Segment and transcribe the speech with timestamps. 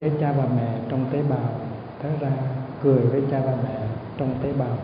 [0.00, 1.60] với cha và mẹ trong tế bào,
[2.02, 2.30] thế ra
[2.82, 3.80] cười với cha và mẹ
[4.18, 4.78] trong tế bào.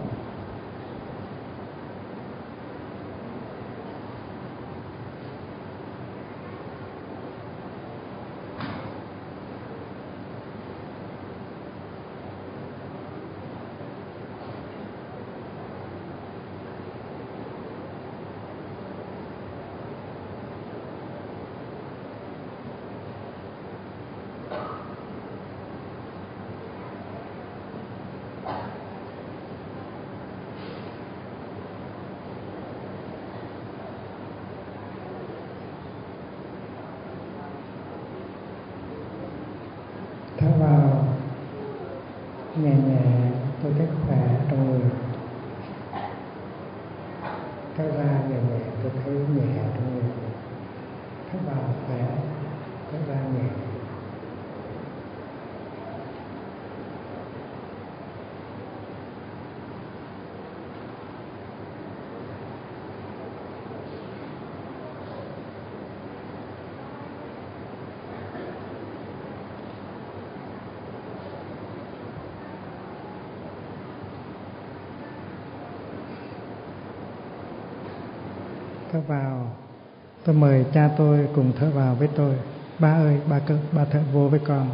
[80.41, 82.35] Mời cha tôi cùng thở vào với tôi.
[82.79, 84.71] Ba ơi, ba cơ ba thở vô với con.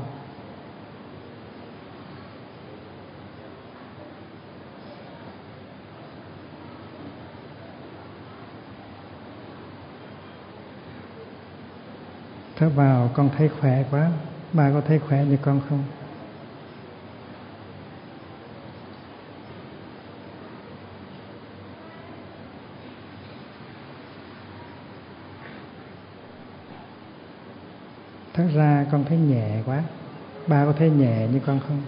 [12.57, 14.11] Thở vào, con thấy khỏe quá.
[14.53, 15.85] Ba có thấy khỏe như con không?
[28.35, 29.83] Thật ra con thấy nhẹ quá.
[30.47, 31.83] Ba có thấy nhẹ như con không?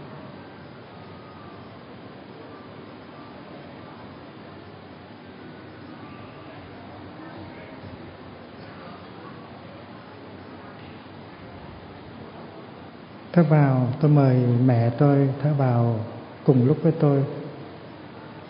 [13.33, 16.01] Thở vào tôi mời mẹ tôi thở vào
[16.45, 17.25] cùng lúc với tôi.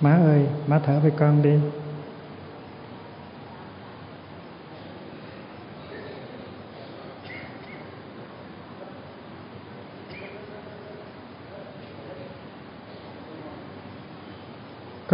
[0.00, 1.58] Má ơi, má thở với con đi.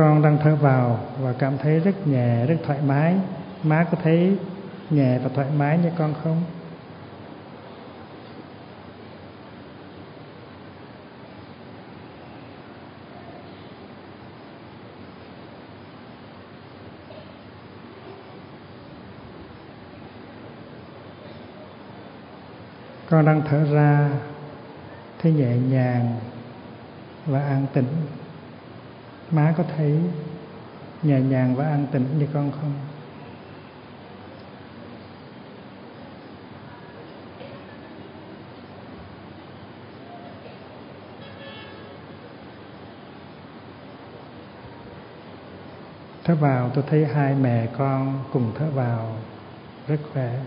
[0.01, 3.15] Con đang thở vào và cảm thấy rất nhẹ, rất thoải mái.
[3.63, 4.37] Má có thấy
[4.91, 6.43] nhẹ và thoải mái như con không?
[23.11, 24.11] Con đang thở ra,
[25.23, 26.19] thấy nhẹ nhàng
[27.27, 28.20] và an tĩnh
[29.31, 29.99] má có thấy
[31.03, 32.73] nhẹ nhàng và an tĩnh như con không?
[46.25, 49.17] Thở vào, tôi thấy hai mẹ con cùng thở vào,
[49.87, 50.41] rất khỏe.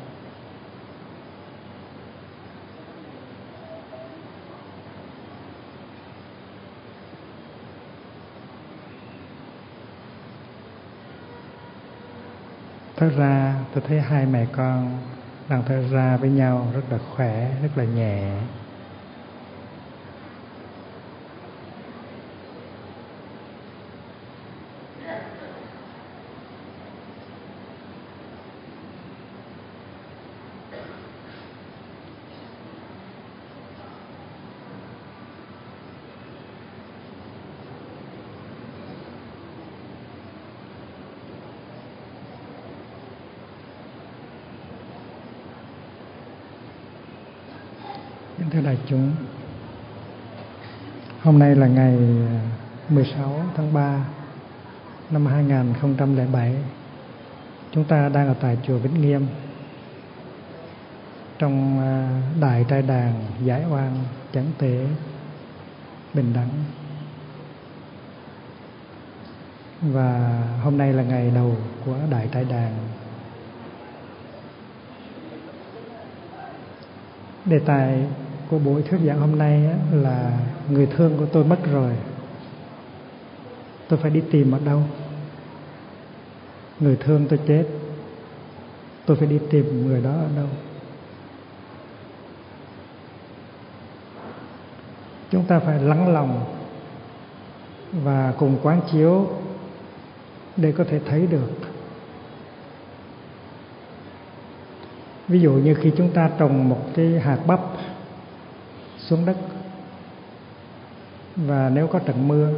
[13.04, 14.98] Thở ra, tôi thấy hai mẹ con
[15.50, 18.32] đang thở ra với nhau rất là khỏe, rất là nhẹ
[48.54, 49.12] thưa đại chúng
[51.34, 51.98] Hôm nay là ngày
[52.30, 52.40] ờ,
[52.90, 54.06] 16 tháng 3
[55.10, 56.56] năm 2007
[57.72, 59.28] Chúng ta đang ở tại chùa Vĩnh Nghiêm,
[61.40, 62.08] Trong ờ,
[62.42, 63.14] Đại Trai Đàn
[63.44, 63.98] Giải oan,
[64.34, 64.88] Chánh Tế,
[66.14, 66.50] Bình Đẳng.
[69.82, 72.74] Và hôm nay là ngày đầu của Đại Trai Đàn.
[77.46, 78.06] Đề tài
[78.54, 79.62] của buổi thuyết giảng hôm nay
[79.92, 80.40] là
[80.70, 81.94] người thương của tôi mất rồi.
[83.88, 84.82] Tôi phải đi tìm ở đâu?
[86.80, 87.66] Người thương tôi chết.
[89.06, 90.48] Tôi phải đi tìm người đó ở đâu?
[95.32, 96.46] Chúng ta phải lắng lòng
[98.04, 99.28] và cùng quán chiếu
[100.58, 101.52] để có thể thấy được.
[105.28, 107.60] Ví dụ như khi chúng ta trồng một cái hạt bắp
[109.14, 109.38] xuống đất.
[111.36, 112.50] Và nếu có trận mưa,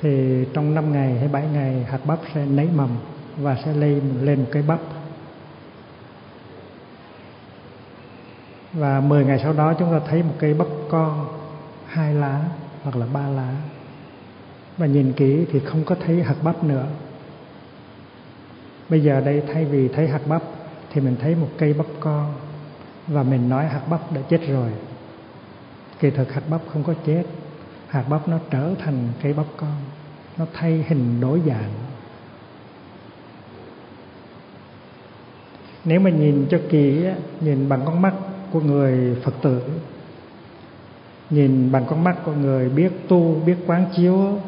[0.00, 2.88] thì trong 5 ngày hay 7 ngày, hạt bắp sẽ nảy mầm
[3.36, 4.80] và sẽ lên lên một cây bắp.
[8.72, 11.26] Và 10 ngày sau đó, chúng ta thấy một cây bắp con
[11.86, 12.40] hai lá
[12.82, 13.54] hoặc là ba lá.
[14.76, 16.86] Và nhìn kỹ thì không có thấy hạt bắp nữa.
[18.88, 20.42] Bây giờ đây, thay vì thấy hạt bắp,
[20.92, 22.32] thì mình thấy một cây bắp con
[23.06, 24.70] và mình nói hạt bắp đã chết rồi
[26.00, 27.24] kỳ thực hạt bắp không có chết.
[27.88, 29.74] Hạt bắp nó trở thành cây bắp con.
[30.38, 31.72] Nó thay hình đổi dạng.
[35.84, 37.04] Nếu mà nhìn cho kỹ
[37.40, 38.14] nhìn bằng con mắt
[38.52, 39.62] của người phật tử,
[41.30, 44.38] nhìn bằng con mắt của người biết tu, biết quán chiếu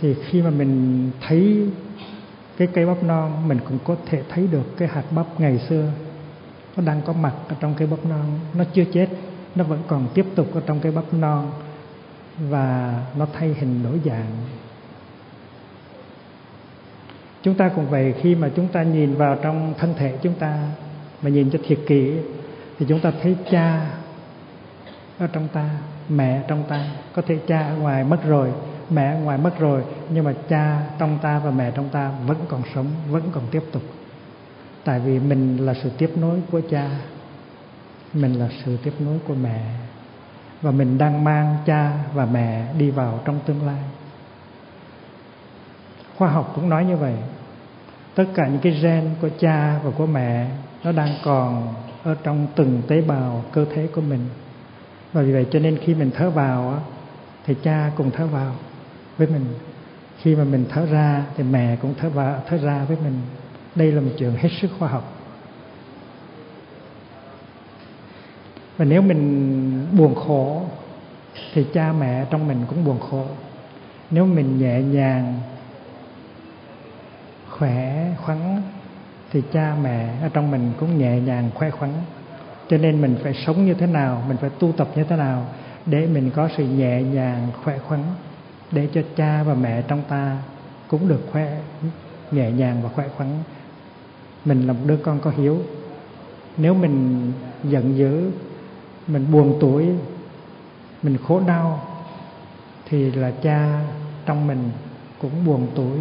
[0.00, 1.68] thì khi mà mình thấy
[2.56, 5.90] cái cây bắp non, mình cũng có thể thấy được cái hạt bắp ngày xưa.
[6.76, 8.24] Nó đang có mặt ở trong cây bắp non.
[8.54, 9.08] Nó chưa chết
[9.54, 11.50] nó vẫn còn tiếp tục ở trong cái bắp non
[12.38, 14.30] và nó thay hình đổi dạng.
[17.42, 20.58] Chúng ta cũng vậy, khi mà chúng ta nhìn vào trong thân thể chúng ta,
[21.22, 22.12] mà nhìn cho thiệt kỹ,
[22.78, 23.86] thì chúng ta thấy cha
[25.18, 25.70] ở trong ta,
[26.08, 26.86] mẹ trong ta.
[27.14, 28.52] Có thể cha ở ngoài mất rồi,
[28.90, 32.36] mẹ ở ngoài mất rồi, nhưng mà cha trong ta và mẹ trong ta vẫn
[32.48, 33.82] còn sống, vẫn còn tiếp tục.
[34.84, 36.90] Tại vì mình là sự tiếp nối của cha
[38.14, 39.60] mình là sự tiếp nối của mẹ.
[40.62, 43.82] Và mình đang mang cha và mẹ đi vào trong tương lai.
[46.16, 47.14] Khoa học cũng nói như vậy.
[48.14, 50.50] Tất cả những cái gen của cha và của mẹ,
[50.84, 54.28] nó đang còn ở trong từng tế bào cơ thể của mình.
[55.12, 56.82] Và vì vậy cho nên khi mình thở vào
[57.46, 58.54] thì cha cùng thở vào
[59.18, 59.44] với mình.
[60.18, 63.20] Khi mà mình thở ra thì mẹ cũng thở vào, thở ra với mình.
[63.74, 65.21] Đây là một trường hết sức khoa học.
[68.76, 70.62] Và nếu mình buồn khổ,
[71.54, 73.26] thì cha mẹ trong mình cũng buồn khổ.
[74.10, 75.40] Nếu mình nhẹ nhàng,
[77.50, 78.62] khỏe, khoắn,
[79.32, 81.90] thì cha mẹ ở trong mình cũng nhẹ nhàng khỏe khoắn.
[82.68, 85.46] Cho nên mình phải sống như thế nào, mình phải tu tập như thế nào
[85.86, 88.00] để mình có sự nhẹ nhàng khỏe khoắn,
[88.70, 90.36] để cho cha và mẹ trong ta
[90.88, 91.56] cũng được khỏe
[92.30, 93.28] nhẹ nhàng và khỏe khoắn.
[94.44, 95.58] Mình là một đứa con có hiếu.
[96.56, 97.32] Nếu mình
[97.64, 98.30] giận dữ
[99.06, 99.86] mình buồn tuổi,
[101.02, 101.80] mình khổ đau,
[102.88, 103.84] thì là cha
[104.26, 104.70] trong mình
[105.18, 105.98] cũng buồn tuổi,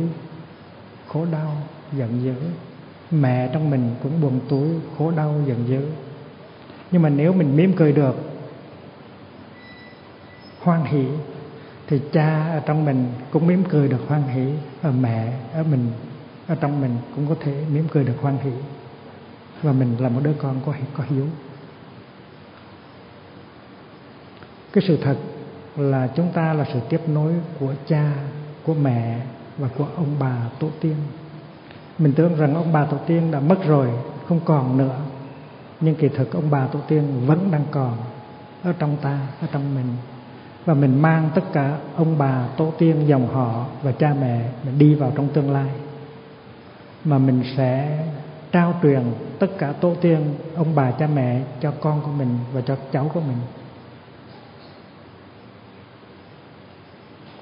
[1.07, 1.57] khổ đau,
[1.93, 2.33] giận dữ.
[3.11, 5.87] Mẹ trong mình cũng buồn tuổi, khổ đau, giận dữ.
[6.91, 8.15] Nhưng mà nếu mình mỉm cười được,
[10.61, 11.05] hoan hỷ,
[11.87, 15.91] thì cha ở trong mình cũng mỉm cười được hoan hỷ ở mẹ ở mình,
[16.47, 18.51] ở trong mình cũng có thể mỉm cười được hoan hỷ.
[19.61, 21.25] Và mình là một đứa con có có hiếu.
[24.73, 25.15] Cái sự thật
[25.77, 28.11] là chúng ta là sự tiếp nối của cha,
[28.63, 29.19] của mẹ
[29.57, 30.95] và của ông bà tổ tiên.
[31.97, 33.87] Mình tưởng rằng ông bà tổ tiên đã mất rồi,
[34.27, 34.95] không còn nữa.
[35.81, 37.97] Nhưng kỳ thực ông bà tổ tiên vẫn đang còn
[38.63, 39.87] ở trong ta, ở trong mình.
[40.65, 44.79] Và mình mang tất cả ông bà tổ tiên, dòng họ và cha mẹ mình
[44.79, 45.69] đi vào trong tương lai.
[47.05, 47.99] Mà mình sẽ
[48.51, 49.03] trao truyền
[49.39, 53.11] tất cả tổ tiên, ông bà, cha mẹ cho con của mình và cho cháu
[53.13, 53.37] của mình.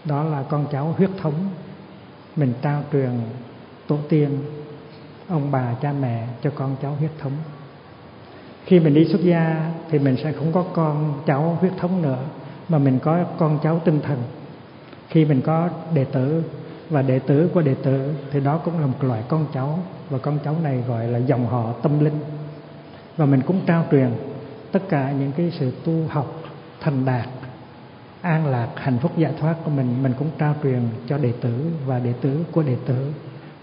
[0.06, 1.50] Đó là con cháu huyết thống.
[2.36, 3.10] Mình trao truyền
[3.88, 4.30] tổ tiên,
[5.28, 7.34] ông bà, cha mẹ cho con cháu huyết thống.
[8.66, 12.24] Khi mình đi xuất gia thì mình sẽ không có con cháu huyết thống nữa,
[12.70, 14.18] mà mình có con cháu tinh thần.
[15.08, 16.44] Khi mình có đệ tử
[16.90, 19.80] và đệ tử của đệ tử thì đó cũng là một loại con cháu,
[20.10, 22.20] và con cháu này gọi là dòng họ tâm linh.
[23.18, 24.10] Và mình cũng trao truyền
[24.72, 26.42] tất cả những cái sự tu học
[26.80, 27.28] thành đạt
[28.22, 31.72] an lạc, hạnh phúc, giải thoát của mình mình cũng trao truyền cho đệ tử
[31.86, 33.12] và đệ tử của đệ tử.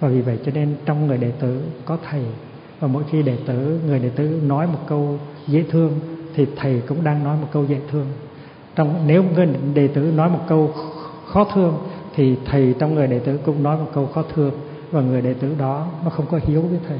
[0.00, 2.24] Và vì vậy cho nên trong người đệ tử có thầy.
[2.80, 6.00] Và mỗi khi đệ tử, người đệ tử nói một câu dễ thương
[6.34, 8.06] thì thầy cũng đang nói một câu dễ thương.
[8.74, 10.74] Trong, nếu người đệ tử nói một câu
[11.26, 11.78] khó thương
[12.14, 14.52] thì thầy trong người đệ tử cũng nói một câu khó thương.
[14.90, 16.98] Và người đệ tử đó nó không có hiếu với thầy.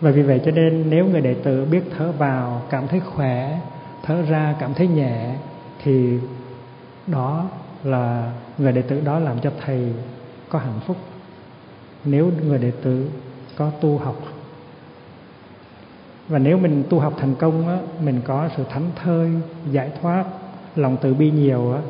[0.00, 3.60] Và vì vậy cho nên nếu người đệ tử biết thở vào, cảm thấy khỏe
[4.06, 5.34] thở ra cảm thấy nhẹ
[5.82, 6.18] thì
[7.06, 7.44] đó
[7.84, 9.92] là người đệ tử đó làm cho thầy
[10.48, 10.96] có hạnh phúc.
[12.04, 13.10] Nếu người đệ tử
[13.56, 14.16] có tu học
[16.28, 19.30] và nếu mình tu học thành công á, mình có sự thánh thơi
[19.70, 20.24] giải thoát
[20.76, 21.80] lòng từ bi nhiều á,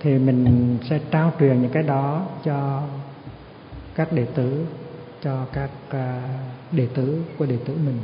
[0.00, 2.82] thì mình sẽ trao truyền những cái đó cho
[3.94, 4.66] các đệ tử
[5.22, 6.22] cho các à,
[6.72, 7.98] đệ tử của đệ tử mình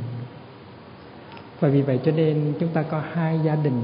[1.59, 3.81] và vì vậy cho nên chúng ta có hai gia đình.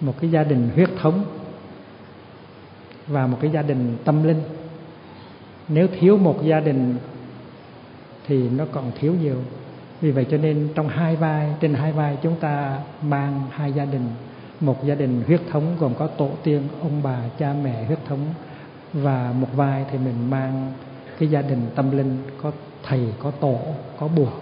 [0.00, 1.24] Một cái gia đình huyết thống
[3.06, 4.40] và một cái gia đình tâm linh.
[5.68, 6.96] Nếu thiếu một gia đình
[8.26, 9.36] thì nó còn thiếu nhiều.
[10.00, 13.84] Vì vậy cho nên trong hai vai, trên hai vai chúng ta mang hai gia
[13.84, 14.08] đình.
[14.60, 18.20] Một gia đình huyết thống gồm có tổ tiên, ông bà, cha mẹ huyết thống.
[18.92, 20.72] Và một vai thì mình mang
[21.18, 22.52] cái gia đình tâm linh, có
[22.82, 23.58] thầy, có tổ,
[24.00, 24.32] có buộc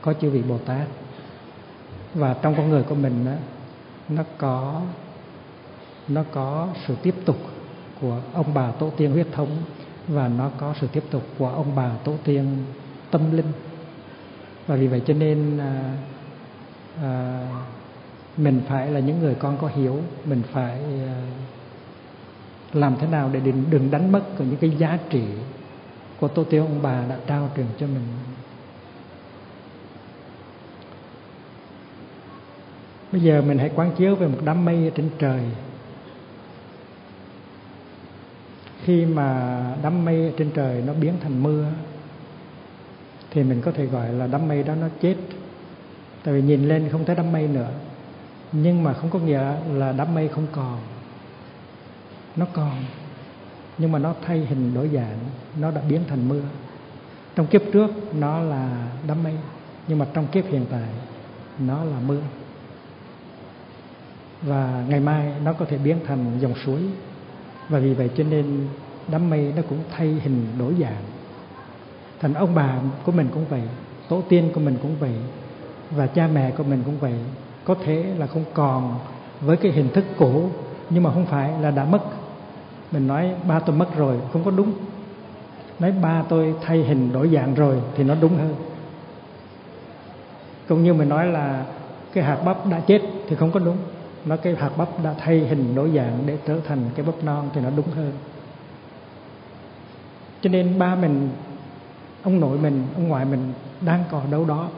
[0.00, 0.86] có chư vị bồ tát
[2.16, 3.32] và trong con người của mình đó,
[4.08, 4.82] nó có
[6.08, 7.36] nó có sự tiếp tục
[8.00, 9.56] của ông bà tổ tiên huyết thống
[10.08, 12.56] và nó có sự tiếp tục của ông bà tổ tiên
[13.10, 13.52] tâm linh.
[14.66, 15.94] Và vì vậy cho nên à,
[17.02, 17.46] à,
[18.36, 21.22] mình phải là những người con có hiểu mình phải à,
[22.72, 25.24] làm thế nào để đừng, đừng đánh mất những cái giá trị
[26.20, 28.02] của tổ tiên ông bà đã trao truyền cho mình.
[33.12, 35.40] Bây giờ mình hãy quán chiếu về một đám mây ở trên trời.
[38.84, 41.66] Khi mà đám mây trên trời nó biến thành mưa,
[43.30, 45.16] thì mình có thể gọi là đám mây đó nó chết.
[46.24, 47.70] Tại vì nhìn lên không thấy đám mây nữa.
[48.52, 50.78] Nhưng mà không có nghĩa là đám mây không còn.
[52.36, 52.84] Nó còn,
[53.78, 55.18] nhưng mà nó thay hình đổi dạng.
[55.60, 56.42] Nó đã biến thành mưa.
[57.34, 59.34] Trong kiếp trước nó là đám mây,
[59.88, 60.88] nhưng mà trong kiếp hiện tại
[61.58, 62.20] nó là mưa
[64.42, 66.80] và ngày mai nó có thể biến thành dòng suối.
[67.68, 68.68] Và vì vậy cho nên
[69.08, 71.02] đám mây nó cũng thay hình đổi dạng.
[72.20, 72.74] Thành ông bà
[73.04, 73.62] của mình cũng vậy,
[74.08, 75.14] tổ tiên của mình cũng vậy,
[75.90, 77.14] và cha mẹ của mình cũng vậy.
[77.64, 78.98] Có thể là không còn
[79.40, 80.50] với cái hình thức cũ,
[80.90, 82.02] nhưng mà không phải là đã mất.
[82.92, 84.72] Mình nói, ba tôi mất rồi, không có đúng.
[85.78, 88.54] Nói, ba tôi thay hình đổi dạng rồi thì nó đúng hơn.
[90.68, 91.64] Cũng như mình nói là,
[92.12, 93.76] cái hạt bắp đã chết thì không có đúng
[94.26, 97.50] nó cái hạt bắp đã thay hình đổi dạng để trở thành cái bắp non
[97.54, 98.12] thì nó đúng hơn.
[100.40, 101.30] Cho nên ba mình,
[102.22, 104.68] ông nội mình, ông ngoại mình đang còn đâu đó.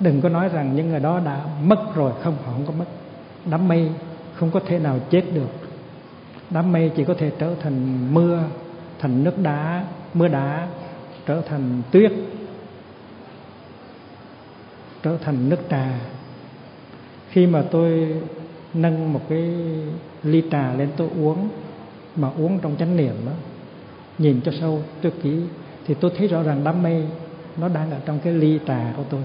[0.00, 2.84] Đừng có nói rằng những người đó đã mất rồi, không, họ không có mất.
[3.44, 3.90] Đám mây
[4.34, 5.50] không có thể nào chết được.
[6.50, 8.42] Đám mây chỉ có thể trở thành mưa,
[8.98, 10.68] thành nước đá, mưa đá,
[11.26, 12.12] trở thành tuyết,
[15.02, 15.88] trở thành nước trà
[17.32, 18.14] khi mà tôi
[18.74, 19.50] nâng một cái
[20.22, 21.48] ly trà lên tôi uống,
[22.16, 23.32] mà uống trong chánh niệm đó
[24.18, 25.40] nhìn cho sâu, tôi kỹ,
[25.86, 27.04] thì tôi thấy rõ ràng đám mây
[27.56, 29.20] nó đang ở trong cái ly trà của tôi.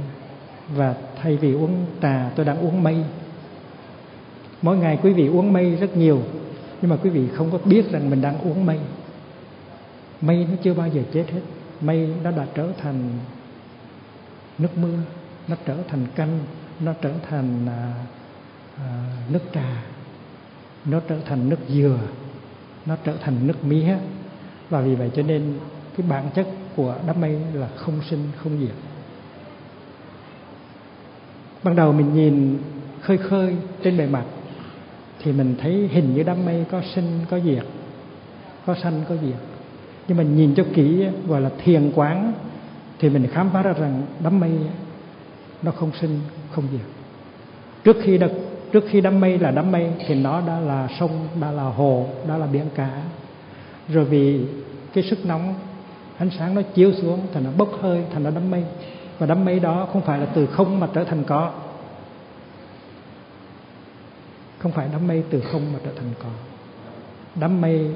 [0.76, 2.98] Và thay vì uống trà, tôi đang uống mây.
[4.62, 6.22] Mỗi ngày quý vị uống mây rất nhiều,
[6.82, 8.80] nhưng mà quý vị không có biết rằng mình đang uống mây.
[10.22, 11.42] Mây nó chưa bao giờ chết hết.
[11.82, 13.10] Mây nó đã trở thành
[14.58, 14.98] nước mưa,
[15.48, 16.40] nó trở thành canh
[16.80, 17.94] nó trở thành à,
[18.78, 19.84] à, nước trà
[20.86, 22.00] nó trở thành nước dừa
[22.86, 23.96] nó trở thành nước mía.
[24.70, 25.60] Và vì vậy cho nên
[25.98, 28.76] cái bản chất của đám mây là không sinh không diệt.
[31.64, 32.58] Ban đầu mình nhìn
[33.02, 34.26] khơi khơi trên bề mặt
[35.20, 37.64] thì mình thấy hình như đám mây có sinh có diệt
[38.66, 39.40] có sanh có diệt.
[40.08, 42.34] Nhưng mình nhìn cho kỹ gọi là thiền quán
[43.00, 44.52] thì mình khám phá ra rằng đám mây
[45.62, 46.20] nó không sinh
[46.58, 46.88] không diệt
[47.84, 48.28] trước khi đã,
[48.72, 52.08] trước khi đám mây là đám mây thì nó đã là sông đã là hồ
[52.28, 53.02] đã là biển cả.
[53.90, 54.46] Rồi vì
[54.94, 55.56] cái sức nóng
[56.18, 58.64] ánh sáng nó chiếu xuống thành nó bốc hơi thành nó đám mây.
[59.20, 61.52] Và đám mây đó không phải là từ không mà trở thành có.
[64.60, 66.30] Không phải đám mây từ không mà trở thành có.
[67.36, 67.92] Đám mây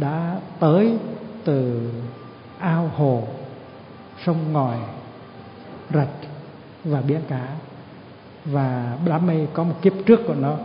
[0.00, 0.94] đã tới
[1.44, 1.90] từ
[2.58, 3.22] ao hồ
[4.24, 4.76] sông ngòi
[5.94, 6.31] rạch
[6.84, 7.48] và biển cả.
[8.44, 10.56] Và đám mây có một kiếp trước của nó.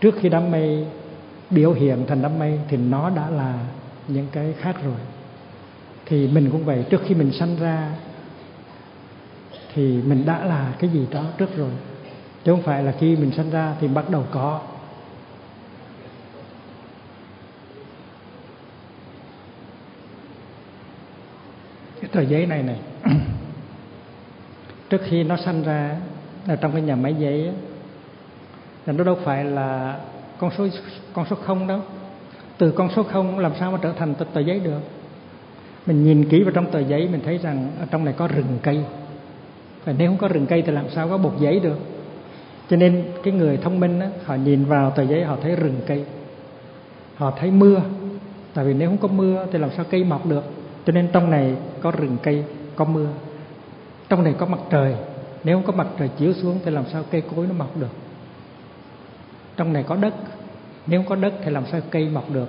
[0.00, 0.86] Trước khi đám mây
[1.50, 3.58] biểu hiện thành đám mây thì nó đã là
[4.08, 4.98] những cái khác rồi.
[6.06, 7.90] Thì mình cũng vậy, trước khi mình sanh ra
[9.74, 11.70] thì mình đã là cái gì đó trước rồi.
[12.44, 14.60] Chứ không phải là khi mình sanh ra thì bắt đầu có.
[22.00, 22.78] Cái tờ giấy này này
[24.90, 25.96] trước khi nó sanh ra
[26.46, 27.50] là trong cái nhà máy giấy
[28.86, 30.00] là nó đâu phải là
[30.38, 30.66] con số
[31.12, 31.80] con số không đâu.
[32.58, 34.80] Từ con số không làm sao mà trở thành tờ giấy được?
[35.86, 38.58] Mình nhìn kỹ vào trong tờ giấy mình thấy rằng ở trong này có rừng
[38.62, 38.80] cây.
[39.84, 41.78] Và nếu không có rừng cây thì làm sao có bột giấy được?
[42.70, 45.80] Cho nên cái người thông minh đó, họ nhìn vào tờ giấy họ thấy rừng
[45.86, 46.04] cây.
[47.14, 47.80] Họ thấy mưa.
[48.54, 50.44] Tại vì nếu không có mưa thì làm sao cây mọc được?
[50.86, 52.44] Cho nên trong này có rừng cây
[52.76, 53.06] có mưa
[54.08, 54.94] trong này có mặt trời.
[55.44, 57.92] Nếu không có mặt trời chiếu xuống thì làm sao cây cối nó mọc được?
[59.56, 60.14] Trong này có đất.
[60.86, 62.48] Nếu không có đất thì làm sao cây mọc được?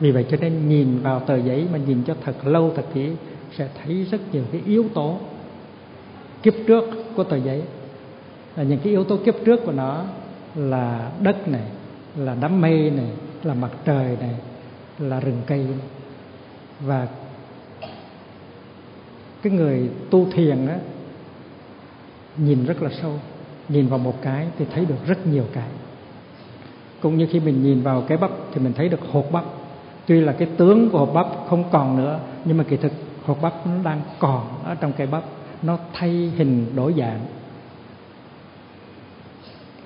[0.00, 3.10] Vì vậy cho nên nhìn vào tờ giấy mà nhìn cho thật lâu thật kỹ
[3.56, 5.18] sẽ thấy rất nhiều cái yếu tố
[6.42, 6.84] kiếp trước
[7.16, 7.62] của tờ giấy.
[8.56, 10.04] Là những cái yếu tố kiếp trước của nó
[10.54, 11.64] là đất này,
[12.16, 13.10] là đám mây này,
[13.42, 14.34] là mặt trời này,
[14.98, 15.58] là rừng cây.
[15.58, 15.88] Này.
[16.80, 17.08] và
[19.42, 20.78] cái người tu thiền á,
[22.36, 23.18] nhìn rất là sâu,
[23.68, 25.68] nhìn vào một cái thì thấy được rất nhiều cái.
[27.00, 29.44] Cũng như khi mình nhìn vào cái bắp thì mình thấy được hột bắp.
[30.06, 32.92] Tuy là cái tướng của hột bắp không còn nữa, nhưng mà kỳ thực
[33.24, 35.24] hột bắp nó đang còn ở trong cái bắp.
[35.62, 37.20] Nó thay hình đổi dạng.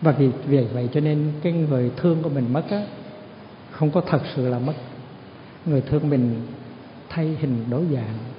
[0.00, 2.82] Và vì vì vậy cho nên cái người thương của mình mất á,
[3.70, 4.74] không có thật sự là mất.
[5.66, 6.40] Người thương mình
[7.08, 8.35] thay hình đổi dạng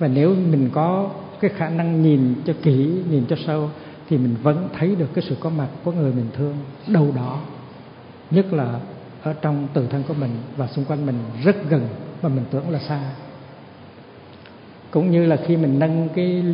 [0.00, 3.70] và nếu mình có cái khả năng nhìn cho kỹ, nhìn cho sâu,
[4.08, 6.56] thì mình vẫn thấy được cái sự có mặt của người mình thương
[6.88, 7.40] đâu đó.
[8.30, 8.80] Nhất là
[9.22, 11.88] ở trong tự thân của mình và xung quanh mình rất gần
[12.22, 13.00] mà mình tưởng là xa.
[14.90, 16.44] Cũng như là khi mình nâng cái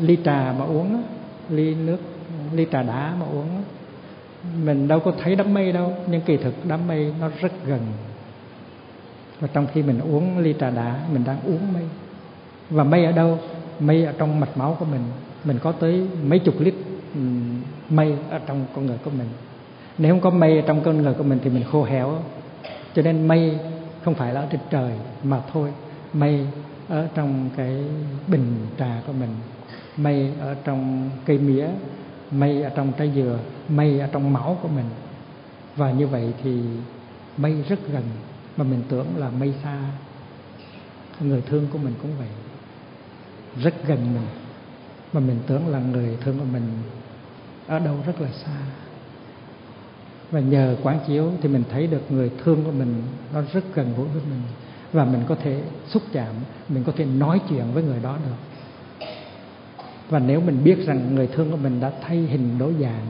[0.00, 1.02] ly trà mà uống
[1.50, 1.98] ly nước,
[2.52, 3.62] ly trà đá mà uống
[4.64, 7.80] mình đâu có thấy đám mây đâu, nhưng kỳ thực đám mây nó rất gần.
[9.40, 11.84] Và trong khi mình uống ly trà đá, mình đang uống mây
[12.70, 13.38] và mây ở đâu?
[13.80, 15.02] Mây ở trong mạch máu của mình.
[15.44, 16.74] Mình có tới mấy chục lít
[17.14, 17.20] ừ,
[17.90, 19.28] mây ở trong con người của mình.
[19.98, 22.18] Nếu không có mây ở trong con người của mình thì mình khô héo.
[22.94, 23.58] Cho nên mây
[24.04, 25.72] không phải là ở trên trời mà thôi.
[26.12, 26.46] Mây
[26.88, 27.76] ở trong cái
[28.26, 29.30] bình trà của mình.
[29.96, 31.66] Mây ở trong cây mía.
[32.30, 33.38] Mây ở trong trái dừa.
[33.68, 34.86] Mây ở trong máu của mình.
[35.76, 36.60] Và như vậy thì
[37.36, 38.02] mây rất gần.
[38.56, 39.78] Mà mình tưởng là mây xa.
[41.20, 42.28] Người thương của mình cũng vậy
[43.56, 44.26] rất gần mình.
[45.12, 46.62] Mà mình tưởng là người thương của mình
[47.66, 48.56] ở đâu rất là xa.
[50.30, 53.02] Và nhờ quán chiếu thì mình thấy được người thương của mình
[53.34, 54.42] nó rất gần gũi với mình.
[54.92, 56.34] Và mình có thể xúc chạm,
[56.68, 59.06] mình có thể nói chuyện với người đó được.
[60.08, 63.06] Và nếu mình biết rằng người thương của mình đã thay hình đổi dạng,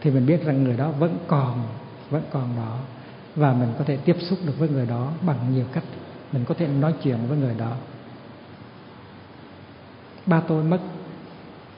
[0.00, 1.62] thì mình biết rằng người đó vẫn còn
[2.10, 2.78] vẫn còn đó.
[3.36, 5.84] Và mình có thể tiếp xúc được với người đó bằng nhiều cách.
[6.32, 7.72] Mình có thể nói chuyện với người đó
[10.26, 10.78] ba tôi mất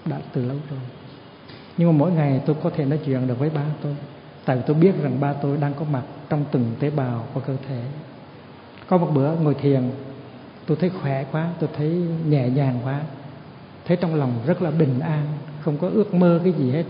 [0.04, 0.80] đã từ lâu rồi.
[1.76, 3.96] Nhưng mà mỗi ngày tôi có thể nói chuyện được với ba tôi.
[4.44, 7.40] Tại vì tôi biết rằng ba tôi đang có mặt trong từng tế bào của
[7.40, 7.83] cơ thể.
[8.88, 9.90] Có một bữa ngồi thiền,
[10.66, 11.88] tôi thấy khỏe quá, tôi thấy
[12.26, 13.00] nhẹ nhàng quá.
[13.85, 15.26] Thấy trong lòng rất là bình an,
[15.61, 16.85] không có ước mơ cái gì hết,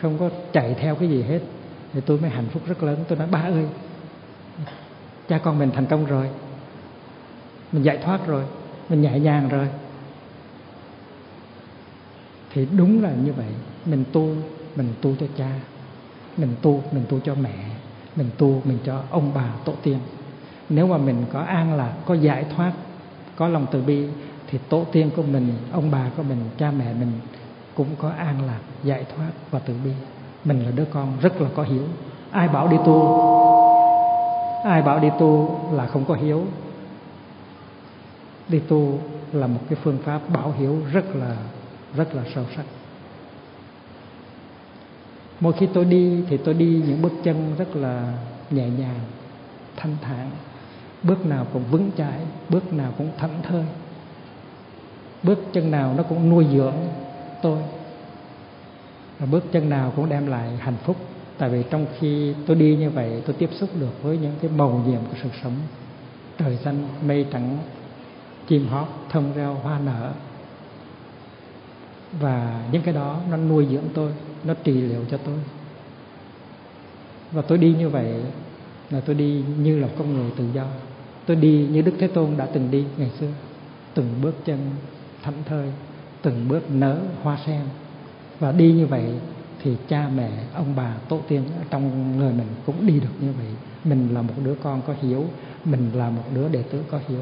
[0.00, 1.40] không có chạy theo cái gì hết.
[1.92, 2.98] Thì tôi mới hạnh phúc rất lớn.
[3.08, 3.66] Tôi nói, ba ơi,
[5.28, 6.28] cha con mình thành công rồi.
[7.72, 8.44] Mình giải thoát rồi.
[8.88, 9.68] Mình nhẹ nhàng rồi
[12.52, 13.52] thì đúng là như vậy.
[13.86, 14.28] Mình tu
[14.76, 15.60] mình tu cho cha.
[16.36, 17.54] Mình tu mình tu cho mẹ.
[18.16, 19.98] Mình tu, mình cho ông bà tổ tiên.
[20.68, 22.72] Nếu mà mình có an lạc, có giải thoát,
[23.36, 24.06] có lòng từ bi,
[24.50, 27.12] thì tổ tiên của mình, ông bà của mình, cha mẹ mình
[27.74, 29.90] cũng có an lạc, giải thoát và từ bi.
[30.44, 31.82] Mình là đứa con rất là có hiếu.
[32.30, 33.20] Ai bảo đi tu,
[34.64, 36.44] ai bảo đi tu là không có hiếu.
[38.48, 38.98] Đi tu
[39.32, 41.36] là một cái phương pháp bảo hiếu rất là
[41.96, 42.64] rất là sâu sắc.
[45.40, 48.12] Mỗi khi tôi đi thì tôi đi những bước chân rất là
[48.50, 49.00] nhẹ nhàng,
[49.76, 50.30] thanh thản,
[51.02, 53.64] bước nào cũng vững chãi, bước nào cũng thảnh thơi.
[55.22, 56.76] Bước chân nào nó cũng nuôi dưỡng
[57.42, 57.58] tôi,
[59.18, 60.96] và bước chân nào cũng đem lại hạnh phúc.
[61.38, 64.50] Tại vì trong khi tôi đi như vậy, tôi tiếp xúc được với những cái
[64.56, 65.56] màu nhiệm của sự sống.
[66.38, 67.58] Trời xanh mây trắng,
[68.48, 70.12] chim hót thông reo, hoa nở
[72.20, 74.12] và những cái đó nó nuôi dưỡng tôi,
[74.44, 75.38] nó trị liệu cho tôi.
[77.32, 78.14] Và tôi đi như vậy
[78.90, 80.64] là tôi đi như là con người tự do.
[81.26, 83.30] Tôi đi như đức thế tôn đã từng đi ngày xưa.
[83.94, 84.58] Từng bước chân
[85.22, 85.68] thảnh thơi,
[86.22, 87.60] từng bước nở hoa sen.
[88.38, 89.14] Và đi như vậy
[89.62, 93.32] thì cha mẹ, ông bà, tổ tiên ở trong người mình cũng đi được như
[93.38, 93.46] vậy.
[93.84, 95.24] Mình là một đứa con có hiếu,
[95.64, 97.20] mình là một đứa đệ tử có hiếu.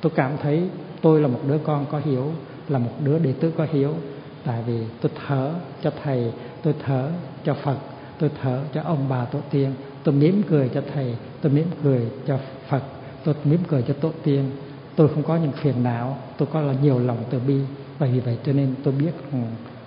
[0.00, 0.68] Tôi cảm thấy
[1.00, 2.32] tôi là một đứa con có hiếu
[2.68, 3.94] là một đứa đệ tử có hiếu.
[4.44, 5.52] Tại vì tôi thở
[5.82, 7.10] cho thầy, tôi thở
[7.44, 7.76] cho phật,
[8.18, 9.74] tôi thở cho ông bà tổ tiên.
[10.04, 12.82] Tôi mỉm cười cho thầy, tôi mỉm cười cho phật,
[13.24, 14.50] tôi mỉm cười cho tổ tiên.
[14.96, 17.60] Tôi không có những phiền não, tôi có là nhiều lòng từ bi.
[17.98, 19.12] Và vì vậy cho nên tôi biết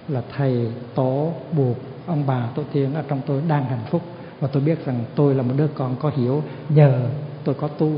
[0.07, 4.01] là thầy tổ buộc ông bà tổ tiên ở trong tôi đang hạnh phúc.
[4.39, 7.09] Và tôi biết rằng tôi là một đứa con có hiểu nhờ
[7.43, 7.91] tôi có tu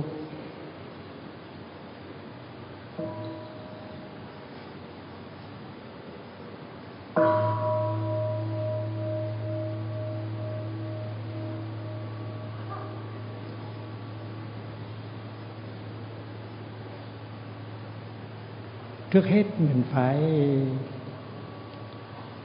[19.12, 20.18] trước hết mình phải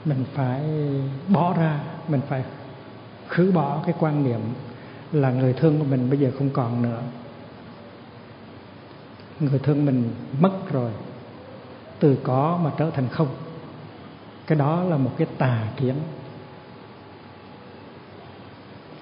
[0.04, 0.62] mình phải
[1.28, 2.44] bỏ ra, mình phải
[3.28, 4.40] khứ bỏ cái quan niệm
[5.12, 7.02] là người thương của mình bây giờ không còn nữa.
[9.40, 10.90] Người thương mình mất rồi,
[11.98, 13.28] từ có mà trở thành không.
[14.46, 15.94] Cái đó là một cái tà kiến.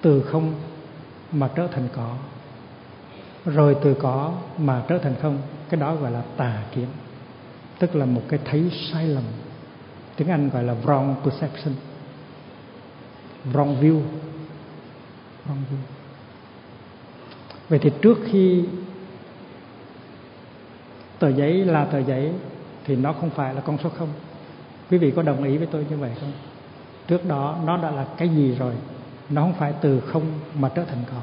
[0.01, 0.53] Từ không
[1.31, 2.15] mà trở thành có.
[3.45, 5.37] Rồi từ có mà trở thành không,
[5.69, 6.87] cái đó gọi là tà kiến
[7.79, 9.23] tức là một cái thấy sai lầm.
[10.15, 11.73] Tiếng Anh gọi là wrong perception.
[13.53, 14.01] Wrong view.
[15.47, 15.83] Wrong view.
[17.69, 18.63] Vậy thì trước khi
[21.19, 22.31] tờ giấy là tờ giấy
[22.85, 24.09] thì nó không phải là con số không.
[24.91, 26.31] Quý vị có đồng ý với tôi như vậy không?
[27.07, 28.73] Trước đó nó đã là cái gì rồi?
[29.29, 30.25] Nó không phải từ không
[30.59, 31.21] mà trở thành có.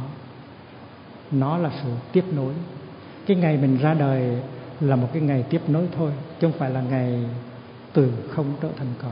[1.31, 2.53] Nó là sự tiếp nối.
[3.27, 4.43] Cái ngày mình ra đời
[4.81, 6.13] là một cái ngày tiếp nối thôi
[6.43, 7.25] chứ không phải là ngày
[7.93, 9.11] từ không trở thành có.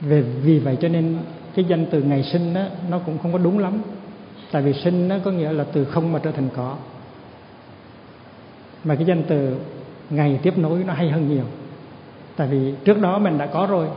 [0.00, 1.18] Về vì vậy cho nên
[1.54, 3.82] cái danh từ ngày sinh đó, nó cũng không có đúng lắm.
[4.52, 6.76] Tại vì sinh nó có nghĩa là từ không mà trở thành có.
[8.84, 9.56] Mà cái danh từ
[10.10, 11.44] ngày tiếp nối nó hay hơn nhiều.
[12.36, 13.88] Tại vì trước đó mình đã có rồi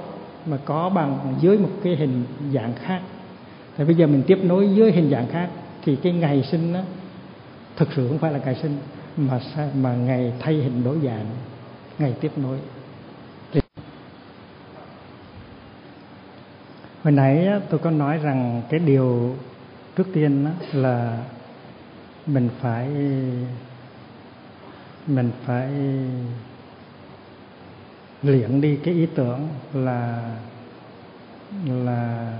[0.45, 3.01] mà có bằng dưới một cái hình dạng khác.
[3.77, 5.49] Thì bây giờ mình tiếp nối dưới hình dạng khác
[5.87, 6.79] thì cái ngày sinh đó,
[7.75, 8.77] thực sự không phải là ngày sinh,
[9.17, 9.39] mà
[9.75, 11.25] mà ngày thay hình đổi dạng,
[11.99, 12.57] ngày tiếp nối.
[13.51, 13.61] Thì...
[17.03, 19.35] hồi nãy tôi có nói rằng cái điều
[19.95, 21.23] trước tiên đó là
[22.25, 22.89] mình phải
[25.07, 25.71] mình phải
[28.23, 30.31] luyện đi cái ý tưởng là
[31.65, 32.31] là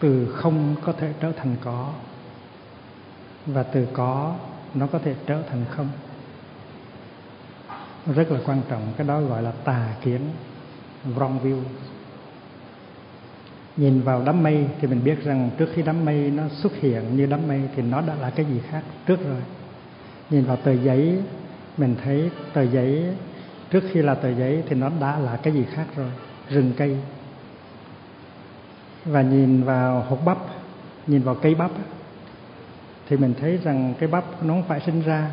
[0.00, 1.92] từ không có thể trở thành có.
[3.46, 4.34] Và từ có,
[4.74, 5.88] nó có thể trở thành không.
[8.14, 10.20] Rất là quan trọng, cái đó gọi là tà kiến,
[11.16, 11.60] wrong view.
[13.76, 17.16] Nhìn vào đám mây thì mình biết rằng trước khi đám mây nó xuất hiện
[17.16, 19.42] như đám mây thì nó đã là cái gì khác trước rồi.
[20.30, 21.18] Nhìn vào tờ giấy,
[21.76, 23.16] mình thấy tờ giấy,
[23.70, 26.10] trước khi là tờ giấy thì nó đã là cái gì khác rồi.
[26.48, 26.96] Rừng cây
[29.04, 30.38] và nhìn vào hột bắp,
[31.06, 31.70] nhìn vào cây bắp
[33.08, 35.30] thì mình thấy rằng cái bắp nó không phải sinh ra,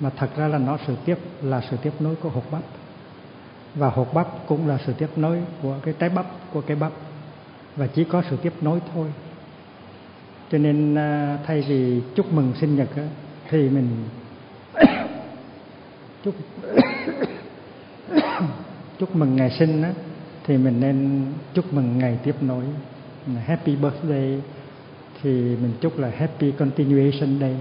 [0.00, 2.62] mà thật ra là nó sự tiếp, là sự tiếp nối của hột bắp.
[3.74, 6.92] Và hột bắp cũng là sự tiếp nối của cái trái bắp, của cây bắp,
[7.76, 9.06] và chỉ có sự tiếp nối thôi.
[10.52, 12.88] Cho nên à, thay vì chúc mừng sinh nhật
[13.50, 13.88] thì mình
[16.24, 16.34] chúc
[18.98, 19.88] chúc mừng ngày sinh đó
[20.46, 22.64] thì mình nên chúc mừng ngày tiếp nối.
[23.46, 24.40] Happy birthday
[25.22, 27.56] thì mình chúc là happy continuation day.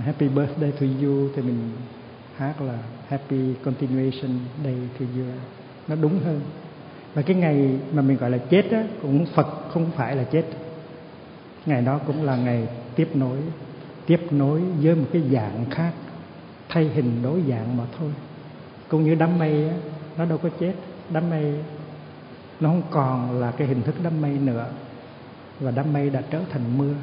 [0.00, 1.70] Happy birthday to you thì mình
[2.36, 5.26] hát là happy continuation day to you.
[5.88, 6.40] Nó đúng hơn.
[7.14, 10.44] Và cái ngày mà mình gọi là chết á cũng Phật không phải là chết.
[11.66, 13.38] Ngày đó cũng là ngày tiếp nối
[14.06, 15.92] tiếp nối với một cái dạng khác
[16.68, 18.10] thay hình đổi dạng mà thôi.
[18.88, 19.74] Cũng như đám mây á,
[20.20, 20.72] nó đâu có chết.
[21.10, 21.54] Đám mây
[22.60, 24.66] nó không còn là cái hình thức đám mây nữa.
[25.60, 26.94] Và đám mây đã trở thành mưa.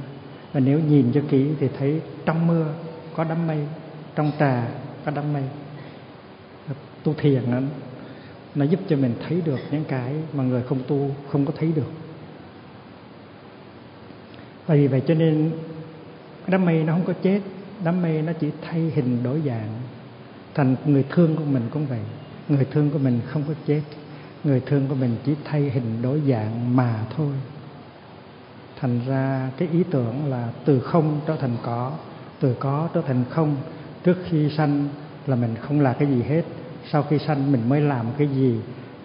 [0.53, 2.73] Và nếu nhìn cho kỹ thì thấy trong mưa
[3.15, 3.58] có đám mây
[4.15, 4.67] trong trà
[5.06, 5.43] có đám mây.
[7.03, 7.60] Tu thiền nó,
[8.56, 11.71] nó giúp cho mình thấy được những cái mà người không tu không có thấy
[11.75, 11.91] được.
[14.65, 15.51] Và vì vậy cho nên
[16.47, 17.41] đám mây nó không có chết.
[17.84, 19.69] Đám mây nó chỉ thay hình đổi dạng.
[20.53, 21.99] Thành người thương của mình cũng vậy
[22.49, 23.81] người thương của mình không có chết.
[24.43, 27.33] Người thương của mình chỉ thay hình đổi dạng mà thôi.
[28.79, 31.91] Thành ra cái ý tưởng là từ không trở thành có,
[32.39, 33.55] từ có trở thành không,
[34.03, 34.88] trước khi sanh
[35.27, 36.41] là mình không là cái gì hết.
[36.91, 38.60] Sau khi sanh mình mới làm cái gì.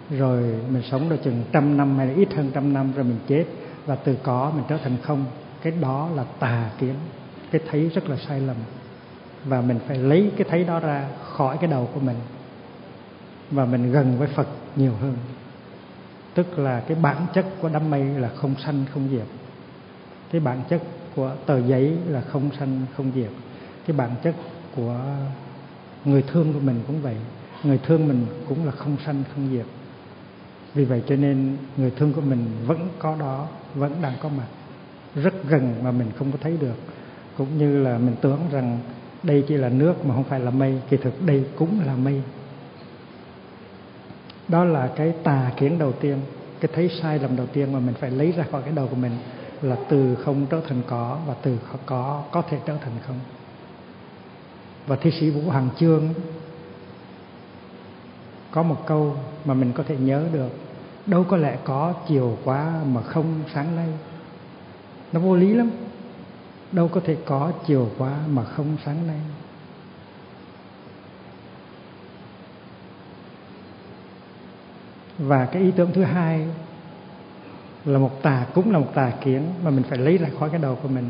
[0.09, 3.19] Rồi mình sống được chừng trăm năm hay là ít hơn trăm năm rồi mình
[3.27, 3.45] chết.
[3.85, 5.25] Và từ có mình trở thành không.
[5.61, 6.95] Cái đó là tà kiến.
[7.51, 8.57] Cái thấy rất là sai lầm.
[9.45, 12.15] Và mình phải lấy cái thấy đó ra khỏi cái đầu của mình
[13.51, 15.15] và mình gần với Phật nhiều hơn.
[16.33, 19.27] Tức là cái bản chất của đám mây là không sanh, không diệt.
[20.31, 20.81] Cái bản chất
[21.15, 23.29] của tờ giấy là không sanh, không diệt.
[23.87, 24.35] Cái bản chất
[24.75, 24.99] của
[26.05, 27.15] người thương của mình cũng vậy.
[27.63, 29.65] Người thương mình cũng là không sanh, không diệt.
[30.73, 34.47] Vì vậy cho nên người thương của mình vẫn có đó, vẫn đang có mặt.
[35.15, 36.75] Rất gần mà mình không có thấy được.
[37.37, 38.79] Cũng như là mình tưởng rằng
[39.23, 40.81] đây chỉ là nước mà không phải là mây.
[40.89, 42.21] Kỳ thực đây cũng là mây
[44.47, 46.17] đó là cái tà kiến đầu tiên,
[46.59, 48.95] cái thấy sai lầm đầu tiên mà mình phải lấy ra khỏi cái đầu của
[48.95, 49.17] mình
[49.61, 53.19] là từ không trở thành có và từ có có thể trở thành không.
[54.87, 56.09] Và thi sĩ vũ Hằng chương
[58.51, 60.49] có một câu mà mình có thể nhớ được,
[61.05, 63.87] đâu có lẽ có chiều quá mà không sáng nay.
[65.11, 65.71] Nó vô lý lắm.
[66.71, 69.19] Đâu có thể có chiều quá mà không sáng nay.
[75.19, 76.45] Và cái ý tưởng thứ hai
[77.85, 80.59] là một tà, cũng là một tà kiến, mà mình phải lấy ra khỏi cái
[80.59, 81.05] đầu của mình.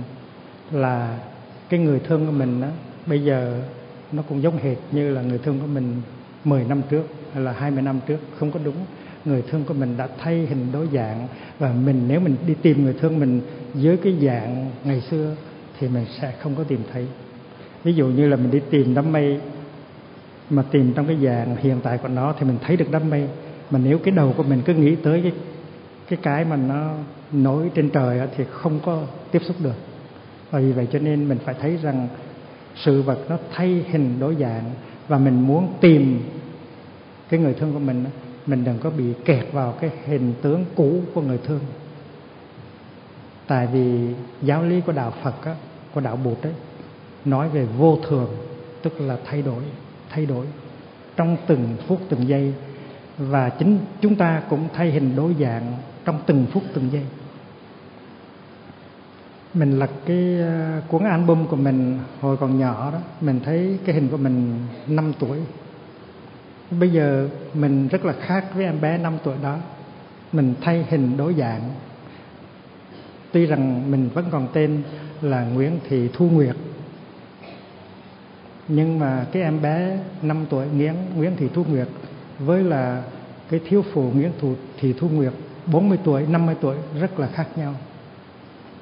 [0.72, 1.18] Là
[1.70, 2.68] cái người thương của mình đó
[3.06, 3.62] bây giờ
[4.12, 6.02] nó cũng giống hệt như là người thương của mình
[6.44, 8.76] 10 năm trước, hay là 20 năm trước, không có đúng.
[9.26, 11.28] Người thương của mình đã thay hình đối dạng,
[11.60, 13.42] và mình, nếu mình đi tìm người thương mình
[13.74, 15.36] dưới cái dạng ngày xưa,
[15.80, 17.08] thì mình sẽ không có tìm thấy.
[17.84, 19.40] Ví dụ như là mình đi tìm đám mây,
[20.50, 23.28] mà tìm trong cái dạng hiện tại của nó, thì mình thấy được đám mây
[23.70, 25.32] mà nếu cái đầu của mình cứ nghĩ tới cái
[26.10, 26.94] cái cái mà nó
[27.32, 29.76] nổi trên trời thì không có tiếp xúc được.
[30.52, 32.08] Và vì vậy cho nên mình phải thấy rằng
[32.76, 34.72] sự vật nó thay hình đổi dạng
[35.08, 36.24] và mình muốn tìm
[37.30, 38.06] cái người thương của mình
[38.46, 41.60] mình đừng có bị kẹt vào cái hình tướng cũ của người thương.
[43.48, 45.56] Tại vì giáo lý của đạo Phật á,
[45.94, 46.54] của đạo Bụt đấy
[47.26, 48.30] nói về vô thường
[48.82, 49.64] tức là thay đổi
[50.10, 50.46] thay đổi.
[51.16, 52.54] Trong từng phút từng giây
[53.18, 57.04] và chính chúng ta cũng thay hình đối dạng trong từng phút, từng giây.
[59.54, 63.96] Mình lật cái ờ, cuốn album của mình hồi còn nhỏ đó, mình thấy cái
[63.96, 64.56] hình của mình
[64.88, 65.40] 5 tuổi.
[66.80, 69.58] Bây giờ mình rất là khác với em bé 5 tuổi đó.
[70.32, 71.62] Mình thay hình đối dạng.
[73.32, 74.84] Tuy rằng mình vẫn còn tên
[75.22, 76.56] là Nguyễn Thị Thu Nguyệt,
[78.68, 81.88] nhưng mà cái em bé 5 tuổi Nguyễn Nguyễn Thị Thu Nguyệt
[82.40, 83.04] với là
[83.50, 85.34] cái thiếu phụ Nguyễn thụ Thị Thu Nguyệt
[85.66, 87.76] 40 tuổi, 50 tuổi rất là khác nhau.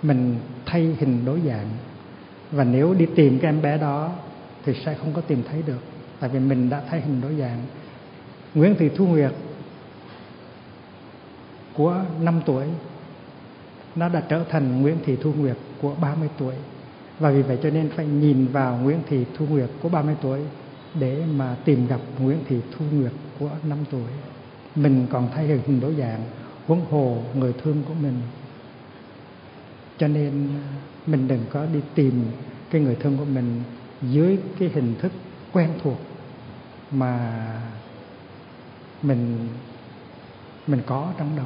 [0.03, 0.35] Mình
[0.65, 1.67] thay hình đối dạng
[2.51, 4.11] và nếu đi tìm cái em bé đó
[4.65, 5.83] thì sẽ không có tìm thấy được
[6.19, 7.65] tại vì mình đã thay hình đối dạng.
[8.53, 9.31] Nguyễn Thị Thu Nguyệt
[11.73, 12.65] của 5 tuổi
[13.95, 16.55] nó đã trở thành Nguyễn Thị Thu Nguyệt của 30 tuổi
[17.19, 20.39] và vì vậy cho nên phải nhìn vào Nguyễn Thị Thu Nguyệt của 30 tuổi
[20.99, 23.11] để mà tìm gặp Nguyễn Thị Thu Nguyệt
[23.41, 24.11] của năm tuổi.
[24.75, 26.23] Mình còn thay hình đổi dạng,
[26.67, 28.21] huống hồ người thương của mình.
[29.97, 30.49] Cho nên
[31.07, 32.25] mình đừng có đi tìm
[32.71, 33.63] cái người thương của mình
[34.01, 35.11] dưới cái hình thức
[35.53, 35.97] quen thuộc
[36.91, 37.45] mà
[39.01, 39.47] mình
[40.67, 41.45] mình có trong đầu.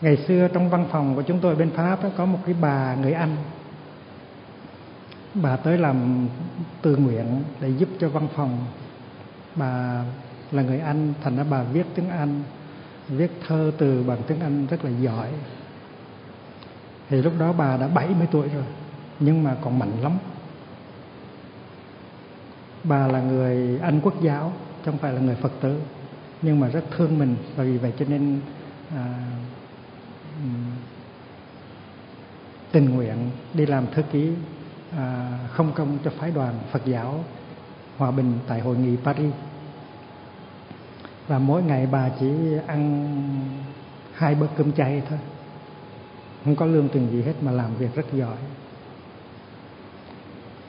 [0.00, 3.12] Ngày xưa trong văn phòng của chúng tôi bên pháp có một cái bà người
[3.12, 3.36] anh.
[5.34, 6.28] Bà tới làm
[6.82, 8.66] tự nguyện để giúp cho văn phòng
[9.58, 10.04] bà
[10.52, 12.42] là người anh thành ra bà viết tiếng anh
[13.08, 15.28] viết thơ từ bằng tiếng anh rất là giỏi.
[17.08, 18.64] Thì lúc đó bà đã 70 tuổi rồi
[19.20, 20.12] nhưng mà còn mạnh lắm.
[22.84, 24.52] Bà là người anh quốc giáo
[24.84, 25.80] chứ không phải là người phật tử
[26.42, 28.40] nhưng mà rất thương mình và vì vậy cho nên
[28.96, 29.04] à,
[32.72, 34.32] tình nguyện đi làm thư ký
[34.96, 37.24] à, không công cho phái đoàn Phật giáo
[37.98, 39.32] hòa bình tại hội nghị Paris
[41.28, 42.30] và mỗi ngày bà chỉ
[42.66, 43.08] ăn
[44.14, 45.18] hai bữa cơm chay thôi.
[46.44, 48.36] Không có lương tiền gì hết mà làm việc rất giỏi.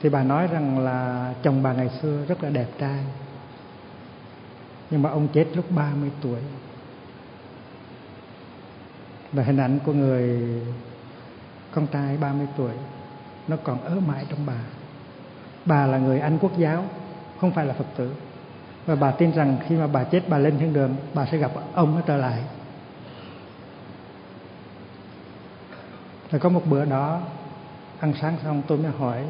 [0.02, 3.04] Thì bà nói rằng là chồng bà ngày xưa rất là đẹp trai.
[4.90, 6.40] Nhưng mà ông chết lúc 30 tuổi.
[9.32, 10.42] Và hình ảnh của người
[11.70, 12.72] con trai 30 tuổi,
[13.48, 14.60] nó còn ở mãi trong bà.
[15.64, 16.84] Bà là người anh quốc giáo,
[17.40, 18.12] không phải là phật tử
[18.90, 21.50] và bà tin rằng khi mà bà chết, bà lên thiên đường, bà sẽ gặp
[21.74, 22.42] ông nó trở lại.
[26.30, 27.20] Rồi có một bữa đó,
[28.00, 29.24] ăn sáng xong, tôi mới hỏi,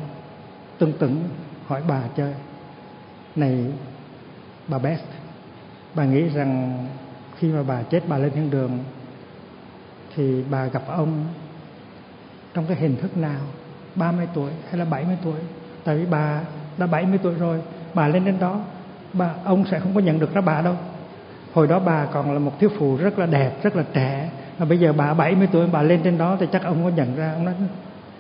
[0.79, 1.29] tưng tửng,
[1.67, 2.35] hỏi bà chơi,
[3.37, 3.67] này,
[4.69, 5.03] bà best,
[5.95, 6.79] bà nghĩ rằng
[7.37, 8.79] khi mà bà chết, bà lên thiên đường,
[10.15, 11.25] thì bà gặp ông
[12.55, 13.41] trong cái hình thức nào?
[13.95, 15.41] 30 tuổi hay là 70 tuổi?
[15.85, 16.41] Tại vì bà
[16.79, 17.61] đã 70 tuổi rồi,
[17.95, 18.61] bà lên đến đó
[19.13, 20.75] bà, ông sẽ không có nhận được ra bà đâu.
[21.53, 24.31] Hồi đó bà còn là một thiếu phụ rất là đẹp, rất là trẻ.
[24.59, 27.17] Mà bây giờ bà 70 tuổi, bà lên trên đó thì chắc ông có nhận
[27.17, 27.33] ra.
[27.33, 27.55] Ông nói,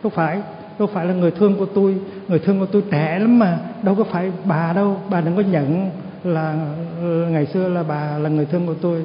[0.02, 0.42] đâu phải
[0.78, 1.96] đâu phải là người thương của tôi.
[2.28, 3.58] Người thương của tôi trẻ lắm mà.
[3.82, 4.96] Đâu có phải bà đâu.
[5.10, 5.90] Bà đừng có nhận
[6.24, 6.56] là,
[7.30, 9.04] ngày xưa là bà là người thương của tôi.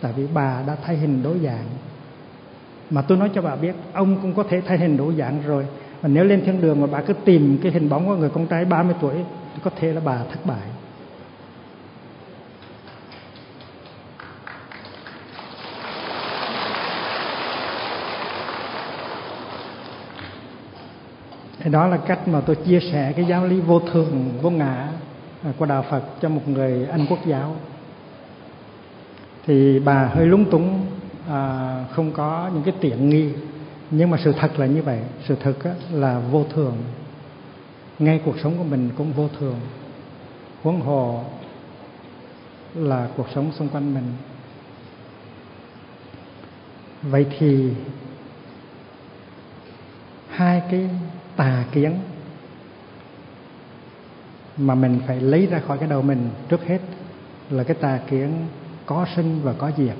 [0.00, 1.64] Tại vì bà đã thay hình đổi dạng.
[2.90, 5.66] Mà tôi nói cho bà biết, ông cũng có thể thay hình đổi dạng rồi.
[6.02, 8.46] Mà nếu lên thiên đường mà bà cứ tìm cái hình bóng của người con
[8.46, 9.14] trai 30 tuổi
[9.54, 10.79] thì có thể là bà thất bại.
[21.60, 24.88] Thì đó là cách mà tôi chia sẻ cái giáo lý vô thường vô ngã
[25.44, 27.56] à, của đạo Phật cho một người Anh quốc giáo.
[29.46, 30.86] Thì bà hơi lúng túng
[31.28, 33.32] à, không có những cái tiện nghi
[33.90, 35.00] nhưng mà sự thật là như vậy.
[35.28, 35.54] Sự thật
[35.92, 36.76] là vô thường.
[37.98, 39.56] Ngay cuộc sống của mình cũng vô thường.
[40.62, 41.24] Huống hồ
[42.74, 44.12] là cuộc sống xung quanh mình.
[47.02, 47.70] Vậy thì
[50.28, 50.88] hai cái
[51.40, 51.98] tà kiến
[54.56, 56.78] mà mình phải lấy ra khỏi cái đầu mình trước hết
[57.50, 58.46] là cái tà kiến
[58.86, 59.96] có sinh và có diệt.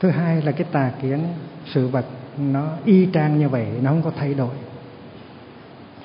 [0.00, 1.26] Thứ hai là cái tà kiến
[1.66, 2.04] sự vật
[2.38, 4.54] nó y chang như vậy, nó không có thay đổi.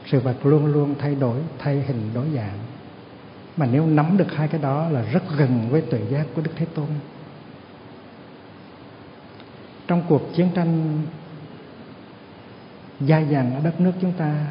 [0.05, 2.59] Sự vật luôn luôn thay đổi, thay hình đổi dạng.
[3.57, 6.51] Mà nếu nắm được hai cái đó là rất gần với tuệ giác của đức
[6.55, 6.87] thế tôn.
[9.87, 11.01] Trong cuộc chiến tranh
[12.99, 14.47] Gia dàng ở đất nước chúng ta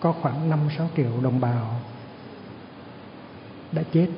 [0.00, 1.80] có khoảng năm sáu triệu đồng bào
[3.72, 4.08] đã chết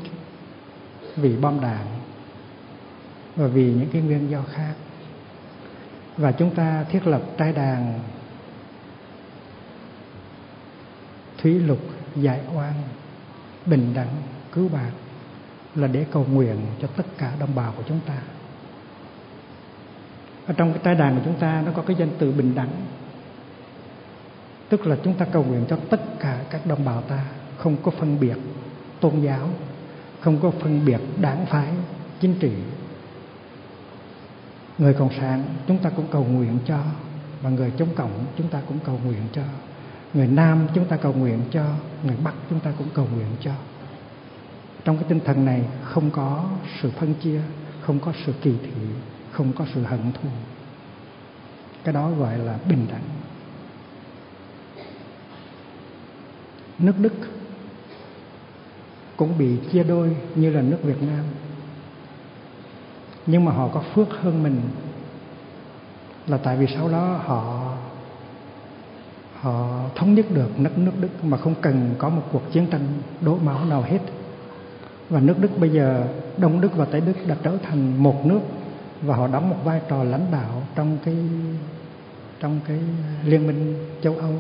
[1.17, 1.87] vì bom đạn
[3.37, 4.75] và vì những cái nguyên do khác.
[6.17, 8.01] Và chúng ta thiết lập trai đàn
[11.39, 11.81] thủy lục
[12.17, 12.75] giải oan,
[13.67, 14.23] bình đẳng,
[14.53, 14.91] cứu bạc
[15.75, 18.19] là để cầu nguyện cho tất cả đồng bào của chúng ta.
[20.47, 22.71] Ở trong cái trai đàn của chúng ta nó có cái danh từ bình đẳng
[24.75, 27.25] tức là chúng ta cầu nguyện cho tất cả các đồng bào ta
[27.59, 28.37] không có phân biệt
[29.01, 29.49] tôn giáo,
[30.21, 31.69] không có phân biệt đảng phái,
[32.21, 32.53] chính trị.
[34.79, 36.79] Người cộng sản chúng ta cũng cầu nguyện cho.
[37.43, 39.43] Và người chống cộng, chúng ta cũng cầu nguyện cho.
[40.15, 41.65] Người nam, chúng ta cầu nguyện cho.
[42.05, 43.53] Người bắc, chúng ta cũng cầu nguyện cho.
[44.85, 46.45] Trong cái tinh thần này, không có
[46.83, 47.41] sự phân chia,
[47.81, 48.83] không có sự kỳ thị,
[49.33, 50.29] không có sự hận thù.
[51.85, 53.24] Cái đó gọi là bình đẳng.
[56.79, 57.13] Nước đức
[59.17, 61.25] cũng bị chia đôi như là nước việt nam.
[63.27, 64.61] Nhưng mà họ có phước hơn mình
[66.27, 67.73] là tại vì sau đó họ
[69.41, 72.87] họ thống nhất được nước nước Đức mà không cần có một cuộc chiến tranh
[73.21, 73.99] đổ máu nào hết.
[75.11, 76.07] Và nước Đức bây giờ,
[76.37, 78.41] Đông Đức và Tây Đức đã trở thành một nước
[79.03, 81.17] và họ đóng một vai trò lãnh đạo trong cái
[82.41, 82.79] trong cái
[83.25, 84.33] liên minh châu Âu.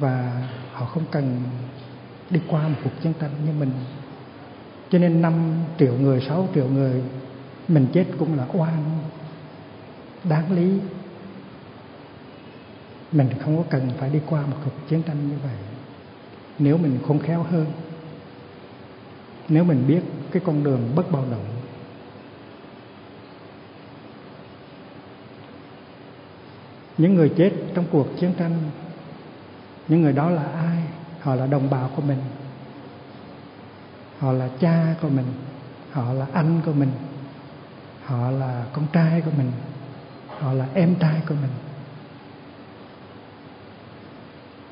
[0.00, 1.42] Và họ không cần
[2.30, 3.70] đi qua một cuộc chiến tranh như mình.
[4.90, 7.02] Cho nên 5 triệu người 6 triệu người,
[7.68, 8.98] mình chết cũng là oan,
[10.24, 10.78] đáng lý.
[13.12, 15.56] Mình không có cần phải đi qua một cuộc chiến tranh như vậy.
[16.58, 17.66] Nếu mình khôn khéo hơn,
[19.48, 20.00] nếu mình biết
[20.30, 21.44] cái con đường bất bạo động,
[26.98, 28.58] những người chết trong cuộc chiến tranh
[29.88, 30.82] những người đó là ai?
[31.20, 32.18] Họ là đồng bào của mình.
[34.18, 35.26] Họ là cha của mình.
[35.92, 36.90] Họ là anh của mình.
[38.04, 39.52] Họ là con trai của mình.
[40.38, 41.50] Họ là em trai của mình.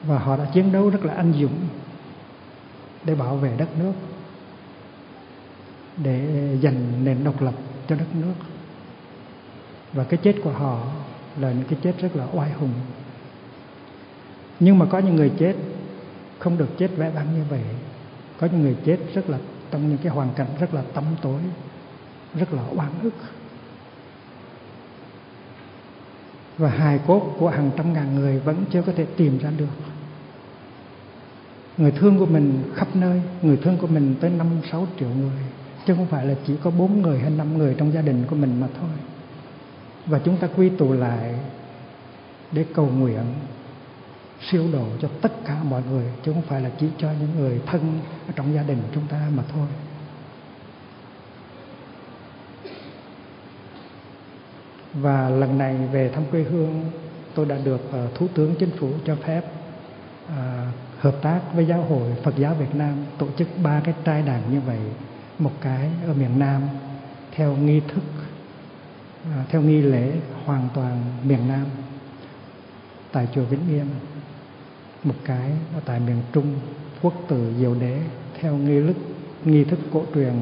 [0.02, 1.58] Và họ đã chiến đấu rất là anh dũng
[3.04, 3.92] để bảo vệ đất nước,
[5.96, 6.26] để
[6.62, 7.54] giành nền độc lập
[7.88, 8.34] cho đất nước.
[9.92, 10.82] Và cái chết của họ
[11.38, 12.72] là những cái chết rất là oai hùng
[14.60, 15.54] nhưng mà có những người chết,
[16.38, 17.62] không được chết vẽ vang như vậy.
[18.40, 19.38] Có những người chết rất là
[19.70, 21.40] trong những cái hoàn cảnh rất là tăm tối,
[22.34, 23.14] rất là oan ức.
[26.58, 29.66] Và hài cốt của hàng trăm ngàn người vẫn chưa có thể tìm ra được.
[31.76, 35.42] Người thương của mình khắp nơi, người thương của mình tới năm, sáu triệu người.
[35.86, 38.36] Chứ không phải là chỉ có bốn người hay năm người trong gia đình của
[38.36, 38.90] mình mà thôi.
[40.06, 41.34] Và chúng ta quy tụ lại
[42.52, 43.24] để cầu nguyện
[44.40, 47.60] siêu độ cho tất cả mọi người chứ không phải là chỉ cho những người
[47.66, 49.66] thân ở trong gia đình chúng ta mà thôi.
[54.94, 56.90] Và lần này về thăm quê hương
[57.34, 59.44] tôi đã được ờ, thủ tướng chính phủ cho phép
[60.28, 60.66] ờ,
[60.98, 64.52] hợp tác với giáo hội Phật giáo Việt Nam tổ chức ba cái trai đàn
[64.52, 64.78] như vậy
[65.38, 66.62] một cái ở miền Nam
[67.32, 68.02] theo nghi thức
[69.24, 70.12] à, theo nghi lễ
[70.44, 71.64] hoàn toàn miền Nam
[73.12, 73.86] tại chùa Vĩnh Nghiêm
[75.04, 76.54] một cái ở tại miền Trung,
[77.02, 77.98] quốc tử diệu đế,
[78.40, 78.96] theo nghi thức
[79.44, 80.32] nghi thức cổ truyền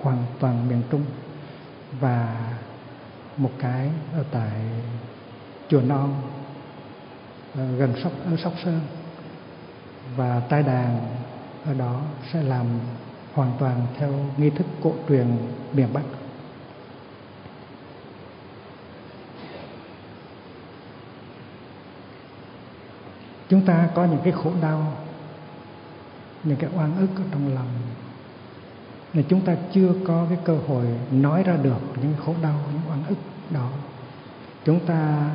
[0.00, 1.04] hoàn toàn miền Trung
[2.00, 2.50] và
[3.36, 4.60] một cái ở tại
[5.68, 6.14] chùa Non
[7.54, 8.80] ờ, gần sóc, ở sóc sơn
[10.16, 10.98] và tai đàn
[11.64, 12.02] ở đó
[12.32, 12.66] sẽ làm
[13.34, 15.26] hoàn toàn theo nghi thức cổ truyền
[15.72, 16.02] miền Bắc.
[23.48, 24.92] Chúng ta có những cái khổ đau,
[26.44, 27.68] những cái oan ức ở trong lòng.
[29.14, 32.90] Là chúng ta chưa có cái cơ hội nói ra được những khổ đau, những
[32.90, 33.18] oan ức
[33.50, 33.68] đó.
[34.64, 35.30] Chúng ta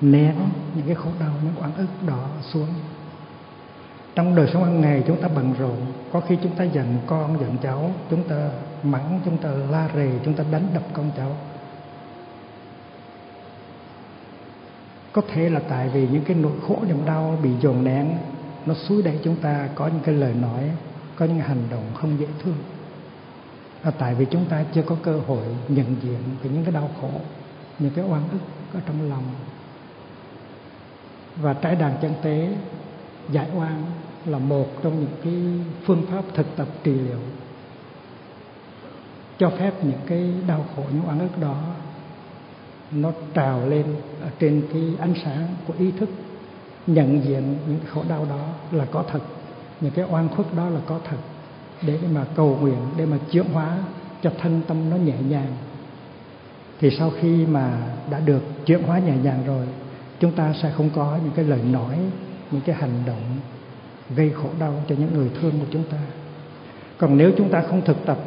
[0.00, 0.34] nén
[0.74, 2.68] những cái khổ đau, những oan ức đó xuống.
[4.14, 5.76] Trong đời sống hàng ngày chúng ta bận rộn
[6.12, 8.48] có khi chúng ta giận con giận cháu chúng ta
[8.82, 11.36] mắng chúng ta la rề chúng ta đánh đập con cháu.
[15.16, 18.18] Có thể là tại vì những cái nỗi khổ niềm đau bị dồn nén,
[18.66, 20.70] nó xúi đẩy chúng ta có những cái lời nói,
[21.16, 22.56] có những hành động không dễ thương.
[23.84, 26.90] Là tại vì chúng ta chưa có cơ hội nhận diện về những cái đau
[27.00, 27.10] khổ,
[27.78, 28.38] những cái oan ức
[28.74, 29.22] ở trong lòng.
[31.36, 32.56] Và trái đàn chân tế,
[33.30, 33.82] giải oan
[34.26, 35.34] là một trong những cái
[35.86, 37.20] phương pháp thực tập trị liệu
[39.38, 41.56] cho phép những cái đau khổ, những oan ức đó
[42.92, 43.84] nó trào lên
[44.22, 46.08] ở trên cái ánh sáng của ý thức,
[46.86, 49.20] nhận diện những cái khổ đau đó là có thật,
[49.80, 51.16] những cái oan khuất đó là có thật,
[51.82, 53.78] để mà cầu nguyện, để mà chuyển hóa
[54.22, 55.52] cho thân tâm nó nhẹ nhàng.
[56.80, 59.66] Thì sau khi mà đã được chuyển hóa nhẹ nhàng rồi,
[60.20, 61.98] chúng ta sẽ không có những cái lời nói,
[62.50, 63.22] những cái hành động
[64.16, 65.98] gây khổ đau cho những người thương của chúng ta.
[66.98, 68.18] Còn nếu chúng ta không thực tập,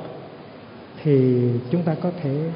[1.04, 2.50] thì chúng ta có thể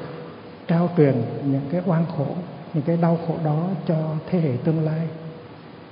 [0.66, 2.26] trao truyền những cái oan khổ,
[2.74, 3.94] những cái đau khổ đó cho
[4.30, 5.08] thế hệ tương lai.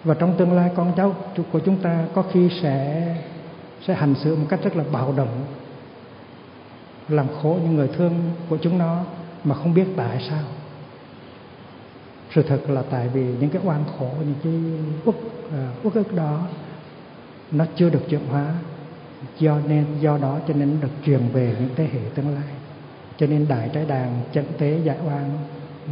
[0.05, 1.15] Và trong tương lai con cháu
[1.53, 3.07] của chúng ta có khi sẽ
[3.87, 5.45] sẽ hành xử một cách rất là bạo động,
[7.09, 8.15] làm khổ những người thương
[8.49, 9.05] của chúng nó
[9.45, 10.43] mà không biết tại sao.
[12.35, 14.53] Sự thật là tại vì những cái oan khổ, những cái
[15.05, 15.17] uất
[15.53, 16.41] à, uất ức đó
[17.51, 18.55] nó chưa được chuyển hóa.
[19.39, 22.49] Do nên, do đó cho nên được truyền về những thế hệ tương lai
[23.23, 25.39] cho nên đại trái đàn chân tế giải oan,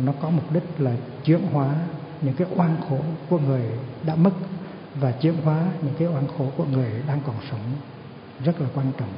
[0.05, 0.93] nó có mục đích là
[1.25, 1.75] chuyển hóa
[2.23, 3.63] những cái oan khổ của người
[4.03, 4.31] đã mất
[4.95, 7.61] và chuyển hóa những cái oan khổ của người đang còn sống.
[8.45, 9.09] Rất là quan trọng.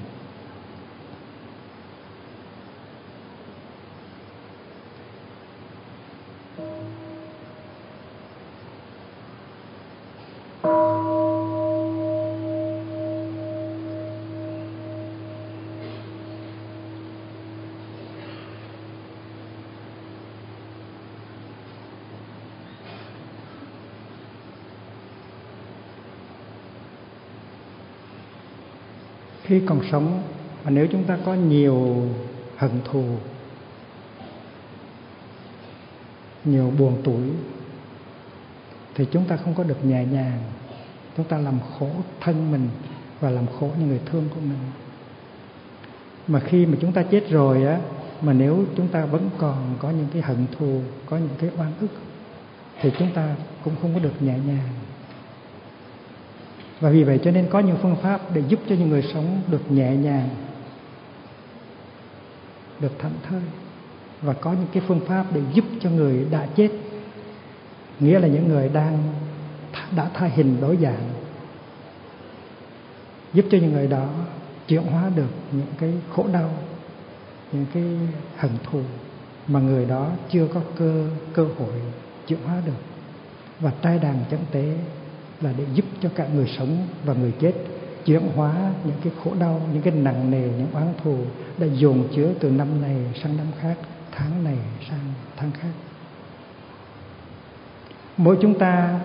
[29.53, 30.23] Khi còn sống,
[30.65, 32.09] mà nếu chúng ta có nhiều
[32.57, 33.05] hận thù,
[36.45, 37.23] nhiều buồn tuổi
[38.95, 40.39] thì chúng ta không có được nhẹ nhàng.
[41.17, 41.91] Chúng ta làm khổ
[42.21, 42.69] thân mình
[43.21, 44.59] và làm khổ những người thương của mình.
[46.29, 47.81] Mà khi mà chúng ta chết rồi á,
[48.23, 51.73] mà nếu chúng ta vẫn còn có những cái hận thù, có những cái oan
[51.81, 51.91] ức,
[52.81, 54.69] thì chúng ta cũng không có được nhẹ nhàng
[56.83, 59.43] và vì vậy cho nên có những phương pháp để giúp cho những người sống
[59.49, 60.29] được nhẹ nhàng,
[62.81, 63.41] được thảnh thơi.
[64.23, 66.69] Và có những cái phương pháp để giúp cho người đã chết,
[68.01, 68.99] nghĩa là những người đang
[69.97, 71.09] đã tha hình đổi dạng,
[73.33, 74.09] giúp cho những người đó
[74.69, 76.51] chuyển hóa được những cái khổ đau,
[77.53, 77.85] những cái
[78.37, 78.81] hận thù
[79.47, 81.81] mà người đó chưa có cơ cơ hội
[82.27, 82.83] chuyển hóa được.
[83.61, 84.75] Và trai đàn chẳng tế
[85.43, 87.53] là để giúp cho cả người sống và người chết
[88.05, 91.17] chuyển hóa những cái khổ đau những cái nặng nề những oán thù
[91.59, 93.77] đã dồn chứa từ năm này sang năm khác
[94.13, 94.59] tháng này
[94.91, 95.73] sang tháng khác.
[98.17, 99.01] Mỗi chúng ta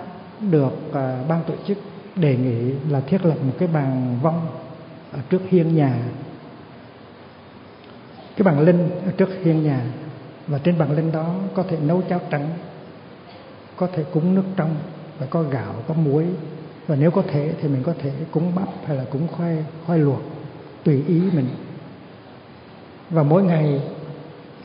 [0.51, 0.93] được uh,
[1.27, 1.77] ban tổ chức
[2.15, 4.47] đề nghị là thiết lập một cái bàn vong
[5.11, 5.99] ở trước hiên nhà.
[8.35, 9.81] Cái bàn linh ở trước hiên nhà
[10.47, 12.49] và trên bàn linh đó có thể nấu cháo trắng
[13.75, 14.75] có thể cúng nước trong
[15.19, 16.25] và có gạo, có muối.
[16.87, 19.99] Và nếu có thể thì mình có thể cúng bắp hay là cúng khoai khoai
[19.99, 20.21] luộc,
[20.83, 21.47] tùy ý mình.
[23.09, 23.81] Và mỗi ngày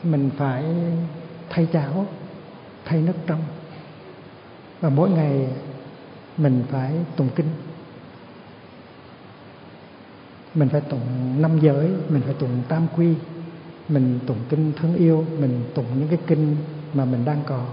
[0.03, 0.63] mình phải
[1.49, 2.05] thay cháo,
[2.85, 3.41] thay nước trong.
[4.81, 5.47] Và mỗi ngày
[6.37, 7.47] mình phải tụng kinh.
[10.53, 13.13] Mình phải tụng năm giới, mình phải tụng tam quy,
[13.89, 16.55] mình tụng kinh thương yêu, mình tụng những cái kinh
[16.93, 17.65] mà mình đang có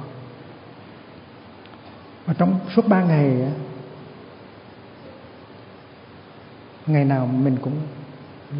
[2.26, 3.52] và trong suốt ba ngày
[6.86, 7.76] ngày nào mình cũng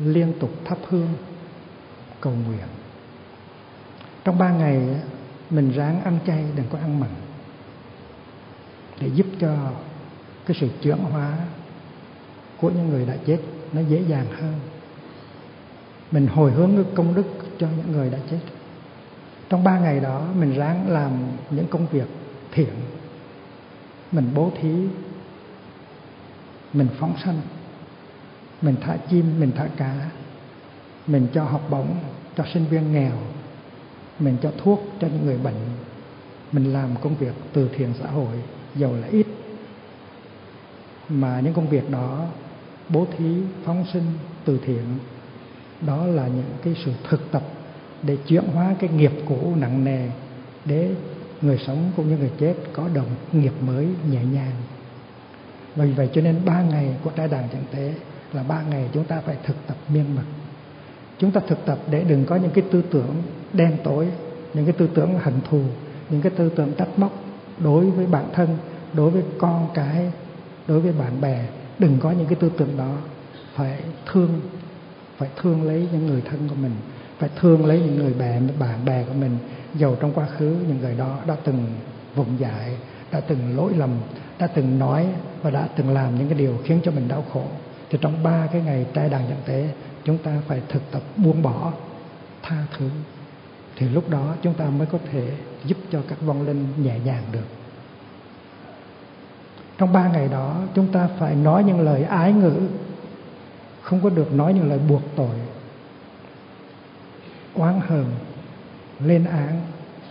[0.05, 1.09] liên tục thắp hương,
[2.21, 2.67] cầu nguyện.
[4.25, 5.01] Trong ba ngày
[5.51, 7.11] mình ráng ăn chay, đừng có ăn mặn,
[9.01, 9.57] để giúp cho
[10.47, 11.39] cái sự chuyển hóa
[12.61, 13.39] của những người đã chết
[13.73, 14.55] nó dễ dàng hơn.
[16.11, 17.27] Mình hồi hướng cái công đức
[17.59, 18.41] cho những người đã chết.
[19.49, 21.13] Trong ba ngày đó, mình ráng làm
[21.51, 22.09] những công việc
[22.53, 22.73] thiện
[24.13, 24.75] mình bố thí.
[26.73, 27.41] Mình phóng sanh.
[28.63, 30.11] Mình thả chim, mình thả cá.
[31.07, 31.95] Mình cho học bổng,
[32.37, 33.17] cho sinh viên nghèo.
[34.19, 35.61] Mình cho thuốc cho những người bệnh.
[36.53, 38.37] Mình làm công việc từ thiện xã hội,
[38.77, 39.27] giàu là ít.
[41.09, 42.27] Mà những công việc đó,
[42.89, 43.35] bố thí,
[43.65, 44.05] phóng sinh,
[44.45, 44.85] từ thiện,
[45.81, 47.43] đó là những cái sự thực tập
[48.03, 50.09] để chuyển hóa cái nghiệp cũ nặng nề
[50.65, 50.95] để
[51.43, 54.53] người sống cũng như người chết có đồng nghiệp mới nhẹ nhàng.
[55.76, 57.95] Vì vậy cho nên ba ngày của trai đàn chẳng tế
[58.32, 60.22] là ba ngày chúng ta phải thực tập miên mật.
[61.18, 63.14] Chúng ta thực tập để đừng có những cái tư tưởng
[63.53, 64.09] đen tối,
[64.55, 65.62] những cái tư tưởng hận thù,
[66.11, 67.12] những cái tư tưởng trách móc
[67.59, 68.49] đối với bản thân,
[68.93, 70.11] đối với con cái,
[70.68, 71.45] đối với bạn bè.
[71.78, 72.97] Đừng có những cái tư tưởng đó.
[73.55, 73.82] Phải
[74.12, 74.41] thương
[75.16, 76.72] phải thương lấy những người thân của mình,
[77.18, 79.38] phải thương lấy những người bạn bạn bè của mình
[79.75, 81.66] dầu trong quá khứ, những người đó đã từng
[82.14, 82.77] vùng dại,
[83.12, 83.91] đã từng lỗi lầm,
[84.39, 85.07] đã từng nói
[85.43, 87.45] và đã từng làm những cái điều khiến cho mình đau khổ.
[87.91, 89.68] Thì trong ba cái ngày trai đàn nhận tế,
[90.05, 91.73] chúng ta phải thực tập buông bỏ
[92.43, 92.89] tha thứ.
[93.77, 95.33] Thì lúc đó chúng ta mới có thể
[95.64, 97.47] giúp cho các vong linh nhẹ nhàng được.
[99.79, 102.53] Trong ba ngày đó, chúng ta phải nói những lời ái ngữ,
[103.83, 105.37] không có được nói những lời buộc tội,
[107.55, 108.05] oán hờn
[109.05, 109.61] lên án,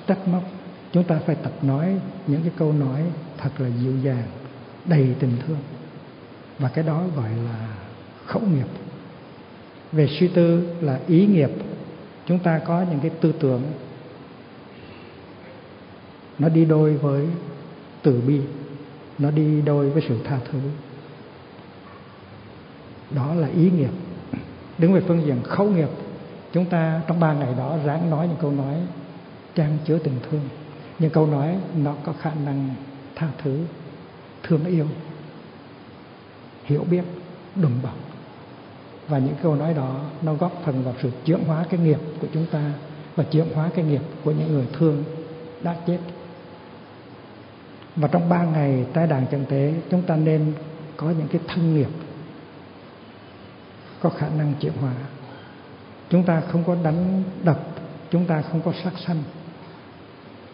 [0.08, 0.44] trách móc.
[0.92, 1.96] Chúng ta phải tập nói
[2.28, 3.04] những cái câu nói
[3.38, 4.28] thật là dịu dàng,
[4.86, 5.58] đầy tình thương.
[6.60, 7.68] Và cái đó gọi là
[8.26, 8.68] khẩu nghiệp.
[9.92, 11.52] Về suy tư là ý nghiệp,
[12.26, 13.62] chúng ta có những cái tư tưởng
[16.40, 17.28] nó đi đôi với
[18.02, 18.42] từ bi,
[19.18, 20.60] nó đi đôi với sự tha thứ.
[23.12, 23.92] Đó là ý nghiệp.
[24.78, 25.90] Đứng về phương diện khẩu nghiệp
[26.54, 28.76] chúng ta trong ba ngày đó ráng nói những câu nói
[29.56, 30.42] trang chứa tình thương.
[31.00, 32.70] Những câu nói nó có khả năng
[33.16, 33.60] tha thứ,
[34.44, 34.86] thương yêu,
[36.64, 37.04] hiểu biết,
[37.56, 37.96] đùm bọc.
[39.08, 42.28] Và những câu nói đó nó góp phần vào sự chuyển hóa cái nghiệp của
[42.34, 42.72] chúng ta
[43.16, 45.04] và chuyển hóa cái nghiệp của những người thương
[45.62, 46.00] đã chết.
[47.96, 50.54] Và trong ba ngày tái đàn chân tế, chúng ta nên
[50.98, 51.90] có những cái thân nghiệp
[54.02, 54.94] có khả năng chuyển hóa
[56.10, 57.60] chúng ta không có đánh đập,
[58.12, 59.24] chúng ta không có sát sanh,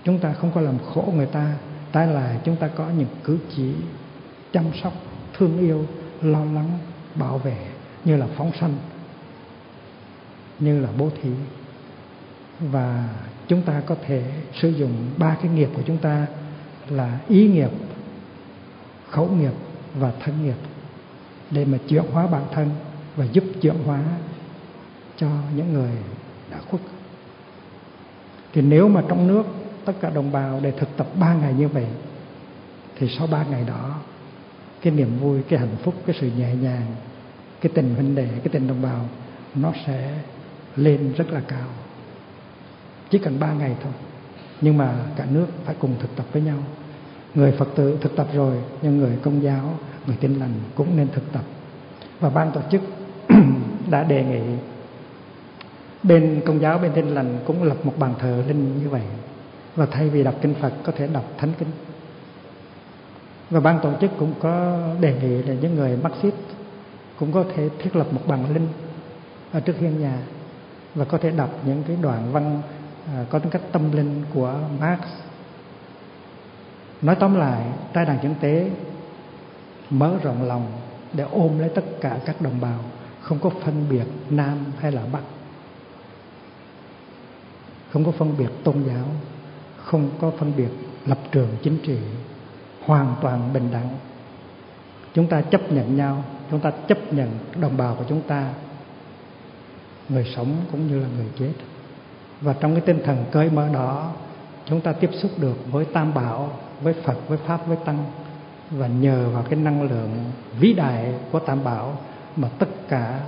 [0.03, 1.53] chúng ta không có làm khổ người ta.
[1.91, 3.73] Trái lại chúng ta có những cử chỉ
[4.51, 4.93] chăm sóc,
[5.37, 5.85] thương yêu,
[6.21, 6.79] lo lắng,
[7.15, 7.57] bảo vệ,
[8.05, 8.73] như là phóng sanh,
[10.59, 11.29] như là bố thí.
[12.59, 13.09] Và
[13.47, 16.27] chúng ta có thể sử dụng ba cái nghiệp của chúng ta
[16.89, 17.69] là ý nghiệp,
[19.09, 19.53] khẩu nghiệp
[19.95, 20.57] và thân nghiệp
[21.51, 22.69] để mà chuyển hóa bản thân
[23.15, 23.99] và giúp chuyển hóa
[25.17, 25.91] cho những người
[26.51, 26.81] đã khuất.
[28.53, 29.43] Thì nếu mà trong nước
[29.85, 31.87] tất cả đồng bào để thực tập ba ngày như vậy,
[32.95, 33.95] thì sau ba ngày đó,
[34.81, 36.85] cái niềm vui, cái hạnh phúc, cái sự nhẹ nhàng,
[37.61, 39.05] cái tình huynh đệ, cái tình đồng bào,
[39.55, 40.13] nó sẽ
[40.75, 41.67] lên rất là cao.
[43.09, 43.93] Chỉ cần ba ngày thôi,
[44.61, 46.57] nhưng mà cả nước phải cùng thực tập với nhau.
[47.35, 51.07] Người phật tử thực tập rồi, nhưng người công giáo, người tin lành cũng nên
[51.07, 51.43] thực tập.
[52.19, 52.81] Và ban tổ chức
[53.89, 54.57] đã đề nghị
[56.07, 59.01] bên công giáo bên tin lành cũng lập một bàn thờ linh như vậy.
[59.75, 61.67] Và thay vì đọc kinh phật có thể đọc thánh kinh.
[63.49, 66.35] Và ban tổ chức cũng có đề nghị là những người Marxist
[67.19, 68.67] cũng có thể thiết lập một bàn linh
[69.51, 70.17] ở trước hiên nhà
[70.95, 72.61] và có thể đọc những cái đoạn văn
[73.07, 75.01] à, có tính cách tâm linh của Marx.
[77.01, 78.69] Nói tóm lại trai đàn chứng tế
[79.89, 80.71] mở rộng lòng
[81.13, 82.79] để ôm lấy tất cả các đồng bào
[83.21, 85.21] không có phân biệt nam hay là bắc
[87.91, 89.05] không có phân biệt tôn giáo,
[89.77, 90.69] không có phân biệt
[91.05, 91.97] lập trường chính trị,
[92.85, 93.89] hoàn toàn bình đẳng.
[95.13, 97.29] Chúng ta chấp nhận nhau, chúng ta chấp nhận
[97.61, 98.53] đồng bào của chúng ta.
[100.09, 101.53] Người sống cũng như là người chết.
[102.41, 104.11] Và trong cái tinh thần cởi mở đó,
[104.65, 106.49] chúng ta tiếp xúc được với tam bảo,
[106.81, 108.05] với phật, với pháp, với tăng.
[108.71, 111.97] Và nhờ vào cái năng lượng vĩ đại của tam bảo
[112.35, 113.19] mà tất cả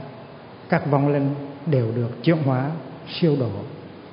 [0.69, 1.35] các vong linh
[1.65, 2.71] đều được chuyển hóa,
[3.07, 3.51] siêu độ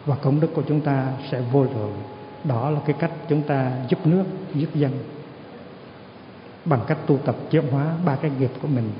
[0.06, 2.02] và công đức của chúng ta sẽ vô lượng.
[2.44, 4.24] Đó là cái cách chúng ta giúp nước
[4.54, 4.92] giúp dân.
[6.64, 8.90] Bằng cách tu tập chuyển hóa ba cái nghiệp của mình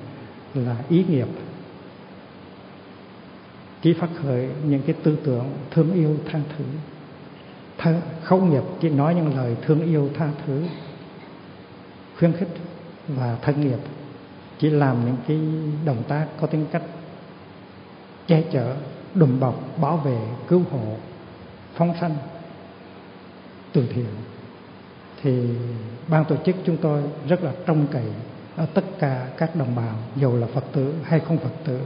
[0.55, 1.29] là ý nghiệp
[3.83, 6.65] chỉ phát khởi những cái tư tưởng thương yêu tha thứ.
[7.79, 10.63] Thân, khẩu nghiệp chỉ nói những lời thương yêu tha thứ
[12.19, 12.49] khuyến khích
[13.09, 13.79] và thân nghiệp
[14.59, 15.39] chỉ làm những cái
[15.85, 16.83] động tác có tính cách
[18.27, 18.77] che chở
[19.15, 20.97] đùm bọc bảo vệ cứu hộ
[21.75, 22.17] phóng sanh
[23.73, 24.15] từ thiện.
[25.23, 25.49] Thì
[26.09, 28.07] ban tổ chức chúng tôi rất là trông cậy
[28.57, 31.81] ở tất cả các đồng bào dù là phật tử hay không phật tử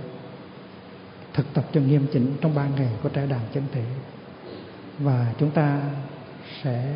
[1.34, 3.84] thực tập cho nghiêm chỉnh trong ba ngày của trái đàn chân thể.
[4.98, 5.80] Và chúng ta
[6.62, 6.94] sẽ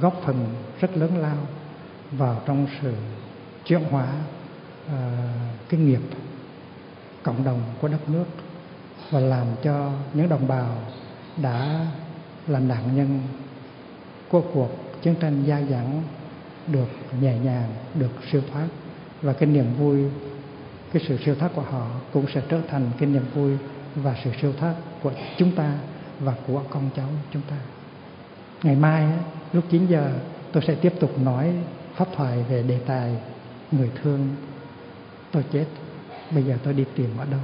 [0.00, 0.46] góp phần
[0.80, 1.36] rất lớn lao
[2.12, 2.94] vào trong sự
[3.64, 4.08] chuyển hóa
[4.86, 4.92] uh,
[5.68, 6.00] cái nghiệp
[7.22, 8.24] cộng đồng của đất nước
[9.10, 10.76] và làm cho những đồng bào
[11.42, 11.86] đã
[12.46, 13.20] là nạn nhân
[14.28, 14.70] của cuộc
[15.02, 16.02] chiến tranh gia dẳng
[16.66, 16.88] được
[17.20, 18.68] nhẹ nhàng, được siêu thoát
[19.22, 20.04] và cái niềm vui,
[20.92, 23.52] cái sự siêu thoát của họ cũng sẽ trở thành cái niềm vui
[23.94, 25.72] và sự siêu thoát của chúng ta
[26.20, 27.56] và của con cháu chúng ta.
[28.62, 29.08] Ngày mai
[29.52, 30.12] lúc 9 giờ
[30.52, 31.52] tôi sẽ tiếp tục nói
[31.94, 33.16] pháp thoại về đề tài
[33.72, 34.28] người thương
[35.32, 35.66] tôi chết.
[36.30, 37.40] Bây giờ tôi đi tìm ở đâu?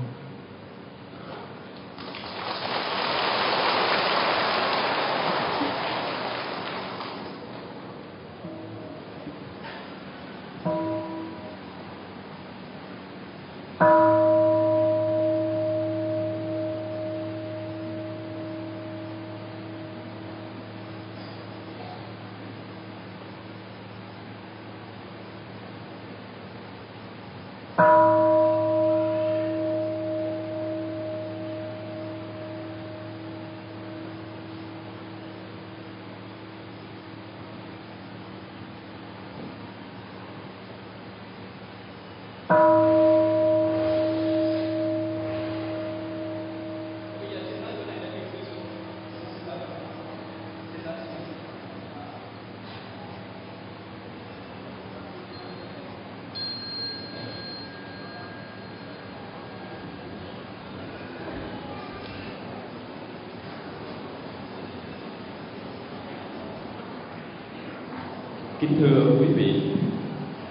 [68.62, 69.62] Kính thưa quý vị,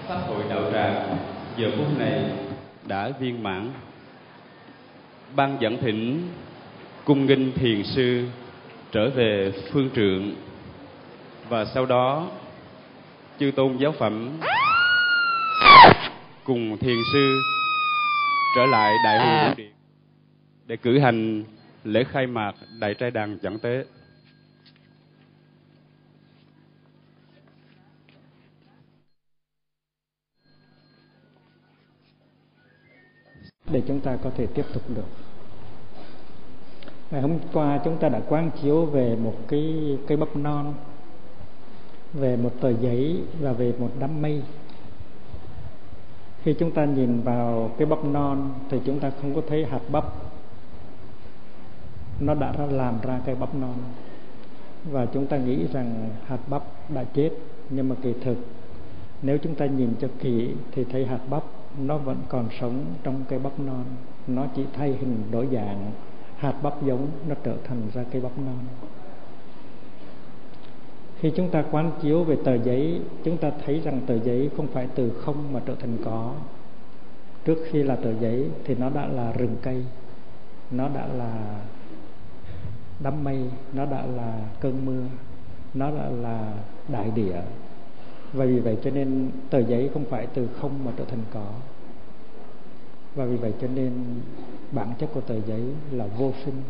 [0.08, 1.16] Pháp hội đạo tràng
[1.56, 2.24] giờ phút này
[2.86, 3.70] đã viên mãn.
[5.36, 6.28] Ban dẫn thỉnh
[7.04, 8.26] cung nghinh thiền sư
[8.92, 10.34] trở về phương trượng
[11.48, 12.28] và sau đó
[13.40, 14.30] chư tôn giáo phẩm
[16.44, 17.38] cùng thiền sư
[18.56, 19.72] trở lại đại hội vũ điện
[20.66, 21.44] để cử hành
[21.84, 23.84] lễ khai mạc đại trai đàn chẳng tế.
[33.72, 35.06] Để chúng ta có thể tiếp tục được.
[37.10, 40.74] Ngày hôm qua chúng ta đã quán chiếu về một cái cây bắp non,
[42.12, 44.42] về một tờ giấy và về một đám mây.
[46.42, 49.80] Khi chúng ta nhìn vào cái bắp non thì chúng ta không có thấy hạt
[49.90, 50.04] bắp.
[52.20, 53.74] Nó đã làm ra cây bắp non.
[54.90, 57.30] Và chúng ta nghĩ rằng hạt bắp đã chết,
[57.70, 58.36] nhưng mà kỳ thực,
[59.22, 61.42] nếu chúng ta nhìn cho kỹ thì thấy hạt bắp
[61.78, 63.84] nó vẫn còn sống trong cây bắp non.
[64.26, 65.92] Nó chỉ thay hình đổi dạng,
[66.36, 68.58] hạt bắp giống, nó trở thành ra cây bắp non.
[71.18, 74.66] Khi chúng ta quán chiếu về tờ giấy, chúng ta thấy rằng tờ giấy không
[74.66, 76.34] phải từ không mà trở thành có.
[77.44, 79.84] Trước khi là tờ giấy thì nó đã là rừng cây,
[80.70, 81.60] nó đã là
[83.00, 85.04] đám mây, nó đã là cơn mưa,
[85.74, 86.54] nó đã là
[86.88, 87.40] đại địa
[88.32, 91.46] và vì vậy cho nên tờ giấy không phải từ không mà trở thành có.
[93.14, 93.92] Và vì vậy cho nên
[94.72, 96.62] bản chất của tờ giấy là vô sinh,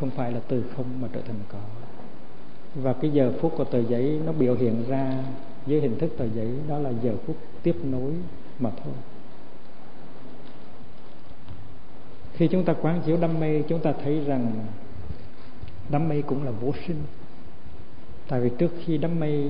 [0.00, 1.58] không phải là từ không mà trở thành có.
[2.74, 5.24] Và cái giờ phút của tờ giấy nó biểu hiện ra
[5.66, 8.12] dưới hình thức tờ giấy, đó là giờ phút tiếp nối
[8.58, 8.94] mà thôi.
[12.34, 14.52] Khi chúng ta quán chiếu đam mê, chúng ta thấy rằng
[15.88, 17.02] đam mê cũng là vô sinh.
[18.28, 19.48] Tại vì trước khi đám mây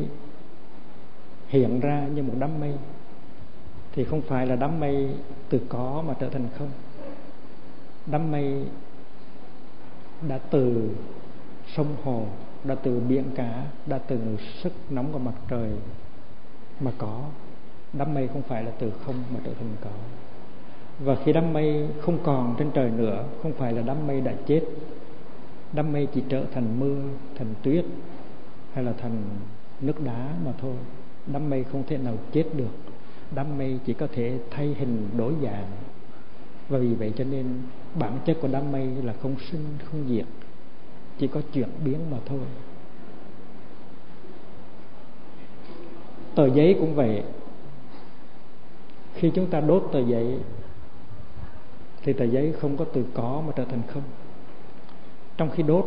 [1.48, 2.72] hiện ra như một đám mây.
[3.92, 5.08] Thì không phải là đám mây
[5.48, 6.70] từ có mà trở thành không.
[8.06, 8.64] Đám mây
[10.28, 10.90] đã từ
[11.76, 12.26] sông hồ,
[12.64, 14.18] đã từ biển cả, đã từ
[14.62, 15.70] sức nóng của mặt trời
[16.80, 17.24] mà có.
[17.92, 19.90] Đám mây không phải là từ không mà trở thành có.
[20.98, 24.34] Và khi đám mây không còn trên trời nữa, không phải là đám mây đã
[24.46, 24.62] chết.
[25.72, 27.02] Đám mây chỉ trở thành mưa,
[27.38, 27.84] thành tuyết,
[28.72, 29.22] hay là thành
[29.80, 30.74] nước đá mà thôi
[31.32, 32.74] đám mây không thể nào chết được.
[33.34, 35.70] Đám mây chỉ có thể thay hình đổi dạng.
[36.68, 37.46] Và vì vậy cho nên
[37.94, 40.26] bản chất của đám mây là không sinh, không diệt.
[41.18, 42.40] Chỉ có chuyển biến mà thôi.
[46.34, 47.22] Tờ giấy cũng vậy.
[49.14, 50.38] Khi chúng ta đốt tờ giấy,
[52.02, 54.02] thì tờ giấy không có từ có mà trở thành không.
[55.36, 55.86] Trong khi đốt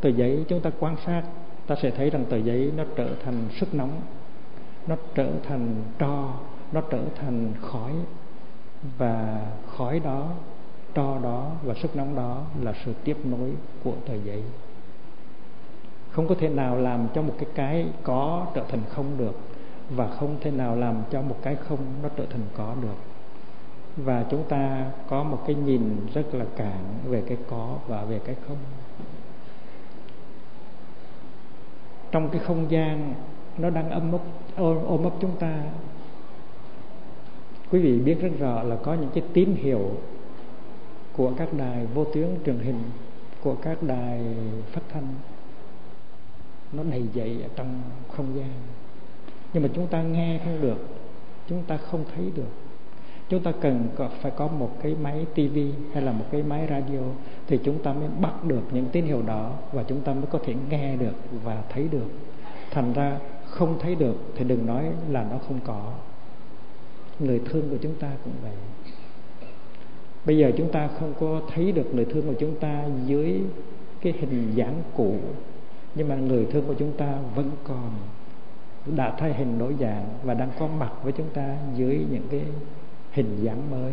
[0.00, 1.22] tờ giấy, chúng ta quan sát,
[1.66, 4.00] ta sẽ thấy rằng tờ giấy nó trở thành sức nóng
[4.86, 6.34] nó trở thành tro,
[6.72, 7.92] nó trở thành khói.
[8.98, 10.28] Và khói đó,
[10.94, 13.52] tro đó và sức nóng đó là sự tiếp nối
[13.84, 14.42] của tờ giấy.
[16.10, 19.38] Không có thể nào làm cho một cái cái có trở thành không được
[19.90, 22.96] và không thể nào làm cho một cái không nó trở thành có được.
[23.96, 28.20] Và chúng ta có một cái nhìn rất là cạn về cái có và về
[28.24, 28.56] cái không.
[32.10, 33.14] Trong cái không gian
[33.58, 34.20] nó đang ôm ấp
[34.86, 35.62] ôm ấp chúng ta.
[37.70, 39.90] Quý vị biết rất rõ là có những cái tín hiệu
[41.12, 42.82] của các đài vô tuyến truyền hình,
[43.42, 44.20] của các đài
[44.72, 45.06] phát thanh.
[46.72, 47.82] Nó đầy dậy ở trong
[48.16, 48.50] không gian.
[49.52, 50.86] Nhưng mà chúng ta nghe không được,
[51.48, 52.50] chúng ta không thấy được.
[53.28, 53.88] Chúng ta cần
[54.20, 57.00] phải có một cái máy tivi hay là một cái máy radio
[57.46, 60.38] thì chúng ta mới bắt được những tín hiệu đó và chúng ta mới có
[60.44, 62.06] thể nghe được và thấy được.
[62.70, 63.18] Thành ra
[63.52, 65.92] không thấy được thì đừng nói là nó không có.
[67.18, 68.52] Người thương của chúng ta cũng vậy.
[70.24, 73.40] Bây giờ chúng ta không có thấy được người thương của chúng ta dưới
[74.02, 75.16] cái hình dáng cũ,
[75.94, 77.90] nhưng mà người thương của chúng ta vẫn còn,
[78.86, 82.42] đã thay hình đổi dạng và đang có mặt với chúng ta dưới những cái
[83.12, 83.92] hình dáng mới.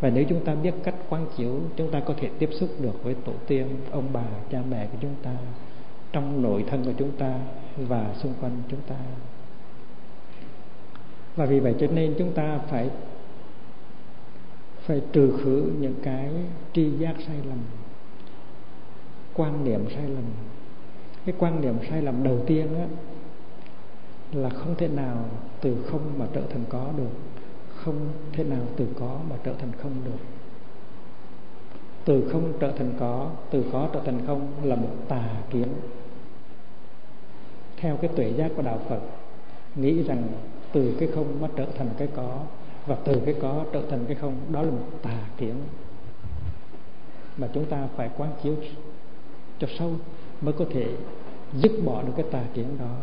[0.00, 3.04] Và nếu chúng ta biết cách quán chiếu, chúng ta có thể tiếp xúc được
[3.04, 5.30] với tổ tiên, ông bà, cha mẹ của chúng ta
[6.12, 7.38] trong nội thân của chúng ta
[7.76, 8.96] và xung quanh chúng ta.
[11.36, 12.90] Và vì vậy cho nên chúng ta phải
[14.80, 16.30] phải trừ khử những cái
[16.72, 17.58] tri giác sai lầm,
[19.34, 20.24] quan niệm sai lầm.
[21.24, 22.86] Cái quan niệm sai lầm đầu tiên á,
[24.32, 25.24] là không thể nào
[25.60, 27.10] từ không mà trở thành có được,
[27.74, 30.20] không thể nào từ có mà trở thành không được.
[32.04, 35.68] Từ không trở thành có, từ có trở thành không là một tà kiến
[37.80, 39.00] theo cái tuệ giác của đạo phật,
[39.76, 40.28] nghĩ rằng
[40.72, 42.40] từ cái không mà trở thành cái có,
[42.86, 45.54] và từ cái có trở thành cái không, đó là một tà kiến
[47.36, 48.56] mà chúng ta phải quán chiếu
[49.58, 49.92] cho sâu
[50.40, 50.86] mới có thể
[51.54, 52.96] dứt bỏ được cái tà kiến đó.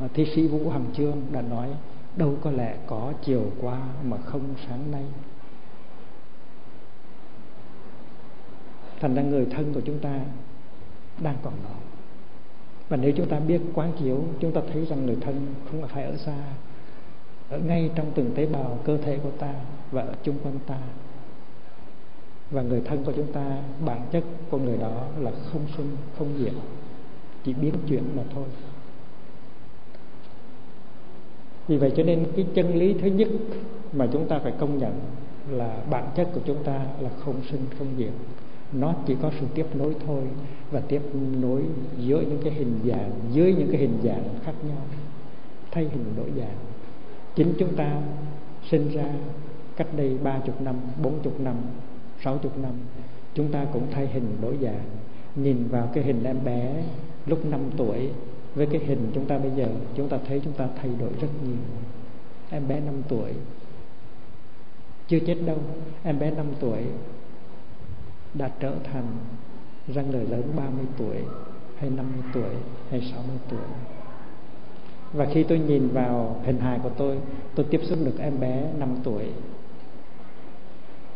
[0.00, 1.68] Mà thi sĩ vũ hằng chương đã nói,
[2.16, 5.04] đâu có lẽ có chiều qua mà không sáng nay.
[9.00, 10.20] Thành ra người thân của chúng ta
[11.18, 11.87] đang còn đó
[12.88, 16.04] và nếu chúng ta biết quán chiếu, chúng ta thấy rằng người thân không phải
[16.04, 16.36] ở xa,
[17.50, 19.54] ở ngay trong từng tế bào cơ thể của ta
[19.90, 20.78] và ở chung quanh ta.
[22.50, 26.28] Và người thân của chúng ta, bản chất của người đó là không sinh không
[26.38, 26.52] diệt
[27.44, 28.44] chỉ biến chuyển mà thôi.
[31.68, 33.28] Vì vậy cho nên cái chân lý thứ nhất
[33.92, 35.00] mà chúng ta phải công nhận
[35.50, 38.12] là bản chất của chúng ta là không sinh không diệt
[38.72, 40.22] nó chỉ có sự tiếp nối thôi
[40.70, 41.02] và tiếp
[41.40, 41.62] nối
[41.98, 44.82] giữa những cái hình dạng, dưới những cái hình dạng khác nhau,
[45.70, 46.56] thay hình đổi dạng.
[47.34, 48.00] Chính chúng ta
[48.70, 49.04] sinh ra
[49.76, 51.54] cách đây ba chục năm, bốn chục năm,
[52.24, 52.72] sáu chục năm,
[53.34, 54.84] chúng ta cũng thay hình đổi dạng.
[55.36, 56.82] Nhìn vào cái hình em bé
[57.26, 58.10] lúc 5 tuổi,
[58.54, 61.28] với cái hình chúng ta bây giờ, chúng ta thấy chúng ta thay đổi rất
[61.44, 61.56] nhiều.
[62.50, 63.30] Em bé 5 tuổi,
[65.08, 65.58] chưa chết đâu.
[66.02, 66.78] Em bé 5 tuổi
[68.34, 69.06] đã trở thành
[69.88, 71.16] răng lời lớn 30 tuổi,
[71.78, 72.54] hay 50 tuổi,
[72.90, 73.60] hay 60 tuổi.
[75.12, 77.18] Và khi tôi nhìn vào hình hài của tôi
[77.54, 79.24] tôi tiếp xúc được em bé 5 tuổi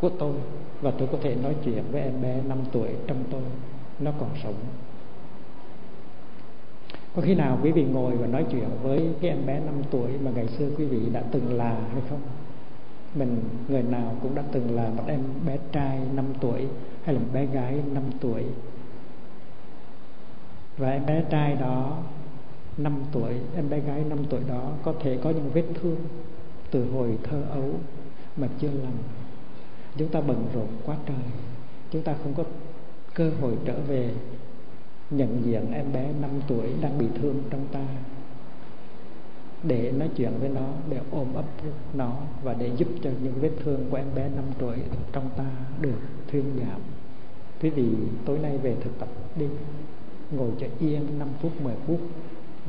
[0.00, 0.32] của tôi,
[0.80, 3.42] và tôi có thể nói chuyện với em bé 5 tuổi trong tôi.
[4.00, 4.54] Nó còn sống.
[7.16, 10.10] Có khi nào quý vị ngồi và nói chuyện với cái em bé 5 tuổi
[10.24, 12.20] mà ngày xưa quý vị đã từng là hay không?
[13.14, 16.66] Mình, người nào cũng đã từng là một em bé trai 5 tuổi
[17.04, 18.44] hay là một bé gái 5 tuổi.
[20.76, 22.02] Và em bé trai đó
[22.76, 25.96] 5 tuổi, em bé gái 5 tuổi đó có thể có những vết thương
[26.70, 27.70] từ hồi thơ ấu
[28.36, 28.98] mà chưa lành.
[29.96, 31.26] Chúng ta bận rộn quá trời,
[31.90, 32.44] chúng ta không có
[33.14, 34.10] cơ hội trở về
[35.10, 37.84] nhận diện em bé 5 tuổi đang bị thương trong ta
[39.62, 41.44] để nói chuyện với nó, để ôm ấp
[41.94, 44.76] nó và để giúp cho những vết thương của em bé năm tuổi
[45.12, 45.50] trong ta
[45.80, 45.98] được
[46.30, 46.80] thuyên giảm
[47.62, 47.88] quý vị
[48.24, 49.46] tối nay về thực tập đi.
[50.30, 52.00] Ngồi cho yên 5 phút 10 phút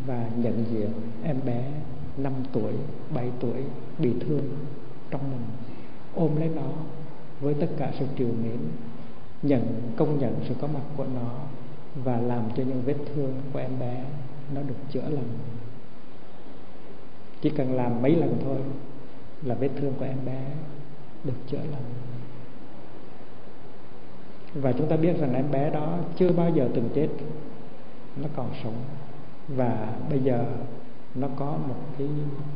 [0.05, 0.89] và nhận diện
[1.23, 1.71] em bé
[2.17, 2.73] 5 tuổi
[3.13, 3.63] 7 tuổi
[3.99, 4.49] bị thương
[5.09, 5.45] trong mình.
[6.15, 6.69] Ôm lấy nó
[7.39, 8.59] với tất cả sự triều mến,
[9.41, 11.39] nhận, công nhận sự có mặt của nó
[12.03, 14.05] và làm cho những vết thương của em bé
[14.55, 15.29] nó được chữa lành.
[17.41, 18.57] Chỉ cần làm mấy lần thôi
[19.43, 20.45] là vết thương của em bé
[21.23, 22.12] được chữa lành
[24.53, 27.07] và chúng ta biết rằng em bé đó chưa bao giờ từng chết.
[28.21, 28.75] Nó còn sống.
[29.47, 30.45] Và bây giờ
[31.15, 32.07] nó có một cái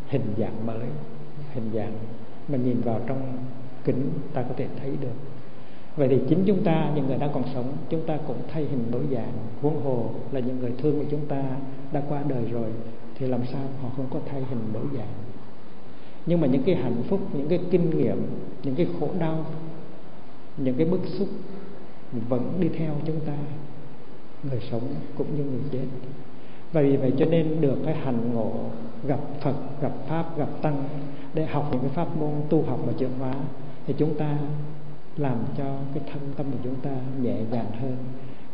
[0.08, 0.88] hình dạng mới,
[1.54, 1.94] hình dạng
[2.48, 3.22] mà nhìn vào trong
[3.84, 5.16] kính ta có thể thấy được.
[5.96, 8.92] Vậy thì chính chúng ta, những người đang còn sống, chúng ta cũng thay hình
[8.92, 9.34] đổi dạng.
[9.62, 11.44] Huống hồ là những người thương của chúng ta
[11.92, 12.70] đã qua đời rồi,
[13.16, 15.14] thì làm sao họ không có thay hình đổi dạng?
[16.26, 18.18] Nhưng mà những cái hạnh phúc, những cái kinh nghiệm,
[18.64, 19.46] những cái khổ đau,
[20.58, 21.28] những cái bức xúc
[22.30, 23.38] vẫn đi theo chúng ta,
[24.44, 24.84] người sống
[25.18, 25.86] cũng như người chết.
[26.72, 28.52] Và vì vậy cho nên được cái hành ngộ
[29.08, 30.84] gặp Phật, gặp Pháp, gặp Tăng
[31.34, 33.36] để học những cái pháp môn tu học và chuyển hóa,
[33.88, 34.38] thì chúng ta
[35.18, 36.92] làm cho cái thân tâm của chúng ta
[37.22, 37.98] nhẹ nhàng hơn.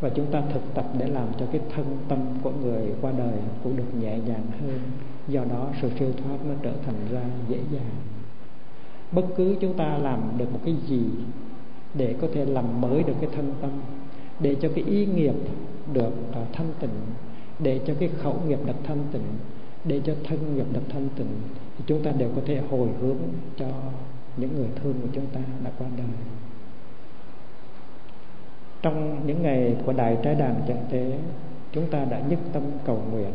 [0.00, 3.38] Và chúng ta thực tập để làm cho cái thân tâm của người qua đời
[3.62, 4.80] cũng được nhẹ nhàng hơn.
[5.28, 7.94] Do đó sự siêu thoát nó trở thành ra dễ dàng.
[9.12, 11.02] Bất cứ chúng ta làm được một cái gì
[11.94, 13.70] để có thể làm mới được cái thân tâm
[14.40, 15.34] để cho cái ý nghiệp
[15.92, 17.00] được à, thanh tịnh
[17.58, 19.26] để cho cái khẩu nghiệp được thanh tịnh
[19.84, 21.40] để cho thân nghiệp được thanh tịnh
[21.78, 23.18] thì chúng ta đều có thể hồi hướng
[23.56, 23.66] cho
[24.36, 26.06] những người thương của chúng ta đã qua đời.
[28.82, 31.18] Trong những ngày của đại trái đàn trận tế
[31.72, 33.32] chúng ta đã nhất tâm cầu nguyện.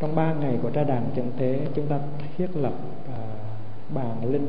[0.00, 1.98] Trong ba ngày của trái đàn trận tế chúng ta
[2.36, 2.74] thiết lập
[3.08, 4.46] uh, bàn linh.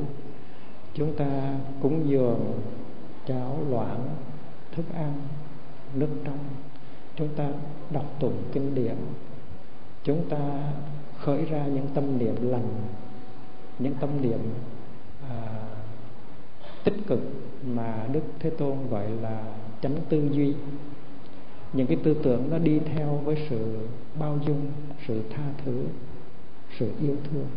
[0.94, 2.62] Chúng ta cúng dường
[3.28, 4.16] cháo loãng
[4.72, 5.14] thức ăn
[5.94, 6.40] nước trong.
[7.16, 7.50] Chúng ta
[7.92, 8.96] đọc tụng kinh điển.
[10.04, 10.72] Chúng ta
[11.20, 12.68] khởi ra những tâm niệm lành
[13.82, 14.40] những tâm niệm
[15.30, 15.68] à,
[16.84, 17.20] tích cực
[17.66, 19.44] mà đức thế tôn gọi là
[19.82, 20.54] chánh tư duy.
[21.74, 23.88] Những cái tư tưởng nó đi theo với sự
[24.20, 24.72] bao dung
[25.08, 25.86] sự tha thứ
[26.80, 27.48] sự yêu thương.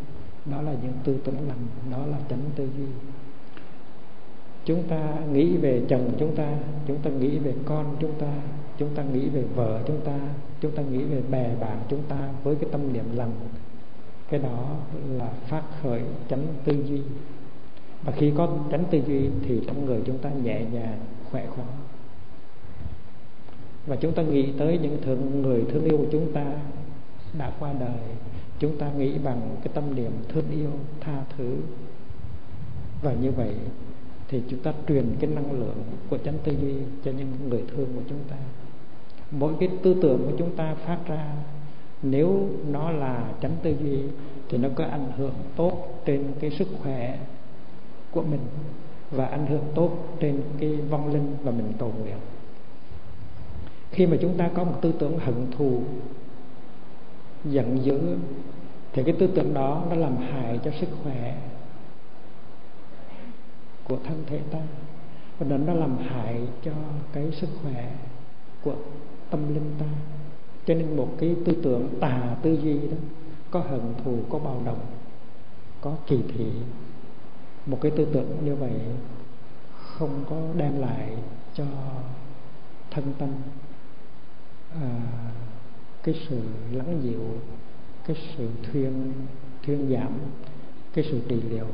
[0.45, 2.87] Đó là những tư tưởng lành đó là chánh tư duy
[4.65, 6.57] chúng ta nghĩ về chồng chúng ta
[6.87, 8.33] chúng ta nghĩ về con chúng ta
[8.79, 10.19] chúng ta nghĩ về vợ chúng ta
[10.61, 13.33] chúng ta nghĩ về bè bạn chúng ta với cái tâm niệm lành
[14.31, 14.77] cái đó
[15.19, 17.01] là phát khởi chánh tư duy.
[18.05, 20.99] Và khi có tránh tư duy thì trong người chúng ta nhẹ nhàng,
[21.31, 21.67] khỏe khoắn.
[23.87, 26.45] Và chúng ta nghĩ tới những thương, người thương yêu của chúng ta
[27.39, 28.03] đã qua đời,
[28.59, 31.57] chúng ta nghĩ bằng cái tâm niệm thương yêu tha thứ.
[33.03, 33.55] Và như vậy
[34.35, 36.75] thì chúng ta truyền cái năng lượng của chánh tư duy
[37.05, 38.37] cho những người thương của chúng ta.
[39.31, 41.33] Mỗi cái tư tưởng của chúng ta phát ra,
[42.03, 43.99] nếu nó là chánh tư duy
[44.49, 47.19] thì nó có ảnh hưởng tốt trên cái sức khỏe
[48.11, 48.41] của mình
[49.11, 52.19] và ảnh hưởng tốt trên cái vong linh và mình cầu nguyện.
[53.91, 55.83] Khi mà chúng ta có một tư tưởng hận thù,
[57.45, 58.01] giận dữ,
[58.93, 61.37] thì cái tư tưởng đó nó làm hại cho sức khỏe
[63.89, 64.59] của thân thể ta.
[65.39, 66.73] Và nó nó làm hại cho
[67.13, 67.97] cái sức khỏe
[68.63, 68.75] của
[69.31, 69.87] tâm linh ta.
[70.67, 72.97] Cho nên một cái tư tưởng tà tư duy đó
[73.51, 74.87] có hận thù có bạo động
[75.81, 76.47] có kỳ thị.
[77.67, 78.73] Một cái tư tưởng như vậy
[79.99, 81.17] không có đem lại
[81.55, 81.65] cho
[82.91, 83.29] thân tâm
[84.83, 85.01] à,
[86.03, 86.41] cái sự
[86.73, 87.23] lắng dịu
[88.07, 89.13] cái sự thuyên
[89.63, 90.13] thuyên giảm
[90.95, 91.67] cái sự trị liệu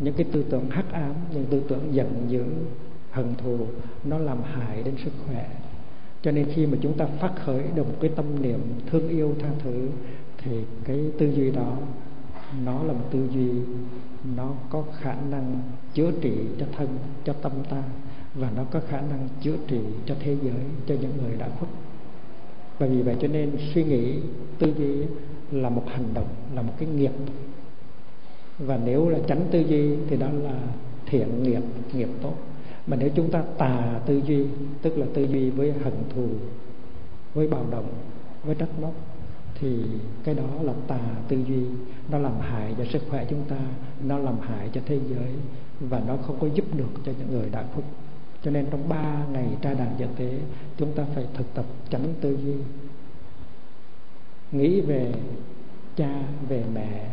[0.00, 2.44] những cái tư tưởng hắc ám, những tư tưởng giận dữ,
[3.10, 3.58] hận thù,
[4.04, 5.50] nó làm hại đến sức khỏe.
[6.22, 9.34] Cho nên khi mà chúng ta phát khởi được một cái tâm niệm thương yêu
[9.40, 9.88] tha thứ,
[10.38, 11.76] thì cái tư duy đó,
[12.64, 13.50] nó là một tư duy,
[14.36, 15.60] nó có khả năng
[15.94, 16.88] chữa trị cho thân,
[17.24, 17.82] cho tâm ta,
[18.34, 21.70] và nó có khả năng chữa trị cho thế giới, cho những người đã khuất.
[22.78, 24.18] Và vì vậy cho nên suy nghĩ,
[24.58, 25.06] tư duy
[25.50, 27.12] là một hành động, là một cái nghiệp
[28.58, 30.60] và nếu là tránh tư duy thì đó là
[31.06, 32.34] thiện nghiệp nghiệp tốt.
[32.86, 34.44] Mà nếu chúng ta tà tư duy,
[34.82, 36.28] tức là tư duy với hận thù,
[37.34, 37.88] với bạo động,
[38.44, 38.94] với trách móc,
[39.54, 39.82] thì
[40.24, 41.62] cái đó là tà tư duy.
[42.10, 43.58] Nó làm hại cho sức khỏe chúng ta,
[44.04, 45.32] nó làm hại cho thế giới,
[45.80, 47.84] và nó không có giúp được cho những người đã khuất
[48.44, 50.38] cho nên trong ba ngày tra đàn dân tế,
[50.76, 52.54] chúng ta phải thực tập tránh tư duy.
[54.52, 55.12] Nghĩ về
[55.96, 57.10] cha, về mẹ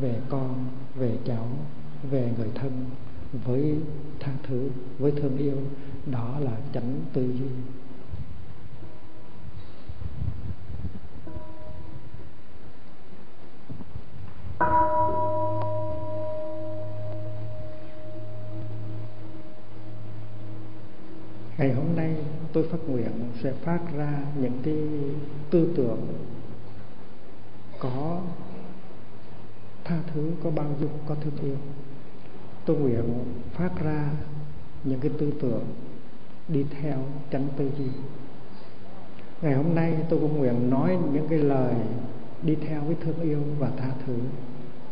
[0.00, 1.46] về con, về cháu,
[2.10, 2.84] về người thân,
[3.44, 3.74] với
[4.20, 5.56] tha thứ, với thương yêu,
[6.06, 7.48] đó là chánh tư duy.
[21.58, 22.16] Ngày hôm nay,
[22.52, 24.74] tôi phát nguyện sẽ phát ra những cái
[25.50, 26.06] tư tưởng
[27.78, 28.20] có
[29.86, 31.56] tha thứ, có bao dung, có thương yêu
[32.66, 34.10] tôi nguyện phát ra
[34.84, 35.64] những cái tư tưởng
[36.48, 36.98] đi theo
[37.32, 37.86] chánh tư duy.
[39.42, 41.74] Ngày hôm nay tôi cũng nguyện nói những cái lời
[42.42, 44.14] đi theo với thương yêu và tha thứ.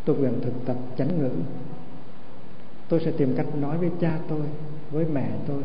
[0.04, 1.30] Tôi nguyện thực tập chánh ngữ.
[2.88, 4.42] Tôi sẽ tìm cách nói với cha tôi,
[4.90, 5.62] với mẹ tôi,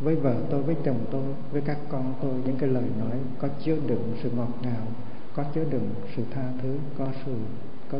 [0.00, 3.48] với vợ tôi, với chồng tôi, với các con tôi những cái lời nói có
[3.64, 4.86] chứa đựng sự ngọt ngào,
[5.34, 7.34] có chứa đựng sự tha thứ, có sự,
[7.90, 7.98] có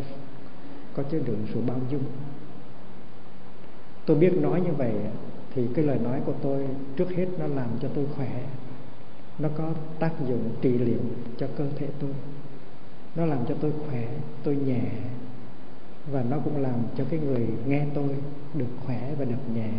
[0.94, 2.04] có chứa đựng sự bao dung.
[4.06, 4.92] Tôi biết nói như vậy
[5.54, 6.66] thì cái lời nói của tôi
[6.96, 8.42] trước hết nó làm cho tôi khỏe.
[9.38, 11.00] Nó có tác dụng trị liệu
[11.38, 12.10] cho cơ thể tôi.
[13.16, 14.08] Nó làm cho tôi khỏe,
[14.42, 14.82] tôi nhẹ.
[16.12, 18.08] Và nó cũng làm cho cái người nghe tôi
[18.54, 19.70] được khỏe và được nhẹ.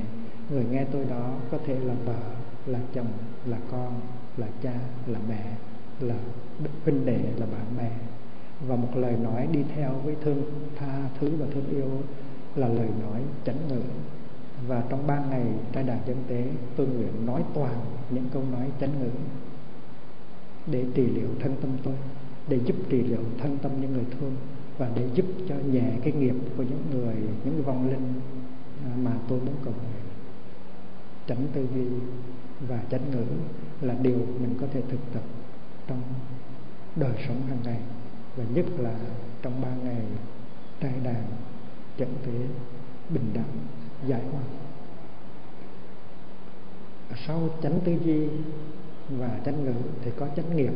[0.50, 2.22] Người nghe tôi đó có thể là vợ,
[2.66, 3.12] là chồng,
[3.46, 4.02] là con,
[4.38, 4.74] là cha,
[5.08, 5.56] là mẹ,
[6.00, 6.16] là
[6.84, 7.92] huynh đệ, là bạn bè
[8.68, 10.44] và một lời nói đi theo với thương,
[10.76, 11.90] tha thứ và thương yêu
[12.56, 13.82] là lời nói chánh ngữ
[14.68, 16.46] và trong ba ngày trai đàn dân tế,
[16.76, 17.76] tôi nguyện nói toàn
[18.10, 19.10] những câu nói chánh ngữ
[20.68, 21.94] để trị liệu thân tâm tôi,
[22.48, 24.36] để giúp trị liệu thân tâm những người thương
[24.78, 28.14] và để giúp cho nhẹ cái nghiệp của những người những người vong linh
[28.86, 30.04] à, mà tôi muốn cầu nguyện.
[31.28, 31.86] Chánh tư duy
[32.68, 33.26] và chánh ngữ
[33.82, 35.24] là điều mình có thể thực tập
[35.88, 36.02] trong
[36.96, 37.80] đời sống hàng ngày
[38.36, 38.96] và nhất là
[39.42, 40.04] trong ba ngày
[40.80, 41.24] trai đàn
[41.98, 42.40] trận thế
[43.10, 43.58] bình đẳng,
[44.08, 44.42] giải hòa
[47.28, 48.28] sau chánh tư duy
[49.10, 50.74] và chánh ngữ thì có chánh nghiệp.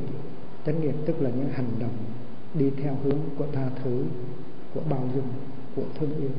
[0.65, 1.97] Chánh nghiệp tức là những hành động
[2.53, 4.03] đi theo hướng của tha thứ,
[4.73, 5.27] của bao dung,
[5.75, 6.29] của thương yêu.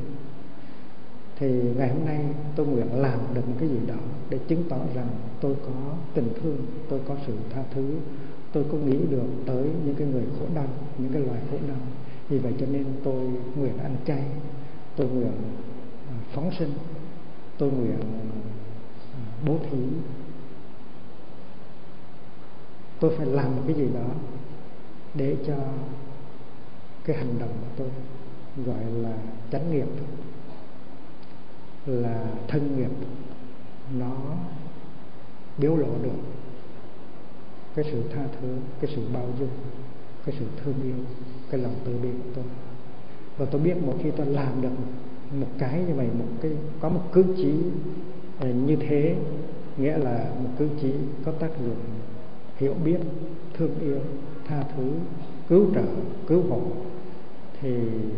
[1.38, 2.20] Thì ngày hôm nay
[2.56, 3.94] tôi nguyện làm được một cái gì đó
[4.30, 5.08] để chứng tỏ rằng
[5.40, 6.56] tôi có tình thương,
[6.88, 7.94] tôi có sự tha thứ
[8.56, 10.66] tôi có nghĩ được tới những cái người khổ đau,
[10.98, 11.76] những cái loài khổ đau.
[12.28, 13.22] Vì vậy cho nên tôi
[13.56, 14.22] nguyện ăn chay,
[14.96, 15.32] tôi nguyện
[16.08, 16.72] à, phóng sinh,
[17.58, 18.00] tôi nguyện
[19.14, 19.78] à, bố thí.
[23.00, 24.08] Tôi phải làm một cái gì đó
[25.14, 25.56] để cho
[27.04, 27.88] cái hành động của tôi
[28.66, 29.16] gọi là
[29.52, 29.88] chánh nghiệp,
[31.86, 33.06] là thân nghiệp,
[33.98, 34.16] nó
[35.58, 36.45] biểu lộ được
[37.76, 38.48] cái sự tha thứ,
[38.80, 39.48] cái sự bao dung,
[40.26, 41.04] cái sự thương yêu,
[41.50, 42.44] cái lòng từ bi của tôi.
[43.38, 44.70] Và tôi biết một khi tôi làm được
[45.40, 47.52] một cái như vậy, một cái, có một cử chỉ
[48.38, 49.16] à, như thế,
[49.76, 50.92] nghĩa là một cử chỉ
[51.24, 51.76] có tác dụng
[52.56, 52.98] hiểu biết,
[53.54, 53.98] thương yêu,
[54.48, 54.92] tha thứ,
[55.48, 55.84] cứu trợ,
[56.26, 56.60] cứu hộ,
[57.60, 57.76] thì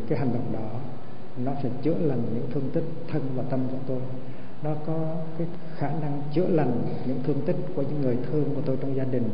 [0.09, 0.81] cái hành động đó
[1.45, 4.01] nó sẽ chữa lành những thương tích thân và tâm của tôi
[4.63, 5.47] nó có cái
[5.77, 9.05] khả năng chữa lành những thương tích của những người thương của tôi trong gia
[9.05, 9.31] đình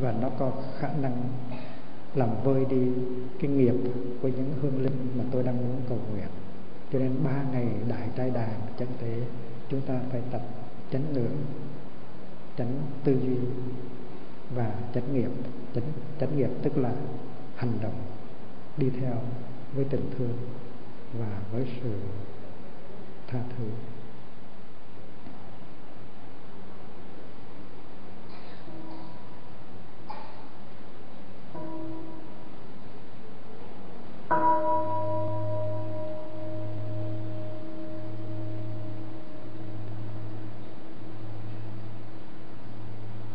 [0.00, 1.22] và nó có khả năng
[2.14, 2.82] làm vơi đi
[3.40, 3.74] cái nghiệp
[4.22, 6.28] của những hương linh mà tôi đang muốn cầu nguyện.
[6.92, 9.16] Cho nên ba ngày đại trai đàn chánh tế
[9.68, 10.42] chúng ta phải tập
[10.92, 11.36] chánh ngưỡng
[12.58, 12.72] chánh
[13.04, 13.36] tư duy
[14.54, 15.30] và chánh nghiệp.
[15.74, 15.84] Chánh,
[16.20, 16.92] chánh nghiệp tức là
[17.56, 18.00] hành động
[18.76, 19.16] đi theo
[19.74, 20.36] với tình thương
[21.18, 21.90] và với sự
[23.28, 23.64] tha thứ.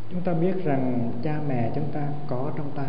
[0.10, 2.86] Chúng ta biết rằng cha mẹ chúng ta có trong ta.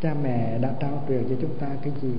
[0.00, 2.14] Cha mẹ đã trao truyền cho chúng ta cái gì?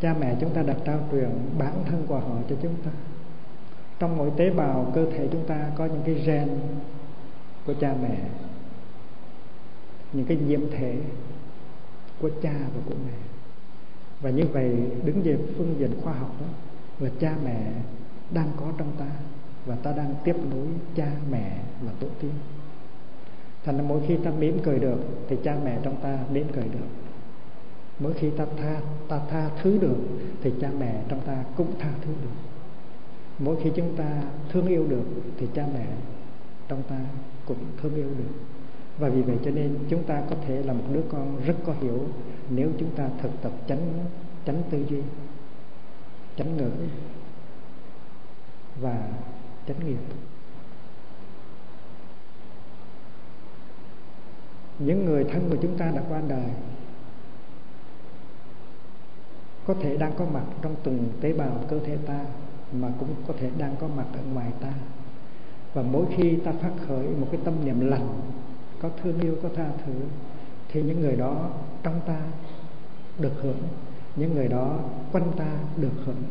[0.00, 2.90] Cha mẹ chúng ta đã trao truyền bản thân của họ cho chúng ta.
[3.98, 6.48] Trong mỗi tế bào cơ thể chúng ta có những cái gen
[7.66, 8.18] của cha mẹ,
[10.12, 10.96] những cái nhiễm thể
[12.20, 13.18] của cha và của mẹ.
[14.20, 16.46] Và như vậy, đứng về phương diện khoa học đó,
[17.00, 17.72] là cha mẹ
[18.30, 19.10] đang có trong ta,
[19.66, 22.32] và ta đang tiếp nối cha mẹ và tổ tiên.
[23.64, 24.98] Thành ra mỗi khi ta mỉm cười được,
[25.28, 26.86] thì cha mẹ trong ta mỉm cười được.
[27.98, 29.98] Mỗi khi ta tha ta tha thứ được,
[30.42, 32.36] thì cha mẹ trong ta cũng tha thứ được.
[33.38, 35.04] Mỗi khi chúng ta thương yêu được,
[35.38, 35.86] thì cha mẹ
[36.68, 36.98] trong ta
[37.46, 38.55] cũng thương yêu được
[38.98, 41.74] và vì vậy cho nên chúng ta có thể là một đứa con rất có
[41.80, 42.00] hiểu
[42.50, 44.04] nếu chúng ta thực tập tránh
[44.44, 45.00] tránh tư duy
[46.36, 46.70] tránh ngữ
[48.80, 49.08] và
[49.66, 49.98] tránh nghiệp.
[54.78, 56.50] Những người thân của chúng ta đã qua đời,
[59.66, 62.20] có thể đang có mặt trong từng tế bào cơ thể ta,
[62.72, 64.72] mà cũng có thể đang có mặt ở ngoài ta.
[65.74, 68.08] Và mỗi khi ta phát khởi một cái tâm niệm lành
[68.82, 69.92] có thương yêu, có tha thứ,
[70.68, 71.50] thì những người đó
[71.82, 72.20] trong ta
[73.18, 73.62] được hưởng,
[74.16, 74.78] những người đó
[75.12, 76.22] quanh ta được hưởng.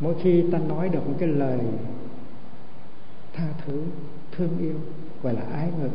[0.00, 1.60] Mỗi khi ta nói được một cái lời
[3.32, 3.82] tha thứ,
[4.32, 4.76] thương yêu,
[5.22, 5.90] gọi là ái ngực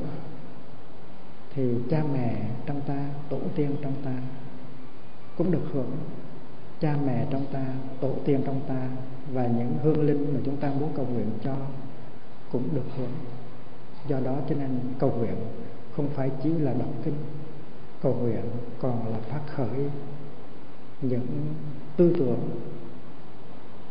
[1.54, 4.14] thì cha mẹ trong ta, tổ tiên trong ta
[5.38, 5.92] cũng được hưởng.
[6.80, 7.66] Cha mẹ trong ta,
[8.02, 8.90] tổ tiên trong ta
[9.34, 11.56] và những hương linh mà chúng ta muốn cầu nguyện cho
[12.52, 13.12] cũng được hưởng.
[14.08, 15.36] Do đó cho nên cầu nguyện
[15.96, 17.16] không phải chỉ là đọc kinh,
[18.02, 18.44] cầu nguyện
[18.82, 19.80] còn là phát khởi
[21.02, 21.28] những
[21.98, 22.50] tư tưởng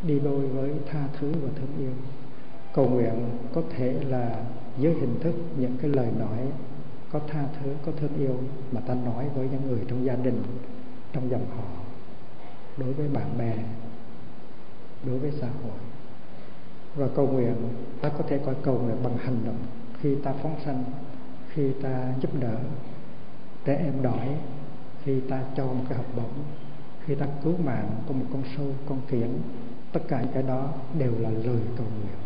[0.03, 1.93] đi đôi với tha thứ và thương yêu.
[2.75, 4.45] Cầu nguyện có thể là
[4.79, 6.39] dưới hình thức những cái lời nói,
[7.13, 8.37] có tha thứ, có thương yêu
[8.73, 10.43] mà ta nói với những người trong gia đình,
[11.13, 11.65] trong dòng họ,
[12.77, 13.55] đối với bạn bè,
[15.07, 15.79] đối với xã hội
[16.99, 17.57] và cầu nguyện.
[18.01, 19.59] Ta có thể coi cầu nguyện bằng hành động.
[20.01, 20.85] Khi ta phóng sanh,
[21.49, 22.57] khi ta giúp đỡ,
[23.65, 24.29] trẻ em đói,
[25.05, 26.45] khi ta cho một cái học bổng
[27.09, 29.41] khi ta cứu mạng của một con sâu, con kiến,
[29.93, 30.69] tất cả những cái đó
[30.99, 32.19] đều là lời cầu nguyện.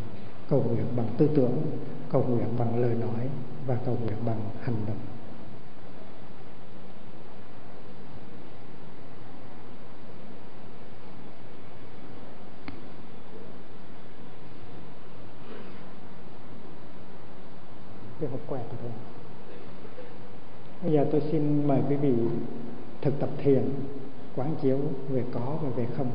[0.49, 1.62] Cầu nguyện bằng tư tưởng,
[2.09, 3.29] cầu nguyện bằng lời nói
[3.66, 5.11] và cầu nguyện bằng hành động.
[18.23, 18.93] Cái hộp quẹt rồi
[20.83, 22.12] bây giờ tôi xin mời quý vị
[23.03, 23.64] thực tập thiền,
[24.37, 26.11] quán chiếu về có và về không.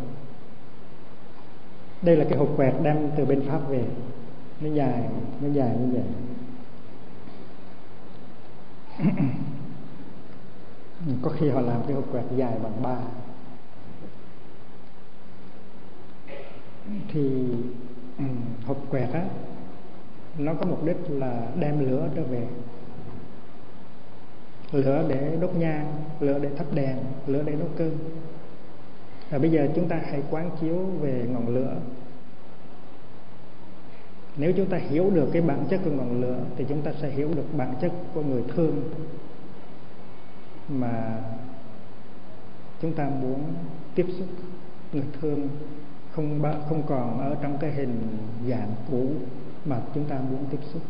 [2.01, 3.85] Đây là cái hộp quẹt đem từ bên pháp về.
[4.61, 5.09] Nó dài
[5.41, 6.03] nó dài như vậy.
[11.21, 12.97] Có khi họ làm cái hộp quẹt dài bằng ba.
[17.07, 17.31] Thì,
[18.65, 19.25] hộp quẹt á
[20.37, 22.47] nó có mục đích là đem lửa trở về.
[24.71, 27.91] Lửa để đốt nhang, lửa để thắp đèn, lửa để nấu cơm.
[29.29, 31.75] Và bây giờ chúng ta hãy quán chiếu về ngọn lửa.
[34.37, 37.09] Nếu chúng ta hiểu được cái bản chất của ngọn lửa, thì chúng ta sẽ
[37.09, 38.89] hiểu được bản chất của người thương
[40.69, 41.21] mà
[42.81, 43.43] chúng ta muốn
[43.95, 44.27] tiếp xúc.
[44.93, 45.49] Người thương
[46.11, 48.17] không không còn ở trong cái hình
[48.49, 49.07] dạng cũ
[49.67, 50.81] mà chúng ta muốn tiếp xúc.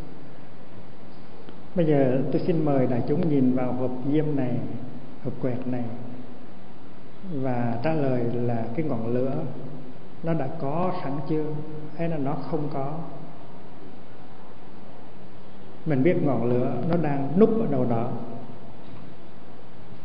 [1.76, 4.58] Bây giờ tôi xin mời đại chúng nhìn vào hộp diêm này,
[5.24, 5.84] hộp quẹt này
[7.34, 9.34] và trả lời là cái ngọn lửa
[10.24, 11.46] nó đã có sẵn chưa?
[11.98, 12.94] Hay là nó không có.
[15.86, 18.12] Mình biết ngọn lửa nó đang núp ở đâu đó.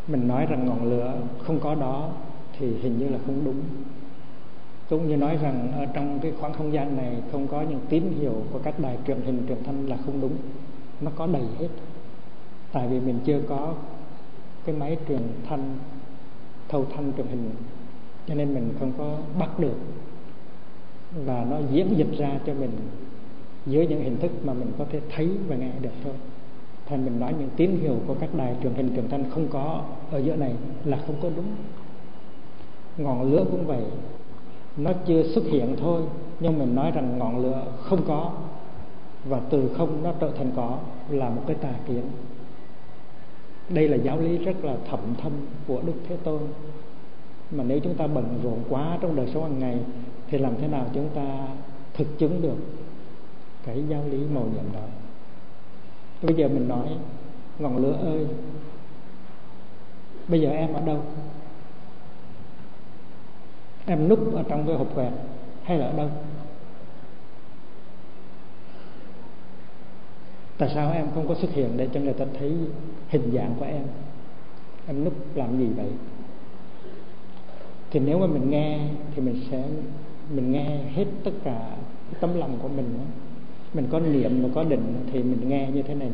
[0.08, 1.14] Mình nói rằng ngọn lửa
[1.46, 2.10] không có đó
[2.58, 3.60] thì hình như là không đúng
[4.92, 8.02] cũng như nói rằng ở trong cái khoảng không gian này không có những tín
[8.20, 10.36] hiệu của các đài truyền hình, truyền thanh là không đúng.
[11.00, 11.68] Nó có đầy hết.
[12.72, 13.74] Tại vì mình chưa có
[14.64, 15.78] cái máy truyền thanh,
[16.68, 17.50] thâu thanh truyền hình,
[18.26, 19.76] cho nên mình không có bắt được.
[21.24, 22.70] Và nó diễn dịch ra cho mình
[23.66, 26.14] dưới những hình thức mà mình có thể thấy và nghe được thôi.
[26.86, 29.84] Thành mình nói những tín hiệu của các đài truyền hình, truyền thanh không có
[30.10, 30.54] ở giữa này
[30.84, 31.46] là không có đúng.
[32.98, 33.82] Ngọn lửa cũng vậy
[34.76, 36.02] nó chưa xuất hiện thôi,
[36.40, 38.32] nhưng mình nói rằng ngọn lửa không có.
[39.24, 40.78] Và từ không nó trở thành có
[41.10, 42.02] là một cái tà kiến.
[43.68, 45.32] Đây là giáo lý rất là thậm thâm
[45.66, 46.40] của đức thế tôn.
[47.50, 49.78] Mà nếu chúng ta bận rộn quá trong đời sống hàng ngày,
[50.28, 51.46] thì làm thế nào chúng ta
[51.94, 52.56] thực chứng được
[53.66, 54.80] cái giáo lý màu nhiệm đó?
[56.22, 56.88] Bây giờ mình nói,
[57.58, 58.26] ngọn lửa ơi,
[60.28, 61.00] bây giờ em ở đâu?
[63.86, 65.12] Em núp ở trong cái hộp quẹt
[65.64, 66.08] hay là ở đâu?
[70.58, 72.52] Tại sao em không có xuất hiện để cho người ta thấy
[73.08, 73.82] hình dạng của em?
[74.86, 75.90] Em núp làm gì vậy?
[77.90, 78.80] Thì nếu mà mình nghe
[79.14, 79.64] thì mình sẽ
[80.30, 81.76] mình nghe hết tất cả
[82.20, 82.98] tấm lòng của mình
[83.74, 86.10] mình có niệm mà có định thì mình nghe như thế này.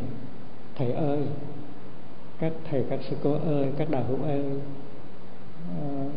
[0.75, 1.19] Thầy ơi
[2.39, 4.43] các thầy các sư cô ơi các đạo hữu ơi
[5.79, 6.13] uh,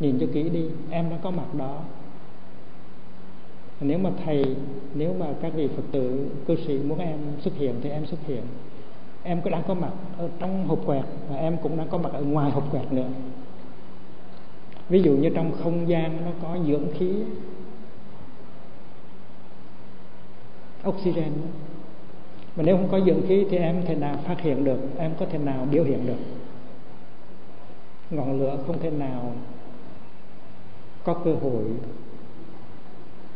[0.00, 1.80] nhìn cho kỹ đi, em đã có mặt đó.
[3.80, 4.56] Nếu mà thầy,
[4.94, 8.20] nếu mà các vị phật tử, cư sĩ muốn em xuất hiện thì em xuất
[8.26, 8.42] hiện.
[9.22, 12.12] Em cũng đang có mặt ở trong hộp quẹt và em cũng đang có mặt
[12.12, 13.08] ở ngoài hộp quẹt nữa.
[14.88, 17.12] Ví dụ như trong không gian nó có dưỡng khí,
[20.88, 21.32] oxygen.
[22.56, 25.26] Mà nếu không có dưỡng khí thì em thể nào phát hiện được, em có
[25.26, 26.18] thể nào biểu hiện được.
[28.10, 29.32] Ngọn lửa không thể nào
[31.04, 31.64] có cơ hội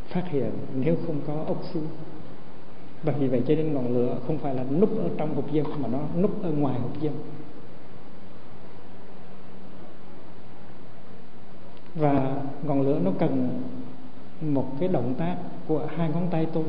[0.09, 1.81] phát hiện nếu không có oxy
[3.03, 5.65] và vì vậy cho nên ngọn lửa không phải là núp ở trong hộp diêm
[5.81, 7.13] mà nó núp ở ngoài hộp diêm
[11.95, 13.61] và ngọn lửa nó cần
[14.41, 15.37] một cái động tác
[15.69, 16.65] của hai ngón tay tôi.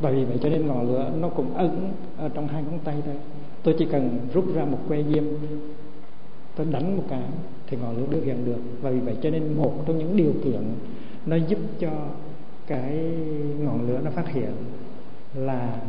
[0.00, 2.96] Và vì vậy cho nên ngọn lửa nó cũng ẩn ở trong hai ngón tay
[3.04, 3.14] thôi
[3.62, 5.24] tôi chỉ cần rút ra một que diêm
[6.58, 7.22] tôi đánh một cái
[7.66, 8.60] thì ngọn lửa biểu hiện được.
[8.80, 10.62] Và vì vậy cho nên một trong những điều kiện
[11.26, 11.90] nó giúp cho
[12.66, 12.94] cái
[13.58, 14.52] ngọn lửa nó phát hiện
[15.34, 15.80] là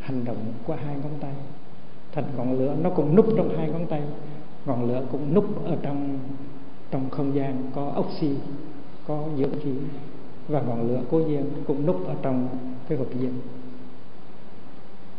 [0.00, 0.36] hành động
[0.66, 1.32] qua hai ngón tay.
[2.12, 4.02] Thành ngọn lửa nó cũng núp trong hai ngón tay
[4.66, 6.18] ngọn lửa cũng núp ở trong
[6.90, 8.30] trong không gian có oxy
[9.06, 9.72] có dưỡng khí
[10.48, 12.48] và ngọn lửa cố nhiên cũng núp ở trong
[12.88, 13.30] cái hộp diêm.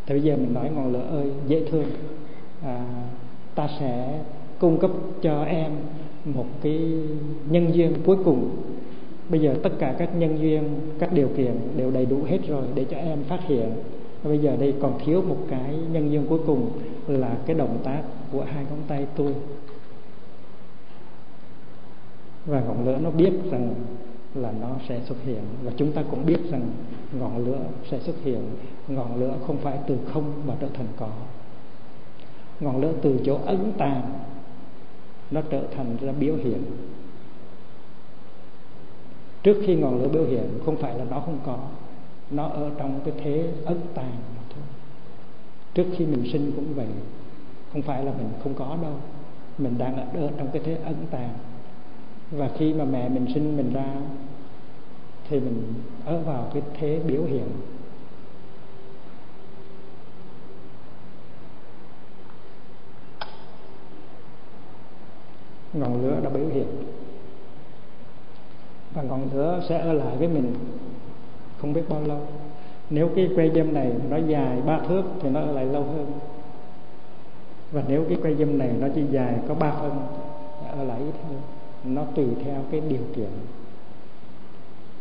[0.05, 1.85] Thì bây giờ mình nói ngọn lửa ơi dễ thương.
[2.63, 2.85] À,
[3.55, 4.19] ta sẽ
[4.59, 4.91] cung cấp
[5.21, 5.71] cho em
[6.25, 6.79] một cái
[7.49, 8.49] nhân duyên cuối cùng.
[9.29, 10.63] Bây giờ tất cả các nhân duyên,
[10.99, 13.71] các điều kiện đều đầy đủ hết rồi để cho em phát hiện.
[14.23, 16.71] Bây giờ đây còn thiếu một cái nhân duyên cuối cùng
[17.07, 19.33] là cái động tác của hai ngón tay tôi.
[22.45, 23.73] Và ngọn lửa nó biết rằng
[24.35, 25.41] là nó sẽ xuất hiện.
[25.63, 26.61] Và chúng ta cũng biết rằng
[27.19, 27.59] ngọn lửa
[27.89, 28.41] sẽ xuất hiện.
[28.87, 31.09] Ngọn lửa không phải từ không mà trở thành có.
[32.59, 34.01] Ngọn lửa từ chỗ ấn tàng
[35.31, 36.63] nó trở thành ra biểu hiện.
[39.43, 41.57] Trước khi ngọn lửa biểu hiện, không phải là nó không có,
[42.31, 44.17] nó ở trong cái thế ấn tàng
[44.49, 44.63] thôi.
[45.73, 46.87] Trước khi mình sinh cũng vậy,
[47.73, 48.93] không phải là mình không có đâu.
[49.57, 51.33] Mình đang ở trong cái thế ấn tàng.
[52.31, 53.95] Và khi mà mẹ mình sinh mình ra,
[55.29, 55.73] thì mình
[56.05, 57.47] ở vào cái thế biểu hiện.
[65.73, 66.67] Ngọn lửa đã biểu hiện.
[68.93, 70.53] Và ngọn lửa sẽ ở lại với mình
[71.61, 72.19] không biết bao lâu.
[72.89, 76.11] Nếu cái que dâm này nó dài ba thước thì nó ở lại lâu hơn.
[77.71, 79.91] Và nếu cái que dâm này nó chỉ dài có ba phân
[80.71, 81.41] ở lại ít hơn.
[81.83, 83.29] Nó tùy theo cái điều kiện.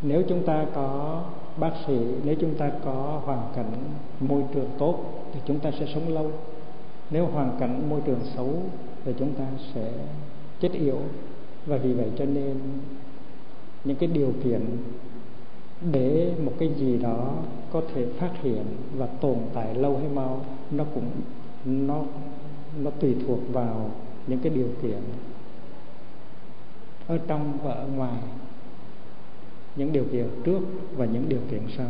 [0.02, 1.20] Nếu chúng ta có
[1.56, 3.72] bác sĩ, nếu chúng ta có hoàn cảnh
[4.20, 4.98] môi trường tốt
[5.32, 6.30] thì chúng ta sẽ sống lâu.
[7.10, 8.52] Nếu hoàn cảnh môi trường xấu
[9.04, 9.90] thì chúng ta sẽ
[10.60, 10.98] chết yếu.
[11.66, 12.56] Và vì vậy cho nên
[13.84, 14.60] những cái điều kiện
[15.92, 17.34] để một cái gì đó
[17.72, 18.64] có thể phát hiện
[18.96, 21.10] và tồn tại lâu hay mau, nó cũng,
[21.64, 22.02] nó
[22.82, 23.90] nó tùy thuộc vào
[24.26, 25.00] những cái điều kiện
[27.06, 28.22] ở trong và ở ngoài,
[29.76, 30.60] những điều kiện trước
[30.96, 31.88] và những điều kiện sau.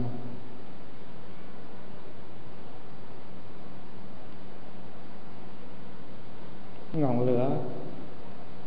[6.92, 7.56] Ngọn lửa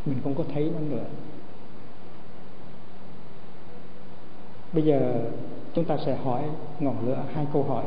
[0.06, 1.06] mình không có thấy nó nữa.
[4.74, 5.26] Bây giờ
[5.74, 6.44] chúng ta sẽ hỏi
[6.80, 7.86] ngọn lửa hai câu hỏi.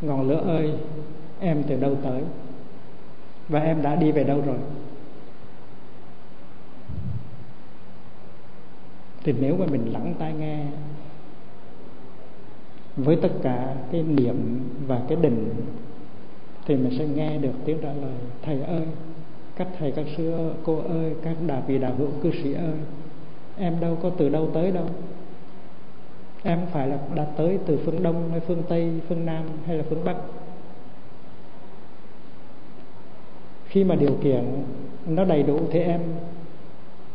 [0.00, 0.74] Ngọn lửa ơi,
[1.40, 2.22] em từ đâu tới?
[3.48, 4.58] Và em đã đi về đâu rồi?
[9.24, 10.64] Thì nếu mà mình lắng tai nghe
[12.96, 15.54] với tất cả cái niệm và cái định,
[16.66, 18.86] thì mình sẽ nghe được tiếng trả lời, thầy ơi
[19.56, 22.74] các thầy, các sư cô ơi, các đà vị đạo hữu, cư sĩ ơi,
[23.58, 24.86] em đâu có từ đâu tới đâu.
[26.42, 29.84] Em phải là đã tới từ phương đông hay phương tây, phương nam hay là
[29.88, 30.16] phương bắc.
[33.66, 34.44] Khi mà điều kiện
[35.06, 36.00] nó đầy đủ thì em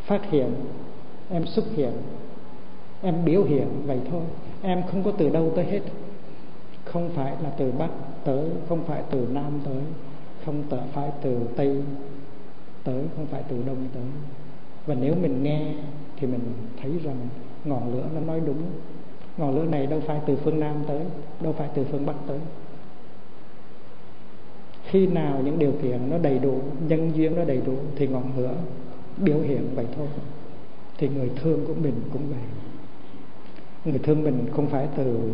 [0.05, 0.49] phát hiện,
[1.29, 1.91] em xuất hiện,
[3.01, 4.21] em biểu hiện vậy thôi.
[4.61, 5.81] Em không có từ đâu tới hết.
[6.85, 7.89] Không phải là từ bắc
[8.23, 9.81] tới, không phải từ nam tới,
[10.45, 11.81] không phải từ tây
[12.87, 14.03] tới, không phải từ đông tới.
[14.85, 15.73] Và nếu mình nghe
[16.17, 16.41] thì mình
[16.81, 17.15] thấy rằng
[17.65, 18.61] ngọn lửa nó nói đúng.
[19.37, 21.01] Ngọn lửa này đâu phải từ phương nam tới,
[21.39, 22.39] đâu phải từ phương bắc tới.
[24.83, 28.31] Khi nào những điều kiện nó đầy đủ, nhân duyên nó đầy đủ, thì ngọn
[28.37, 28.53] lửa
[29.17, 30.07] biểu hiện vậy thôi.
[30.97, 32.43] Thì người thương của mình cũng vậy.
[33.85, 35.31] Người thương mình không phải từ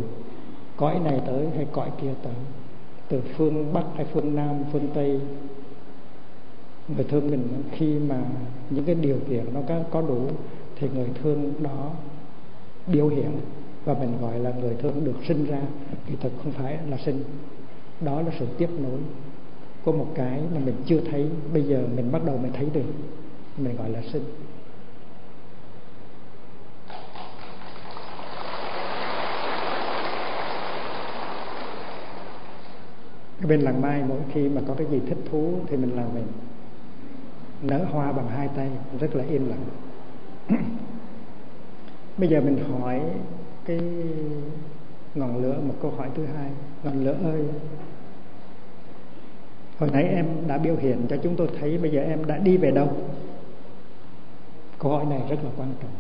[0.78, 2.34] cõi này tới hay cõi kia tới.
[3.10, 5.20] Từ phương bắc hay phương nam, phương tây
[6.88, 8.24] người thương mình khi mà
[8.70, 10.28] những cái điều kiện nó có, có đủ
[10.76, 11.92] thì người thương đó
[12.88, 13.32] biểu hiện
[13.86, 15.62] và mình gọi là người thương được sinh ra.
[16.08, 17.24] Thì thật không phải là sinh
[18.02, 19.00] đó là sự tiếp nối
[19.84, 21.28] của một cái mà mình chưa thấy.
[21.54, 22.94] Bây giờ mình bắt đầu mình thấy được
[23.58, 24.24] mình gọi là sinh.
[33.48, 36.26] Bên làng mai mỗi khi mà có cái gì thích thú thì mình làm mình
[37.64, 38.70] nở hoa bằng hai tay,
[39.00, 39.66] rất là im lặng.
[42.18, 43.02] Bây giờ mình hỏi
[43.66, 43.80] cái
[45.16, 46.50] ngọn lửa, một câu hỏi thứ hai.
[46.84, 47.42] Ngọn lửa ơi,
[49.80, 52.58] hồi nãy em đã biểu hiện cho chúng tôi thấy, bây giờ em đã đi
[52.58, 52.92] về đâu?
[54.80, 55.92] Câu hỏi này rất là quan trọng.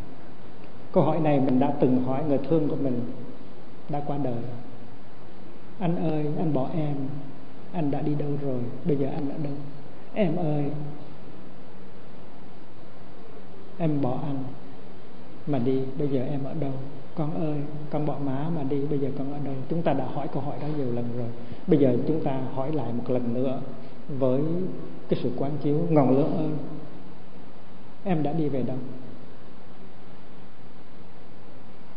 [0.92, 3.02] Câu hỏi này mình đã từng hỏi người thương của mình
[3.90, 4.44] đã qua đời.
[5.80, 6.96] Anh ơi, anh bỏ em,
[7.74, 8.60] anh đã đi đâu rồi?
[8.86, 9.54] Bây giờ anh ở đâu?
[10.14, 10.66] Em ơi
[13.78, 14.44] em bỏ anh
[15.48, 16.72] mà đi bây giờ em ở đâu?
[17.16, 17.58] Con ơi
[17.90, 19.54] con bỏ má mà đi bây giờ con ở đâu?
[19.70, 21.28] Chúng ta đã hỏi câu hỏi đó nhiều lần rồi.
[21.68, 23.62] Bây giờ chúng ta hỏi lại một lần nữa
[24.20, 24.42] với
[25.10, 25.80] cái sự quán chiếu.
[25.90, 26.50] Ngọn lửa ơi
[28.04, 28.78] em đã đi về đâu?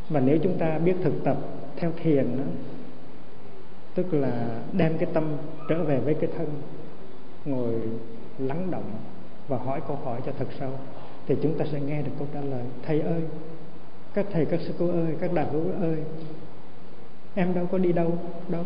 [0.08, 1.36] Và nếu chúng ta biết thực tập
[1.76, 2.44] theo thiền đó,
[3.94, 5.24] tức là đem cái tâm
[5.68, 6.46] trở về với cái thân
[7.44, 7.74] ngồi
[8.38, 8.90] lắng động
[9.48, 10.70] và hỏi câu hỏi cho thật sâu
[11.26, 12.64] thì chúng ta sẽ nghe được câu trả lời.
[12.82, 13.20] Thầy ơi,
[14.14, 15.96] các thầy, các sư cô ơi, các đạo hữu ơi,
[17.34, 18.62] em đâu có đi đâu đâu.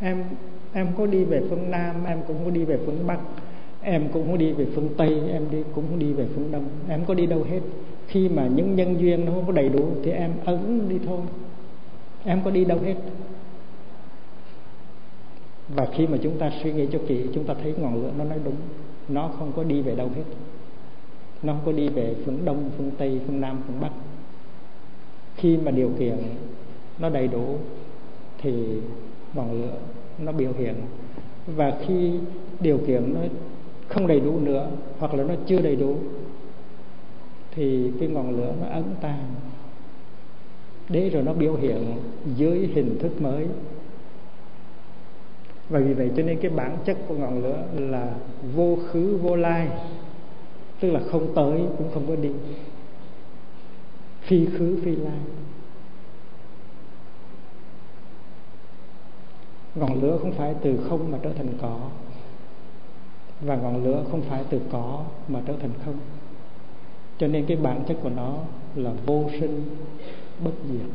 [0.00, 0.24] Em
[0.72, 3.18] em có đi về phương nam, em cũng có đi về phương bắc,
[3.82, 6.64] em cũng có đi về phương tây, em đi, cũng có đi về phương đông.
[6.88, 7.60] Em có đi đâu hết.
[8.08, 11.20] Khi mà những nhân duyên nó không có đầy đủ thì em ấn đi thôi.
[12.24, 12.94] Em có đi đâu hết.
[15.68, 18.24] Và khi mà chúng ta suy nghĩ cho kỹ, chúng ta thấy ngọn lửa nó
[18.24, 18.56] nói đúng.
[19.08, 20.22] Nó không có đi về đâu hết
[21.42, 23.90] nó không có đi về phương đông, phương tây, phương nam, phương bắc.
[25.36, 26.16] Khi mà điều kiện
[26.98, 27.56] nó đầy đủ,
[28.38, 28.80] thì
[29.34, 29.74] ngọn lửa
[30.18, 30.74] nó biểu hiện.
[31.46, 32.12] Và khi
[32.60, 33.20] điều kiện nó
[33.88, 35.96] không đầy đủ nữa, hoặc là nó chưa đầy đủ,
[37.50, 39.24] thì cái ngọn lửa nó ấn tàn
[40.88, 41.96] để rồi nó biểu hiện
[42.36, 43.46] dưới hình thức mới.
[45.68, 48.14] Và vì vậy cho nên cái bản chất của ngọn lửa là
[48.54, 49.68] vô khứ, vô lai
[50.82, 52.28] tức là không tới, cũng không có đi.
[54.20, 55.18] Phi khứ, phi lai.
[59.74, 61.78] Ngọn lửa không phải từ không mà trở thành có.
[63.40, 65.98] Và ngọn lửa không phải từ có mà trở thành không.
[67.18, 68.34] Cho nên cái bản chất của nó
[68.74, 69.76] là vô sinh,
[70.44, 70.90] bất diệt.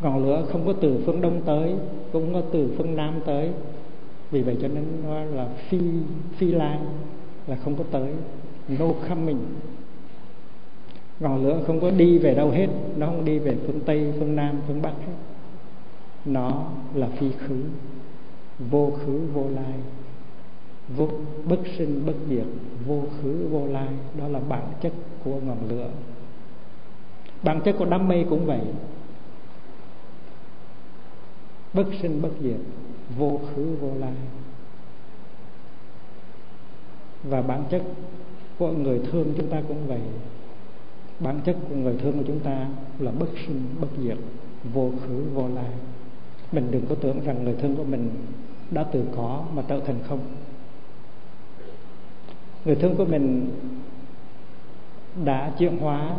[0.00, 1.74] Ngọn lửa không có từ phương đông tới,
[2.12, 3.50] cũng có từ phương nam tới
[4.30, 5.80] vì vậy cho nên nó là phi
[6.36, 6.86] phi lan
[7.46, 8.12] là không có tới.
[8.68, 9.38] No coming
[11.20, 12.68] ngọn lửa không có đi về đâu hết.
[12.96, 15.14] Nó không đi về phương tây, phương nam, phương bắc hết.
[16.24, 17.56] Nó là phi khứ.
[18.70, 19.74] Vô khứ, vô lai.
[20.96, 21.08] Vô,
[21.44, 22.46] bất sinh, bất diệt.
[22.86, 23.88] Vô khứ, vô lai.
[24.18, 24.92] Đó là bản chất
[25.24, 25.90] của ngọn lửa.
[27.42, 28.60] Bản chất của đám mây cũng vậy.
[31.74, 32.60] Bất sinh, bất diệt
[33.18, 34.12] vô khứ, vô lai.
[37.22, 37.82] Và bản chất
[38.58, 40.00] của người thương chúng ta cũng vậy.
[41.20, 42.66] Bản chất của người thương của chúng ta
[42.98, 44.18] là bất sinh, bất diệt,
[44.72, 45.70] vô khứ, vô lai.
[46.52, 48.10] Mình đừng có tưởng rằng người thương của mình
[48.70, 50.20] đã từ có mà trở thành không.
[52.64, 53.50] Người thương của mình
[55.24, 56.16] đã chuyển hóa,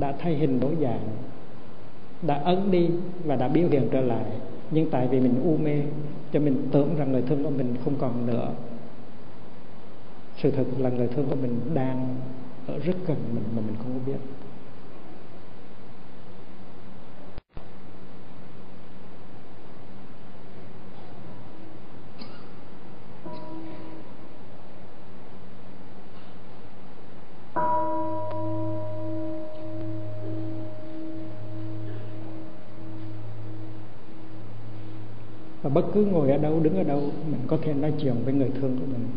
[0.00, 1.08] đã thay hình đổi dạng,
[2.22, 2.90] đã ấn đi
[3.24, 4.24] và đã biểu hiện trở lại
[4.70, 5.82] nhưng tại vì mình u mê,
[6.32, 8.48] cho mình tưởng rằng người thương của mình không còn nữa.
[10.36, 12.16] Sự thật là người thương của mình đang
[12.66, 14.18] ở rất gần mình mà mình không có biết.
[35.66, 38.34] Và bất cứ ngồi ở đâu, đứng ở đâu, mình có thể nói chuyện với
[38.34, 39.08] người thương của mình.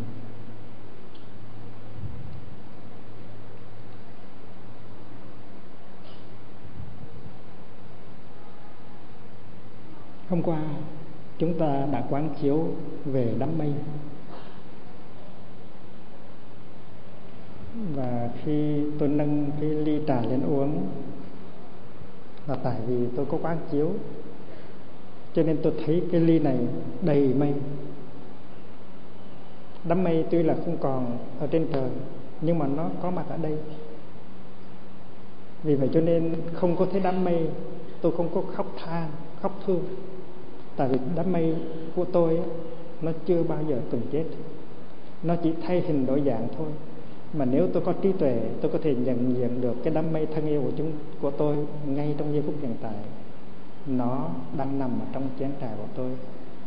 [10.30, 10.62] Hôm qua,
[11.38, 12.68] chúng ta đã quán chiếu
[13.06, 13.74] về đám mây.
[17.96, 20.88] Và khi tôi nâng cái ly trà lên uống,
[22.48, 23.92] là tại vì tôi có quán chiếu
[25.34, 26.58] cho nên tôi thấy cái ly này
[27.02, 27.54] đầy mây.
[29.84, 31.90] Đám mây tuy là không còn ở trên trời,
[32.42, 33.54] nhưng mà nó có mặt ở đây.
[35.64, 37.48] Vì vậy cho nên không có thấy đám mây,
[38.02, 39.10] tôi không có khóc than,
[39.42, 39.84] khóc thương.
[40.76, 41.56] Tại vì đám mây
[41.96, 42.40] của tôi
[43.02, 44.24] nó chưa bao giờ từng chết.
[45.24, 46.68] Nó chỉ thay hình đổi dạng thôi.
[47.34, 50.26] Mà nếu tôi có trí tuệ, tôi có thể nhận diện được cái đám mây
[50.26, 50.92] thân yêu của chúng,
[51.22, 51.56] của tôi
[51.88, 52.94] ngay trong giây phút hiện tại
[53.88, 56.12] nó đang nằm ở trong chén trà của tôi.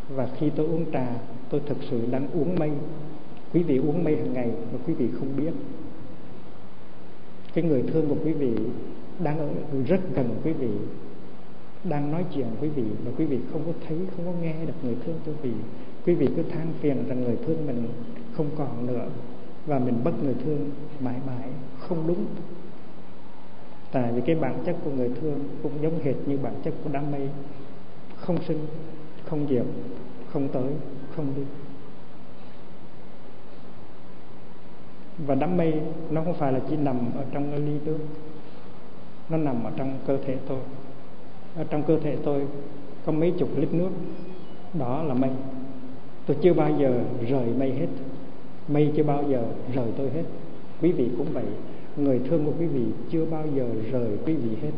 [0.09, 1.07] Và khi tôi uống trà,
[1.51, 2.71] tôi thực sự đang uống mây.
[3.53, 5.53] Quý vị uống mây hàng ngày mà quý vị không biết.
[7.55, 8.55] Cái người thương của quý vị
[9.23, 9.49] đang ở
[9.87, 10.71] rất gần quý vị,
[11.85, 14.75] đang nói chuyện quý vị mà quý vị không có thấy, không có nghe được
[14.83, 15.53] người thương quý vị
[16.07, 17.89] quý vị cứ than phiền rằng người thương mình
[18.33, 19.09] không còn nữa
[19.67, 20.71] và mình bất người thương
[21.01, 21.49] mãi mãi,
[21.79, 22.27] không đúng
[23.93, 26.91] tại vì cái bản chất của người thương cũng giống hệt như bản chất của
[26.93, 27.29] đám mây.
[28.17, 28.59] Không sinh,
[29.27, 29.65] không diệt,
[30.33, 30.73] không tới,
[31.17, 31.43] không đi.
[35.27, 35.75] Và đám mây
[36.11, 37.99] nó không phải là chỉ nằm ở trong cái ly nước.
[39.29, 40.59] Nó nằm ở trong cơ thể tôi.
[41.57, 42.43] Ở trong cơ thể tôi
[43.07, 43.91] có mấy chục lít nước.
[44.75, 45.31] Đó là mây.
[46.27, 47.89] Tôi chưa bao giờ rời mây hết.
[48.69, 49.45] Mây chưa bao giờ
[49.75, 50.25] rời tôi hết.
[50.81, 51.45] Quý vị cũng vậy
[51.97, 54.73] người thương của quý vị chưa bao giờ rời quý vị hết.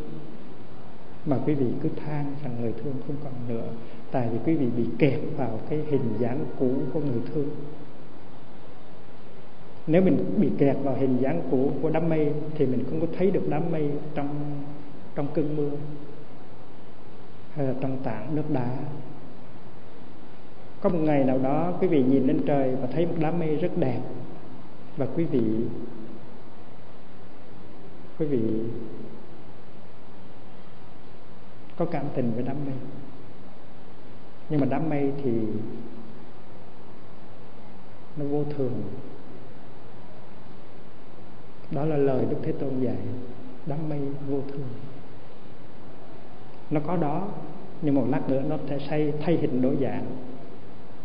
[1.27, 3.69] Mà quý vị cứ than rằng người thương không còn nữa.
[4.11, 7.49] Tại vì quý vị bị kẹt vào cái hình dáng cũ của người thương.
[9.86, 13.07] Nếu mình bị kẹt vào hình dáng cũ của đám mây, thì mình không có
[13.19, 14.28] thấy được đám mây trong
[15.15, 15.70] trong cơn mưa
[17.55, 18.77] hay là trong tảng nước đá.
[20.81, 23.57] Có một ngày nào đó, quý vị nhìn lên trời và thấy một đám mây
[23.57, 24.01] rất đẹp.
[24.97, 25.43] Và quý vị
[28.19, 28.41] quý vị
[31.77, 32.74] có cảm tình với đám mây.
[34.49, 35.32] Nhưng mà đám mây thì
[38.16, 38.82] nó vô thường.
[41.70, 42.97] Đó là lời đức thế tôn dạy,
[43.66, 44.69] đám mây vô thường.
[46.70, 47.28] Nó có đó,
[47.82, 50.07] nhưng một lát nữa nó sẽ thay thay hình đổi dạng.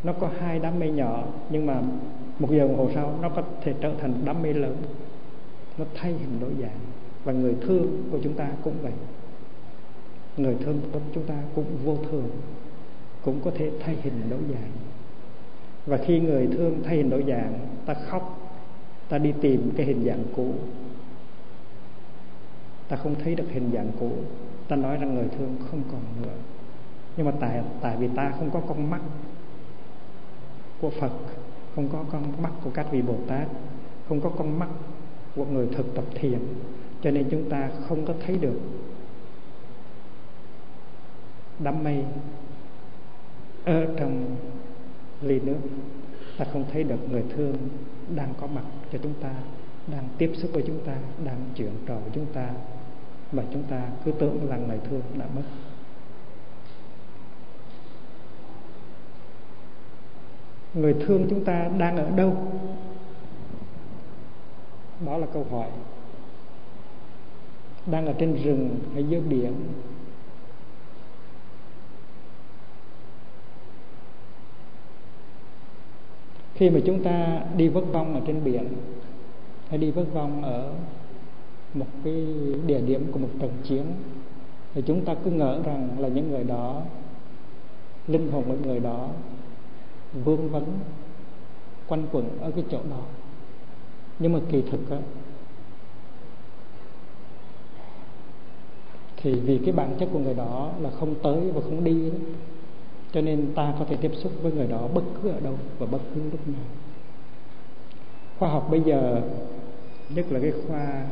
[0.04, 1.82] Nó có hai đám mây nhỏ, nhưng mà
[2.40, 4.78] một giờ đồng hồ sau nó có thể trở thành đám mây lớn.
[5.78, 6.80] Nó thay hình đổi dạng
[7.24, 8.94] và người thương của chúng ta cũng vậy.
[10.38, 12.30] Người thương của chúng ta cũng vô thường,
[13.22, 14.72] cũng có thể thay hình đổi dạng.
[15.86, 18.52] Và khi người thương thay hình đổi dạng, ta khóc,
[19.10, 20.54] ta đi tìm cái hình dạng cũ.
[22.88, 24.12] Ta không thấy được hình dạng cũ.
[24.68, 26.34] Ta nói rằng người thương không còn nữa.
[27.18, 29.02] Nhưng mà tại tại vì ta không có con mắt
[30.82, 31.12] của Phật,
[31.76, 33.48] không có con mắt của các vị Bồ Tát,
[34.10, 34.70] không có con mắt
[35.36, 36.40] của người thực tập thiền
[37.02, 38.60] cho nên chúng ta không có thấy được
[41.60, 42.04] đám mây
[43.66, 44.36] ở trong
[45.22, 45.58] ly nước.
[46.38, 47.56] Ta không thấy được người thương
[48.16, 49.34] đang có mặt cho chúng ta,
[49.88, 50.96] đang tiếp xúc với chúng ta,
[51.26, 52.50] đang chuyện trò với chúng ta.
[53.32, 55.44] Mà chúng ta cứ tưởng rằng người thương đã mất.
[60.74, 62.38] Người thương chúng ta đang ở đâu?
[65.06, 65.68] Đó là câu hỏi
[67.92, 69.54] đang ở trên rừng hay dưới biển.
[76.54, 78.68] Khi mà chúng ta đi vất vong ở trên biển
[79.70, 80.74] hay đi vất vong ở
[81.74, 82.26] một cái
[82.66, 83.84] địa điểm của một trận chiến
[84.74, 86.82] thì chúng ta cứ ngỡ rằng là những người đó
[88.08, 89.10] linh hồn của người đó
[90.14, 90.66] vương vấn
[91.88, 93.02] quanh quẩn ở cái chỗ đó.
[94.20, 94.98] Nhưng mà kỳ thực á,
[99.22, 102.18] thì vì cái bản chất của người đó là không tới và không đi đó.
[103.12, 105.86] cho nên ta có thể tiếp xúc với người đó bất cứ ở đâu và
[105.86, 106.66] bất cứ lúc nào
[108.40, 109.22] khoa học bây giờ,
[110.10, 111.04] nhất là cái khoa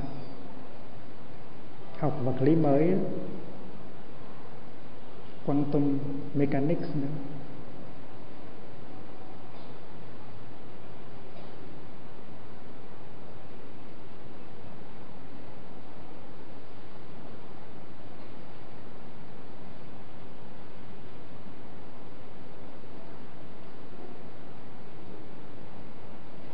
[1.99, 2.93] học vật lý mới,
[5.45, 5.97] quantum
[6.33, 7.07] mechanics nữa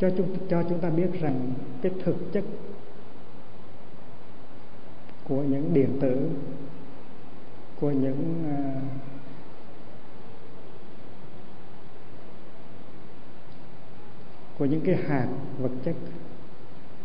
[0.04, 1.52] cho chúng cho chúng ta biết rằng
[1.82, 2.44] cái thực chất
[5.28, 6.30] của những điện tử
[7.80, 8.82] của những uh,
[14.58, 15.28] của những cái hạt
[15.58, 15.94] vật chất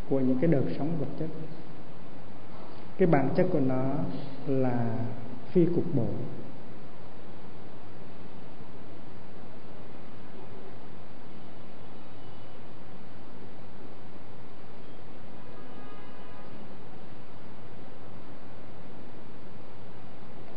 [0.09, 1.27] của những cái đời sống vật chất
[2.97, 3.93] cái bản chất của nó
[4.47, 4.97] là
[5.51, 6.07] phi cục bộ.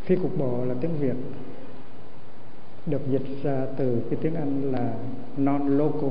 [0.05, 1.17] Phi cục bộ là tiếng việt
[2.87, 4.95] được dịch ra từ cái tiếng anh là
[5.37, 6.11] non local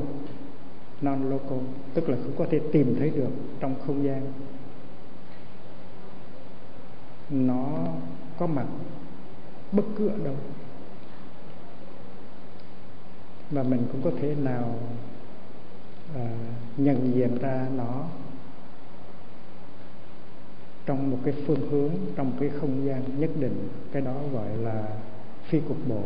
[1.01, 1.59] non local
[1.93, 4.33] tức là không có thể tìm thấy được trong không gian.
[7.29, 7.87] Nó
[8.39, 8.65] có mặt
[9.71, 10.35] bất cứ ở đâu.
[13.51, 14.75] Và mình cũng có thể nào
[16.15, 16.29] à,
[16.77, 18.05] nhận diện ra nó
[20.91, 24.57] trong một cái phương hướng, trong một cái không gian nhất định, cái đó gọi
[24.57, 24.87] là
[25.43, 26.03] phi cục bộ,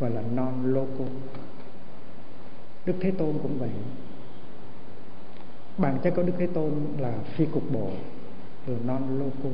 [0.00, 1.06] gọi là non local
[2.86, 3.68] đức thế tôn cũng vậy.
[5.78, 7.90] Bản chất của đức thế tôn là phi cục bộ
[8.66, 9.52] là non local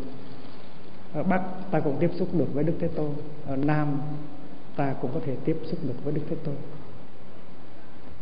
[1.13, 3.11] ở bắc ta cũng tiếp xúc được với đức thế tôn,
[3.47, 4.01] ở nam
[4.77, 6.55] ta cũng có thể tiếp xúc được với đức thế tôn.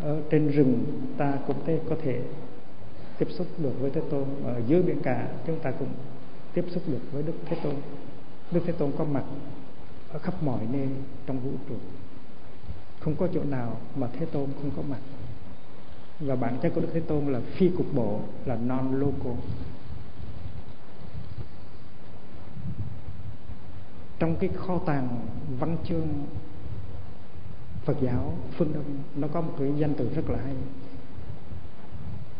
[0.02, 0.84] Ở trên rừng
[1.16, 1.56] ta cũng
[1.88, 2.20] có thể
[3.18, 5.88] tiếp xúc được với thế tôn, ở dưới biển cả chúng ta cũng
[6.56, 7.74] tiếp xúc được với đức thế tôn.
[8.50, 9.24] Đức thế tôn có mặt
[10.12, 10.88] ở khắp mọi nơi
[11.26, 11.74] trong vũ trụ.
[13.00, 15.00] Không có chỗ nào mà thế tôn không có mặt.
[16.20, 19.34] Và bản chất của đức thế tôn là phi cục bộ, là non local
[24.18, 25.26] trong cái kho tàng
[25.58, 26.08] văn chương
[27.84, 28.84] Phật giáo phương Đông,
[29.16, 30.54] nó có một cái danh từ rất là hay.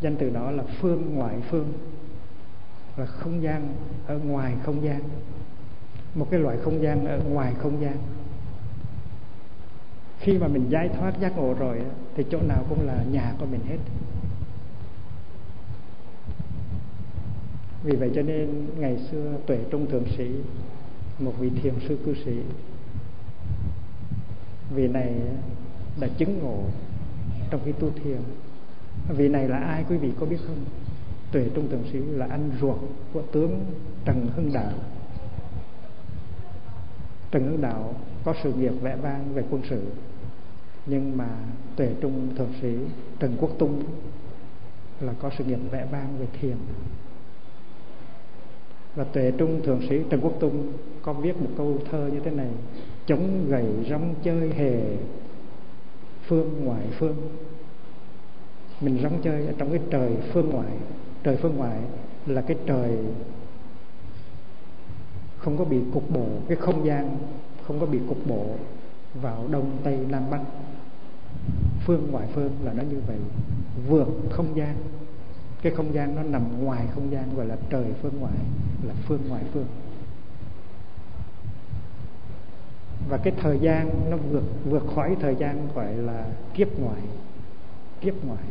[0.01, 1.73] Danh từ đó là phương ngoại phương
[2.97, 3.75] là không gian,
[4.07, 5.01] ở ngoài không gian.
[6.15, 7.97] Một cái loại không gian ở ngoài không gian.
[10.19, 11.81] Khi mà mình giải thoát giác ngộ rồi
[12.15, 13.79] thì chỗ nào cũng là nhà của mình hết.
[17.85, 20.31] Vì vậy cho nên ngày xưa tuệ trung thượng sĩ,
[21.19, 22.37] một vị thiền sư cư sĩ,
[24.71, 25.15] vị này
[26.01, 26.63] đã chứng ngộ
[27.51, 28.21] trong khi tu thiền.
[29.09, 30.65] Vị này là ai quý vị có biết không?
[31.37, 32.77] Tuệ trung thượng sĩ là anh ruột
[33.13, 33.61] của tướng
[34.05, 34.73] trần hưng đạo.
[37.31, 37.95] Trần hưng đạo
[38.25, 39.83] có sự nghiệp vẽ vang về quân sự,
[40.87, 41.29] nhưng mà
[41.77, 42.75] tuệ trung thượng sĩ
[43.21, 43.83] trần quốc tung
[45.01, 46.57] là có sự nghiệp vẽ vang về thiền.
[48.95, 50.73] Và tuệ trung thượng sĩ trần quốc tung
[51.03, 52.51] có viết một câu thơ như thế này,
[53.07, 54.97] chống gậy rong chơi hề,
[56.27, 57.17] phương ngoại phương.
[58.81, 60.73] Mình rong chơi ở trong cái trời phương ngoại
[61.27, 61.79] trời phương ngoại
[62.27, 62.99] là cái trời
[65.39, 67.19] không có bị cục bộ, cái không gian
[67.67, 68.47] không có bị cục bộ
[69.15, 70.41] vào đông, tây, nam, bắc.
[71.85, 73.17] Phương ngoại phương là nó như vậy,
[73.89, 74.77] vượt không gian.
[75.63, 78.39] Cái không gian nó nằm ngoài không gian, gọi là trời phương ngoại,
[78.87, 79.67] là phương ngoại phương.
[83.09, 87.03] Và cái thời gian nó vượt vượt khỏi thời gian gọi là kiếp ngoại
[88.01, 88.45] kiếp ngoại.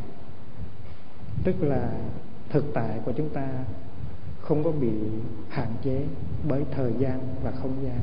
[1.43, 1.89] Tức là
[2.55, 3.47] thực tại của chúng ta
[4.41, 4.91] không có bị
[5.49, 6.03] hạn chế
[6.47, 7.99] bởi thời gian và không gian.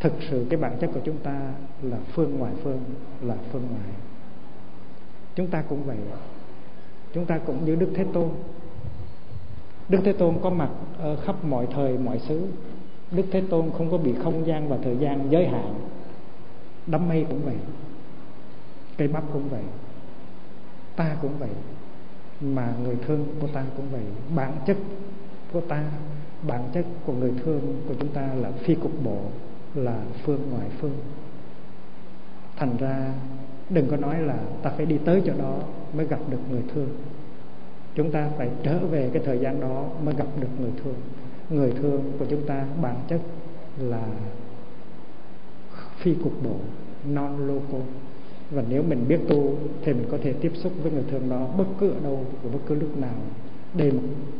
[0.00, 1.52] Thực sự cái bản chất của chúng ta
[1.82, 2.80] là phương ngoại phương,
[3.22, 3.90] là phương ngoại
[5.34, 5.96] chúng ta cũng vậy.
[7.12, 8.28] Chúng ta cũng như đức thế tôn.
[9.88, 12.48] Đức thế tôn có mặt ở khắp mọi thời, mọi xứ.
[13.10, 15.74] Đức thế tôn không có bị không gian và thời gian giới hạn.
[16.86, 17.56] Đám mây cũng vậy.
[18.96, 19.62] Cây bắp cũng vậy.
[20.96, 21.50] Ta cũng vậy
[22.40, 24.02] mà người thương của ta cũng vậy.
[24.34, 24.76] Bản chất
[25.52, 25.84] của ta,
[26.46, 29.18] bản chất của người thương của chúng ta là phi cục bộ,
[29.74, 30.96] là phương ngoại phương.
[32.56, 33.12] Thành ra
[33.70, 35.58] đừng có nói là ta phải đi tới chỗ đó
[35.96, 36.88] mới gặp được người thương.
[37.94, 40.94] Chúng ta phải trở về cái thời gian đó mới gặp được người thương.
[41.50, 43.20] Người thương của chúng ta bản chất
[43.78, 44.06] là
[45.96, 46.56] phi cục bộ
[47.04, 47.80] non local
[48.50, 51.46] và nếu mình biết tu thì mình có thể tiếp xúc với người thương đó
[51.58, 53.14] bất cứ ở đâu và bất cứ lúc nào.
[53.74, 53.92] Đây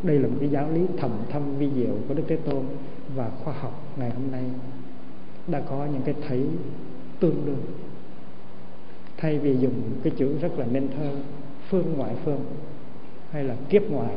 [0.03, 2.65] đây là một cái giáo lý thầm thâm vi diệu của đức thế tôn
[3.15, 4.45] và khoa học ngày hôm nay
[5.47, 6.45] đã có những cái thấy
[7.21, 7.63] tương đương.
[9.17, 11.11] Thay vì dùng cái chữ rất là nên thơ,
[11.69, 12.41] phương ngoại phương
[13.31, 14.15] hay là kiếp ngoại,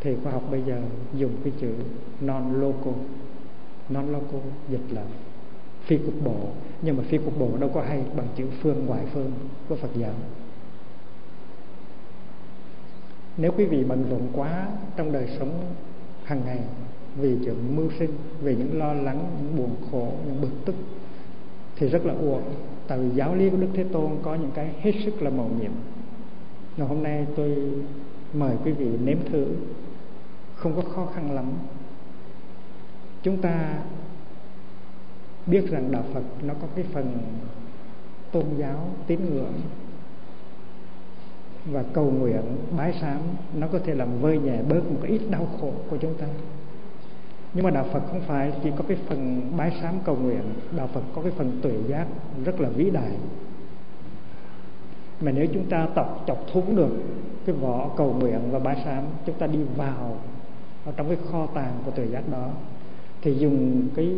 [0.00, 0.82] thì khoa học bây giờ
[1.14, 1.68] dùng cái chữ
[2.20, 2.94] non local
[3.88, 5.02] non local dịch là
[5.86, 6.36] phi cục bộ.
[6.82, 9.32] Nhưng mà phi cục bộ đâu có hay bằng chữ phương, ngoại phương
[9.68, 10.12] của Phật giáo.
[13.36, 15.64] Nếu quý vị bận rộn quá trong đời sống
[16.24, 16.60] hàng ngày
[17.16, 18.10] vì chuyện mưu sinh,
[18.40, 20.74] vì những lo lắng, những buồn khổ, những bực tức,
[21.76, 22.42] thì rất là uổng.
[22.86, 25.50] Tại vì giáo lý của đức thế tôn có những cái hết sức là màu
[25.60, 25.72] nhiệm.
[26.76, 27.56] Ngày hôm nay tôi
[28.34, 29.46] mời quý vị nếm thử.
[30.54, 31.52] Không có khó khăn lắm.
[33.22, 33.78] Chúng ta
[35.46, 37.18] biết rằng đạo phật nó có cái phần
[38.32, 39.52] tôn giáo tín ngưỡng
[41.66, 42.42] và cầu nguyện,
[42.76, 43.18] bái sám,
[43.54, 46.26] nó có thể làm vơi nhẹ bớt một cái ít đau khổ của chúng ta.
[47.54, 50.42] Nhưng mà đạo Phật không phải chỉ có cái phần bái sám cầu nguyện,
[50.76, 52.06] đạo Phật có cái phần tuệ giác
[52.44, 53.10] rất là vĩ đại.
[55.20, 56.90] Mà nếu chúng ta tập chọc thúng được
[57.46, 60.18] cái vỏ cầu nguyện và bái sám, chúng ta đi vào
[60.84, 62.48] ở trong cái kho tàng của tuệ giác đó
[63.26, 64.12] thì dùng cái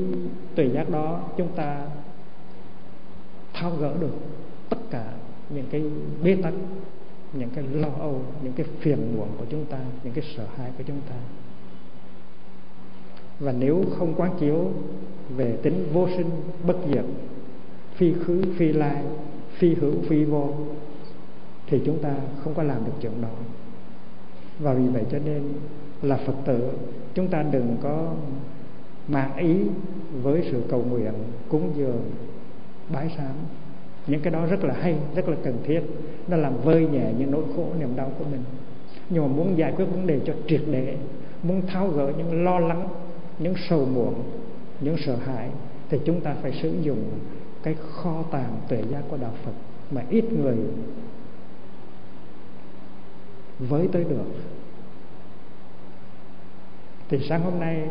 [0.54, 1.86] tùy giác đó chúng ta
[3.54, 4.14] thao gỡ được
[4.68, 5.12] tất cả
[5.50, 5.82] những cái
[6.22, 6.52] bế tắc,
[7.32, 10.70] những cái lo âu, những cái phiền muộn của chúng ta, những cái sợ hãi
[10.78, 11.14] của chúng ta.
[13.40, 14.70] Và nếu không quán chiếu
[15.36, 16.30] về tính vô sinh,
[16.66, 17.04] bất diệt,
[17.94, 19.04] phi khứ, phi lai,
[19.52, 20.54] phi hữu, phi vô,
[21.66, 22.14] thì chúng ta
[22.44, 23.28] không có làm được chuyện đó.
[24.58, 25.42] Và vì vậy cho nên
[26.02, 26.70] là phật tử,
[27.14, 28.14] chúng ta đừng có
[29.08, 29.56] mang ý
[30.22, 31.12] với sự cầu nguyện
[31.48, 32.10] cúng dường,
[32.92, 33.34] bái sám.
[34.06, 35.80] Những cái đó rất là hay, rất là cần thiết.
[36.28, 38.42] Nó làm vơi nhẹ những nỗi khổ, niềm đau của mình.
[39.10, 40.96] Nhưng mà muốn giải quyết vấn đề cho triệt để,
[41.42, 42.88] muốn tháo gỡ những lo lắng,
[43.38, 44.14] những sầu muộn,
[44.80, 45.48] những sợ hãi,
[45.88, 47.04] thì chúng ta phải sử dụng
[47.62, 49.52] cái kho tàng tuệ giác của đạo Phật
[49.90, 50.56] mà ít người
[53.58, 54.26] với tới được.
[57.08, 57.88] Thì sáng hôm nay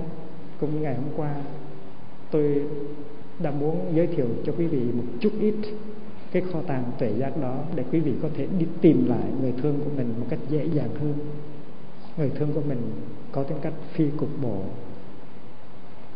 [0.59, 1.35] cũng như ngày hôm qua,
[2.31, 2.61] tôi
[3.39, 5.55] đã muốn giới thiệu cho quý vị một chút ít
[6.31, 9.53] cái kho tàng tuệ giác đó để quý vị có thể đi tìm lại người
[9.61, 11.13] thương của mình một cách dễ dàng hơn.
[12.17, 12.91] Người thương của mình
[13.31, 14.61] có tính cách phi cục bộ,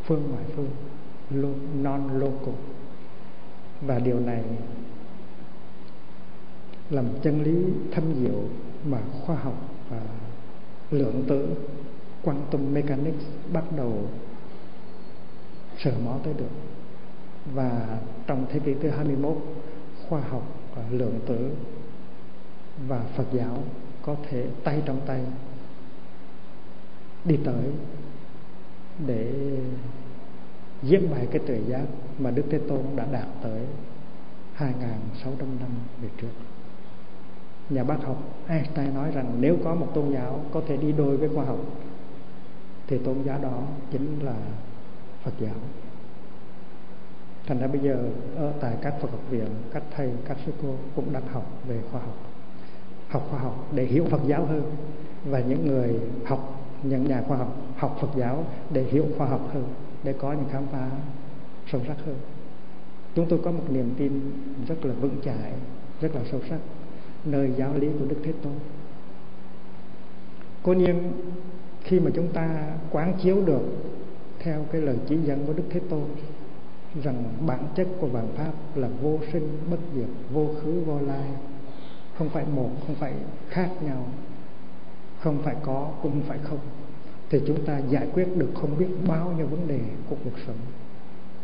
[0.04, 0.68] phương ngoại phương
[1.84, 2.54] non local
[3.82, 4.44] và điều này
[6.90, 7.56] là một chân lý
[7.92, 8.44] thâm diệu
[8.86, 10.02] mà khoa học và
[10.92, 11.48] lượng tử
[12.24, 13.94] quantum mechanics bắt đầu
[15.84, 16.50] sở mó tới được
[17.46, 19.38] và trong thế kỷ thứ 21
[20.10, 20.44] khoa học
[20.76, 21.52] à, lượng tử
[22.88, 23.58] và Phật giáo
[24.02, 25.22] có thể tay trong tay
[27.26, 27.64] đi tới
[29.08, 29.34] để
[30.84, 31.86] giết bài cái tuệ giác
[32.20, 33.62] mà Đức Thế Tôn đã đạt tới
[34.58, 34.70] 2.600
[35.38, 35.70] năm
[36.02, 36.32] về trước.
[37.70, 41.18] Nhà bác học Einstein nói rằng nếu có một tôn giáo có thể đi đôi
[41.18, 41.60] với khoa học,
[42.88, 44.36] thì tôn giáo đó chính là
[45.24, 45.56] Phật giáo.
[47.48, 50.76] Thành ra bây giờ ở tại các Phật học viện, các thầy, các sư cô
[50.96, 52.18] cũng đang học về khoa học.
[53.10, 54.76] Học khoa học để hiểu Phật giáo hơn
[55.26, 59.50] và những người học những nhà khoa học học Phật giáo để hiểu khoa học
[59.54, 59.64] hơn
[60.04, 60.90] để có những khám phá
[61.72, 62.16] sâu sắc hơn
[63.16, 64.32] chúng tôi có một niềm tin
[64.68, 65.52] rất là vững chãi
[66.02, 66.60] rất là sâu sắc
[67.26, 68.54] nơi giáo lý của Đức Thế Tôn
[70.64, 71.12] Cố nhiên
[71.84, 73.62] khi mà chúng ta quán chiếu được
[74.44, 76.04] theo cái lời chỉ dẫn của Đức Thế Tôn,
[77.04, 81.30] rằng bản chất của vạn pháp là vô sinh, bất diệt, vô khứ, vô lai.
[82.18, 83.14] Không phải một, không phải
[83.50, 84.06] khác nhau.
[85.20, 86.60] Không phải có, cũng không phải không.
[87.30, 90.58] Thì chúng ta giải quyết được không biết bao nhiêu vấn đề của cuộc sống.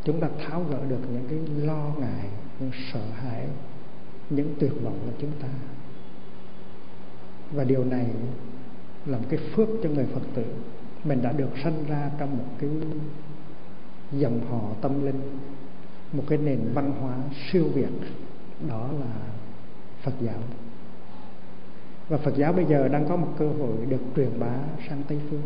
[0.04, 2.30] Chúng ta tháo gỡ được những cái lo ngại,
[2.60, 3.48] những sợ hãi,
[4.30, 5.48] những tuyệt vọng của chúng ta.
[7.52, 8.06] Và điều này
[9.06, 10.44] là một cái phước cho người phật tử
[11.04, 12.70] mình đã được sanh ra trong một cái
[14.12, 15.22] dòng họ tâm linh,
[16.14, 17.16] một cái nền văn hóa
[17.52, 17.90] siêu việt,
[18.70, 19.16] đó là
[20.04, 20.40] phật giáo.
[22.10, 24.54] Và Phật giáo bây giờ đang có một cơ hội được truyền bá
[24.90, 25.42] sang Tây phương.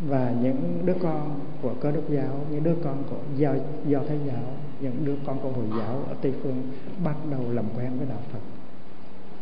[0.00, 3.54] Và những đứa con của cơ đốc giáo, những đứa con của do
[3.86, 6.62] do thái giáo, những đứa con của hồi giáo ở tây phương
[7.04, 8.59] bắt đầu làm quen với đạo phật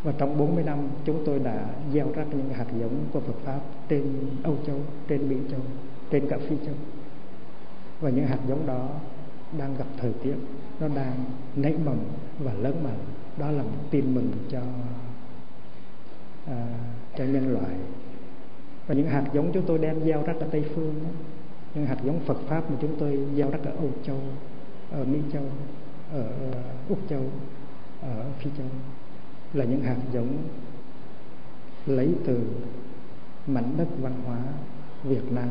[0.02, 3.60] và trong 40 năm chúng tôi đã gieo rắc những hạt giống của Phật pháp
[3.88, 4.02] trên
[4.42, 5.60] Âu Châu, trên Mỹ Châu,
[6.10, 6.74] trên cả Phi Châu.
[8.00, 8.88] Và những hạt giống đó
[9.58, 10.34] đang gặp thời tiết,
[10.80, 11.24] nó đang
[11.56, 11.98] nảy mầm
[12.38, 12.98] và lớn mạnh.
[13.38, 14.60] Đó là một tin mừng cho
[16.46, 16.66] à,
[17.16, 17.74] cho nhân loại
[18.88, 21.10] và những hạt giống chúng tôi đem gieo rắc ở tây phương đó,
[21.74, 24.20] những hạt giống phật pháp mà chúng tôi gieo rắc ở âu châu
[24.92, 25.42] ở mỹ châu
[26.12, 26.24] ở
[26.88, 27.22] úc châu
[28.02, 28.66] ở phi châu
[29.52, 30.36] là những hạt giống
[31.86, 32.40] lấy từ
[33.46, 34.38] mảnh đất văn hóa
[35.04, 35.48] việt nam.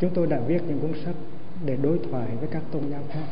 [0.00, 1.14] Chúng tôi đã viết những cuốn sách
[1.64, 3.26] để đối thoại với các tôn giáo khác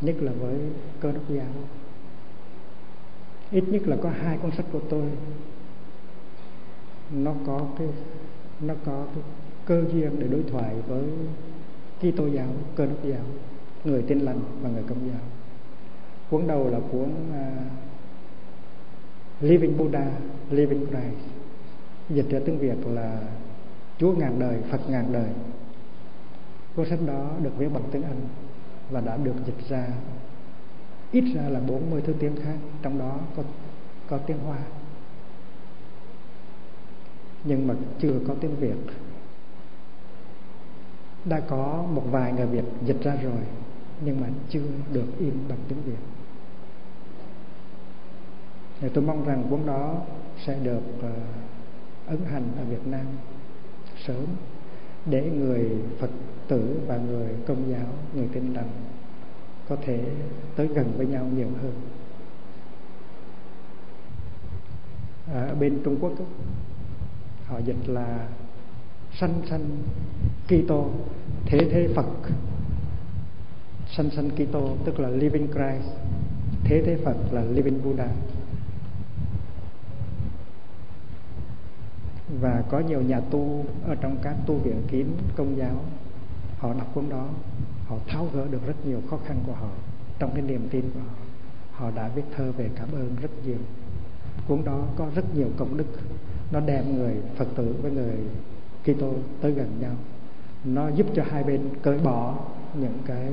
[0.00, 0.54] nhất là với
[1.00, 1.46] cơ đốc giáo.
[3.50, 5.04] Ít nhất là có hai cuốn sách của tôi.
[7.10, 7.88] Nó có cái
[8.60, 9.24] nó có cái
[9.64, 11.04] cơ duyên để đối thoại với
[11.98, 13.24] Kitô giáo, cơ đốc giáo,
[13.84, 15.20] người tin lành và người công giáo.
[16.30, 17.72] Cuốn đầu là cuốn uh,
[19.40, 20.06] Living Buddha
[20.50, 21.26] Living Christ.
[22.10, 23.18] Dịch ra tiếng Việt là
[23.98, 25.28] Chúa ngàn đời Phật ngàn đời
[26.76, 28.20] cuốn sách đó được viết bằng tiếng Anh
[28.90, 29.86] và đã được dịch ra.
[31.12, 33.42] Ít ra là 40 thứ tiếng khác trong đó có
[34.08, 34.58] có tiếng Hoa.
[37.44, 38.76] Nhưng mà chưa có tiếng Việt.
[41.24, 43.42] Đã có một vài người Việt dịch ra rồi
[44.00, 45.98] nhưng mà chưa được in bằng tiếng Việt.
[48.80, 49.94] Thì tôi mong rằng cuốn đó
[50.46, 51.16] sẽ được ờ, uh,
[52.06, 53.06] ấn hành ở Việt Nam
[54.06, 54.24] sớm
[55.06, 56.10] để người Phật
[56.48, 58.70] tử và người công giáo, người tin lành
[59.68, 60.00] có thể
[60.56, 61.72] tới gần với nhau nhiều hơn.
[65.32, 66.12] Ở bên Trung Quốc
[67.46, 68.28] họ dịch là
[69.20, 69.64] sanh sanh
[70.46, 70.90] Kitô
[71.46, 72.06] thế thế Phật
[73.96, 75.88] sanh sanh Kitô tức là living Christ
[76.64, 78.08] thế thế Phật là living Buddha
[82.28, 85.06] và có nhiều nhà tu ở trong các tu viện kín
[85.36, 85.84] công giáo,
[86.58, 87.28] họ đọc cuốn đó,
[87.86, 89.70] họ tháo gỡ được rất nhiều khó khăn của họ
[90.18, 91.14] trong cái niềm tin của họ.
[91.72, 93.58] Họ đã viết thơ về cảm ơn rất nhiều.
[94.48, 95.86] Cuốn đó có rất nhiều công đức.
[96.52, 98.16] Nó đem người phật tử với người
[98.82, 99.94] Kitô tới gần nhau.
[100.64, 102.38] Nó giúp cho hai bên cởi bỏ
[102.74, 103.32] những cái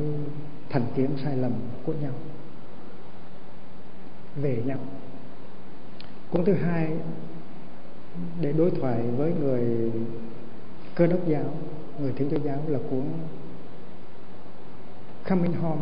[0.69, 1.51] thành kiến sai lầm
[1.85, 2.11] của nhau.
[4.35, 4.77] Về nhau.
[6.31, 6.97] Cuốn thứ hai
[8.41, 9.91] để đối thoại với người
[10.95, 11.53] cơ đốc giáo
[12.01, 13.01] người thiên chúa giáo là của
[15.29, 15.81] Coming Home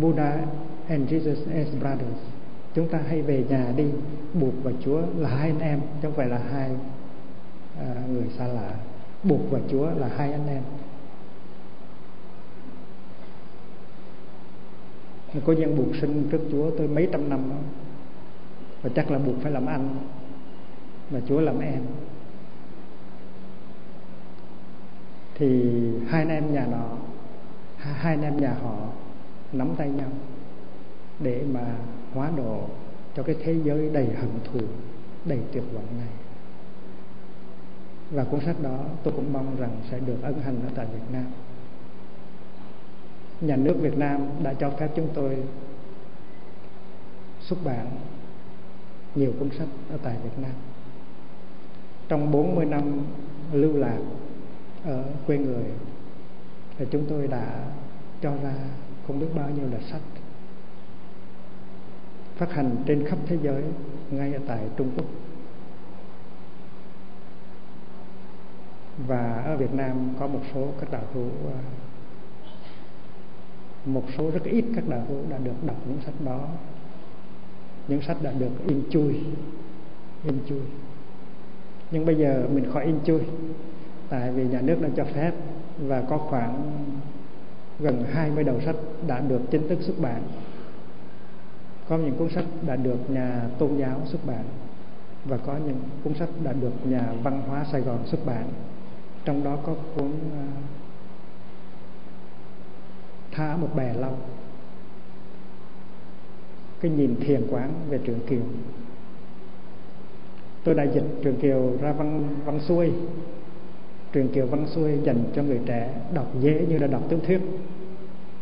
[0.00, 0.46] Buddha
[0.88, 2.20] and Jesus as Brothers.
[2.74, 3.84] Chúng ta hay về nhà đi
[4.34, 6.70] buộc và Chúa là hai anh em chứ không phải là hai
[7.78, 8.74] à, người xa lạ.
[9.24, 10.62] Buộc và Chúa là hai anh em.
[15.44, 17.56] Có dân buộc sinh trước Chúa tôi mấy trăm năm đó.
[18.82, 19.96] và chắc là buộc phải làm anh
[21.10, 21.82] mà Chúa làm em.
[25.34, 25.70] Thì
[26.08, 26.96] hai anh em nhà nọ,
[27.78, 28.76] hai anh em nhà họ
[29.52, 30.08] nắm tay nhau
[31.20, 31.76] để mà
[32.14, 32.60] hóa độ
[33.16, 34.60] cho cái thế giới đầy hận thù,
[35.24, 36.08] đầy tuyệt vọng này.
[38.10, 41.12] Và cuốn sách đó tôi cũng mong rằng sẽ được ấn hành ở tại Việt
[41.12, 41.24] Nam.
[43.40, 45.36] Nhà nước Việt Nam đã cho phép chúng tôi
[47.40, 47.86] xuất bản
[49.14, 50.52] nhiều cuốn sách ở tại Việt Nam
[52.08, 53.00] trong 40 năm
[53.52, 53.98] lưu lạc
[54.84, 55.64] ở quê người,
[56.78, 57.64] thì chúng tôi đã
[58.20, 58.54] cho ra
[59.06, 60.00] không biết bao nhiêu là sách
[62.36, 63.62] phát hành trên khắp thế giới,
[64.10, 65.06] ngay ở tại Trung Quốc.
[69.06, 71.60] Và ở Việt Nam có một số các đạo hữu à,
[73.84, 76.48] một số rất ít các đạo hữu đã được đọc những sách đó.
[77.88, 79.20] Những sách đã được in chui
[80.24, 80.60] in chui
[81.94, 83.20] nhưng bây giờ mình khỏi in chui.
[84.08, 85.32] Tại vì nhà nước đã cho phép
[85.78, 86.72] và có khoảng
[87.80, 88.76] gần 20 đầu sách
[89.06, 90.22] đã được chính thức xuất bản.
[91.88, 94.44] Có những cuốn sách đã được nhà tôn giáo xuất bản
[95.24, 98.48] và có những cuốn sách đã được nhà văn hóa Sài Gòn xuất bản.
[99.24, 100.46] Trong đó có cuốn ờ,
[103.32, 104.12] thả Tha một bè lâu
[106.80, 108.42] cái nhìn thiền quán về trường kiều
[110.64, 112.92] tôi đã dịch trường kiều ra văn văn xuôi.
[114.12, 117.40] Trường kiều văn xuôi dành cho người trẻ đọc dễ như là đọc tiểu thuyết,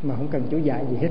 [0.02, 1.10] mà không cần chú giải gì hết.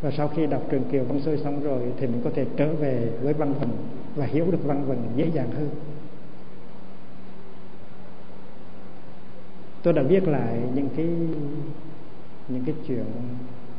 [0.00, 2.74] Và sau khi đọc trường kiều văn xuôi xong rồi thì mình có thể trở
[2.74, 3.70] về với văn vần
[4.16, 5.68] và hiểu được văn vần dễ dàng hơn.
[9.82, 11.06] Tôi đã viết lại những cái
[12.48, 13.04] những cái chuyện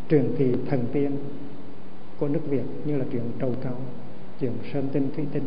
[0.09, 1.11] truyền kỳ thần tiên
[2.19, 3.75] của nước Việt như là chuyện trầu cau
[4.39, 5.43] chuyện sơn tinh thủy tinh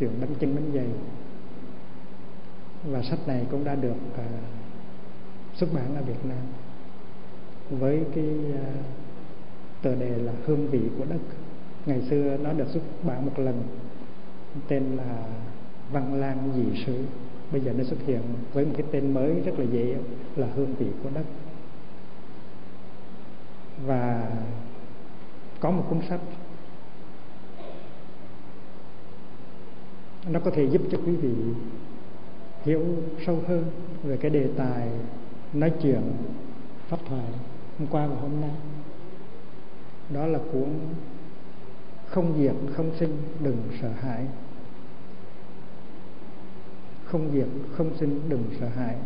[0.00, 0.86] trường bánh chân bánh dày.
[2.84, 4.20] Và sách này cũng đã được uh,
[5.54, 6.42] xuất bản ở Việt Nam
[7.70, 8.24] với cái
[8.54, 8.84] à, uh,
[9.82, 11.20] tờ đề là hương vị của đất.
[11.86, 13.62] Ngày xưa nó được xuất bản một lần
[14.68, 15.26] tên là
[15.92, 17.04] văn lang dị sử
[17.52, 18.20] bây giờ nó xuất hiện
[18.52, 19.96] với một cái tên mới rất là dễ
[20.36, 21.24] là hương vị của đất.
[23.86, 24.30] Và
[25.60, 26.20] có một cuốn sách
[30.26, 31.34] nó có thể giúp cho quý vị
[32.62, 32.84] hiểu
[33.26, 33.64] sâu hơn
[34.02, 34.88] về cái đề tài
[35.52, 36.02] nói chuyện
[36.88, 37.28] pháp thoại
[37.78, 38.50] hôm qua và hôm nay.
[40.10, 40.68] Đó là cuốn
[42.08, 44.26] không diệt không sinh đừng sợ hãi.
[47.04, 48.96] Không diệt không sinh đừng sợ hãi.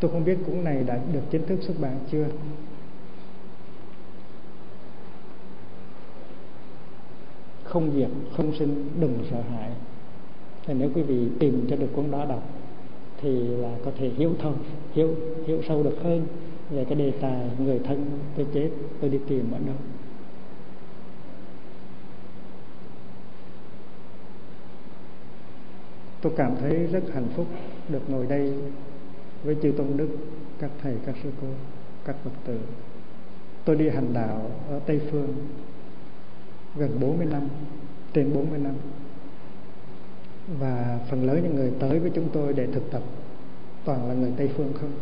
[0.00, 2.26] Tôi không biết cuốn này đã được chính thức xuất bản chưa.
[7.64, 9.70] Không diệt không sinh đừng sợ hãi
[10.66, 12.42] thì nếu quý vị tìm cho được cuốn đó đọc,
[13.20, 14.54] thì là có thể hiểu thâu
[14.92, 15.14] hiểu
[15.46, 16.26] hiểu sâu được hơn
[16.70, 18.06] về cái đề tài người thân
[18.36, 18.70] tôi chết,
[19.00, 19.76] tôi đi tìm ở đâu.
[26.20, 27.46] Tôi cảm thấy rất hạnh phúc
[27.88, 28.52] được ngồi đây
[29.44, 30.08] với chư tôn đức,
[30.58, 31.46] các thầy, các sư cô,
[32.04, 32.58] các phật tử.
[33.64, 35.34] Tôi đi hành đạo ở tây phương
[36.76, 37.42] gần 40 năm,
[38.12, 38.74] trên 40 năm
[40.58, 43.02] và phần lớn những người tới với chúng tôi để thực tập
[43.84, 44.92] toàn là người tây phương không?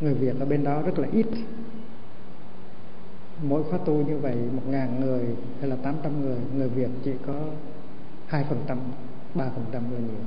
[0.00, 1.26] Người việt ở bên đó rất là ít.
[3.42, 5.24] Mỗi khóa tu như vậy một ngàn người
[5.60, 7.34] hay là tám trăm người người việt chỉ có
[8.26, 8.78] hai phần trăm,
[9.34, 10.24] ba phần trăm là nhiều.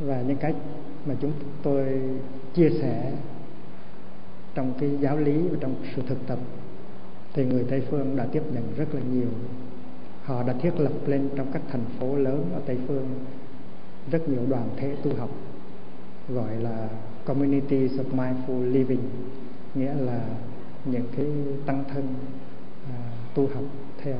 [0.00, 0.54] Và những cách
[1.06, 1.32] mà chúng
[1.62, 2.00] tôi
[2.54, 3.12] chia sẻ
[4.54, 6.38] trong cái giáo lý và trong sự thực tập
[7.32, 9.28] thì người Tây phương đã tiếp nhận rất là nhiều
[10.26, 13.08] họ đã thiết lập lên trong các thành phố lớn ở Tây phương
[14.10, 15.30] rất nhiều đoàn thể tu học
[16.28, 16.88] gọi là
[17.24, 19.10] communities of mindful living
[19.74, 20.20] nghĩa là
[20.84, 21.26] những cái
[21.66, 22.14] tăng thân
[22.90, 22.96] à,
[23.34, 23.64] tu học
[24.02, 24.16] theo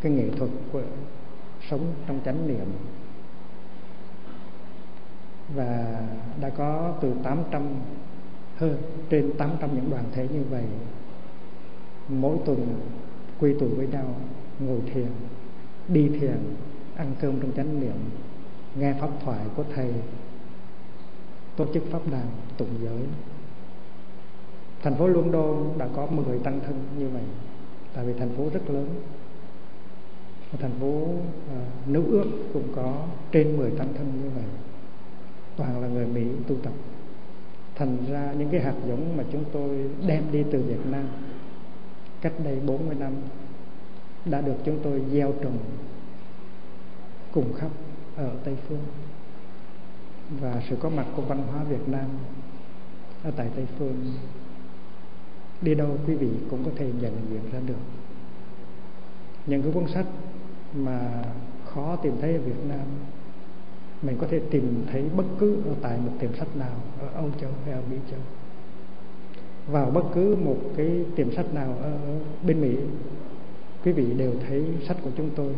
[0.00, 0.82] cái nghệ thuật của
[1.70, 2.66] sống trong chánh niệm.
[5.54, 6.00] Và
[6.40, 7.62] đã có từ 800
[8.56, 8.76] hơn
[9.10, 10.64] trên 800 những đoàn thể như vậy
[12.08, 12.80] mỗi tuần
[13.40, 14.14] quy tụ với nhau
[14.60, 15.08] ngồi thiền
[15.88, 16.38] đi thiền
[16.96, 17.96] ăn cơm trong chánh niệm
[18.74, 19.92] nghe pháp thoại của thầy
[21.56, 22.26] tổ chức pháp đàn
[22.56, 23.02] tụng giới.
[24.82, 27.22] Thành phố London đã có 10 tăng thân như vậy
[27.94, 28.88] tại vì thành phố rất lớn.
[30.58, 34.44] Thành phố uh, Nữ ước cũng có trên 10 tăng thân như vậy
[35.56, 36.72] toàn là người Mỹ tu tập.
[37.74, 41.04] Thành ra những cái hạt giống mà chúng tôi đem đi từ Việt Nam
[42.20, 43.12] cách đây 40 năm
[44.24, 45.58] đã được chúng tôi gieo trồng
[47.32, 47.70] cùng khắp
[48.16, 48.84] ở Tây Phương.
[50.40, 52.06] Và sự có mặt của văn hóa Việt Nam
[53.24, 54.12] ở tại Tây Phương
[55.60, 57.80] đi đâu quý vị cũng có thể nhận diện ra được.
[59.46, 60.06] Những cái cuốn sách
[60.74, 61.24] mà
[61.64, 62.86] khó tìm thấy ở Việt Nam,
[64.02, 67.30] mình có thể tìm thấy bất cứ ở tại một tiệm sách nào ở Âu
[67.40, 68.20] Châu hay ở Mỹ Châu.
[69.66, 71.98] Vào bất cứ một cái tiệm sách nào ở
[72.42, 72.76] bên Mỹ
[73.84, 75.52] quý vị đều thấy sách của chúng tôi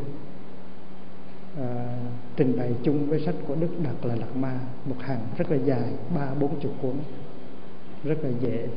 [1.58, 1.96] à,
[2.36, 5.56] trình bày chung với sách của Đức Đạt là Lạt Ma một hàng rất là
[5.56, 6.94] dài ba bốn chục cuốn
[8.04, 8.68] rất là dễ.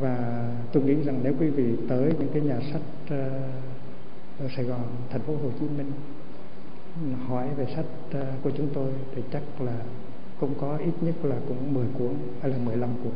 [0.00, 3.30] Và tôi nghĩ rằng nếu quý vị tới những cái nhà sách ờ,
[4.38, 5.92] ở Sài Gòn thành phố Hồ Chí Minh
[7.28, 9.76] hỏi về sách ờ, của chúng tôi thì chắc là
[10.40, 13.12] cũng có ít nhất là cũng 10 cuốn hay là 15 cuốn.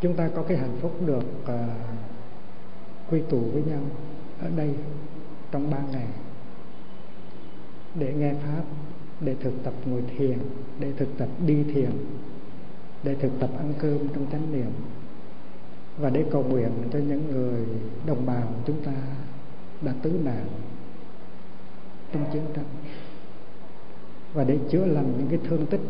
[0.00, 1.50] Chúng ta có cái hạnh phúc được uh,
[3.10, 3.80] quy tụ với nhau
[4.40, 4.70] ở đây
[5.50, 6.06] trong ba ngày.
[7.94, 8.62] Để nghe pháp
[9.20, 10.38] để thực tập ngồi thiền
[10.80, 11.90] để thực tập đi thiền
[13.02, 14.70] để thực tập ăn cơm trong chánh niệm.
[15.98, 17.66] Và để cầu nguyện cho những người
[18.06, 18.92] đồng bào chúng ta
[19.82, 20.46] đã tứ nạn
[22.12, 22.64] trong chiến tranh.
[24.34, 25.80] Và để chữa lành những cái thương tích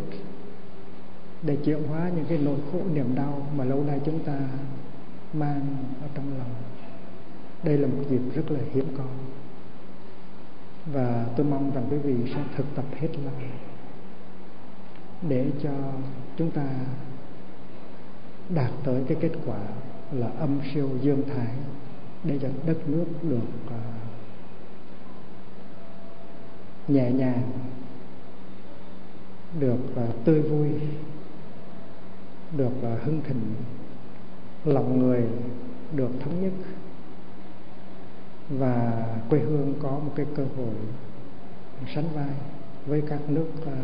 [1.47, 4.39] để chuyển hóa những cái nỗi khổ, niềm đau mà lâu nay chúng ta
[5.33, 6.55] mang ở trong lòng.
[7.63, 9.05] Đây là một dịp rất là hiếm có.
[10.93, 13.51] Và tôi mong rằng quý vị sẽ thực tập hết lòng
[15.29, 15.71] để cho
[16.37, 16.67] chúng ta
[18.49, 19.59] đạt tới cái kết quả
[20.13, 21.55] là âm siêu dương thái,
[22.25, 23.83] để cho đất nước được à,
[26.89, 27.51] nhẹ nhàng,
[29.61, 30.69] được à, tươi vui
[32.57, 33.55] được à, hưng thịnh,
[34.65, 35.23] lòng người
[35.93, 36.53] được thống nhất
[38.49, 40.75] và quê hương có một cái cơ hội
[41.95, 42.35] sánh vai
[42.87, 43.79] với các nước à,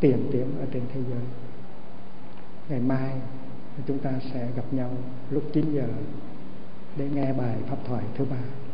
[0.00, 1.22] tiền tiến ở trên thế giới.
[2.68, 3.12] Ngày mai
[3.86, 4.90] chúng ta sẽ gặp nhau
[5.30, 5.88] lúc 9 giờ
[6.96, 8.67] để nghe bài pháp thoại thứ ba.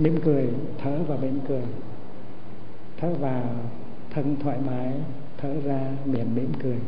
[0.00, 0.48] Mỉm cười,
[0.78, 1.62] thở và mỉm cười.
[2.96, 3.42] Thở vào,
[4.10, 4.92] thân thoải mái,
[5.36, 6.78] thở ra, miệng mỉm cười.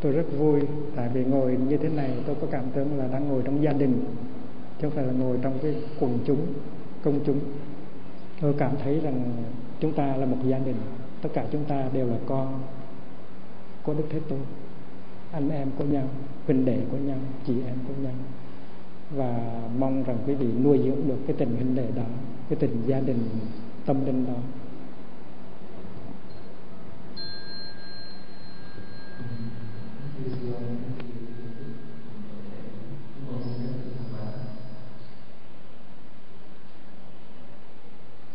[0.00, 0.60] tôi rất vui
[0.96, 3.72] tại vì ngồi như thế này tôi có cảm tưởng là đang ngồi trong gia
[3.72, 4.04] đình,
[4.78, 6.46] chứ không phải là ngồi trong cái quần chúng,
[7.02, 7.40] công chúng.
[8.40, 9.32] Tôi cảm thấy rằng
[9.80, 10.76] chúng ta là một gia đình,
[11.22, 12.60] tất cả chúng ta đều là con
[13.82, 14.38] của đức thế tôn.
[15.32, 16.04] Anh em của nhau,
[16.46, 18.14] huynh đệ của nhau, chị em của nhau
[19.10, 22.02] và mong rằng quý vị nuôi dưỡng được cái tình huynh đệ đó,
[22.48, 23.28] cái tình gia đình,
[23.86, 24.34] tâm linh đó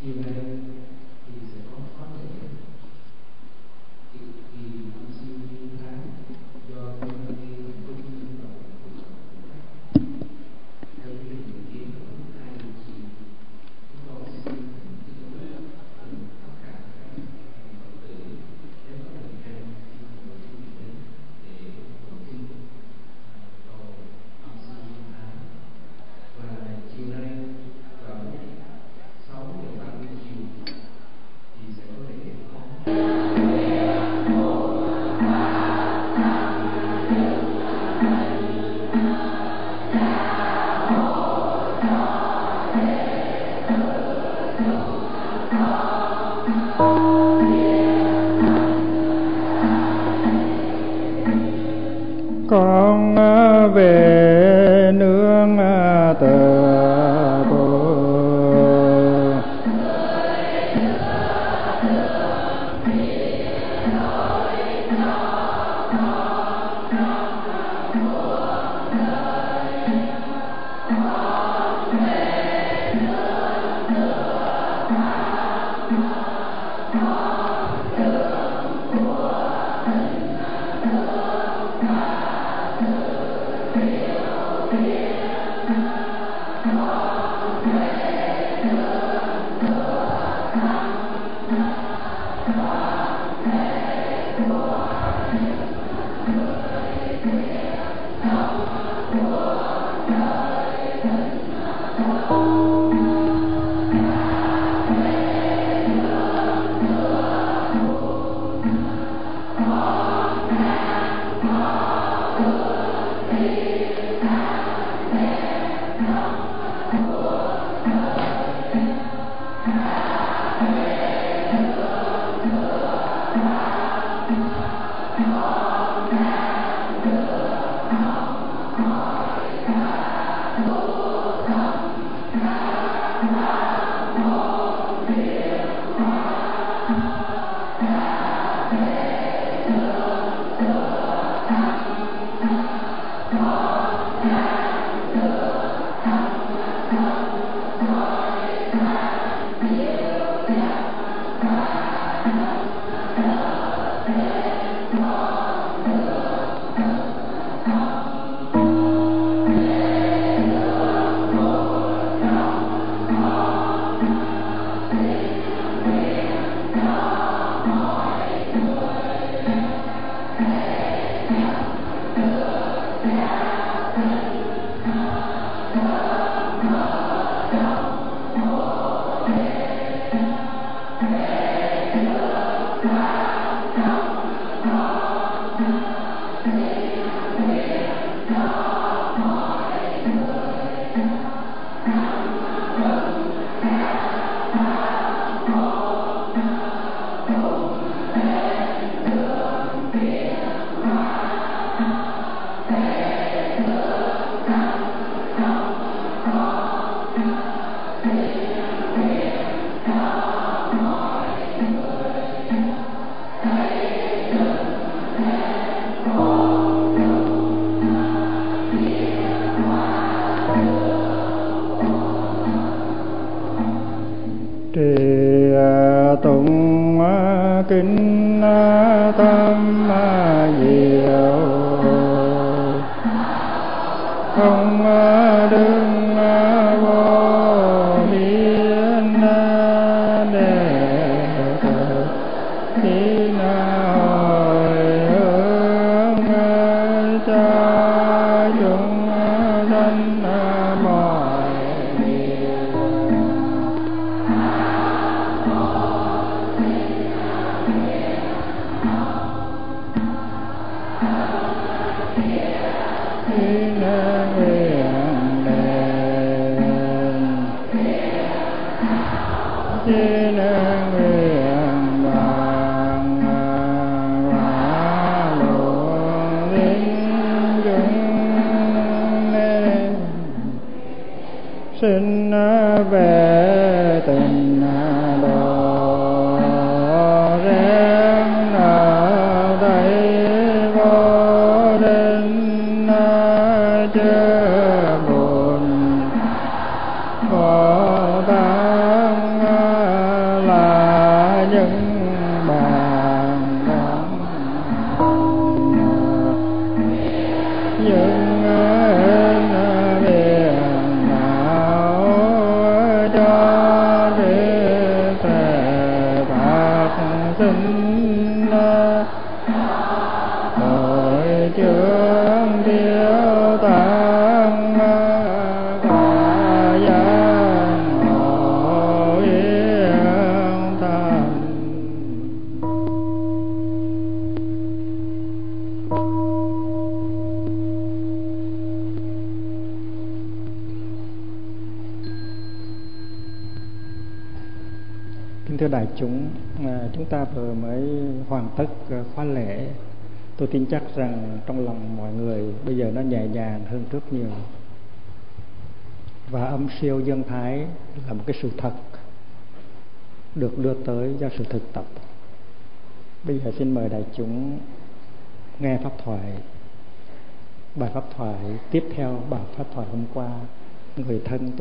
[0.04, 0.71] Amen.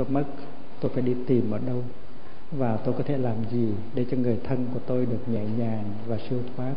[0.02, 0.24] tôi mất,
[0.80, 1.84] tôi phải đi tìm ở đâu?
[2.52, 5.84] Và tôi có thể làm gì để cho người thân của tôi được nhẹ nhàng
[6.08, 6.74] và siêu thoát?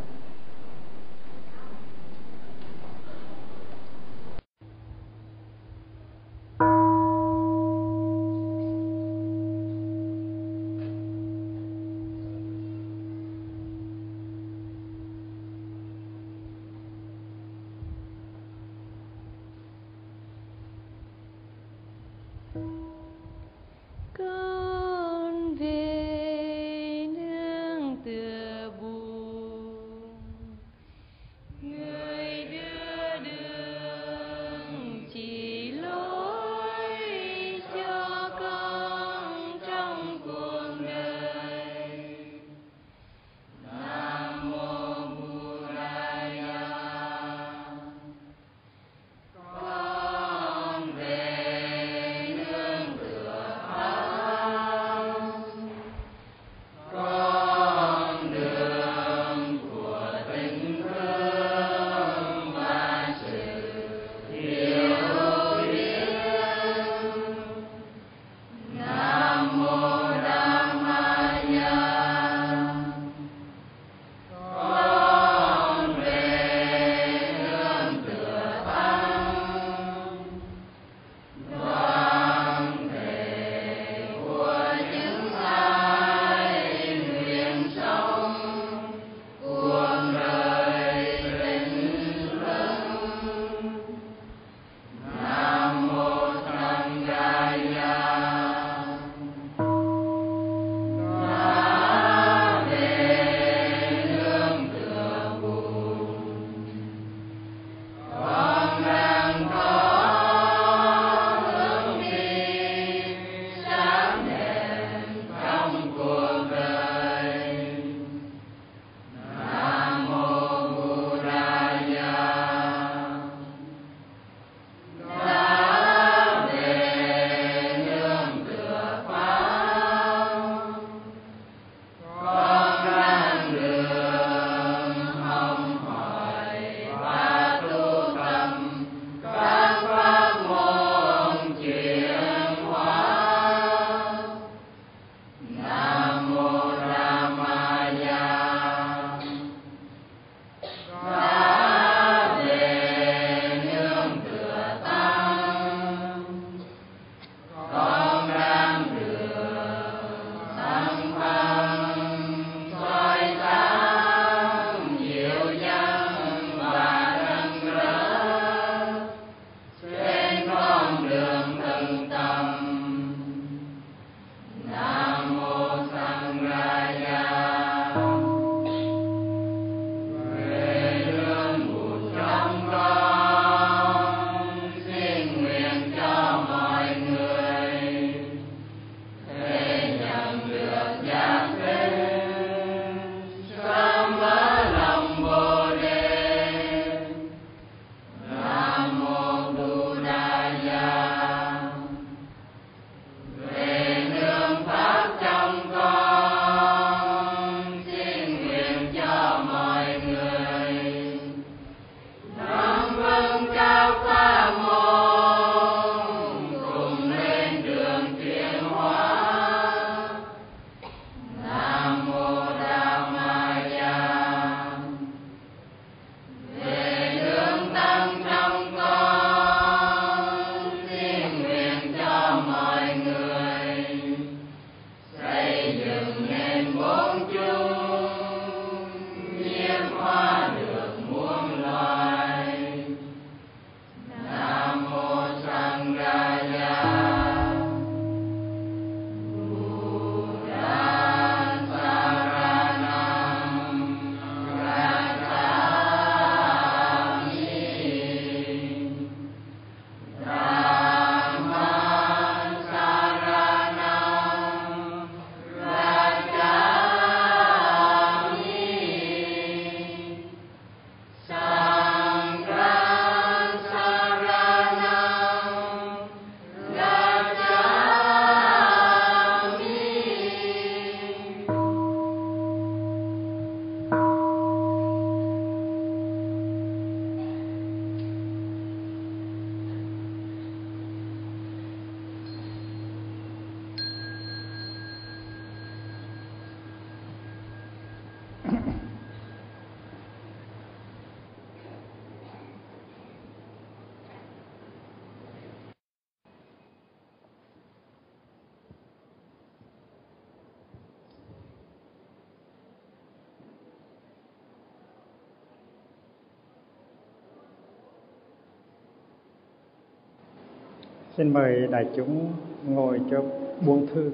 [321.16, 322.32] Xin mời đại chúng
[322.68, 323.22] ngồi cho
[323.66, 324.10] buông thư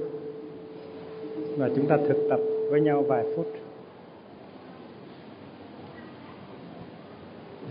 [1.57, 2.41] và chúng ta thực tập
[2.71, 3.47] với nhau vài phút.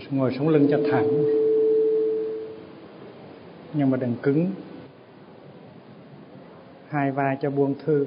[0.09, 1.07] Ngồi sống lưng cho thẳng,
[3.73, 4.51] nhưng mà đừng cứng.
[6.87, 8.05] Hai vai cho buông thư.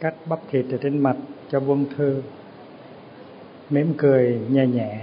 [0.00, 1.16] Cắt bắp thịt ở trên mặt
[1.50, 2.22] cho buông thư.
[3.70, 5.00] Mỉm cười nhẹ nhẹ.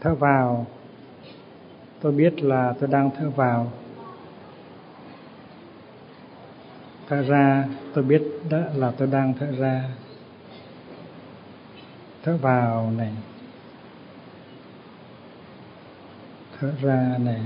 [0.00, 0.66] Thở vào.
[2.00, 3.72] Tôi biết là tôi đang thở vào.
[7.08, 7.64] Thở ra,
[7.94, 9.84] tôi biết đó là tôi đang thở ra.
[12.22, 13.12] Thở vào này.
[16.60, 17.40] Thở ra này.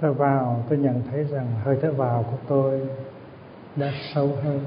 [0.00, 2.80] Thở vào, tôi nhận thấy rằng hơi thở vào của tôi
[3.76, 4.60] đã sâu hơn.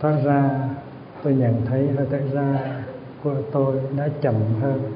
[0.00, 0.68] Thở ra,
[1.22, 2.82] tôi nhận thấy hơi thở ra
[3.22, 4.92] của tôi đã chậm hơn.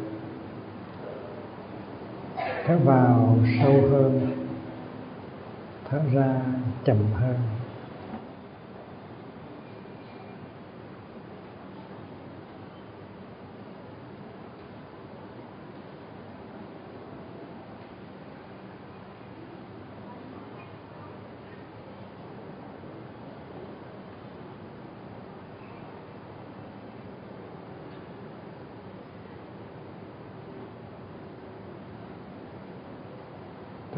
[2.66, 4.30] Thở vào sâu hơn.
[5.90, 6.40] Thở ra
[6.84, 7.36] chậm hơn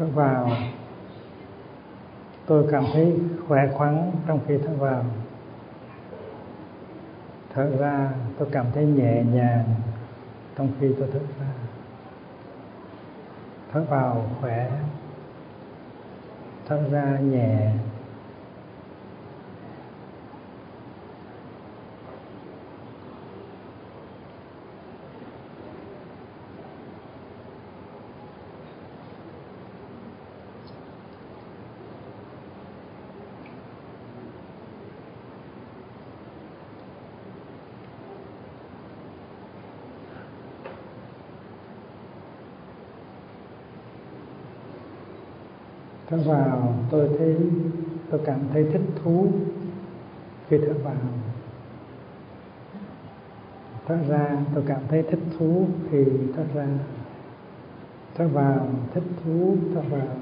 [0.15, 0.51] vào.
[2.45, 5.05] Tôi cảm thấy khỏe khoắn trong khi thở vào.
[7.53, 9.65] Thở ra, tôi cảm thấy nhẹ nhàng
[10.55, 11.45] trong khi tôi thở ra.
[13.71, 14.71] Thở vào khỏe,
[16.67, 17.71] thở ra nhẹ.
[46.11, 47.37] Thở vào tôi thấy,
[48.09, 49.27] tôi cảm thấy thích thú
[50.49, 50.95] khi thở vào
[53.87, 56.03] thở ra, tôi cảm thấy thích thú khi
[56.35, 56.67] thở ra
[58.15, 60.15] thở vào thích thú thở vào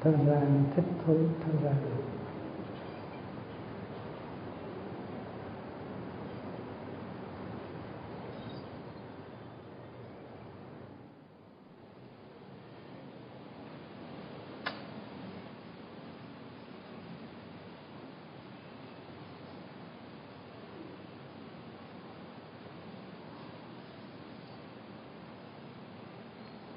[0.00, 0.40] thở ra
[0.76, 1.14] thích thú
[1.44, 1.72] thở ra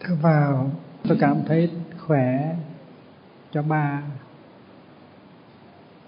[0.03, 0.71] thở vào
[1.09, 2.55] tôi cảm thấy khỏe
[3.51, 4.03] cho ba.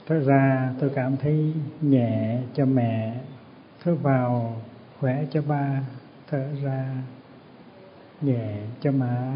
[0.07, 3.17] Thở ra tôi cảm thấy nhẹ cho mẹ
[3.83, 4.61] thở vào
[4.99, 5.81] khỏe cho ba.
[6.27, 6.95] Thở ra
[8.21, 9.35] nhẹ cho má.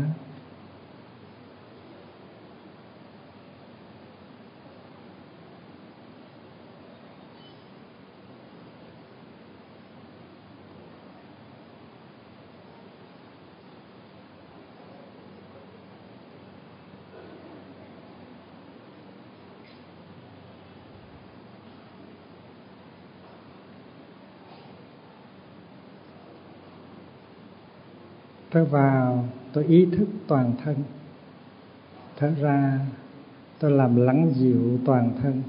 [28.51, 30.75] Thở vào, tôi ý thức toàn thân.
[32.17, 32.79] Thở ra,
[33.59, 35.41] tôi làm lắng dịu toàn thân.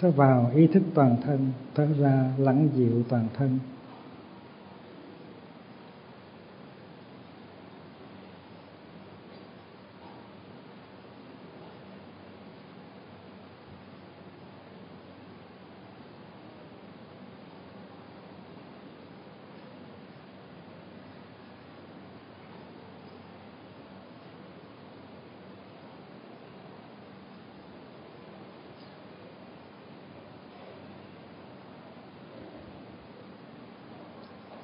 [0.00, 3.58] Thở vào ý thức toàn thân thở ra lắng dịu toàn thân.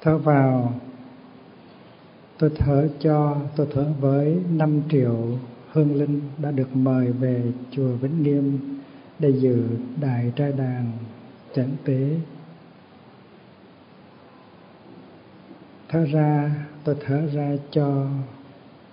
[0.03, 0.73] Thở vào.
[2.37, 5.37] Tôi thở cho, tôi thở với 5 triệu
[5.71, 8.59] hương linh đã được mời về chùa Vĩnh Nghiêm
[9.19, 9.67] để dự
[10.01, 10.91] đại trai đàn
[11.55, 12.09] chẩn tế.
[15.89, 18.07] Thở ra, tôi thở ra cho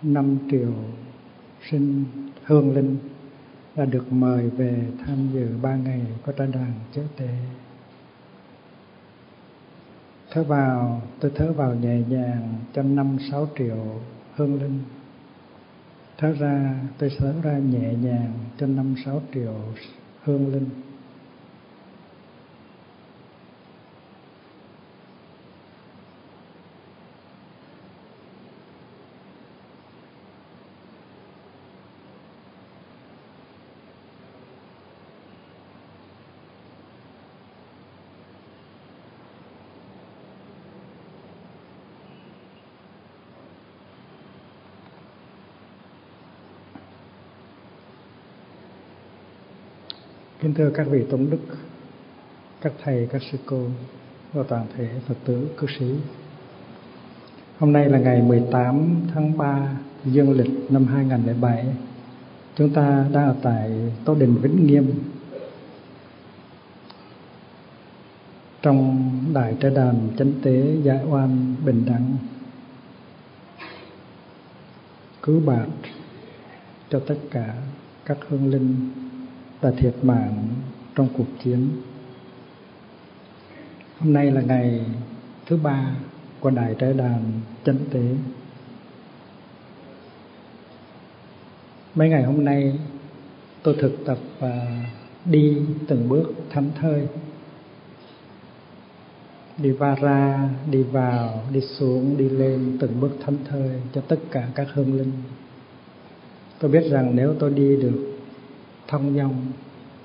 [0.03, 0.73] 5 triệu
[1.71, 2.05] sinh
[2.45, 2.97] hương linh
[3.77, 7.29] đã được mời về tham dự ba ngày có trai đàn chớ tế
[10.31, 14.01] thở vào, tôi thở vào nhẹ nhàng cho năm sáu triệu
[14.37, 14.79] hương linh.
[16.19, 19.55] Thở ra, tôi thở ra nhẹ nhàng cho năm sáu triệu
[20.23, 20.69] hương linh.
[50.61, 51.39] Thưa các vị tôn đức,
[52.61, 53.67] các thầy, các sư cô
[54.33, 55.95] và toàn thể Phật tử cư sĩ.
[57.59, 59.73] Hôm nay là ngày 18 tháng 3
[60.05, 61.67] dương lịch năm 2007.
[62.57, 64.93] Chúng ta đang ở tại Tô Đình Vĩnh Nghiêm
[68.63, 72.17] trong Đại Trái Đàn Chánh Tế Giải Oan Bình Đẳng
[75.23, 75.67] cứu bạc
[76.91, 77.55] cho tất cả
[78.05, 78.91] các hương linh
[79.61, 80.49] và thiệt mạng
[80.95, 81.69] trong cuộc chiến.
[83.99, 84.81] Hôm nay là ngày
[85.47, 85.97] thứ ba
[86.41, 87.23] của Đại Trái Đàn
[87.65, 88.03] Chánh Tế.
[91.95, 92.79] Mấy ngày hôm nay,
[93.63, 94.85] tôi thực tập và
[95.25, 95.57] đi
[95.89, 97.07] từng bước thánh thơi
[99.63, 104.19] đi va ra, đi vào, đi xuống, đi lên từng bước thánh thơi cho tất
[104.31, 105.13] cả các hương linh
[106.59, 108.10] tôi biết rằng nếu tôi đi được
[108.91, 109.47] thông dong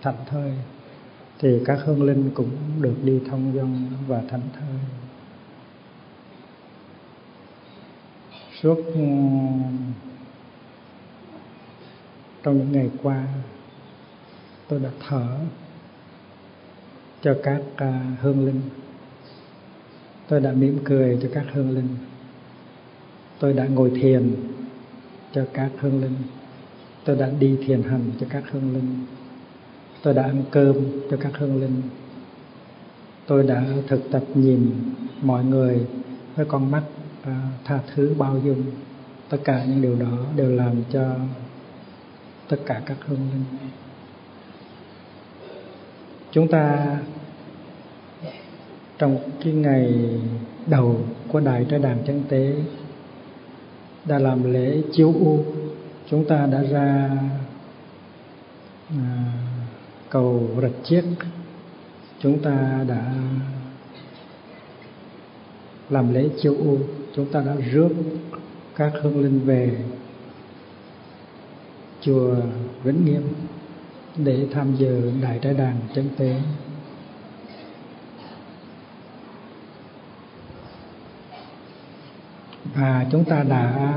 [0.02, 0.52] thảnh thơi
[1.40, 2.52] thì các hương linh cũng
[2.82, 4.80] được đi thông dong và thảnh thơi
[8.62, 9.02] suốt ừ,
[12.44, 13.28] trong những ngày qua,
[14.68, 15.38] tôi đã thở
[17.22, 18.62] cho các à, hương linh.
[20.28, 21.88] Tôi đã mỉm cười cho các hương linh.
[23.40, 24.36] Tôi đã ngồi thiền
[25.34, 26.16] cho các hương linh
[27.06, 29.06] tôi đã đi thiền hành cho các hương linh.
[30.02, 30.76] Tôi đã ăn cơm
[31.11, 31.82] cho các hương linh.
[33.27, 34.72] Tôi đã thực tập nhìn
[35.22, 35.86] mọi người
[36.36, 36.84] với con mắt
[37.23, 38.64] à, tha thứ bao dung.
[39.30, 41.15] Tất cả những điều đó đều làm cho
[42.49, 43.69] tất cả các hương linh.
[46.32, 46.98] Chúng ta
[48.98, 49.94] trong cái ngày
[50.68, 50.99] đầu
[51.32, 52.56] của đại trái đàn chân tế
[54.06, 55.44] đã làm lễ chiếu u
[56.10, 57.10] chúng ta đã ra
[58.90, 59.34] à,
[60.10, 61.03] cầu rạch chiếc.
[62.19, 63.14] Chúng ta đã
[65.90, 66.77] làm lễ chiêu u.
[67.15, 67.90] Chúng ta đã rước
[68.76, 69.84] các hương linh về
[72.02, 72.36] chùa
[72.84, 73.34] Vĩnh Nghiêm
[74.18, 76.41] để tham dự đại trái đàn chân tế.
[82.76, 83.94] Và chúng ta đã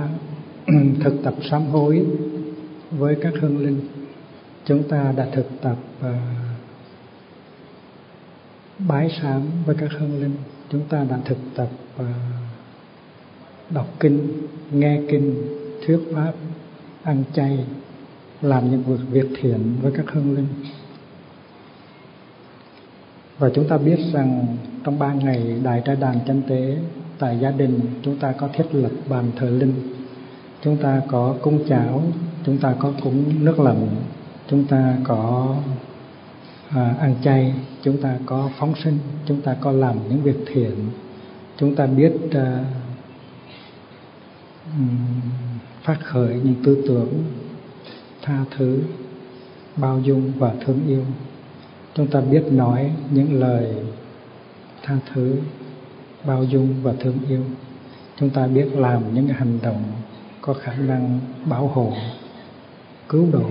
[0.69, 2.07] Ừ, thực tập sám hối
[2.91, 3.81] với các hương linh.
[4.65, 6.13] Chúng ta đã thực tập uh,
[8.89, 10.35] bái sám với các hương linh.
[10.71, 11.69] Chúng ta đã thực tập
[12.01, 12.07] uh,
[13.71, 15.35] đọc kinh nghe kinh
[15.87, 16.33] thuyết pháp
[17.03, 17.65] ăn chay
[18.43, 20.49] làm những việc việc thiện với các hương linh.
[23.39, 26.77] Và chúng ta biết rằng trong ba ngày đại trai đàn chân tế
[27.19, 29.98] tại gia đình chúng ta có thiết lập bàn thờ linh
[30.65, 32.03] chúng ta có cúng cháo
[32.45, 33.89] chúng ta có cúng nước lạnh
[34.49, 35.55] chúng ta có
[36.69, 40.75] à, ăn chay chúng ta có phóng sinh chúng ta có làm những việc thiện.
[41.57, 42.65] Chúng ta biết à,
[45.83, 47.25] phát khởi những tư tưởng
[48.23, 48.79] tha thứ
[49.77, 51.05] bao dung và thương yêu.
[51.95, 53.75] Chúng ta biết nói những lời
[54.83, 55.37] tha thứ
[56.27, 57.43] bao dung và thương yêu.
[58.17, 59.83] Chúng ta biết làm những hành động
[60.49, 61.93] có khả năng bảo hộ,
[63.09, 63.51] cứu độ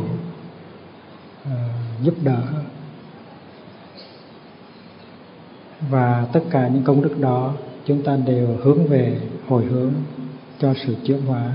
[1.46, 1.70] ờ,
[2.02, 2.44] giúp đỡ.
[5.90, 7.54] Và tất cả những công đức đó
[7.86, 9.94] chúng ta đều hướng về hồi hướng
[10.60, 11.54] cho sự chuyển hóa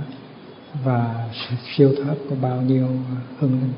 [0.85, 2.89] và sự siêu thoát của bao nhiêu
[3.39, 3.73] hương linh.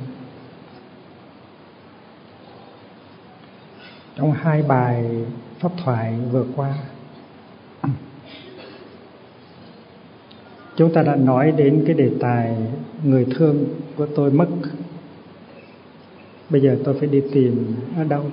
[4.17, 5.25] Trong hai bài
[5.61, 6.75] pháp thoại vừa qua
[10.77, 12.57] chúng ta đã nói đến cái đề tài
[13.05, 13.65] người thương
[13.97, 14.49] của tôi mất.
[16.51, 18.25] Bây giờ tôi phải đi tìm ở đâu?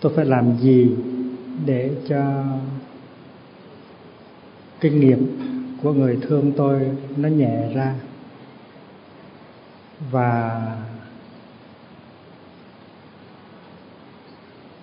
[0.00, 0.96] Tôi phải làm gì
[1.66, 2.44] để cho
[4.80, 5.18] cái nghiệp
[5.82, 6.80] của người thương tôi
[7.16, 7.94] nó nhẹ ra?
[10.10, 10.60] Và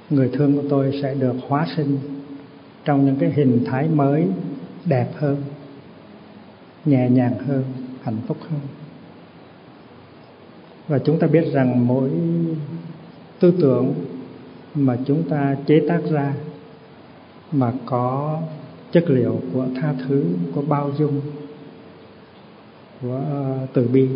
[0.09, 1.97] người thương của tôi sẽ được hóa sinh
[2.85, 4.27] trong những cái hình thái mới,
[4.85, 5.37] đẹp hơn
[6.85, 7.63] nhẹ nhàng hơn,
[8.03, 8.59] hạnh phúc hơn.
[10.87, 12.09] Và chúng ta biết rằng mỗi
[13.39, 13.93] tư tưởng
[14.75, 16.33] mà chúng ta chế tác ra
[17.51, 18.39] mà có
[18.91, 20.23] chất liệu của tha thứ
[20.55, 21.21] của bao dung,
[23.01, 24.09] của ờ, từ bi,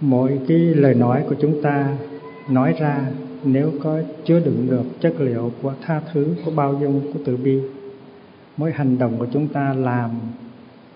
[0.00, 1.96] mỗi cái lời nói của chúng ta
[2.50, 3.10] nói ra
[3.44, 7.36] nếu có chứa đựng được chất liệu của tha thứ của bao dung của từ
[7.36, 7.60] bi,
[8.56, 10.10] mỗi hành động của chúng ta làm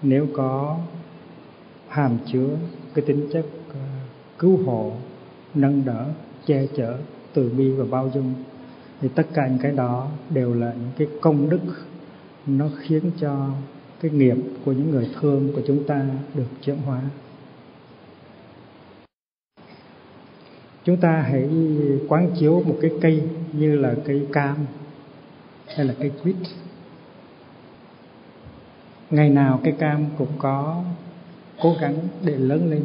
[0.03, 0.79] nếu có
[1.89, 2.49] hàm chứa
[2.95, 3.81] cái tính chất ờ,
[4.39, 4.93] cứu hộ,
[5.55, 6.07] nâng đỡ,
[6.47, 6.99] che chở
[7.33, 8.35] từ bi và bao dung,
[9.01, 11.61] thì tất cả những cái đó đều là những cái công đức.
[12.47, 13.49] Nó khiến cho
[14.01, 17.03] cái nghiệp của những người thương của chúng ta được chuyển hóa.
[20.85, 21.49] Chúng ta hãy
[22.09, 23.23] quán chiếu một cái cây
[23.53, 24.57] như là cây cam
[25.67, 26.37] hay là cây quýt
[29.13, 30.83] ngày nào cây cam cũng có,
[31.61, 31.95] cố gắng
[32.25, 32.83] để lớn lên,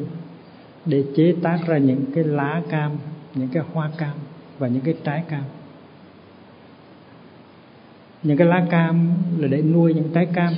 [0.86, 2.92] để chế tác ra những cái lá cam,
[3.36, 4.14] những cái hoa cam
[4.60, 5.44] và những cái trái cam.
[8.24, 10.54] Những cái lá cam là để nuôi những trái cam.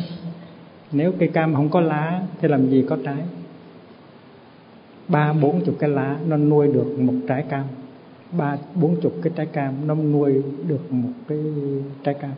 [0.92, 3.24] Nếu cây cam không có lá thì làm gì có trái?
[5.08, 7.66] Ba, bốn chục cái lá nó nuôi được một trái cam.
[8.32, 11.40] Ba, bốn chục cái trái cam nó nuôi được một cái
[12.04, 12.32] trái cam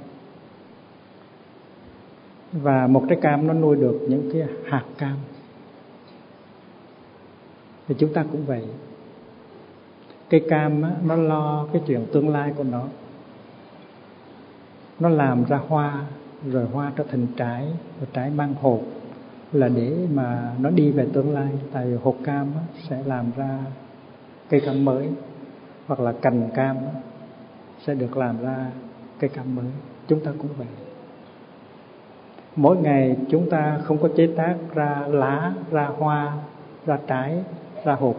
[2.54, 5.18] và một trái cam nó nuôi được những cái hạt cam.
[7.88, 8.66] Thì chúng ta cũng vậy.
[10.30, 12.84] Cây cam á, nó lo cái chuyện tương lai của nó.
[15.00, 16.06] Nó làm ra hoa
[16.46, 17.66] rồi hoa trở thành trái
[18.00, 18.82] rồi trái mang hột.
[19.52, 21.52] Là để mà nó đi về tương lai.
[21.72, 23.60] Tại vì hột cam á, sẽ làm ra
[24.50, 25.10] cây cam mới.
[25.88, 27.02] Hoặc là cành cam á,
[27.86, 28.72] sẽ được làm ra
[29.20, 29.72] cây cam mới.
[30.08, 30.68] Chúng ta cũng vậy
[32.56, 36.34] mỗi ngày chúng ta không có chế tác ra lá, ra hoa,
[36.86, 37.44] ra trái,
[37.84, 38.16] ra hộp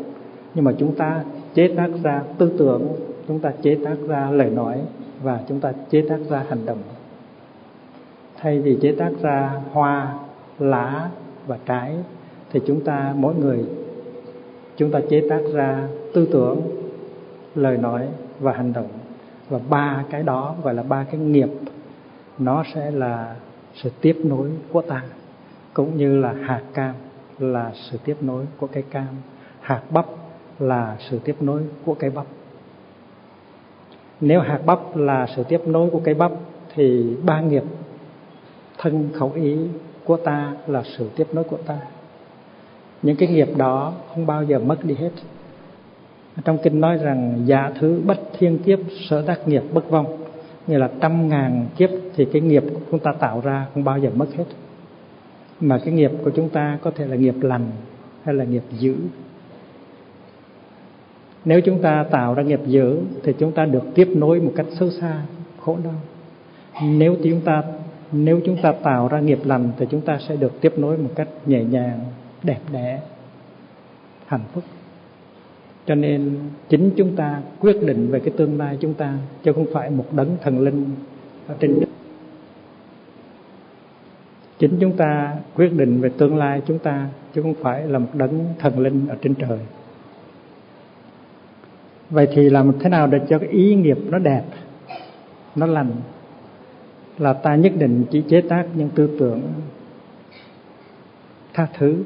[0.54, 2.88] nhưng mà chúng ta chế tác ra tư tưởng,
[3.28, 4.80] chúng ta chế tác ra lời nói
[5.22, 6.82] và chúng ta chế tác ra hành động.
[8.36, 10.14] Thay vì chế tác ra hoa,
[10.58, 11.10] lá
[11.46, 11.96] và trái,
[12.52, 13.64] thì chúng ta, mỗi người,
[14.76, 16.60] chúng ta chế tác ra tư tưởng,
[17.54, 18.08] lời nói
[18.40, 18.88] và hành động.
[19.48, 21.48] Và ba cái đó gọi là ba cái nghiệp,
[22.38, 23.34] nó sẽ là
[23.74, 25.02] sự tiếp nối của ta,
[25.74, 26.94] cũng như là hạt cam
[27.38, 29.08] là sự tiếp nối của cây cam,
[29.60, 30.06] hạt bắp
[30.58, 32.26] là sự tiếp nối của cây bắp.
[34.20, 36.32] Nếu hạt bắp là sự tiếp nối của cây bắp,
[36.74, 37.64] thì ba nghiệp
[38.78, 39.56] thân khẩu ý
[40.04, 41.78] của ta là sự tiếp nối của ta.
[43.02, 45.10] Những cái nghiệp đó không bao giờ mất đi hết.
[46.44, 48.78] Trong kinh nói rằng giả thứ bất thiên kiếp,
[49.08, 50.18] sở đắc nghiệp bất vong
[50.66, 53.98] nghĩa là trăm ngàn kiếp thì cái nghiệp của chúng ta tạo ra không bao
[53.98, 54.44] giờ mất hết.
[55.60, 57.66] Mà cái nghiệp của chúng ta có thể là nghiệp lành
[58.24, 58.96] hay là nghiệp dữ.
[61.44, 64.66] Nếu chúng ta tạo ra nghiệp dữ thì chúng ta được tiếp nối một cách
[64.78, 65.22] sâu xa,
[65.60, 65.94] khổ đau.
[66.82, 67.62] Nếu chúng ta,
[68.12, 71.10] nếu chúng ta tạo ra nghiệp lành thì chúng ta sẽ được tiếp nối một
[71.14, 72.00] cách nhẹ nhàng,
[72.42, 73.00] đẹp đẽ,
[74.26, 74.64] hạnh phúc
[75.86, 76.38] cho nên
[76.68, 80.06] chính chúng ta quyết định về cái tương lai chúng ta, chứ không phải một
[80.12, 80.86] đấng thần linh
[81.46, 81.88] ở trên đất.
[84.58, 88.10] Chính chúng ta quyết định về tương lai chúng ta, chứ không phải là một
[88.14, 89.58] đấng thần linh ở trên trời.
[92.10, 94.42] Vậy thì làm thế nào để cho cái ý nghiệp nó đẹp,
[95.54, 95.90] nó lành?
[97.18, 99.42] Là ta nhất định chỉ chế tác những tư tưởng
[101.54, 101.96] tha thứ,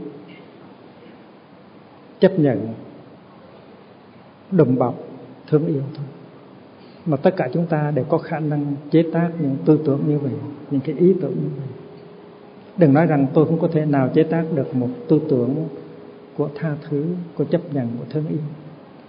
[2.21, 2.69] chấp nhận
[4.51, 4.95] đùm bọc,
[5.49, 6.07] thương yêu thôi.
[7.07, 10.19] Mà tất cả chúng ta đều có khả năng chế tác những tư tưởng như
[10.19, 10.33] vậy,
[10.71, 11.69] những cái ý tưởng như vậy.
[12.77, 15.55] Đừng nói rằng tôi không có thể nào chế tác được một tư tưởng
[16.37, 17.05] của tha thứ,
[17.35, 18.39] của chấp nhận, của thương yêu.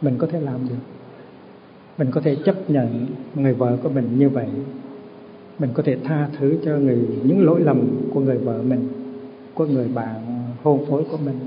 [0.01, 0.75] Mình có thể làm được.
[1.97, 3.05] Mình có thể chấp nhận
[3.35, 4.47] người vợ của mình như vậy.
[5.59, 8.87] Mình có thể tha thứ cho người, những lỗi lầm của người vợ mình,
[9.53, 10.15] của người bạn
[10.63, 11.39] hôn phối của mình.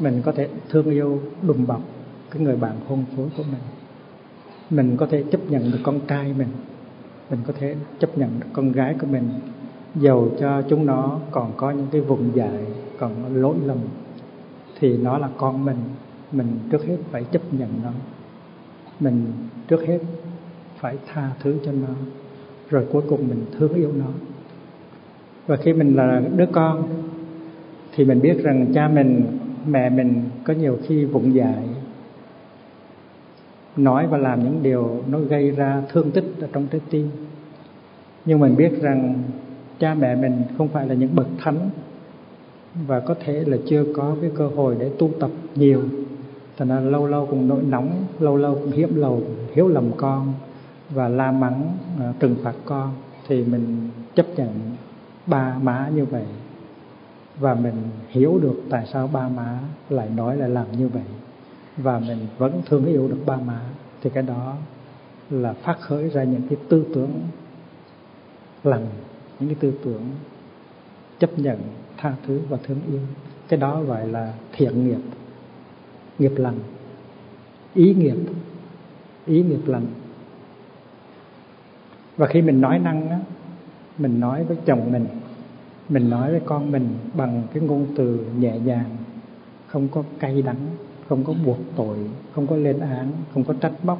[0.00, 1.82] Mình có thể thương yêu, đùm bọc
[2.30, 3.60] cái người bạn hôn phối của mình.
[4.70, 6.48] Mình có thể chấp nhận được con trai mình.
[7.30, 9.28] Mình có thể chấp nhận được con gái của mình.
[9.94, 12.66] Dầu cho chúng nó còn có những cái vùng dại,
[12.98, 13.78] còn có lỗi lầm,
[14.80, 15.76] thì nó là con mình.
[16.32, 17.90] Mình trước hết phải chấp nhận nó.
[19.00, 19.26] Mình
[19.68, 19.98] trước hết
[20.78, 21.94] phải tha thứ cho nó.
[22.70, 24.06] Rồi cuối cùng mình thương yêu nó.
[25.46, 26.88] Và khi mình là đứa con,
[27.94, 31.64] thì mình biết rằng cha mình, mẹ mình có nhiều khi vụng dại
[33.78, 37.10] nói và làm những điều nó gây ra thương tích ở trong trái tim.
[38.24, 39.14] Nhưng mình biết rằng
[39.78, 41.70] cha mẹ mình không phải là những bậc thánh
[42.86, 45.82] và có thể là chưa có cái cơ hội để tu tập nhiều.
[46.56, 49.22] Thành ra lâu lâu cũng nỗi nóng, lâu lâu cũng hiếm lầu,
[49.54, 50.32] hiếu lầm con
[50.90, 52.92] và la mắng à, trừng phạt con.
[53.28, 54.48] Thì mình chấp nhận
[55.26, 56.24] ba má như vậy
[57.40, 57.74] và mình
[58.08, 59.58] hiểu được tại sao ba má
[59.90, 61.02] lại nói lại làm như vậy
[61.78, 63.60] và mình vẫn thương yêu được ba má,
[64.02, 64.56] thì cái đó
[65.30, 67.20] là phát khởi ra những cái tư tưởng
[68.64, 68.86] lành,
[69.40, 70.02] những cái tư tưởng
[71.18, 71.58] chấp nhận
[71.96, 73.00] tha thứ và thương yêu.
[73.48, 75.00] Cái đó gọi là thiện nghiệp
[76.18, 76.58] nghiệp lành,
[77.74, 78.16] ý nghiệp
[79.26, 79.86] ý nghiệp lành.
[82.16, 83.20] Và khi mình nói năng á,
[83.98, 85.06] mình nói với chồng mình
[85.88, 88.96] mình nói với con mình bằng cái ngôn từ nhẹ nhàng,
[89.66, 90.66] không có cay đắng
[91.08, 91.96] không có buộc tội
[92.34, 93.98] không có lên án không có trách móc.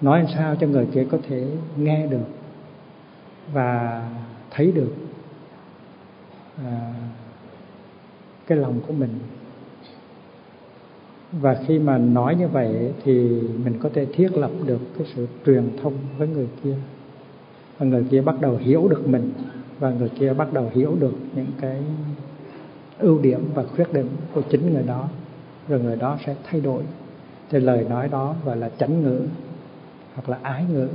[0.00, 2.26] Nói làm sao cho người kia có thể nghe được
[3.52, 4.02] và
[4.50, 4.94] thấy được
[6.64, 6.94] à,
[8.46, 9.18] cái lòng của mình.
[11.32, 15.26] Và khi mà nói như vậy thì mình có thể thiết lập được cái sự
[15.46, 16.74] truyền thông với người kia.
[17.78, 19.32] Và người kia bắt đầu hiểu được mình
[19.78, 21.82] và người kia bắt đầu hiểu được những cái
[22.98, 25.08] ưu điểm và khuyết điểm của chính người đó
[25.70, 26.82] rồi người đó sẽ thay đổi.
[27.50, 29.20] Thì lời nói đó gọi là chánh ngữ
[30.14, 30.88] hoặc là ái ngữ.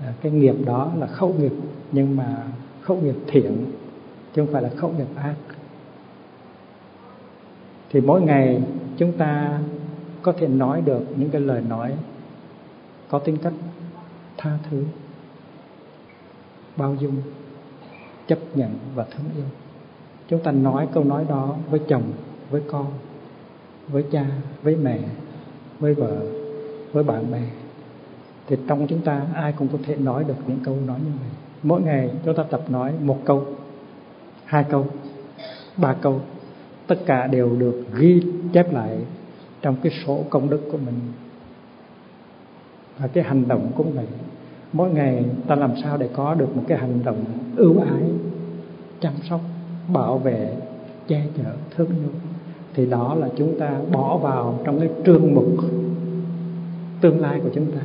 [0.00, 1.52] À, cái nghiệp đó là khẩu nghiệp
[1.92, 2.46] nhưng mà
[2.80, 3.66] khẩu nghiệp thiện
[4.34, 5.34] chứ không phải là khẩu nghiệp ác.
[7.90, 8.62] Thì mỗi ngày
[8.96, 9.60] chúng ta
[10.22, 11.96] có thể nói được những cái lời nói
[13.08, 13.52] có tính cách
[14.36, 14.84] tha thứ
[16.76, 17.16] bao dung
[18.26, 19.44] chấp nhận và thương yêu.
[20.28, 22.02] Chúng ta nói câu nói đó với chồng
[22.50, 22.86] với con
[23.92, 24.26] với cha,
[24.62, 24.98] với mẹ,
[25.80, 26.16] với vợ,
[26.92, 27.42] với bạn bè.
[28.46, 31.30] Thì trong chúng ta ai cũng có thể nói được những câu nói như vậy.
[31.62, 33.46] Mỗi ngày chúng ta tập nói một câu,
[34.44, 34.86] hai câu,
[35.76, 36.20] ba câu.
[36.86, 38.22] Tất cả đều được ghi
[38.52, 38.98] chép lại
[39.62, 40.98] trong cái sổ công đức của mình
[42.98, 44.06] và cái hành động cũng vậy
[44.72, 47.24] mỗi ngày ta làm sao để có được một cái hành động
[47.56, 48.02] ưu ái,
[49.00, 49.40] chăm sóc,
[49.92, 50.56] bảo vệ,
[51.08, 52.29] che chở, thương yêu?
[52.74, 55.46] Thì đó là chúng ta bỏ vào trong cái trương mục
[57.00, 57.80] tương lai của chúng ta.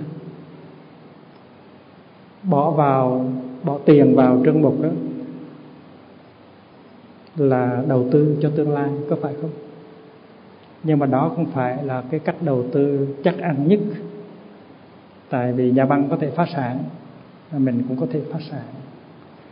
[2.43, 3.25] Bỏ vào,
[3.63, 4.89] bỏ tiền vào trương mục đó
[7.37, 9.49] là đầu tư cho tương lai, có phải không?
[10.83, 13.79] Nhưng mà đó không phải là cái cách đầu tư chắc ăn nhất.
[15.29, 16.77] Tại vì nhà băng có thể phá sản
[17.57, 18.63] mình cũng có thể phá sản.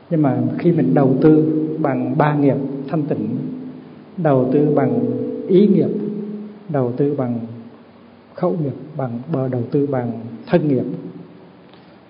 [0.09, 2.57] Nhưng mà khi mình đầu tư bằng ba nghiệp
[2.89, 3.37] thanh tịnh,
[4.17, 4.99] đầu tư bằng
[5.47, 5.89] ý nghiệp
[6.69, 7.39] đầu tư bằng
[8.33, 10.11] khẩu nghiệp bằng bờ đầu tư bằng
[10.45, 10.85] thân nghiệp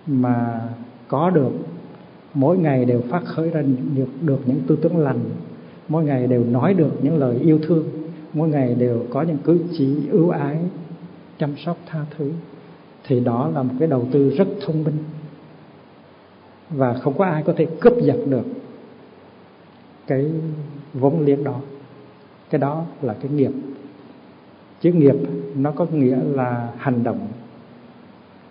[0.08, 0.62] mà
[1.08, 1.52] có được
[2.34, 3.62] mỗi ngày đều phát khởi ra
[3.96, 5.20] được, được những tư tưởng lành
[5.88, 7.84] mỗi ngày đều nói được những lời yêu thương
[8.34, 10.58] mỗi ngày đều có những cử chỉ ưu ái
[11.40, 12.32] chăm sóc tha thứ
[13.04, 14.98] thì đó là một cái đầu tư rất thông minh.
[16.70, 18.46] Và không có ai có thể cướp giật được
[20.08, 20.32] cái
[20.94, 21.60] vốn liếng đó
[22.54, 23.52] cái đó là cái nghiệp.
[24.82, 25.16] Chữ nghiệp
[25.56, 27.28] nó có nghĩa là hành động.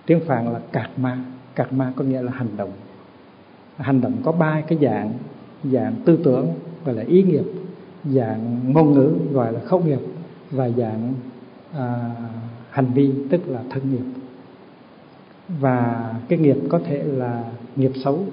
[0.06, 1.18] Tiếng phạn là cạt ma
[1.54, 2.72] cạt ma có nghĩa là hành động.
[3.76, 5.12] Hành động có ba cái dạng.
[5.64, 7.44] Dạng tư tưởng gọi là ý nghiệp.
[8.04, 10.00] Dạng ngôn ngữ gọi là khẩu nghiệp.
[10.50, 11.14] Và dạng
[11.72, 12.10] à,
[12.70, 14.20] hành vi tức là thân nghiệp.
[15.48, 17.44] Và cái nghiệp có thể là
[17.76, 18.24] nghiệp xấu.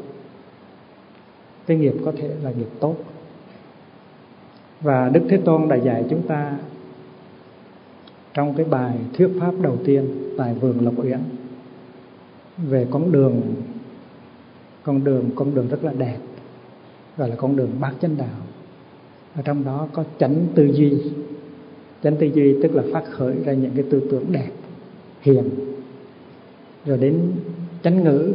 [1.68, 2.96] Cái nghiệp có thể là nghiệp tốt
[4.82, 6.58] và đức thế tôn đã dạy chúng ta
[8.34, 11.20] trong cái bài thuyết pháp đầu tiên tại vườn lộc uyển
[12.58, 13.42] về con đường
[14.84, 16.18] con đường con đường rất là đẹp,
[17.18, 18.42] gọi là con đường bát chánh đạo.
[19.36, 21.02] Ở trong đó có chánh tư duy.
[22.04, 24.50] Chánh tư duy tức là phát khởi ra những cái tư tưởng đẹp,
[25.22, 25.50] hiền.
[26.86, 27.32] Rồi đến
[27.84, 28.34] chánh ngữ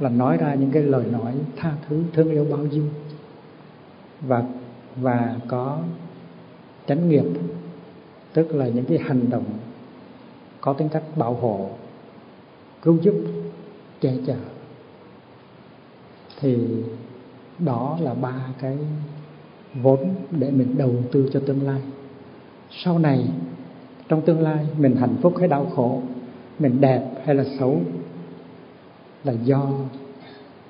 [0.00, 2.88] là nói ra những cái lời nói tha thứ, thương yêu bao dung.
[4.20, 4.44] Và
[4.96, 5.78] và có
[6.86, 7.24] chánh nghiệp,
[8.32, 9.44] tức là những cái hành động
[10.60, 11.70] có tính cách bảo hộ,
[12.82, 13.14] cứu giúp,
[14.00, 14.36] che chở.
[16.40, 16.56] Thì
[17.58, 18.78] đó là ba cái
[19.82, 21.80] vốn để mình đầu tư cho tương lai.
[22.70, 23.28] Sau này,
[24.08, 26.02] trong tương lai, mình hạnh phúc hay đau khổ,
[26.58, 27.80] mình đẹp hay là xấu,
[29.24, 29.72] là do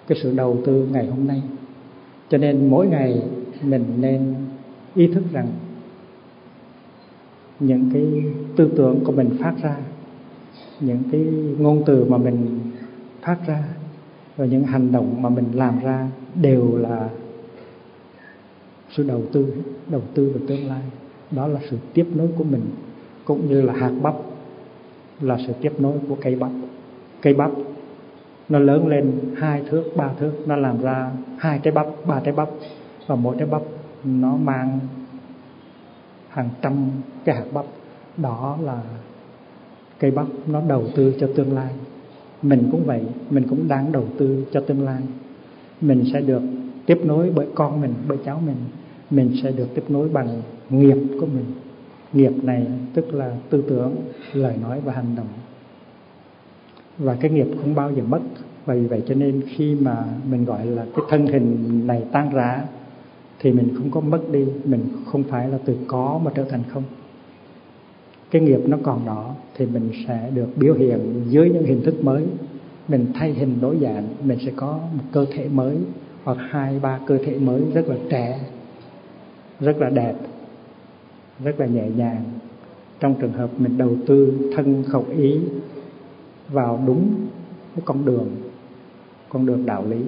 [0.06, 1.42] cái sự đầu tư ngày hôm nay.
[2.28, 3.22] Cho nên mỗi ngày
[3.62, 4.34] mình nên
[4.94, 5.46] ý thức rằng
[7.60, 8.06] những cái
[8.56, 9.76] tư tưởng của mình phát ra,
[10.80, 11.20] những cái
[11.58, 12.60] ngôn từ mà mình
[13.22, 13.64] phát ra
[14.36, 17.08] và những hành động mà mình làm ra đều là
[18.90, 19.54] sự đầu tư
[19.86, 20.82] đầu tư vào tương lai.
[21.30, 22.62] Đó là sự tiếp nối của mình,
[23.24, 24.14] cũng như là hạt bắp
[25.20, 26.50] là sự tiếp nối của cây bắp.
[27.22, 27.50] Cây bắp,
[28.48, 32.34] nó lớn lên hai thước, ba thước, nó làm ra hai trái bắp, ba trái
[32.34, 32.48] bắp
[33.06, 33.62] và mỗi trái bắp
[34.04, 34.78] nó mang
[36.28, 36.74] hàng trăm
[37.24, 37.64] cái hạt bắp.
[38.16, 38.80] Đó là
[39.98, 41.72] cây bắp nó đầu tư cho tương lai.
[42.42, 45.02] Mình cũng vậy, mình cũng đang đầu tư cho tương lai.
[45.80, 46.42] Mình sẽ được
[46.86, 48.56] tiếp nối bởi con mình, bởi cháu mình.
[49.10, 51.44] Mình sẽ được tiếp nối bằng nghiệp của mình.
[52.12, 53.96] Nghiệp này tức là tư tưởng,
[54.32, 55.28] lời nói và hành động.
[56.98, 58.20] Và cái nghiệp không bao giờ mất.
[58.66, 62.62] Vì vậy cho nên khi mà mình gọi là cái thân hình này tan rã
[63.38, 66.62] thì mình không có mất đi, mình không phải là từ có mà trở thành
[66.68, 66.82] không.
[68.30, 72.04] Cái nghiệp nó còn đó thì mình sẽ được biểu hiện dưới những hình thức
[72.04, 72.26] mới.
[72.88, 75.78] Mình thay hình đổi dạng, mình sẽ có một cơ thể mới
[76.24, 78.40] hoặc hai, ba cơ thể mới rất là trẻ,
[79.60, 80.14] rất là đẹp,
[81.44, 82.24] rất là nhẹ nhàng.
[83.00, 85.38] Trong trường hợp mình đầu tư thân khẩu ý
[86.48, 87.14] vào đúng
[87.74, 88.28] cái con đường
[89.28, 89.98] con đường đạo lý.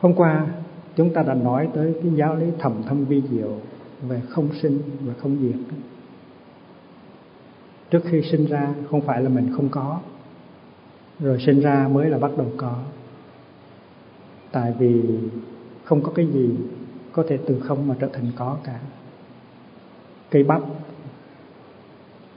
[0.00, 0.46] Hôm qua
[0.96, 3.56] chúng ta đã nói tới cái giáo lý thầm thâm vi diệu
[4.02, 5.76] về không sinh và không diệt.
[7.90, 10.00] Trước khi sinh ra, không phải là mình không có.
[11.20, 12.76] Rồi sinh ra mới là bắt đầu có.
[14.52, 15.02] Tại vì
[15.84, 16.50] không có cái gì
[17.12, 18.80] có thể từ không mà trở thành có cả.
[20.30, 20.62] Cây bắp,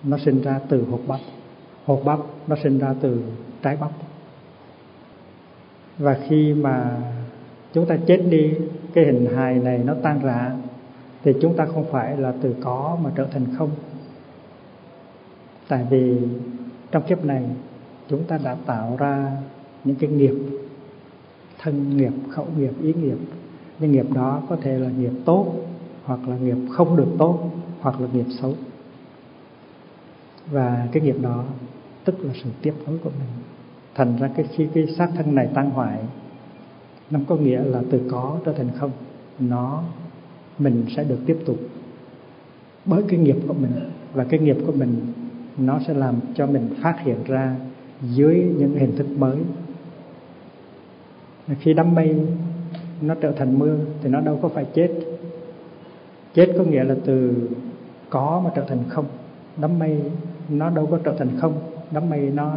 [0.03, 1.19] nó sinh ra từ hột bắp.
[1.85, 3.21] Hột bắp, nó sinh ra từ
[3.61, 3.91] trái bắp.
[5.97, 7.01] Và khi mà
[7.73, 8.53] chúng ta chết đi,
[8.93, 10.51] cái hình hài này nó tan rã,
[11.23, 13.69] thì chúng ta không phải là từ có mà trở thành không.
[15.67, 16.17] Tại vì
[16.91, 17.43] trong kiếp này,
[18.09, 19.31] chúng ta đã tạo ra
[19.83, 20.35] những cái nghiệp,
[21.59, 23.17] thân nghiệp, khẩu nghiệp, ý nghiệp.
[23.79, 25.53] Những nghiệp đó có thể là nghiệp tốt,
[26.03, 28.53] hoặc là nghiệp không được tốt, hoặc là nghiệp xấu.
[30.51, 31.43] Và cái nghiệp đó,
[32.05, 33.43] tức là sự tiếp nối của mình.
[33.95, 35.99] Thành ra cái khi cái xác thân này tan hoại
[37.11, 38.91] nó có nghĩa là từ có trở thành không,
[39.39, 39.83] nó,
[40.59, 41.57] mình sẽ được tiếp tục.
[42.85, 43.71] Bởi cái nghiệp của mình
[44.13, 45.01] và cái nghiệp của mình,
[45.57, 47.55] nó sẽ làm cho mình phát hiện ra
[48.01, 49.37] dưới những hình thức mới.
[51.59, 52.15] Khi đám mây,
[53.01, 54.89] nó trở thành mưa thì nó đâu có phải chết.
[56.33, 57.33] Chết có nghĩa là từ
[58.09, 59.05] có mà trở thành không.
[59.57, 60.01] Đám mây,
[60.49, 61.53] nó đâu có trở thành không.
[61.91, 62.55] Đám mây nó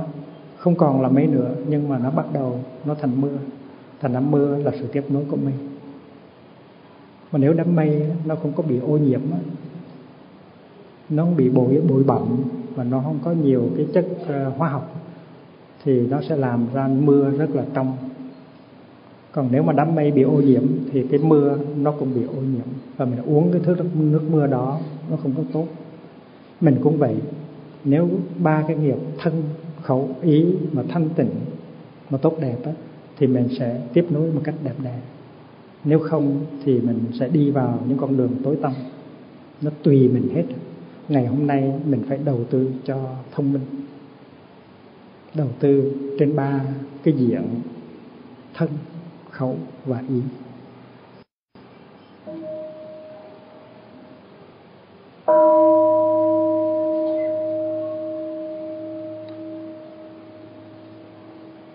[0.57, 3.37] không còn là mây nữa, nhưng mà nó bắt đầu nó thành mưa
[4.01, 5.55] thành đám mưa là sự tiếp nối của mây
[7.33, 9.21] mà nếu đám mây nó không có bị ô nhiễm
[11.09, 12.23] nó không bị bụi bụi bặm
[12.75, 14.97] và nó không có nhiều cái chất ờ, hóa học
[15.85, 17.97] thì nó sẽ làm ra mưa rất là trong.
[19.33, 22.41] Còn nếu mà đám mây bị ô nhiễm thì cái mưa nó cũng bị ô
[22.41, 22.67] nhiễm
[22.97, 25.67] và mình uống cái thứ nước mưa đó nó không có tốt.
[26.61, 27.17] Mình cũng vậy.
[27.85, 28.09] Nếu
[28.39, 29.43] ba cái nghiệp thân
[29.83, 31.31] khẩu ý mà thanh tịnh
[32.11, 32.73] mà tốt đẹp á,
[33.19, 34.99] thì mình sẽ tiếp nối một cách đẹp đẽ.
[35.85, 38.73] Nếu không thì mình sẽ đi vào những con đường tối tăm.
[39.63, 40.45] Nó tùy mình hết.
[41.09, 43.63] Ngày hôm nay mình phải đầu tư cho thông minh,
[45.35, 46.61] đầu tư trên ba
[47.03, 47.43] cái diện
[48.55, 48.69] thân,
[49.31, 50.21] khẩu và ý.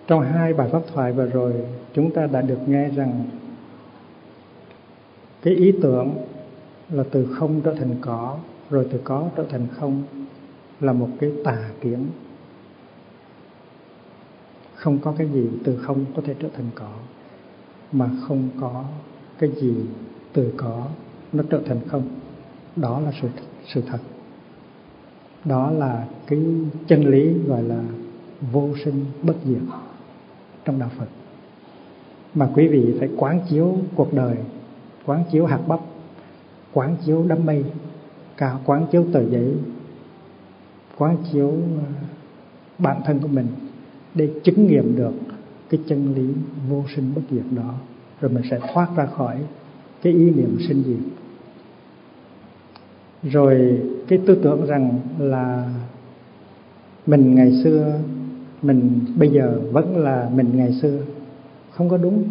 [0.06, 1.52] Trong hai bài pháp thoại vừa rồi,
[1.94, 3.24] chúng ta đã được nghe rằng
[5.42, 6.14] cái ý tưởng
[6.90, 8.38] là từ không trở thành có,
[8.70, 10.02] rồi từ có trở thành không
[10.80, 12.06] là một cái tà kiến.
[14.74, 16.92] Không có cái gì từ không có thể trở thành có,
[17.92, 18.84] mà không có
[19.38, 19.74] cái gì
[20.32, 20.86] từ có
[21.32, 22.02] nó trở thành không.
[22.76, 23.28] Đó là sự
[23.66, 23.98] sự thật.
[25.44, 26.38] Đó là cái
[26.86, 27.82] chân lý gọi là
[28.52, 29.62] vô sinh bất diệt
[30.64, 31.08] trong đạo Phật.
[32.34, 34.36] Mà quý vị phải quán chiếu cuộc đời,
[35.06, 35.80] quán chiếu hạt bắp,
[36.72, 37.64] quán chiếu đám mây,
[38.36, 39.54] cả quán chiếu tờ giấy,
[40.98, 41.88] quán chiếu à,
[42.78, 43.46] bản thân của mình
[44.14, 45.12] để chứng nghiệm được
[45.70, 46.34] cái chân lý
[46.68, 47.74] vô sinh bất diệt đó,
[48.20, 49.36] rồi mình sẽ thoát ra khỏi
[50.02, 51.12] cái ý niệm sinh diệt.
[53.32, 55.68] Rồi cái tư tưởng rằng là
[57.06, 58.00] mình ngày xưa
[58.62, 60.98] mình bây giờ vẫn là mình ngày xưa
[61.70, 62.24] không có đúng.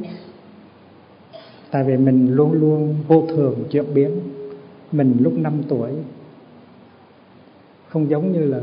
[1.72, 4.12] Tại vì mình luôn luôn vô thường chuyển biến.
[4.92, 5.92] Mình lúc 5 tuổi
[7.88, 8.60] không giống như là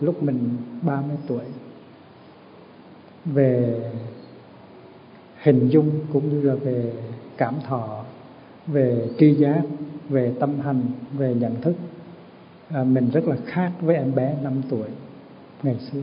[0.00, 0.38] lúc mình
[0.82, 1.44] 30 tuổi.
[3.24, 3.80] Về
[5.42, 6.92] hình dung cũng như là về
[7.36, 8.04] cảm thọ
[8.66, 9.62] về tri giác
[10.08, 10.82] về tâm hành
[11.18, 11.74] về nhận thức
[12.68, 14.88] à, mình rất là khác với em bé 5 tuổi
[15.62, 16.02] ngày xưa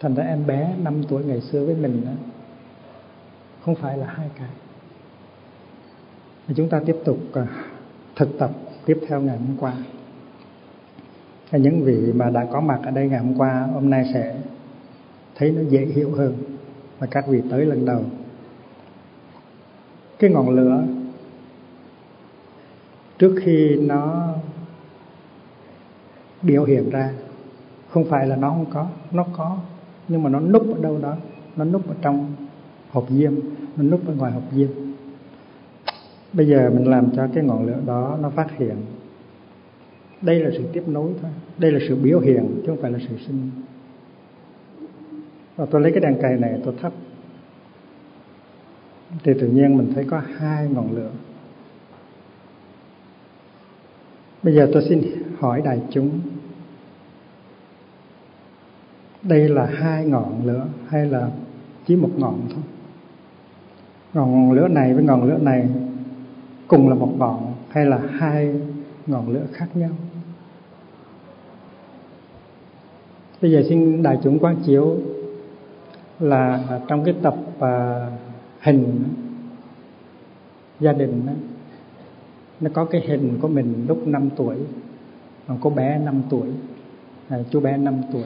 [0.00, 2.12] thành ra em bé 5 tuổi ngày xưa với mình đó,
[3.64, 4.48] không phải là hai cái.
[6.56, 7.46] Chúng ta tiếp tục à,
[8.16, 8.50] thực tập
[8.86, 9.74] tiếp theo ngày hôm qua.
[11.52, 14.36] Những vị mà đã có mặt ở đây ngày hôm qua hôm nay sẽ
[15.34, 16.36] thấy nó dễ hiểu hơn.
[16.98, 18.04] Và các vị tới lần đầu.
[20.18, 20.84] Cái ngọn lửa
[23.18, 24.28] trước khi nó
[26.42, 27.12] biểu hiện ra
[27.90, 29.58] không phải là nó không có nó có
[30.10, 31.16] nhưng mà nó núp ở đâu đó,
[31.56, 32.32] nó núp ở trong
[32.90, 33.32] hộp diêm
[33.76, 34.68] nó núp ở ngoài hộp diêm
[36.32, 38.76] bây giờ mình làm cho cái ngọn lửa đó nó phát hiện.
[40.22, 41.30] Đây là sự tiếp nối thôi.
[41.58, 43.50] Đây là sự biểu hiện, chứ không phải là sự sinh.
[45.56, 46.92] Và tôi lấy cái đèn cày này, tôi thắp.
[49.24, 51.10] Thì tự nhiên mình thấy có hai ngọn lửa.
[54.42, 55.02] Bây giờ tôi xin
[55.38, 56.20] hỏi đại chúng
[59.22, 61.30] đây là hai ngọn lửa hay là
[61.86, 62.62] chỉ một ngọn thôi.
[64.14, 65.68] Ngọn lửa này với ngọn lửa này
[66.68, 68.54] cùng là một ngọn hay là hai
[69.06, 69.90] ngọn lửa khác nhau?
[73.42, 74.96] Bây giờ xin đại chúng quán chiếu
[76.18, 78.06] là trong cái tập à,
[78.60, 79.04] hình
[80.80, 81.26] gia đình
[82.60, 84.56] nó có cái hình của mình lúc 5 tuổi,
[85.48, 86.48] còn cô bé 5 tuổi
[87.28, 88.24] à, chú bé 5 tuổi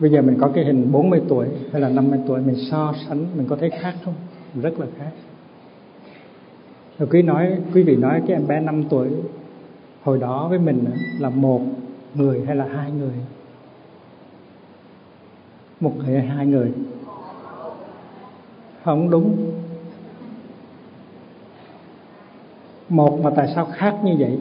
[0.00, 3.26] bây giờ mình có cái hình 40 tuổi hay là 50 tuổi, mình so sánh,
[3.36, 4.14] mình có thấy khác không?
[4.62, 5.10] Rất là khác.
[6.98, 9.08] Rồi quý nói, quý vị nói cái em bé 5 tuổi
[10.02, 10.84] hồi đó với mình
[11.18, 11.60] là một
[12.14, 13.14] người hay là hai người?
[15.80, 16.72] Một người hay hai người?
[18.84, 19.36] Không đúng.
[22.88, 24.38] Một mà tại sao khác như vậy?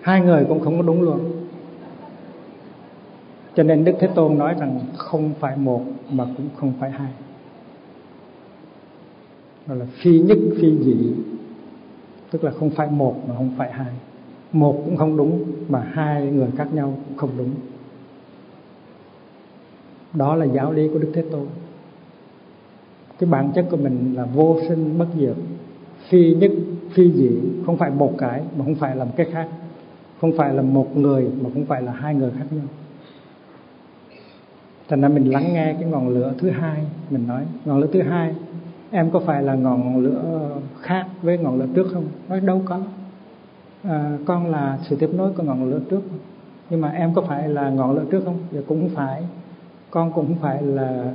[0.00, 1.41] Hai người cũng không có đúng luôn
[3.54, 7.12] cho nên đức thế tôn nói rằng không phải một mà cũng không phải hai.
[9.66, 10.96] Gọi là phi nhất, phi dị
[12.30, 13.92] tức là không phải một mà không phải hai.
[14.52, 17.50] Một cũng không đúng mà hai người khác nhau cũng không đúng.
[20.14, 21.46] Đó là giáo lý của đức thế tôn.
[23.18, 25.36] Cái bản chất của mình là vô sinh bất diệt.
[26.08, 26.50] Phi nhất,
[26.90, 27.30] phi dị
[27.66, 29.48] không phải một cái mà không phải là một cái khác.
[30.20, 32.66] Không phải là một người mà không phải là hai người khác nhau
[34.92, 38.02] thành ra mình lắng nghe cái ngọn lửa thứ hai mình nói ngọn lửa thứ
[38.02, 38.34] hai
[38.90, 42.04] em có phải là ngọn lửa khác với ngọn lửa trước không?
[42.28, 42.80] Nói đâu có.
[43.82, 46.00] À, con là sự tiếp nối của ngọn lửa trước.
[46.70, 48.38] Nhưng mà em có phải là ngọn lửa trước không?
[48.52, 49.22] Dạ cũng không phải.
[49.90, 51.12] Con cũng không phải là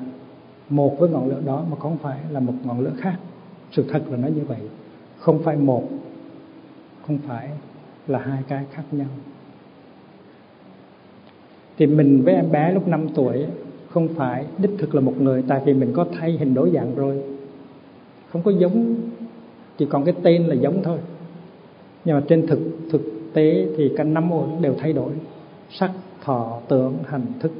[0.69, 3.15] một với ngọn lửa đó mà không phải là một ngọn lửa khác.
[3.72, 4.59] Sự thật là nó như vậy.
[5.17, 5.83] Không phải một
[7.07, 7.49] không phải
[8.07, 9.07] là hai cái khác nhau.
[11.77, 13.45] Thì mình với em bé lúc 5 tuổi
[13.98, 16.95] không phải đích thực là một người tại vì mình có thay hình đổi dạng
[16.95, 17.22] rồi.
[18.32, 18.95] Không có giống
[19.77, 20.98] chỉ còn cái tên là giống thôi.
[22.06, 22.59] Nhưng mà trên thực
[22.92, 23.01] thực
[23.34, 25.11] tế thì cả năm ổn đều thay đổi.
[25.69, 25.92] Sắc
[26.24, 27.51] thọ tưởng hành thức.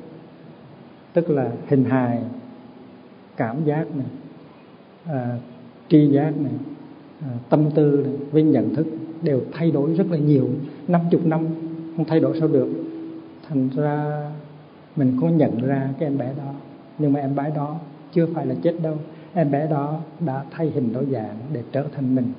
[1.14, 2.20] Tức là hình hài
[3.38, 4.08] cảm giác này
[5.06, 5.38] à,
[5.90, 6.54] tri giác này
[7.22, 8.88] à, tâm tư này với nhận thức
[9.22, 10.50] đều thay đổi rất là nhiều.
[10.88, 11.46] Năm chục năm
[11.96, 12.68] không thay đổi sao được.
[13.50, 14.30] Thành ra
[14.98, 16.54] mình có nhận ra cái em bé đó,
[16.98, 17.80] nhưng mà em bé đó
[18.14, 18.98] chưa phải là chết đâu.
[19.34, 22.32] Em bé đó đã thay hình đổi dạng để trở thành mình.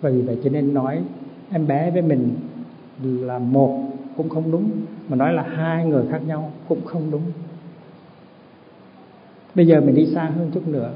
[0.00, 1.02] Và vì vậy cho nên nói
[1.50, 2.36] em bé với mình
[3.02, 4.70] là một cũng không đúng,
[5.08, 7.22] mà nói là hai người khác nhau cũng không đúng.
[9.54, 10.92] Bây giờ mình đi xa hơn chút nữa.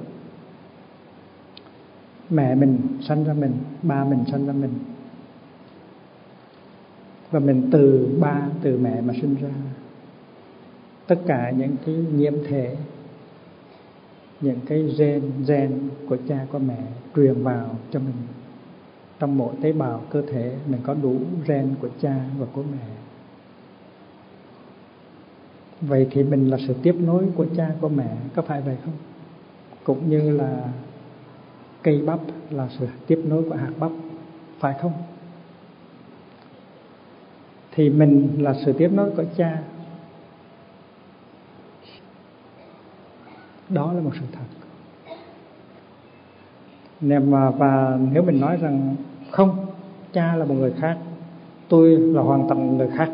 [2.31, 2.79] Mẹ mình
[3.09, 3.53] sanh ra mình,
[3.83, 4.73] ba mình sanh ra mình.
[7.31, 9.49] Và mình từ ba, từ mẹ mà sinh ra
[11.07, 12.77] tất cả những cái nhiễm thể,
[14.41, 16.79] những cái gen gen của cha, của mẹ
[17.17, 18.15] truyền vào cho mình.
[19.19, 21.17] Trong mỗi tế bào cơ thể, mình có đủ
[21.47, 22.87] gen của cha và của mẹ.
[25.81, 28.95] Vậy thì mình là sự tiếp nối của cha, của mẹ, có phải vậy không?
[29.85, 30.73] Cũng như là
[31.83, 32.19] cây bắp
[32.51, 33.91] là sự tiếp nối của hạt bắp,
[34.59, 34.93] phải không?
[37.73, 39.63] Thì mình là sự tiếp nối của cha
[43.75, 44.45] đó là một sự thật.
[47.01, 48.97] Nên mà, và nếu mình nói rằng
[49.31, 49.67] không,
[50.13, 50.99] cha là một người khác,
[51.69, 53.11] tôi là hoàn toàn người khác,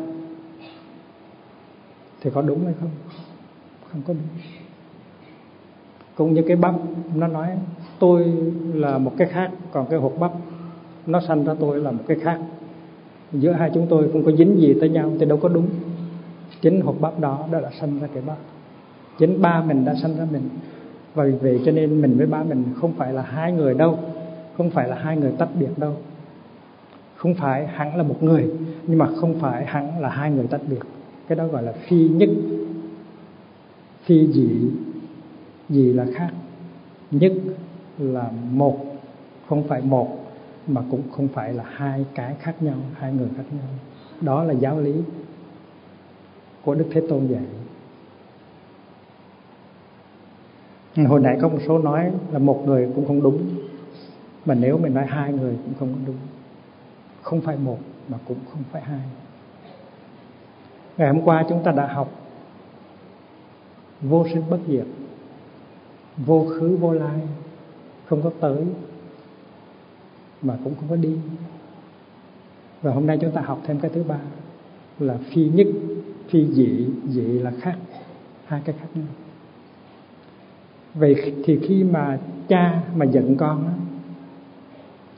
[2.21, 2.89] thì có đúng hay không?
[3.91, 4.27] Không có đúng.
[6.15, 6.75] Cũng như cái bắp,
[7.15, 7.47] nó nói,
[7.99, 8.33] tôi
[8.73, 10.31] là một cái khác, còn cái hột bắp,
[11.07, 12.39] nó sanh ra tôi là một cái khác.
[13.31, 15.69] Giữa hai chúng tôi không có dính gì tới nhau thì đâu có đúng.
[16.61, 18.37] Chính hột bắp đó đã là sanh ra cái bắp
[19.17, 20.49] chính ba mình đã sanh ra mình.
[21.13, 23.99] Và vì vậy cho nên mình với ba mình không phải là hai người đâu,
[24.57, 25.95] không phải là hai người tách biệt đâu.
[27.15, 28.51] Không phải hẳn là một người,
[28.87, 30.79] nhưng mà không phải hẳn là hai người tách biệt.
[31.27, 32.29] Cái đó gọi là phi nhất.
[34.03, 34.49] Phi dị
[35.69, 36.29] dị là khác.
[37.11, 37.31] Nhất
[37.97, 38.79] là một,
[39.47, 40.17] không phải một,
[40.67, 43.67] mà cũng không phải là hai cái khác nhau, hai người khác nhau.
[44.21, 44.93] Đó là giáo lý
[46.63, 47.41] của đức thế tôn dạy.
[50.95, 51.03] Ừ.
[51.05, 53.49] hồi nãy có một số nói là một người cũng không đúng,
[54.45, 56.17] mà nếu mình nói hai người cũng không đúng.
[57.21, 58.99] Không phải một mà cũng không phải hai.
[60.97, 62.11] Ngày hôm qua chúng ta đã học
[64.01, 64.85] vô sinh bất diệt,
[66.17, 67.19] vô khứ vô lai,
[68.05, 68.65] không có tới
[70.41, 71.17] mà cũng không có đi.
[72.81, 74.19] Và hôm nay chúng ta học thêm cái thứ ba
[74.99, 75.67] là phi nhất,
[76.29, 77.75] phi dị dị là khác,
[78.45, 79.05] hai cái khác nhau
[80.95, 83.69] vậy thì khi mà cha mà giận con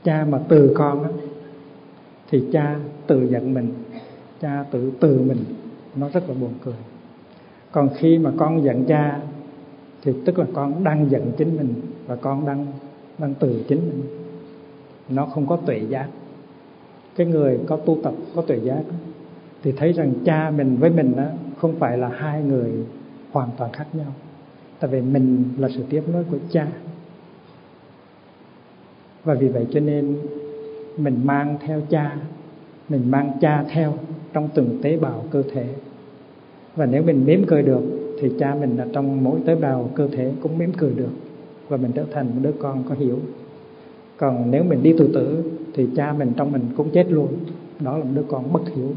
[0.04, 1.06] cha mà từ con
[2.30, 3.72] thì cha tự giận mình,
[4.40, 5.44] cha tự từ mình,
[5.96, 6.74] nó rất là buồn cười.
[7.72, 9.20] Còn khi mà con giận cha,
[10.02, 11.74] thì tức là con đang giận chính mình
[12.06, 12.66] và con đang
[13.18, 14.02] đang từ chính mình.
[15.08, 16.08] Nó không có tuệ giác.
[17.16, 18.82] Cái người có tu tập, có tuệ giác
[19.62, 21.24] thì thấy rằng cha mình với mình đó
[21.58, 22.72] không phải là hai người
[23.32, 24.12] hoàn toàn khác nhau
[24.84, 26.66] tại vì mình là sự tiếp nối của cha.
[29.24, 30.16] Và vì vậy cho nên
[30.96, 32.16] mình mang theo cha,
[32.88, 33.94] mình mang cha theo
[34.32, 35.66] trong từng tế bào cơ thể.
[36.76, 37.80] Và nếu mình mỉm cười được,
[38.20, 41.12] thì cha mình là trong mỗi tế bào cơ thể cũng mỉm cười được,
[41.68, 43.18] và mình trở thành một đứa con có hiểu.
[44.16, 47.28] Còn nếu mình đi tự tử, thì cha mình trong mình cũng chết luôn.
[47.80, 48.88] Đó là một đứa con bất hiểu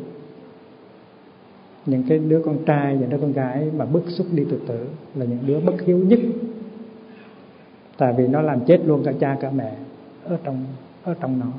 [1.88, 4.88] những cái đứa con trai và đứa con gái mà bức xúc đi tự tử
[5.16, 6.20] là những đứa bất hiếu nhất.
[7.98, 9.76] Tại vì nó làm chết luôn cả cha cả mẹ
[10.24, 10.66] ở trong
[11.04, 11.52] ở trong nó.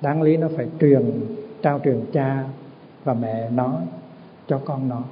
[0.00, 1.20] Đáng lý nó phải truyền,
[1.62, 2.44] trao truyền cha
[3.04, 3.80] và mẹ nó
[4.48, 5.02] cho con nó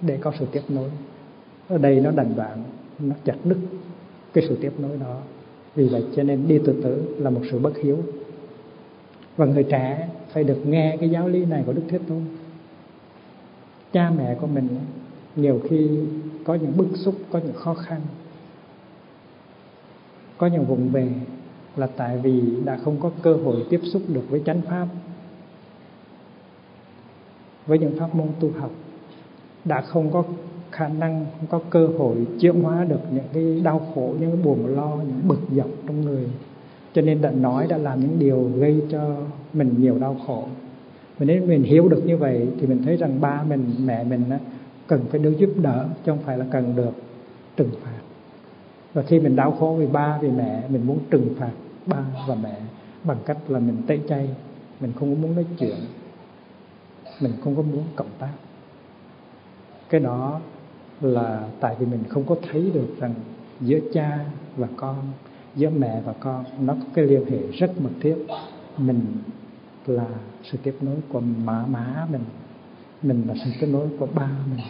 [0.00, 0.90] để có sự tiếp nối.
[1.68, 2.62] Ở đây nó đành đoạn
[2.98, 3.58] nó chặt đứt
[4.32, 5.16] cái sự tiếp nối đó.
[5.74, 7.98] Vì vậy cho nên đi tự tử là một sự bất hiếu.
[9.36, 12.20] Và người trẻ phải được nghe cái giáo lý này của đức thế tôn
[13.92, 14.68] cha mẹ của mình,
[15.36, 15.88] nhiều khi
[16.44, 18.00] có những bức xúc, có những khó khăn,
[20.38, 21.08] có những vùng về
[21.76, 24.86] là tại vì đã không có cơ hội tiếp xúc được với chánh pháp,
[27.66, 28.70] với những pháp môn tu học,
[29.64, 30.24] đã không có
[30.70, 34.42] khả năng, không có cơ hội chuyển hóa được những cái đau khổ, những cái
[34.42, 36.28] buồn lo, những bực dọc trong người.
[36.94, 39.16] Cho nên đã nói, đã làm những điều gây cho
[39.52, 40.44] mình nhiều đau khổ
[41.22, 44.30] và nếu mình hiểu được như vậy thì mình thấy rằng ba mình mẹ mình
[44.30, 44.38] á,
[44.86, 46.90] cần phải được giúp đỡ chứ không phải là cần được
[47.56, 47.98] trừng phạt.
[48.94, 51.50] Và khi mình đau khổ vì ba vì mẹ mình muốn trừng phạt
[51.86, 52.56] ba và mẹ
[53.04, 54.28] bằng cách là mình tẩy chay
[54.80, 55.76] mình không có muốn nói chuyện
[57.20, 58.32] mình không có muốn cộng tác.
[59.90, 60.40] Cái đó
[61.00, 63.14] là tại vì mình không có thấy được rằng
[63.60, 64.18] giữa cha
[64.56, 64.96] và con
[65.56, 68.16] giữa mẹ và con nó có cái liên hệ rất mật thiết.
[68.78, 69.00] Mình
[69.86, 70.06] là
[70.42, 72.24] sự tiếp nối của má má mình.
[73.02, 74.66] Mình là sự kết nối của ba mình.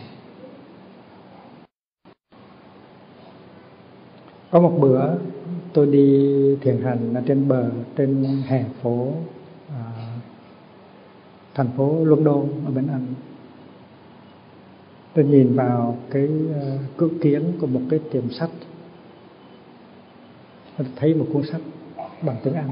[4.51, 5.15] Có một bữa
[5.73, 9.13] tôi đi thiền hành ở trên bờ trên hè phố
[9.69, 9.83] à,
[11.55, 13.07] thành phố London ở bên Anh.
[15.15, 18.51] Tôi nhìn vào cái ờ, uh, cửa kiến của một cái tiệm sách.
[20.79, 21.61] Tôi thấy một cuốn sách
[22.23, 22.71] bằng tiếng Anh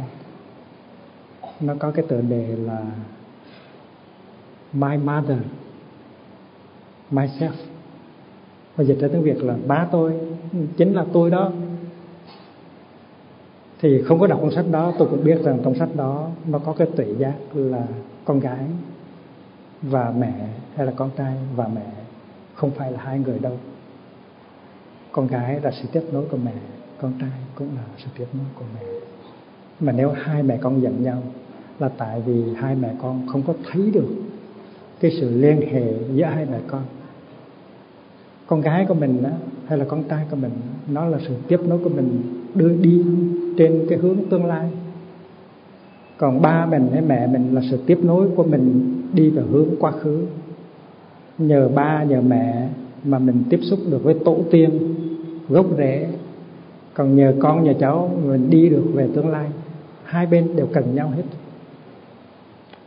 [1.60, 2.82] nó có cái tựa đề là
[4.72, 5.39] My Mother
[7.10, 7.52] Myself
[8.76, 10.12] và dịch ra tiếng Việt là bá tôi,
[10.76, 11.52] chính là tôi đó.
[13.80, 16.58] Thì không có đọc cuốn sách đó, tôi cũng biết rằng trong sách đó nó
[16.58, 17.86] có cái tuệ giác là
[18.24, 18.64] con gái
[19.82, 21.86] và mẹ hay là con trai và mẹ
[22.55, 23.58] không phải là hai người đâu.
[25.12, 26.55] Con gái là sự tiếp nối của mẹ,
[27.00, 28.86] con trai cũng là sự tiếp nối của mẹ.
[29.80, 31.22] Mà nếu hai mẹ con giận nhau
[31.81, 34.09] là tại vì hai mẹ con không có thấy được
[35.00, 36.83] cái sự liên hệ giữa hai mẹ con.
[38.47, 39.31] Con gái của mình đó,
[39.67, 40.50] hay là con trai của mình
[40.92, 42.23] nó là sự tiếp nối của mình
[42.55, 43.05] đưa đi
[43.59, 44.70] trên cái hướng tương lai.
[46.17, 49.68] Còn ba mình hay mẹ mình là sự tiếp nối của mình đi về hướng
[49.81, 50.25] quá khứ.
[51.39, 52.68] Nhờ ba nhờ mẹ
[53.05, 54.94] mà mình tiếp xúc được với tổ tiên
[55.49, 56.07] gốc rễ.
[56.94, 59.47] Còn nhờ con nhờ cháu mình đi được về tương lai.
[60.05, 61.23] Hai bên đều cần nhau hết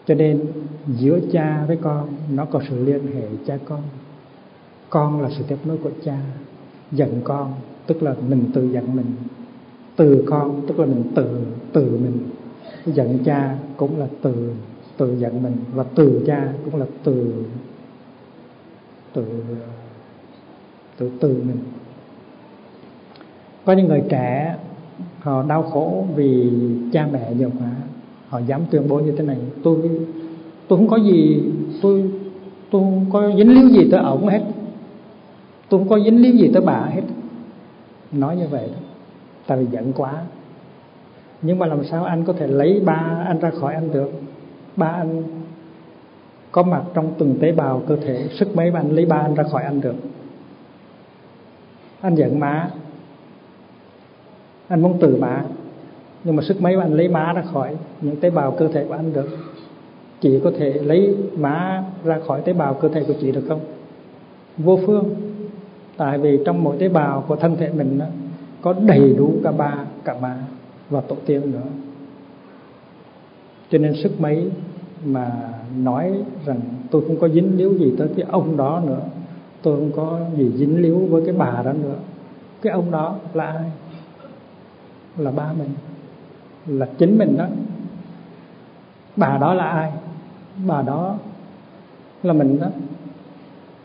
[0.08, 0.42] cho nên
[0.88, 3.82] giữa cha với con, nó có sự liên hệ cha con.
[4.90, 6.18] Con là sự tiếp nối của cha,
[6.92, 7.54] giận con,
[7.88, 9.06] tức là mình tự giận mình.
[9.96, 12.20] Từ con, tức là mình tự từ mình.
[12.86, 14.54] Giận cha cũng là từ
[14.98, 15.56] từ giận mình.
[15.74, 17.44] Và từ cha cũng là từ
[19.14, 19.26] từ
[20.98, 21.60] từ từ mình.
[23.66, 24.58] Có những người trẻ,
[25.20, 26.52] họ đau khổ vì
[26.94, 27.72] cha mẹ nhiều quá
[28.34, 29.38] họ dám tuyên bố như thế này.
[29.64, 29.78] Tôi
[30.68, 31.44] tôi không có gì,
[31.82, 32.12] tôi
[32.72, 34.42] tôi không có dính líu gì tới ổng hết.
[35.70, 37.02] Tôi không có dính líu gì tới bà hết.
[38.12, 38.80] Nói như vậy đó.
[39.48, 40.14] Tại vì giận quá.
[41.42, 44.12] Nhưng mà làm sao anh có thể lấy ba anh ra khỏi anh được?
[44.76, 45.24] Ba anh
[46.52, 49.36] có mặt trong từng tế bào cơ thể, sức mấy mà anh lấy ba anh
[49.36, 49.96] ra khỏi anh được?
[52.02, 52.70] Anh giận má.
[54.68, 55.44] Anh muốn từ má
[56.24, 58.86] nhưng mà sức mấy bạn anh lấy má ra khỏi những tế bào cơ thể
[58.86, 59.30] của anh được.
[60.22, 63.60] Chị có thể lấy má ra khỏi tế bào cơ thể của chị được không?
[64.58, 65.16] Vô phương.
[65.98, 68.06] Tại vì trong mỗi tế bào của thân thể mình đó,
[68.62, 70.38] có đầy đủ cả ba cả má
[70.90, 71.70] và tổ tiên nữa.
[73.72, 74.50] Cho nên sức mấy
[75.06, 75.32] mà
[75.78, 76.14] nói
[76.46, 76.60] rằng
[76.92, 79.02] tôi không có dính líu gì tới cái ông đó nữa.
[79.62, 81.96] Tôi không có gì dính líu với cái bà đó nữa.
[82.62, 83.72] Cái ông đó là ai?
[85.18, 85.70] Là ba mình
[86.66, 87.48] là chính mình đó.
[89.16, 89.92] Bà đó là ai?
[90.66, 91.18] Bà đó
[92.24, 92.68] là mình đó.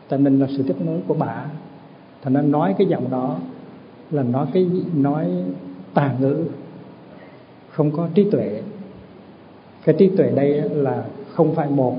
[0.09, 1.45] Tại mình là sự tiếp nối của bà.
[2.23, 3.39] Thành nên nói cái giọng đó
[4.11, 5.31] là nói cái nói
[5.95, 6.47] tà ngữ.
[7.71, 8.63] Không có trí tuệ.
[9.85, 11.97] Cái trí tuệ đây là không phải một,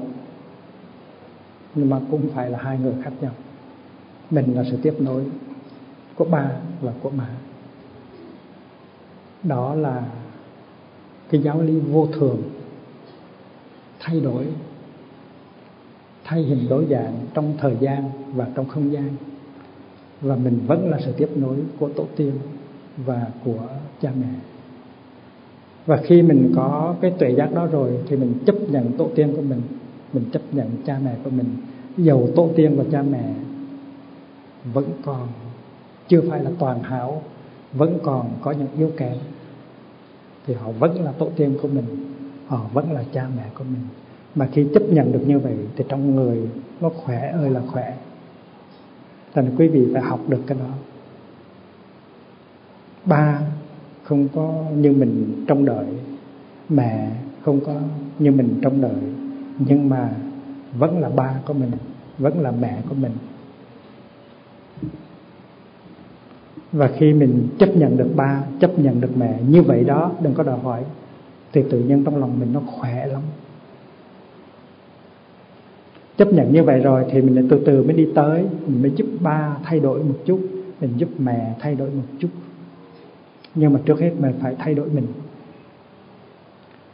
[1.75, 3.32] nhưng mà cũng phải là hai người khác nhau.
[4.32, 5.24] Mình là sự tiếp nối
[6.16, 6.51] của ba
[6.82, 7.24] và của mẹ
[9.43, 10.03] đó là
[11.30, 12.41] cái giáo lý vô thường.
[13.99, 14.45] Thay đổi.
[16.24, 19.09] Thay hình đổi dạng trong thời gian và trong không gian.
[20.22, 22.32] Và mình vẫn là sự tiếp nối của tổ tiên
[23.06, 23.67] và của
[24.01, 24.33] cha mẹ.
[25.85, 29.33] Và khi mình có cái tuệ giác đó rồi thì mình chấp nhận tổ tiên
[29.35, 29.61] của mình.
[30.14, 31.56] Mình chấp nhận cha mẹ của mình.
[31.98, 33.33] Dầu tổ tiên và cha mẹ
[34.74, 35.27] vẫn còn,
[36.08, 37.22] chưa phải là toàn hảo,
[37.74, 39.17] vẫn còn có những yếu kém
[40.49, 41.85] thì họ vẫn là tổ tiên của mình,
[42.47, 43.81] họ vẫn là cha mẹ của mình.
[44.35, 46.49] Mà khi chấp nhận được như vậy thì trong người
[46.81, 47.97] nó khỏe ơi là khỏe.
[49.33, 50.73] Thành quý vị phải học được cái đó.
[53.05, 53.41] Ba,
[54.03, 55.85] không có như mình trong đời.
[56.69, 57.11] Mẹ
[57.41, 57.73] không có
[58.19, 59.01] như mình trong đời.
[59.59, 60.13] Nhưng mà
[60.73, 61.71] vẫn là ba của mình,
[62.17, 63.11] vẫn là mẹ của mình.
[66.72, 70.33] Và khi mình chấp nhận được ba, chấp nhận được mẹ, như vậy đó đừng
[70.33, 70.83] có đòi hỏi
[71.53, 73.22] thì tự nhiên trong lòng mình nó khỏe lắm.
[76.17, 78.91] Chấp nhận như vậy rồi thì mình lại từ từ mới đi tới, mình mới
[78.95, 80.39] giúp ba thay đổi một chút,
[80.81, 82.30] mình giúp mẹ thay đổi một chút.
[83.56, 85.07] Nhưng mà trước hết mình phải thay đổi mình.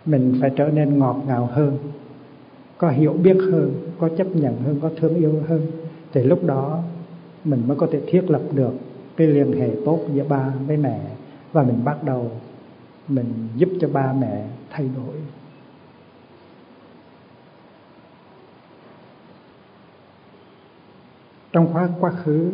[0.06, 1.78] Mình phải trở nên ngọt ngào hơn,
[2.78, 5.62] có hiểu biết hơn, có chấp nhận hơn, có thương yêu hơn.
[6.14, 6.80] Thì lúc đó
[7.46, 8.74] mình mới có thể thiết lập được
[9.18, 11.00] cái liên hệ tốt giữa ba với mẹ.
[11.52, 12.32] Và mình bắt đầu
[13.08, 15.16] mình giúp cho ba mẹ thay đổi.
[21.52, 22.52] Trong quá quá khứ,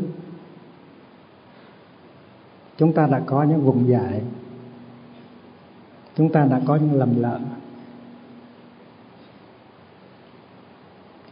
[2.78, 4.22] chúng ta đã có những vùng dại.
[6.18, 7.40] Chúng ta đã có những lầm lỡ.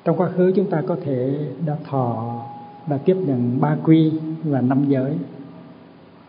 [0.04, 2.46] Trong quá khứ, chúng ta có thể đã thọ
[2.90, 4.12] đã tiếp nhận ba quy
[4.44, 5.18] và năm giới.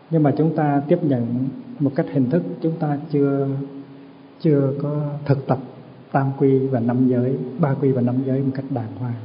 [0.09, 1.47] Nhưng mà chúng ta tiếp nhận
[1.79, 3.47] một cách hình thức, chúng ta chưa
[4.39, 5.59] chưa có thực tập
[6.11, 9.21] tam quy và năm giới, ba quy và năm giới một cách đàng hoàng.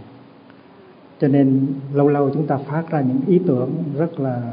[1.21, 4.53] Cho nên lâu lâu chúng ta phát ra những ý tưởng rất là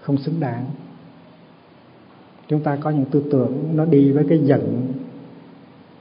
[0.00, 0.64] không xứng đáng.
[2.48, 4.92] Chúng ta có những tư tưởng nó đi với cái giận,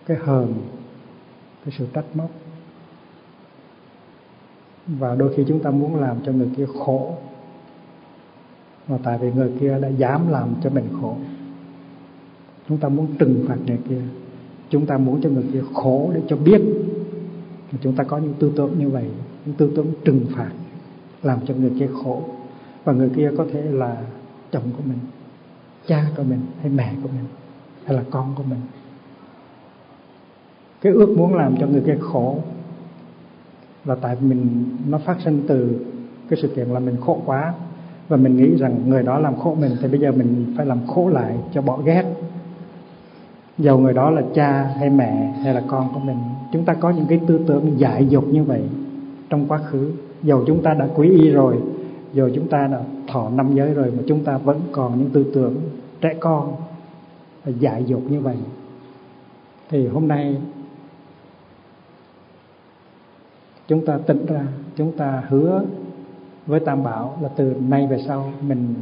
[0.06, 0.54] cái hờn,
[1.66, 2.30] cái sự trách móc
[5.00, 7.14] và đôi khi chúng ta muốn làm cho người kia khổ.
[8.88, 11.16] Mà tại vì người kia đã dám làm cho mình khổ.
[12.70, 14.02] Chúng ta muốn trừng phạt người kia.
[14.70, 16.62] Chúng ta muốn cho người kia khổ để cho biết
[17.82, 19.06] chúng ta có những tư tưởng như vậy,
[19.46, 20.52] những tư tưởng trừng phạt,
[21.24, 22.22] làm cho người kia khổ.
[22.84, 23.98] Và người kia có thể là
[24.52, 25.00] chồng của mình,
[25.88, 27.26] cha của mình, hay mẹ của mình,
[27.86, 28.60] hay là con của mình.
[30.82, 32.40] Cái ước muốn làm cho người kia khổ
[33.86, 35.86] là tại mình, nó phát sinh từ
[36.30, 37.54] cái sự kiện là mình khổ quá.
[38.08, 40.88] Và mình nghĩ rằng người đó làm khổ mình thì bây giờ mình phải làm
[40.88, 42.04] khổ lại cho bỏ ghét.
[43.58, 46.18] Dầu người đó là cha hay mẹ hay là con của mình,
[46.54, 48.62] chúng ta có những cái tư tưởng dại dột như vậy
[49.30, 49.92] trong quá khứ.
[50.24, 51.56] Dầu chúng ta đã quý y rồi,
[52.14, 55.26] dầu chúng ta đã thọ năm giới rồi mà chúng ta vẫn còn những tư
[55.34, 55.56] tưởng
[56.02, 56.54] trẻ con
[57.46, 58.38] và dại dột như vậy,
[59.70, 60.38] thì hôm nay
[63.72, 65.64] chúng ta tỉnh ra, chúng ta hứa
[66.48, 68.74] với tam bảo là từ nay về sau mình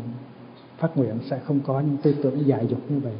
[0.78, 3.14] phát nguyện sẽ không có những tư tưởng dại dột như vậy.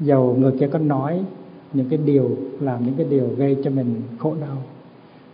[0.00, 1.24] Dầu người kia có nói
[1.72, 4.62] những cái điều, làm những cái điều gây cho mình khổ đau,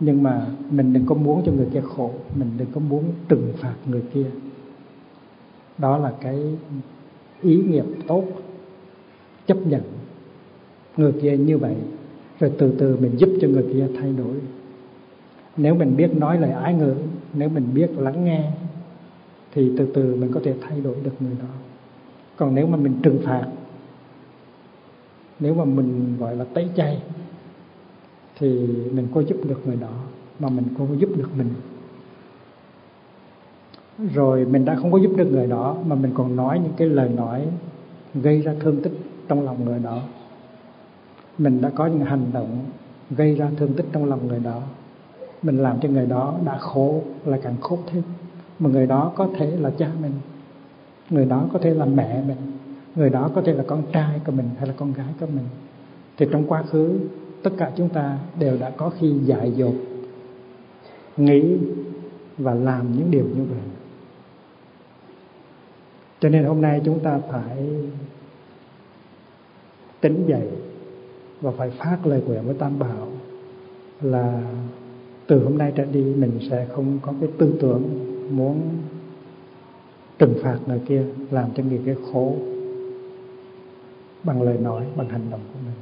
[0.00, 3.52] nhưng mà mình đừng có muốn cho người kia khổ, mình đừng có muốn trừng
[3.56, 4.26] phạt người kia.
[5.78, 6.56] Đó là cái
[7.42, 8.24] ý nghiệp tốt,
[9.46, 9.82] chấp nhận
[10.96, 11.74] người kia như vậy,
[12.40, 14.34] rồi từ từ mình giúp cho người kia thay đổi
[15.56, 16.94] nếu mình biết nói lời ái ngữ,
[17.34, 18.50] nếu mình biết lắng nghe,
[19.52, 21.48] thì từ từ mình có thể thay đổi được người đó.
[22.36, 23.46] Còn nếu mà mình trừng phạt,
[25.40, 27.02] nếu mà mình, gọi là, tẩy chay,
[28.38, 30.02] thì mình có giúp được người đó,
[30.38, 31.48] mà mình không có giúp được mình.
[34.14, 36.88] Rồi mình đã không có giúp được người đó, mà mình còn nói những cái
[36.88, 37.46] lời nói
[38.14, 38.92] gây ra thương tích
[39.28, 40.02] trong lòng người đó.
[41.38, 42.64] Mình đã có những hành động
[43.10, 44.62] gây ra thương tích trong lòng người đó
[45.42, 48.02] mình làm cho người đó đã khổ là càng khổ thêm.
[48.58, 50.12] Mà người đó có thể là cha mình.
[51.10, 52.36] Người đó có thể là mẹ mình.
[52.94, 55.44] Người đó có thể là con trai của mình hay là con gái của mình.
[56.16, 57.00] Thì trong quá khứ,
[57.42, 59.74] tất cả chúng ta đều đã có khi dại dột,
[61.16, 61.56] nghĩ
[62.38, 63.60] và làm những điều như vậy.
[66.20, 67.68] Cho nên hôm nay chúng ta phải
[70.00, 70.48] tỉnh dậy
[71.40, 73.08] và phải phát lời nguyện với tam bảo
[74.00, 74.42] là
[75.30, 77.82] từ hôm nay trở đi, mình sẽ không có cái tư tưởng
[78.36, 78.60] muốn
[80.18, 82.36] trừng phạt người kia, làm cho người kia khổ
[84.24, 85.74] bằng lời nói, bằng hành động của mình.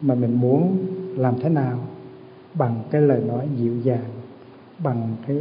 [0.00, 0.86] Mà mình muốn
[1.16, 1.78] làm thế nào
[2.54, 4.10] bằng cái lời nói dịu dàng,
[4.78, 5.38] bằng cái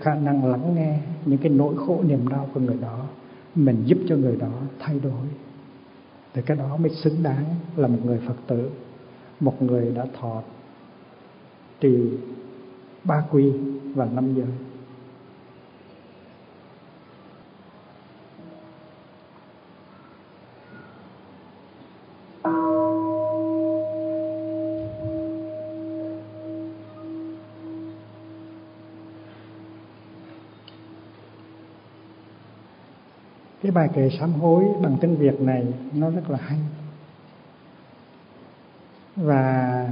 [0.00, 3.06] khả năng lắng nghe những cái nỗi khổ niềm đau của người đó,
[3.54, 5.26] mình giúp cho người đó thay đổi.
[6.34, 7.44] Thì cái đó mới xứng đáng
[7.76, 8.70] là một người phật tử,
[9.40, 10.42] một người đã thọ
[11.80, 12.18] trừ
[13.04, 13.52] ba quy
[13.94, 14.46] và năm giới.
[33.62, 36.58] Cái bài kệ sám hối bằng tiếng Việt này nó rất là hay.
[39.16, 39.88] Và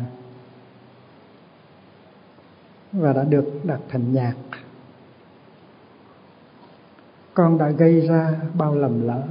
[2.94, 4.34] và đã được đặt thành nhạc.
[7.34, 9.23] Con đã gây ra bao lầm lỡ.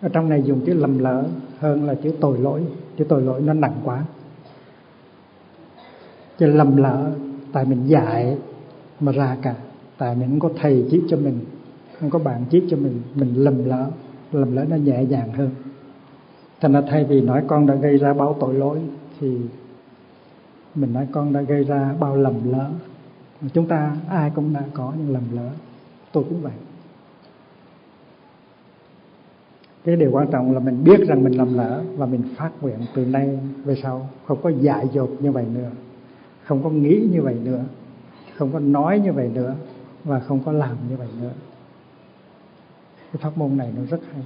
[0.00, 1.24] Ở trong này dùng chữ lầm lỡ
[1.58, 2.62] hơn là chữ tội lỗi.
[2.98, 4.04] Chữ tội lỗi nó nặng quá.
[6.38, 7.10] Chữ lầm lỡ,
[7.52, 8.36] tại mình dạy
[9.00, 9.54] mà ra cả.
[9.98, 11.40] Tại mình không có thầy chỉ cho mình,
[12.00, 13.90] không có bạn chiết cho mình mình lầm lỡ.
[14.32, 15.50] Lầm lỡ nó nhẹ nhàng hơn.
[16.60, 18.78] Thành ra thay vì nói con đã gây ra bao tội lỗi
[19.20, 19.36] thì
[20.74, 22.70] mình nói con đã gây ra bao lầm lỡ.
[23.52, 25.50] Chúng ta ai cũng đã có những lầm lỡ.
[26.12, 26.52] Tôi cũng vậy.
[29.84, 32.78] Cái điều quan trọng là mình biết rằng mình lầm lỡ và mình phát nguyện
[32.94, 34.08] từ nay về sau.
[34.26, 35.70] Không có dại dột như vậy nữa.
[36.44, 37.64] Không có nghĩ như vậy nữa.
[38.36, 39.54] Không có nói như vậy nữa.
[40.04, 41.30] Và không có làm như vậy nữa.
[43.12, 44.22] Cái pháp môn này nó rất hay.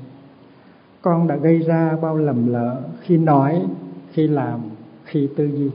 [1.03, 3.67] Con đã gây ra bao lầm lỡ khi nói,
[4.13, 4.61] khi làm,
[5.05, 5.71] khi tư duy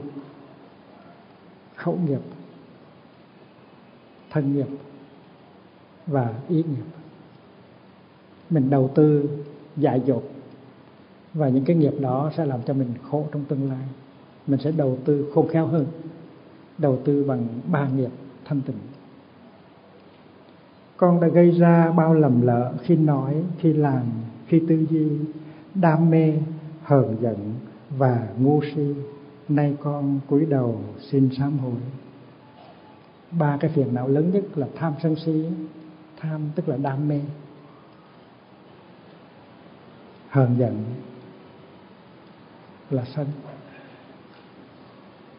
[1.82, 2.20] khẩu nghiệp,
[4.30, 4.66] thân nghiệp
[6.06, 6.84] và ý nghiệp.
[8.50, 9.28] Mình đầu tư,
[9.76, 10.22] dại dột
[11.34, 13.86] và những cái nghiệp đó sẽ làm cho mình khổ trong tương lai.
[14.46, 15.86] Mình sẽ đầu tư khôn khéo hơn,
[16.78, 18.10] đầu tư bằng ba nghiệp
[18.44, 18.76] thanh tịnh.
[20.96, 24.02] Con đã gây ra bao lầm lỡ khi nói, khi làm,
[24.46, 25.08] khi tư duy,
[25.74, 26.32] đam mê,
[26.82, 27.36] hờn giận
[27.98, 28.94] và ngu si
[29.54, 31.80] nay con cúi đầu xin sám hối.
[33.30, 35.44] Ba cái phiền não lớn nhất là tham sân si.
[36.16, 37.20] Tham tức là đam mê.
[40.28, 40.84] Hờn giận
[42.90, 43.26] là sân.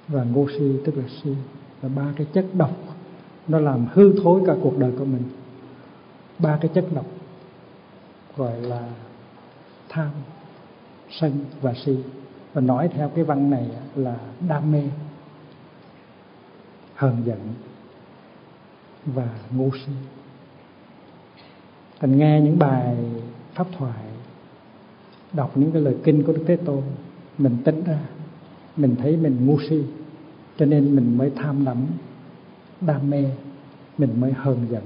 [0.08, 1.36] Và ngu si tức là si.
[1.82, 2.78] Là ba cái chất độc,
[3.48, 5.24] nó làm hư thối cả cuộc đời của mình.
[6.40, 7.06] Ba cái chất độc
[8.38, 8.90] gọi là
[9.90, 10.10] tham,
[11.10, 11.98] sân và si
[12.54, 14.18] và nói theo cái văn này là
[14.48, 14.84] đam mê,
[16.96, 17.40] hờn giận
[19.06, 19.92] và ngu si.
[22.00, 22.98] Thành nghe những bài
[23.54, 24.04] pháp thoại,
[25.34, 26.82] đọc những cái lời kinh của đức thế tôn,
[27.38, 28.00] mình tính ra,
[28.78, 29.84] mình thấy mình ngu si,
[30.58, 31.86] cho nên mình mới tham đắm
[32.82, 33.30] đam mê,
[33.98, 34.84] mình mới hờn giận,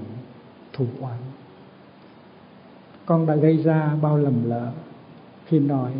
[0.73, 1.17] thù oán.
[3.05, 4.71] Con đã gây ra bao lầm lỡ
[5.45, 5.91] khi nói,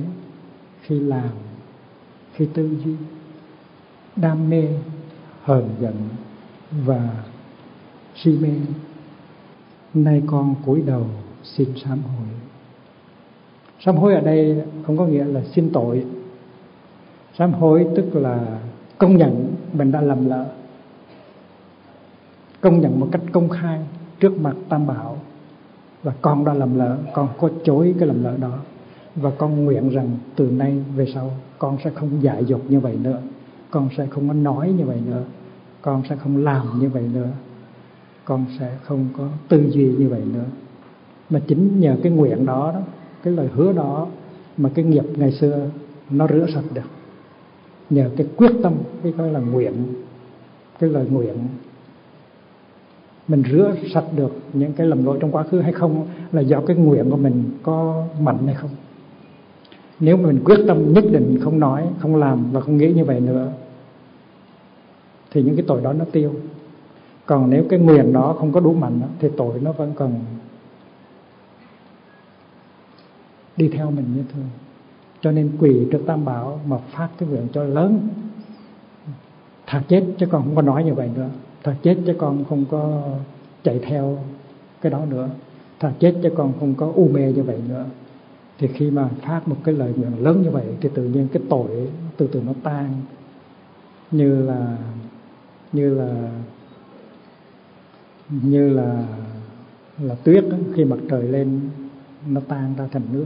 [0.81, 1.29] khi làm
[2.37, 2.93] khi tư duy,
[4.15, 4.67] đam mê,
[5.43, 5.95] hờn giận
[6.85, 7.09] và
[8.15, 8.49] si mê.
[9.93, 11.05] Nay con cúi đầu
[11.43, 12.27] xin sám hối.
[13.79, 16.05] Sám hối ở đây không có nghĩa là xin tội.
[17.37, 18.59] Sám hối tức là
[18.97, 20.45] công nhận mình đã lầm lỡ.
[22.61, 23.79] Công nhận một cách công khai
[24.19, 25.17] trước mặt tam bảo
[26.03, 28.59] và con đã lầm lỡ, con có chối cái lầm lỡ đó
[29.21, 32.97] và con nguyện rằng từ nay về sau con sẽ không dại dột như vậy
[33.03, 33.21] nữa.
[33.71, 35.23] Con sẽ không có nói như vậy nữa.
[35.81, 37.29] Con sẽ không làm như vậy nữa.
[38.25, 40.45] Con sẽ không có tư duy như vậy nữa.
[41.29, 42.81] Mà chính nhờ cái nguyện đó, đó
[43.23, 44.07] cái lời hứa đó
[44.57, 45.69] mà cái nghiệp ngày xưa
[46.09, 46.89] nó rửa sạch được.
[47.89, 48.73] Nhờ cái quyết tâm
[49.03, 49.73] cái gọi là nguyện
[50.79, 51.35] cái lời nguyện
[53.27, 56.61] mình rửa sạch được những cái lầm lỗi trong quá khứ hay không là do
[56.61, 58.69] cái nguyện của mình có mạnh hay không
[59.99, 63.19] nếu mình quyết tâm nhất định không nói, không làm và không nghĩ như vậy
[63.19, 63.51] nữa,
[65.31, 66.33] thì những cái tội đó nó tiêu.
[67.25, 70.13] Còn nếu cái nguyện đó không có đủ mạnh thì tội nó vẫn còn
[73.57, 74.49] đi theo mình như thường.
[75.21, 78.07] Cho nên quỳ trước tam bảo mà phát cái nguyện cho lớn.
[79.67, 81.29] Thật chết chứ con không có nói như vậy nữa.
[81.63, 83.01] Thật chết chứ con không có
[83.63, 84.17] chạy theo
[84.81, 85.29] cái đó nữa.
[85.79, 87.85] Thật chết chứ con không có u mê như vậy nữa
[88.57, 91.43] thì khi mà phát một cái lời nguyện lớn như vậy thì tự nhiên cái
[91.49, 92.89] tội từ từ nó tan.
[94.11, 94.77] Như là
[95.73, 96.31] như là
[98.29, 99.07] như là
[99.99, 101.69] là tuyết đó, khi mặt trời lên
[102.27, 103.25] nó tan ra thành nước.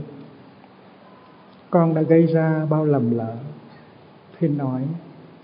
[1.70, 3.36] Con đã gây ra bao lầm lỡ
[4.38, 4.82] khi nói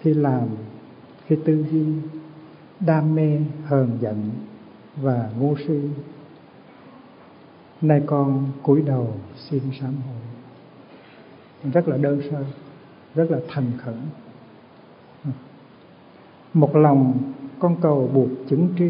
[0.01, 0.49] khi làm
[1.27, 1.85] khi tư duy
[2.81, 4.31] đam mê hờn giận
[5.03, 5.81] và ngu si
[7.83, 11.73] nay con cúi đầu xin sám hối.
[11.73, 12.45] Rất là đơn sơ,
[13.15, 13.95] rất là thành khẩn.
[16.55, 17.19] Một lòng
[17.59, 18.89] con cầu buộc chứng tri.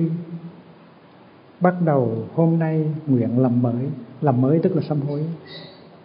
[1.61, 3.89] Bắt đầu hôm nay nguyện làm mới.
[4.21, 5.25] Làm mới tức là sám hối,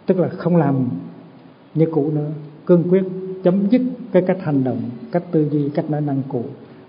[0.06, 0.88] tức là không làm
[1.74, 2.30] như cũ nữa.
[2.66, 3.04] Cương quyết
[3.44, 3.82] chấm dứt
[4.12, 4.80] cái cách hành động,
[5.12, 6.44] cách tư duy, cách nói năng cũ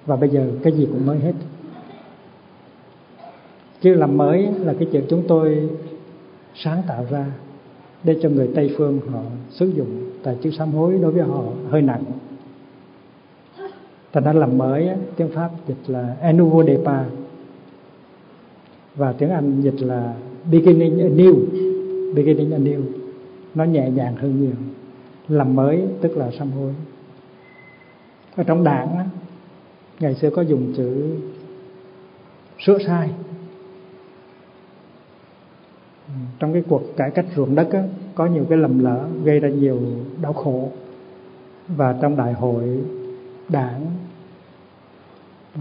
[0.06, 1.34] và bây giờ cái gì cũng mới hết.
[3.82, 5.70] Chứ làm mới là cái chuyện chúng tôi
[6.64, 7.26] sáng tạo ra
[8.04, 11.44] để cho người tây phương họ sử dụng tại chữ sám hối đối với họ
[11.70, 12.04] hơi nặng.
[14.14, 17.04] Thành ra làm mới tiếng pháp dịch là enuvo depa
[18.96, 20.14] và tiếng anh dịch là
[20.52, 21.36] beginning anew.
[22.14, 22.82] Beginning anew,
[23.56, 24.56] nó nhẹ nhàng hơn nhiều.
[25.28, 26.72] Làm mới tức là sám hối.
[28.36, 29.10] Ở trong đảng
[30.00, 31.16] ngày xưa có dùng chữ
[32.66, 33.10] sửa sai
[36.40, 37.84] trong cái cuộc cải cách ruộng đất á,
[38.16, 39.80] có nhiều cái lầm lỡ gây ra nhiều
[40.22, 40.70] đau khổ.
[41.68, 42.80] Và trong đại hội
[43.50, 43.86] đảng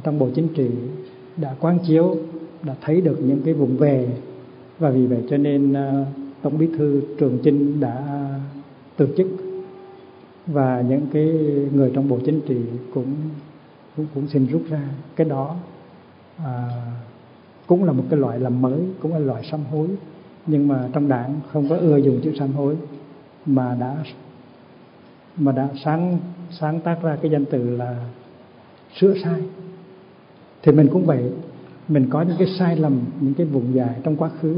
[0.02, 0.70] trong bộ chính trị
[1.36, 2.16] đã quán chiếu
[2.62, 4.08] đã thấy được những cái vùng về.
[4.78, 6.04] Và vì vậy cho nên à,
[6.42, 8.28] tổng bí thư trường chinh đã
[8.96, 9.26] từ chức.
[10.46, 11.24] Và những cái
[11.74, 12.60] người trong bộ chính trị
[12.94, 13.14] cũng
[13.96, 14.88] cũng, cũng xin rút ra.
[15.16, 15.56] Cái đó
[16.38, 16.68] à,
[17.66, 19.88] cũng là một cái loại làm mới cũng là loại sám hối
[20.46, 22.76] nhưng mà trong đảng không có ưa dùng chữ sám hối,
[23.46, 23.96] mà đã
[25.36, 26.18] mà đã sáng
[26.50, 27.96] sáng tác ra cái danh từ là
[29.00, 29.40] sửa sai.
[30.62, 31.30] Thì mình cũng vậy,
[31.88, 34.56] mình có những cái sai lầm, những cái vùng dài trong quá khứ.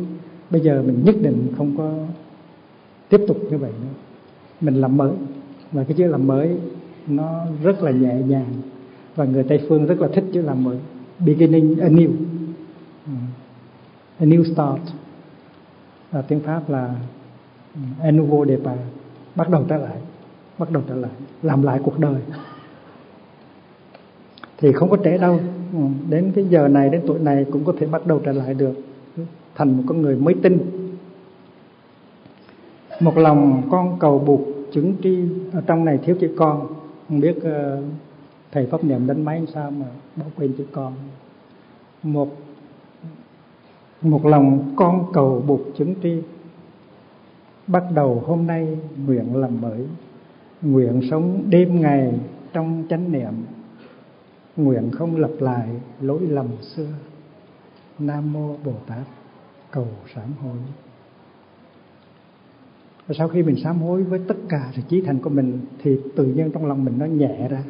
[0.51, 1.95] Bây giờ mình nhất định không có
[3.09, 3.95] tiếp tục như vậy nữa.
[4.61, 5.13] Mình làm mới,
[5.73, 6.57] và cái chữ làm mới
[7.07, 8.53] nó rất là nhẹ nhàng,
[9.17, 10.79] và người tây phương rất là thích chữ làm mới.
[11.19, 12.11] Beginning anew.
[13.07, 13.13] Ừ.
[14.19, 14.97] A new start
[16.17, 16.95] à, tiếng pháp là
[17.75, 18.11] ừ, a
[18.49, 18.73] depa
[19.35, 19.97] bắt đầu trở lại
[20.59, 21.11] bắt đầu trở lại
[21.43, 22.21] làm lại cuộc đời.
[24.59, 25.41] Thì không có trễ đâu
[25.73, 25.79] ừ,
[26.11, 28.75] đến cái giờ này đến tuổi này cũng có thể bắt đầu trở lại được
[29.17, 29.23] ừ,
[29.55, 30.59] thành một con người mới tin
[33.01, 34.41] một lòng con cầu buộc
[34.73, 35.19] chứng tri
[35.53, 36.67] ở trong này thiếu chữ con.
[37.09, 37.85] Không biết uh,
[38.53, 39.87] thầy pháp niệm đánh máy sao mà
[40.17, 40.93] bỏ quên chữ con.
[42.03, 42.37] Một
[44.11, 46.23] một lòng con cầu bục chứng tri.
[47.67, 49.87] Bắt đầu hôm nay nguyện làm mới.
[50.63, 52.15] Nguyện sống đêm ngày
[52.53, 53.33] trong chánh niệm.
[54.57, 55.69] Nguyện không lặp lại
[56.01, 56.89] lỗi lầm xưa.
[57.99, 59.07] Nam mô bồ tát,
[59.71, 60.59] cầu sám hối.
[63.07, 65.97] Và sau khi mình sám hối với tất cả sự chí thành của mình, thì
[66.17, 67.63] tự nhiên trong lòng mình nó nhẹ ra.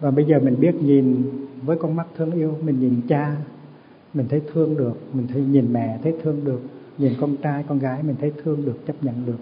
[0.00, 1.22] Và bây giờ mình biết nhìn
[1.62, 3.36] với con mắt thương yêu, mình nhìn cha
[4.16, 6.60] mình thấy thương được, mình thấy nhìn mẹ thấy thương được,
[6.98, 9.38] nhìn con trai, con gái mình thấy thương được, chấp nhận được.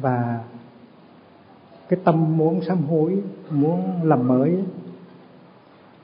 [0.00, 0.44] Và
[1.88, 3.18] cái tâm muốn sám hối,
[3.50, 4.56] muốn làm mới,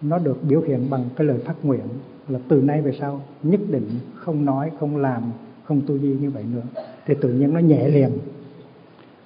[0.02, 1.84] nó được biểu hiện bằng cái lời phát nguyện
[2.28, 5.22] là từ nay về sau, nhất định không nói, không làm,
[5.64, 6.82] không tu di như vậy nữa.
[7.06, 8.10] Thì tự nhiên nó nhẹ liền.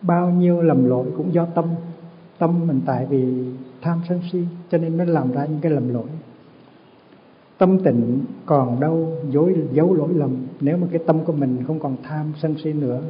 [0.03, 1.65] Bao nhiêu lầm lỗi cũng do tâm
[2.39, 3.45] tâm mình tại vì
[3.83, 6.07] tham sân si, cho nên nó làm ra những cái lầm lỗi
[7.63, 10.37] tâm tịnh còn đâu dối giấu lỗi lầm.
[10.61, 13.03] Nếu mà cái tâm của mình không còn tham sân si nữa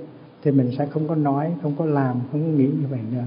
[0.42, 3.24] thì mình sẽ không có nói không có làm không có nghĩ như vậy nữa.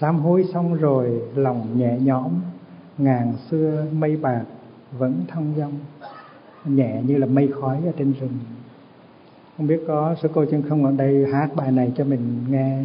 [0.00, 2.30] Sám hối xong rồi lòng nhẹ nhõm
[2.98, 4.44] ngàn xưa mây bạc
[4.98, 5.72] vẫn thông dong.
[6.64, 8.38] Nhẹ như là mây khói ở trên rừng.
[9.56, 12.84] Không biết có sư cô chân không ở đây hát bài này cho mình nghe.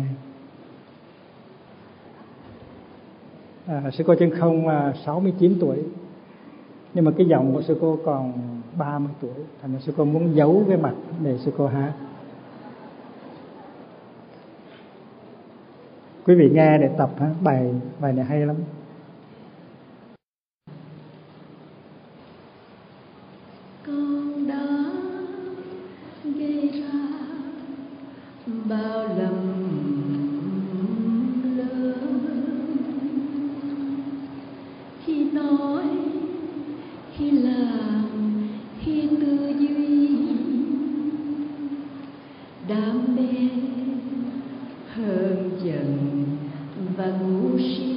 [3.66, 5.78] À, sư cô chân không à, 69 tuổi
[6.98, 8.34] nhưng mà cái giọng của sư cô còn
[8.78, 10.94] 30 tuổi, thành ra sư cô muốn giấu cái mặt
[11.24, 11.94] để sư cô hát.
[16.26, 18.56] Quý vị nghe để tập ha, bài bài này hay lắm.
[23.86, 24.66] Con đã
[26.24, 27.00] gây ra
[28.70, 29.27] bao lần
[37.18, 38.04] khi làm
[38.80, 40.10] khi tư duy.
[42.68, 43.50] Đam mê
[44.94, 46.26] hờn giận
[46.98, 47.97] và ngu si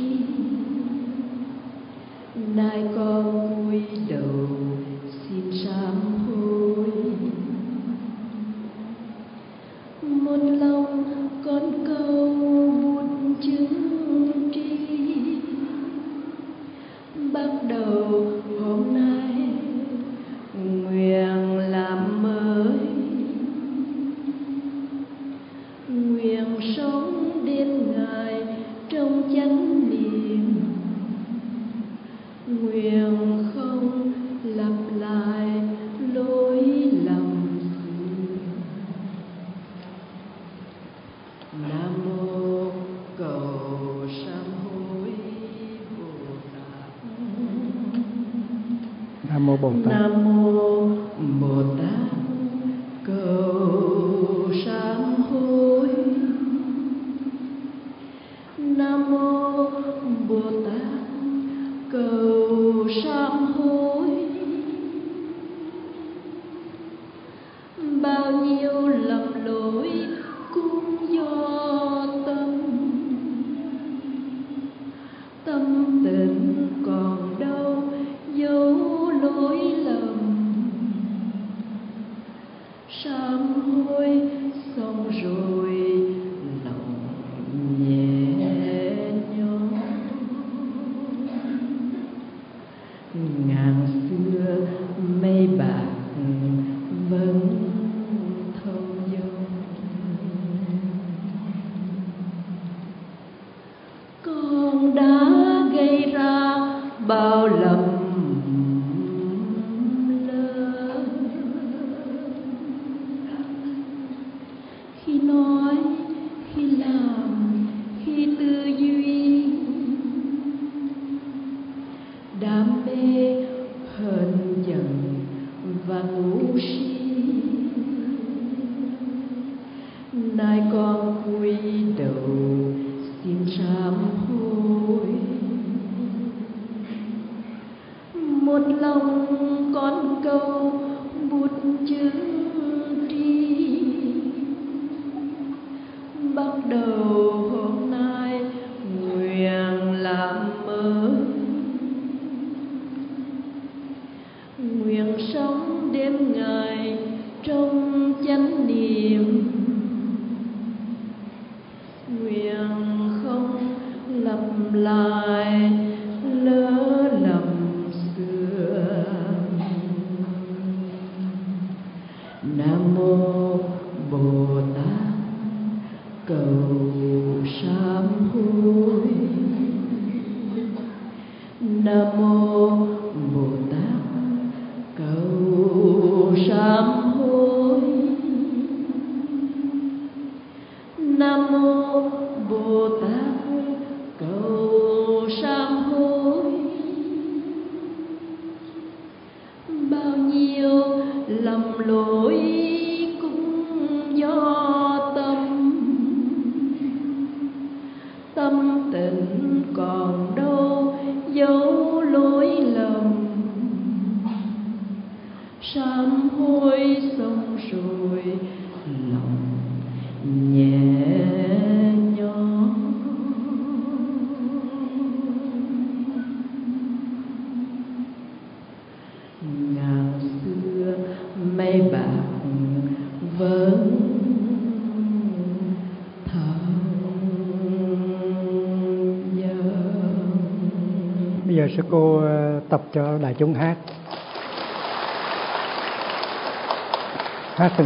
[75.45, 76.20] 噔噔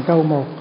[0.08, 0.53] hát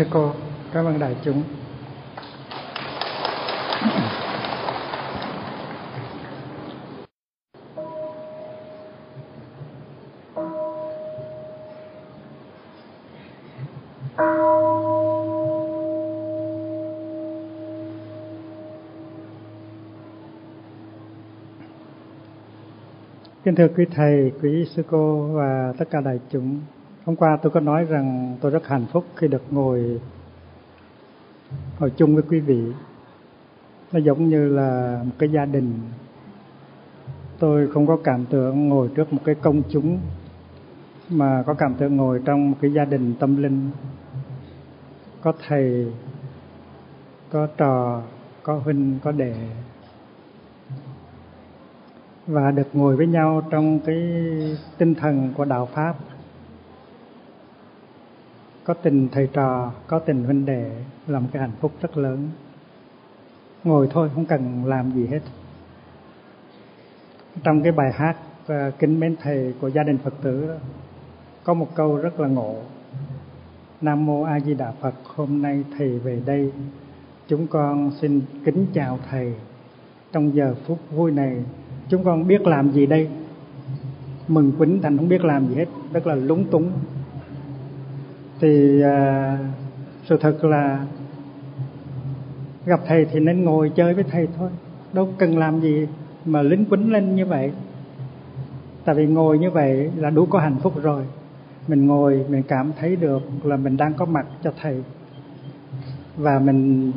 [0.00, 0.32] sư cô
[0.72, 1.42] cảm ơn đại chúng
[23.44, 26.60] Kính thưa quý thầy, quý sư cô và tất cả đại chúng.
[27.04, 30.00] Hôm qua tôi có nói rằng tôi rất hạnh phúc khi được ngồi
[31.80, 32.62] ngồi chung với quý vị.
[33.92, 35.78] Nó giống như là một cái gia đình.
[37.38, 39.98] Tôi không có cảm tưởng ngồi trước một cái công chúng
[41.10, 43.70] mà có cảm tưởng ngồi trong một cái gia đình tâm linh.
[45.22, 45.92] Có thầy,
[47.30, 48.02] có trò,
[48.42, 49.34] có huynh, có đệ,
[52.26, 53.96] và được ngồi với nhau trong cái
[54.78, 55.94] tinh thần của đạo pháp
[58.70, 60.70] có tình thầy trò có tình huynh đệ
[61.06, 62.28] là một cái hạnh phúc rất lớn.
[63.64, 65.20] Ngồi thôi không cần làm gì hết.
[67.42, 68.16] Trong cái bài hát
[68.46, 70.54] à, kính mến thầy của gia đình phật tử đó,
[71.44, 72.56] có một câu rất là ngộ.
[73.80, 76.52] Nam mô a di đà phật hôm nay thầy về đây.
[77.28, 79.34] Chúng con xin kính chào thầy.
[80.12, 81.44] Trong giờ phút vui này
[81.88, 83.08] chúng con biết làm gì đây?
[84.28, 86.72] Mừng quýnh thành không biết làm gì hết rất là lúng túng
[88.40, 89.38] thì à,
[90.04, 90.84] sự thật là
[92.66, 94.50] gặp thầy thì nên ngồi chơi với thầy thôi.
[94.92, 95.86] Đâu cần làm gì
[96.24, 97.52] mà lính quýnh lên như vậy.
[98.84, 101.02] Tại vì ngồi như vậy là đủ có hạnh phúc rồi.
[101.68, 104.82] Mình ngồi mình cảm thấy được là mình đang có mặt cho thầy.
[106.16, 106.92] Và mình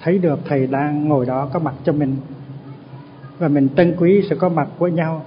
[0.00, 2.16] thấy được thầy đang ngồi đó có mặt cho mình.
[3.38, 5.22] Và mình trân quý sự có mặt của nhau.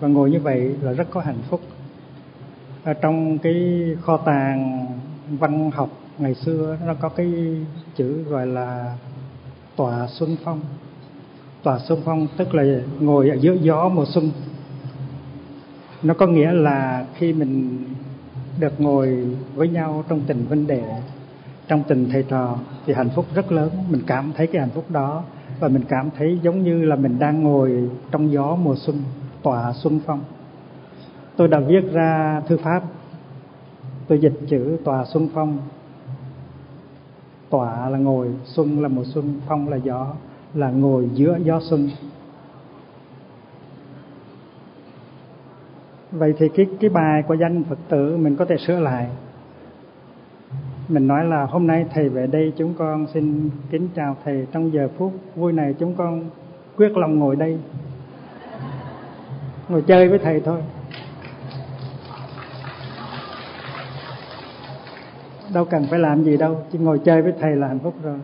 [0.00, 1.60] Và ngồi như vậy là rất có hạnh phúc
[2.84, 4.86] ở trong cái kho tàng
[5.38, 7.32] văn học ngày xưa, nó có cái
[7.96, 8.96] chữ gọi là
[9.76, 10.60] tòa xuân phong.
[11.62, 14.30] Tòa xuân phong tức là ngồi ở giữa gió mùa xuân.
[16.02, 17.84] Nó có nghĩa là khi mình
[18.58, 20.82] được ngồi với nhau trong tình vấn đệ
[21.68, 23.70] trong tình thầy trò, thì hạnh phúc rất lớn.
[23.90, 25.22] Mình cảm thấy cái hạnh phúc đó
[25.60, 29.02] và mình cảm thấy giống như là mình đang ngồi trong gió mùa xuân
[29.42, 30.20] tỏa xuân phong
[31.40, 32.82] tôi đã viết ra thư pháp.
[34.08, 35.58] Tôi dịch chữ tòa xuân phong.
[37.50, 40.06] Tòa là ngồi, xuân là mùa xuân, phong là gió,
[40.54, 41.90] là ngồi giữa gió xuân.
[46.12, 49.06] Vậy thì cái cái bài của danh phật tử mình có thể sửa lại.
[50.88, 54.46] Mình nói là hôm nay thầy về đây chúng con xin kính chào thầy.
[54.52, 56.30] Trong giờ phút vui này chúng con
[56.76, 57.58] quyết lòng ngồi đây.
[59.68, 60.60] Ngồi chơi với thầy thôi.
[65.54, 68.18] Đâu cần phải làm gì đâu, chỉ ngồi chơi với thầy là hạnh phúc rồi.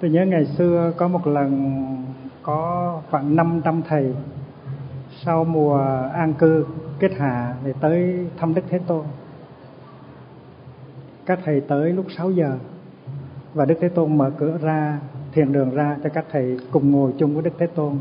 [0.00, 1.74] Tôi nhớ ngày xưa có một lần
[2.42, 4.14] có khoảng 500 thầy
[5.24, 5.78] sau mùa
[6.14, 6.66] an cư,
[6.98, 9.04] kết hạ để tới thăm Đức Thế Tôn.
[11.26, 12.56] Các thầy tới lúc 6 giờ
[13.54, 14.98] và Đức Thế Tôn mở cửa ra,
[15.32, 17.98] thiền đường ra cho các thầy cùng ngồi chung với Đức Thế Tôn.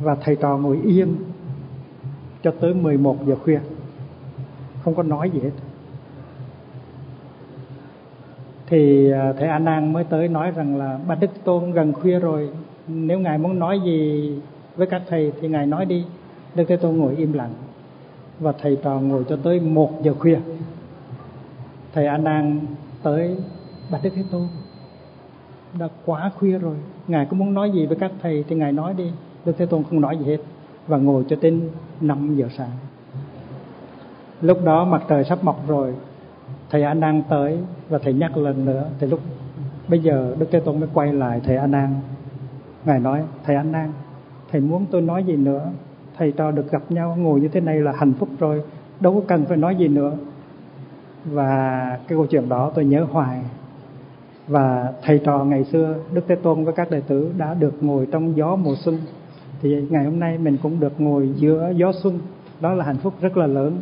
[0.00, 1.16] Và thầy trò ngồi yên
[2.42, 3.60] cho tới 11 giờ khuya.
[4.84, 5.50] Không có nói gì hết
[8.72, 12.18] thì à, thầy A Nan mới tới nói rằng là bà Đức Tôn, gần khuya
[12.18, 12.48] rồi,
[12.88, 14.32] nếu ngài muốn nói gì
[14.76, 16.04] với các thầy thì ngài nói đi.
[16.54, 17.52] Đức Thế Tôn ngồi im lặng
[18.40, 20.38] và thầy trò ngồi cho tới một giờ khuya.
[21.92, 22.60] Thầy a nan
[23.02, 23.36] tới
[23.90, 24.48] bà đức thế tôn.
[25.78, 26.76] Đã quá khuya rồi,
[27.08, 29.10] ngài có muốn nói gì với các thầy thì ngài nói đi.
[29.44, 30.38] Đức thế tôn không nói gì hết
[30.86, 31.60] và ngồi cho đến
[32.00, 32.70] 5 giờ sáng.
[34.40, 35.94] Lúc đó mặt trời sắp mọc rồi
[36.72, 38.84] thầy a nan tới và thầy nhắc lần nữa.
[38.98, 39.20] Thì lúc
[39.88, 41.94] bây giờ đức thế tôn mới quay lại thầy a nan.
[42.84, 43.92] Ngài nói, thầy a nan,
[44.50, 45.70] thầy muốn tôi nói gì nữa?
[46.18, 48.62] Thầy trò được gặp nhau, ngồi như thế này là hạnh phúc rồi.
[49.00, 50.12] Đâu có cần phải nói gì nữa.
[51.24, 53.42] Và cái câu chuyện đó tôi nhớ hoài.
[54.48, 58.06] Và thầy trò ngày xưa, Đức Thế Tôn với các đệ tử đã được ngồi
[58.12, 58.98] trong gió mùa xuân.
[59.62, 62.18] Thì ngày hôm nay mình cũng được ngồi giữa gió xuân.
[62.60, 63.80] Đó là hạnh phúc rất là lớn.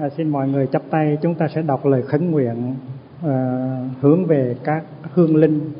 [0.00, 2.74] À, xin mọi người chắp tay chúng ta sẽ đọc lời khấn nguyện
[3.22, 4.84] à, hướng về các
[5.14, 5.72] hương linh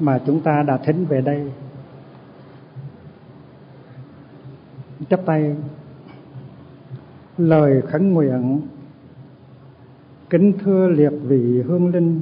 [0.00, 1.50] mà chúng ta đã thính về đây.
[5.10, 5.56] Chắp tay.
[7.38, 8.60] Lời khấn nguyện.
[10.30, 12.20] Kính thưa liệt vị hương linh.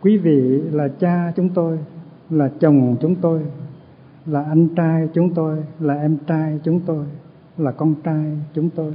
[0.00, 1.78] Quý vị là cha chúng tôi
[2.30, 3.40] là chồng chúng tôi
[4.26, 7.04] là anh trai chúng tôi là em trai chúng tôi
[7.58, 8.92] là con trai chúng tôi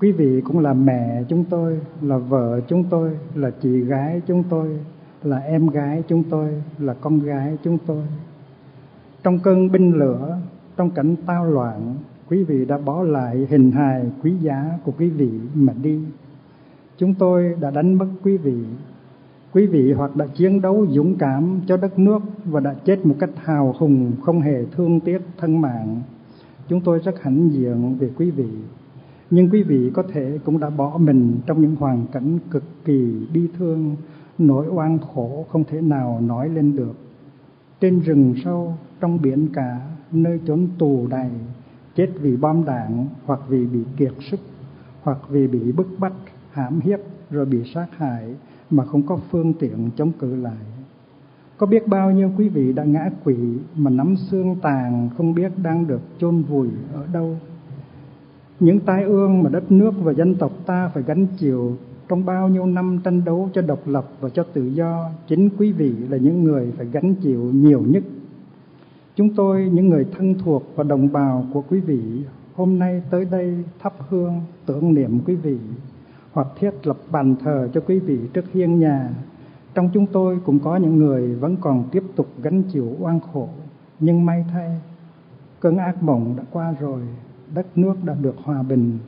[0.00, 4.42] quý vị cũng là mẹ chúng tôi, là vợ chúng tôi, là chị gái chúng
[4.50, 4.78] tôi,
[5.22, 8.02] là em gái chúng tôi, là con gái chúng tôi.
[9.22, 10.38] Trong cơn binh lửa,
[10.76, 11.94] trong cảnh tao loạn,
[12.30, 16.00] quý vị đã bỏ lại hình hài quý giá của quý vị mà đi.
[16.98, 18.56] Chúng tôi đã đánh mất quý vị.
[19.52, 23.14] Quý vị hoặc đã chiến đấu dũng cảm cho đất nước và đã chết một
[23.18, 26.02] cách hào hùng, không hề thương tiếc, thân mạng.
[26.68, 28.48] Chúng tôi rất hãnh diện về quý vị
[29.30, 33.26] nhưng quý vị có thể cũng đã bỏ mình trong những hoàn cảnh cực kỳ
[33.34, 33.96] bi thương,
[34.38, 36.94] nỗi oan khổ không thể nào nói lên được.
[37.80, 39.80] Trên rừng sâu, trong biển cả,
[40.12, 41.30] nơi chốn tù đầy,
[41.96, 44.40] chết vì bom đạn hoặc vì bị kiệt sức,
[45.02, 46.12] hoặc vì bị bức bách,
[46.50, 48.34] hãm hiếp rồi bị sát hại
[48.70, 50.64] mà không có phương tiện chống cự lại.
[51.58, 53.36] Có biết bao nhiêu quý vị đã ngã quỵ
[53.76, 57.36] mà nắm xương tàn không biết đang được chôn vùi ở đâu?
[58.60, 61.76] Những tai ương mà đất nước và dân tộc ta phải gánh chịu
[62.08, 65.72] trong bao nhiêu năm tranh đấu cho độc lập và cho tự do, chính quý
[65.72, 68.02] vị là những người phải gánh chịu nhiều nhất.
[69.16, 72.00] Chúng tôi, những người thân thuộc và đồng bào của quý vị,
[72.54, 75.58] hôm nay tới đây thắp hương tưởng niệm quý vị,
[76.32, 79.10] hoặc thiết lập bàn thờ cho quý vị trước hiên nhà.
[79.74, 83.48] Trong chúng tôi cũng có những người vẫn còn tiếp tục gánh chịu oan khổ,
[84.00, 84.80] nhưng may thay,
[85.60, 87.00] cơn ác mộng đã qua rồi
[87.56, 88.98] đất nước đã được hòa bình.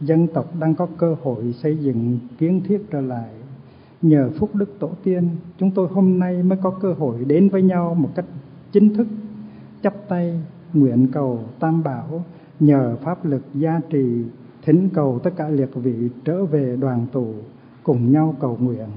[0.00, 3.28] Dân tộc đang có cơ hội xây dựng kiến thiết trở lại.
[4.02, 5.28] Nhờ phúc đức tổ tiên,
[5.58, 8.24] chúng tôi hôm nay mới có cơ hội đến với nhau một cách
[8.72, 9.06] chính thức,
[9.82, 10.40] chắp tay
[10.72, 12.24] nguyện cầu tam bảo,
[12.60, 14.24] nhờ pháp lực gia trì,
[14.64, 17.34] thỉnh cầu tất cả liệt vị trở về đoàn tụ,
[17.82, 18.88] cùng nhau cầu nguyện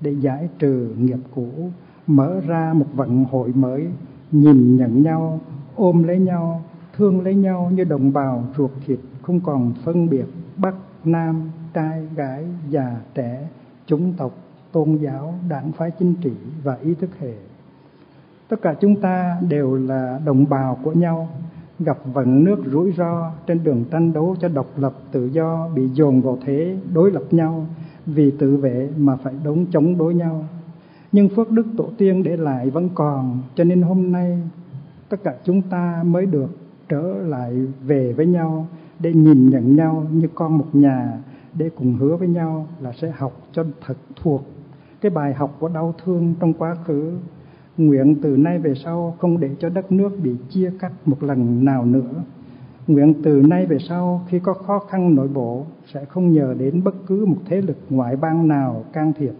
[0.00, 1.48] để giải trừ nghiệp cũ,
[2.06, 3.86] mở ra một vận hội mới,
[4.32, 5.40] nhìn nhận nhau,
[5.76, 6.62] ôm lấy nhau
[6.98, 10.24] thương lấy nhau như đồng bào ruột thịt, không còn phân biệt
[10.56, 13.48] bắc, nam, trai, gái, già, trẻ.
[13.86, 14.32] Chủng tộc,
[14.72, 17.32] tôn giáo, đảng phái chính trị và ý thức hệ.
[18.48, 21.28] Tất cả chúng ta đều là đồng bào của nhau,
[21.78, 25.88] gặp vận nước rủi ro trên đường tranh đấu cho độc lập, tự do, bị
[25.88, 27.66] dồn vào thế đối lập nhau
[28.06, 30.44] vì tự vệ mà phải đống chống đối nhau.
[31.12, 34.42] Nhưng phước đức tổ tiên để lại vẫn còn, cho nên hôm nay
[35.08, 37.52] tất cả chúng ta mới được trở lại
[37.86, 38.66] về với nhau,
[38.98, 41.18] để nhìn nhận nhau như con một nhà,
[41.54, 44.42] để cùng hứa với nhau là sẽ học cho thật thuộc.
[45.00, 47.12] Cái bài học của đau thương trong quá khứ,
[47.76, 51.64] nguyện từ nay về sau không để cho đất nước bị chia cắt một lần
[51.64, 52.10] nào nữa.
[52.86, 56.84] Nguyện từ nay về sau khi có khó khăn nội bộ, sẽ không nhờ đến
[56.84, 59.32] bất cứ một thế lực ngoại bang nào can thiệp.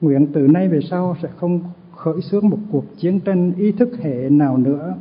[0.00, 1.60] Nguyện từ nay về sau sẽ không
[1.96, 4.94] khởi xướng một cuộc chiến tranh ý thức hệ nào nữa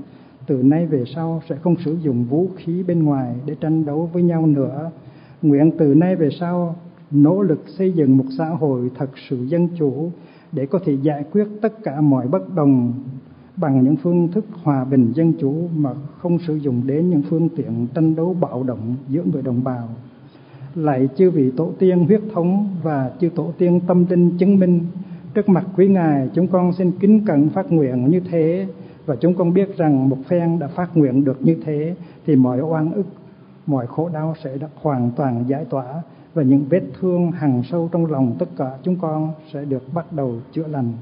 [0.47, 4.09] từ nay về sau sẽ không sử dụng vũ khí bên ngoài để tranh đấu
[4.13, 4.91] với nhau nữa.
[5.41, 6.75] Nguyện từ nay về sau,
[7.11, 10.11] nỗ lực xây dựng một xã hội thật sự dân chủ
[10.51, 12.93] để có thể giải quyết tất cả mọi bất đồng
[13.57, 17.49] bằng những phương thức hòa bình dân chủ mà không sử dụng đến những phương
[17.49, 19.89] tiện tranh đấu bạo động giữa người đồng bào.
[20.75, 24.81] Lại chư vị tổ tiên huyết thống và chư tổ tiên tâm linh chứng minh,
[25.33, 28.67] trước mặt quý ngài, chúng con xin kính cẩn phát nguyện như thế
[29.11, 32.61] và chúng con biết rằng một phen đã phát nguyện được như thế thì mọi
[32.61, 33.05] oan ức
[33.65, 35.85] mọi khổ đau sẽ được hoàn toàn giải tỏa
[36.33, 40.13] và những vết thương hằn sâu trong lòng tất cả chúng con sẽ được bắt
[40.13, 40.93] đầu chữa lành.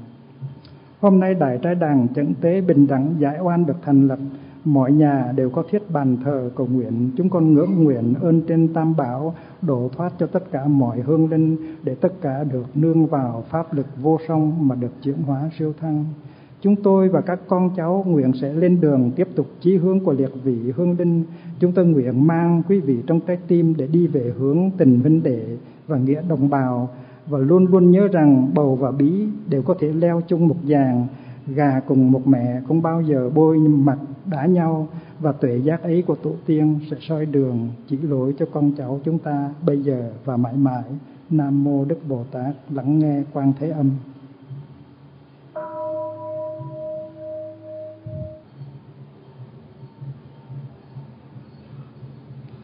[1.00, 4.18] Hôm nay Đại trai Đàn Chẩn Tế Bình Đẳng Giải Oan được thành lập,
[4.64, 7.10] mọi nhà đều có thiết bàn thờ cầu nguyện.
[7.16, 11.30] Chúng con ngưỡng nguyện ơn trên Tam Bảo độ thoát cho tất cả mọi hương
[11.30, 15.50] linh để tất cả được nương vào pháp lực vô song mà được chuyển hóa
[15.58, 16.04] siêu thăng.
[16.62, 20.12] Chúng tôi và các con cháu nguyện sẽ lên đường tiếp tục chí hướng của
[20.12, 21.24] liệt vị hương linh.
[21.60, 25.22] Chúng tôi nguyện mang quý vị trong trái tim để đi về hướng tình huynh
[25.22, 25.56] đệ
[25.86, 26.88] và nghĩa đồng bào.
[27.26, 31.06] Và luôn luôn nhớ rằng bầu và bí đều có thể leo chung một giàn
[31.46, 33.98] gà cùng một mẹ không bao giờ bôi mặt
[34.30, 34.88] đá nhau.
[35.20, 39.00] Và tuệ giác ấy của tổ tiên sẽ soi đường, chỉ lối cho con cháu
[39.04, 40.84] chúng ta bây giờ và mãi mãi.
[41.30, 43.90] Nam mô đức bồ tát, lắng nghe quan thế âm.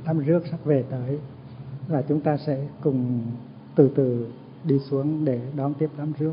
[0.07, 1.19] Đám rước sắp về tới
[1.89, 3.23] và chúng ta sẽ cùng
[3.75, 4.27] từ từ
[4.65, 6.33] đi xuống để đón tiếp đám rước.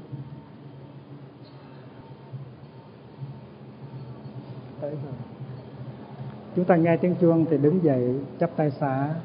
[6.56, 9.16] Chúng ta nghe tiếng chuông thì đứng dậy, chắp tay xá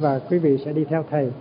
[0.00, 1.32] và quý vị sẽ đi theo thầy.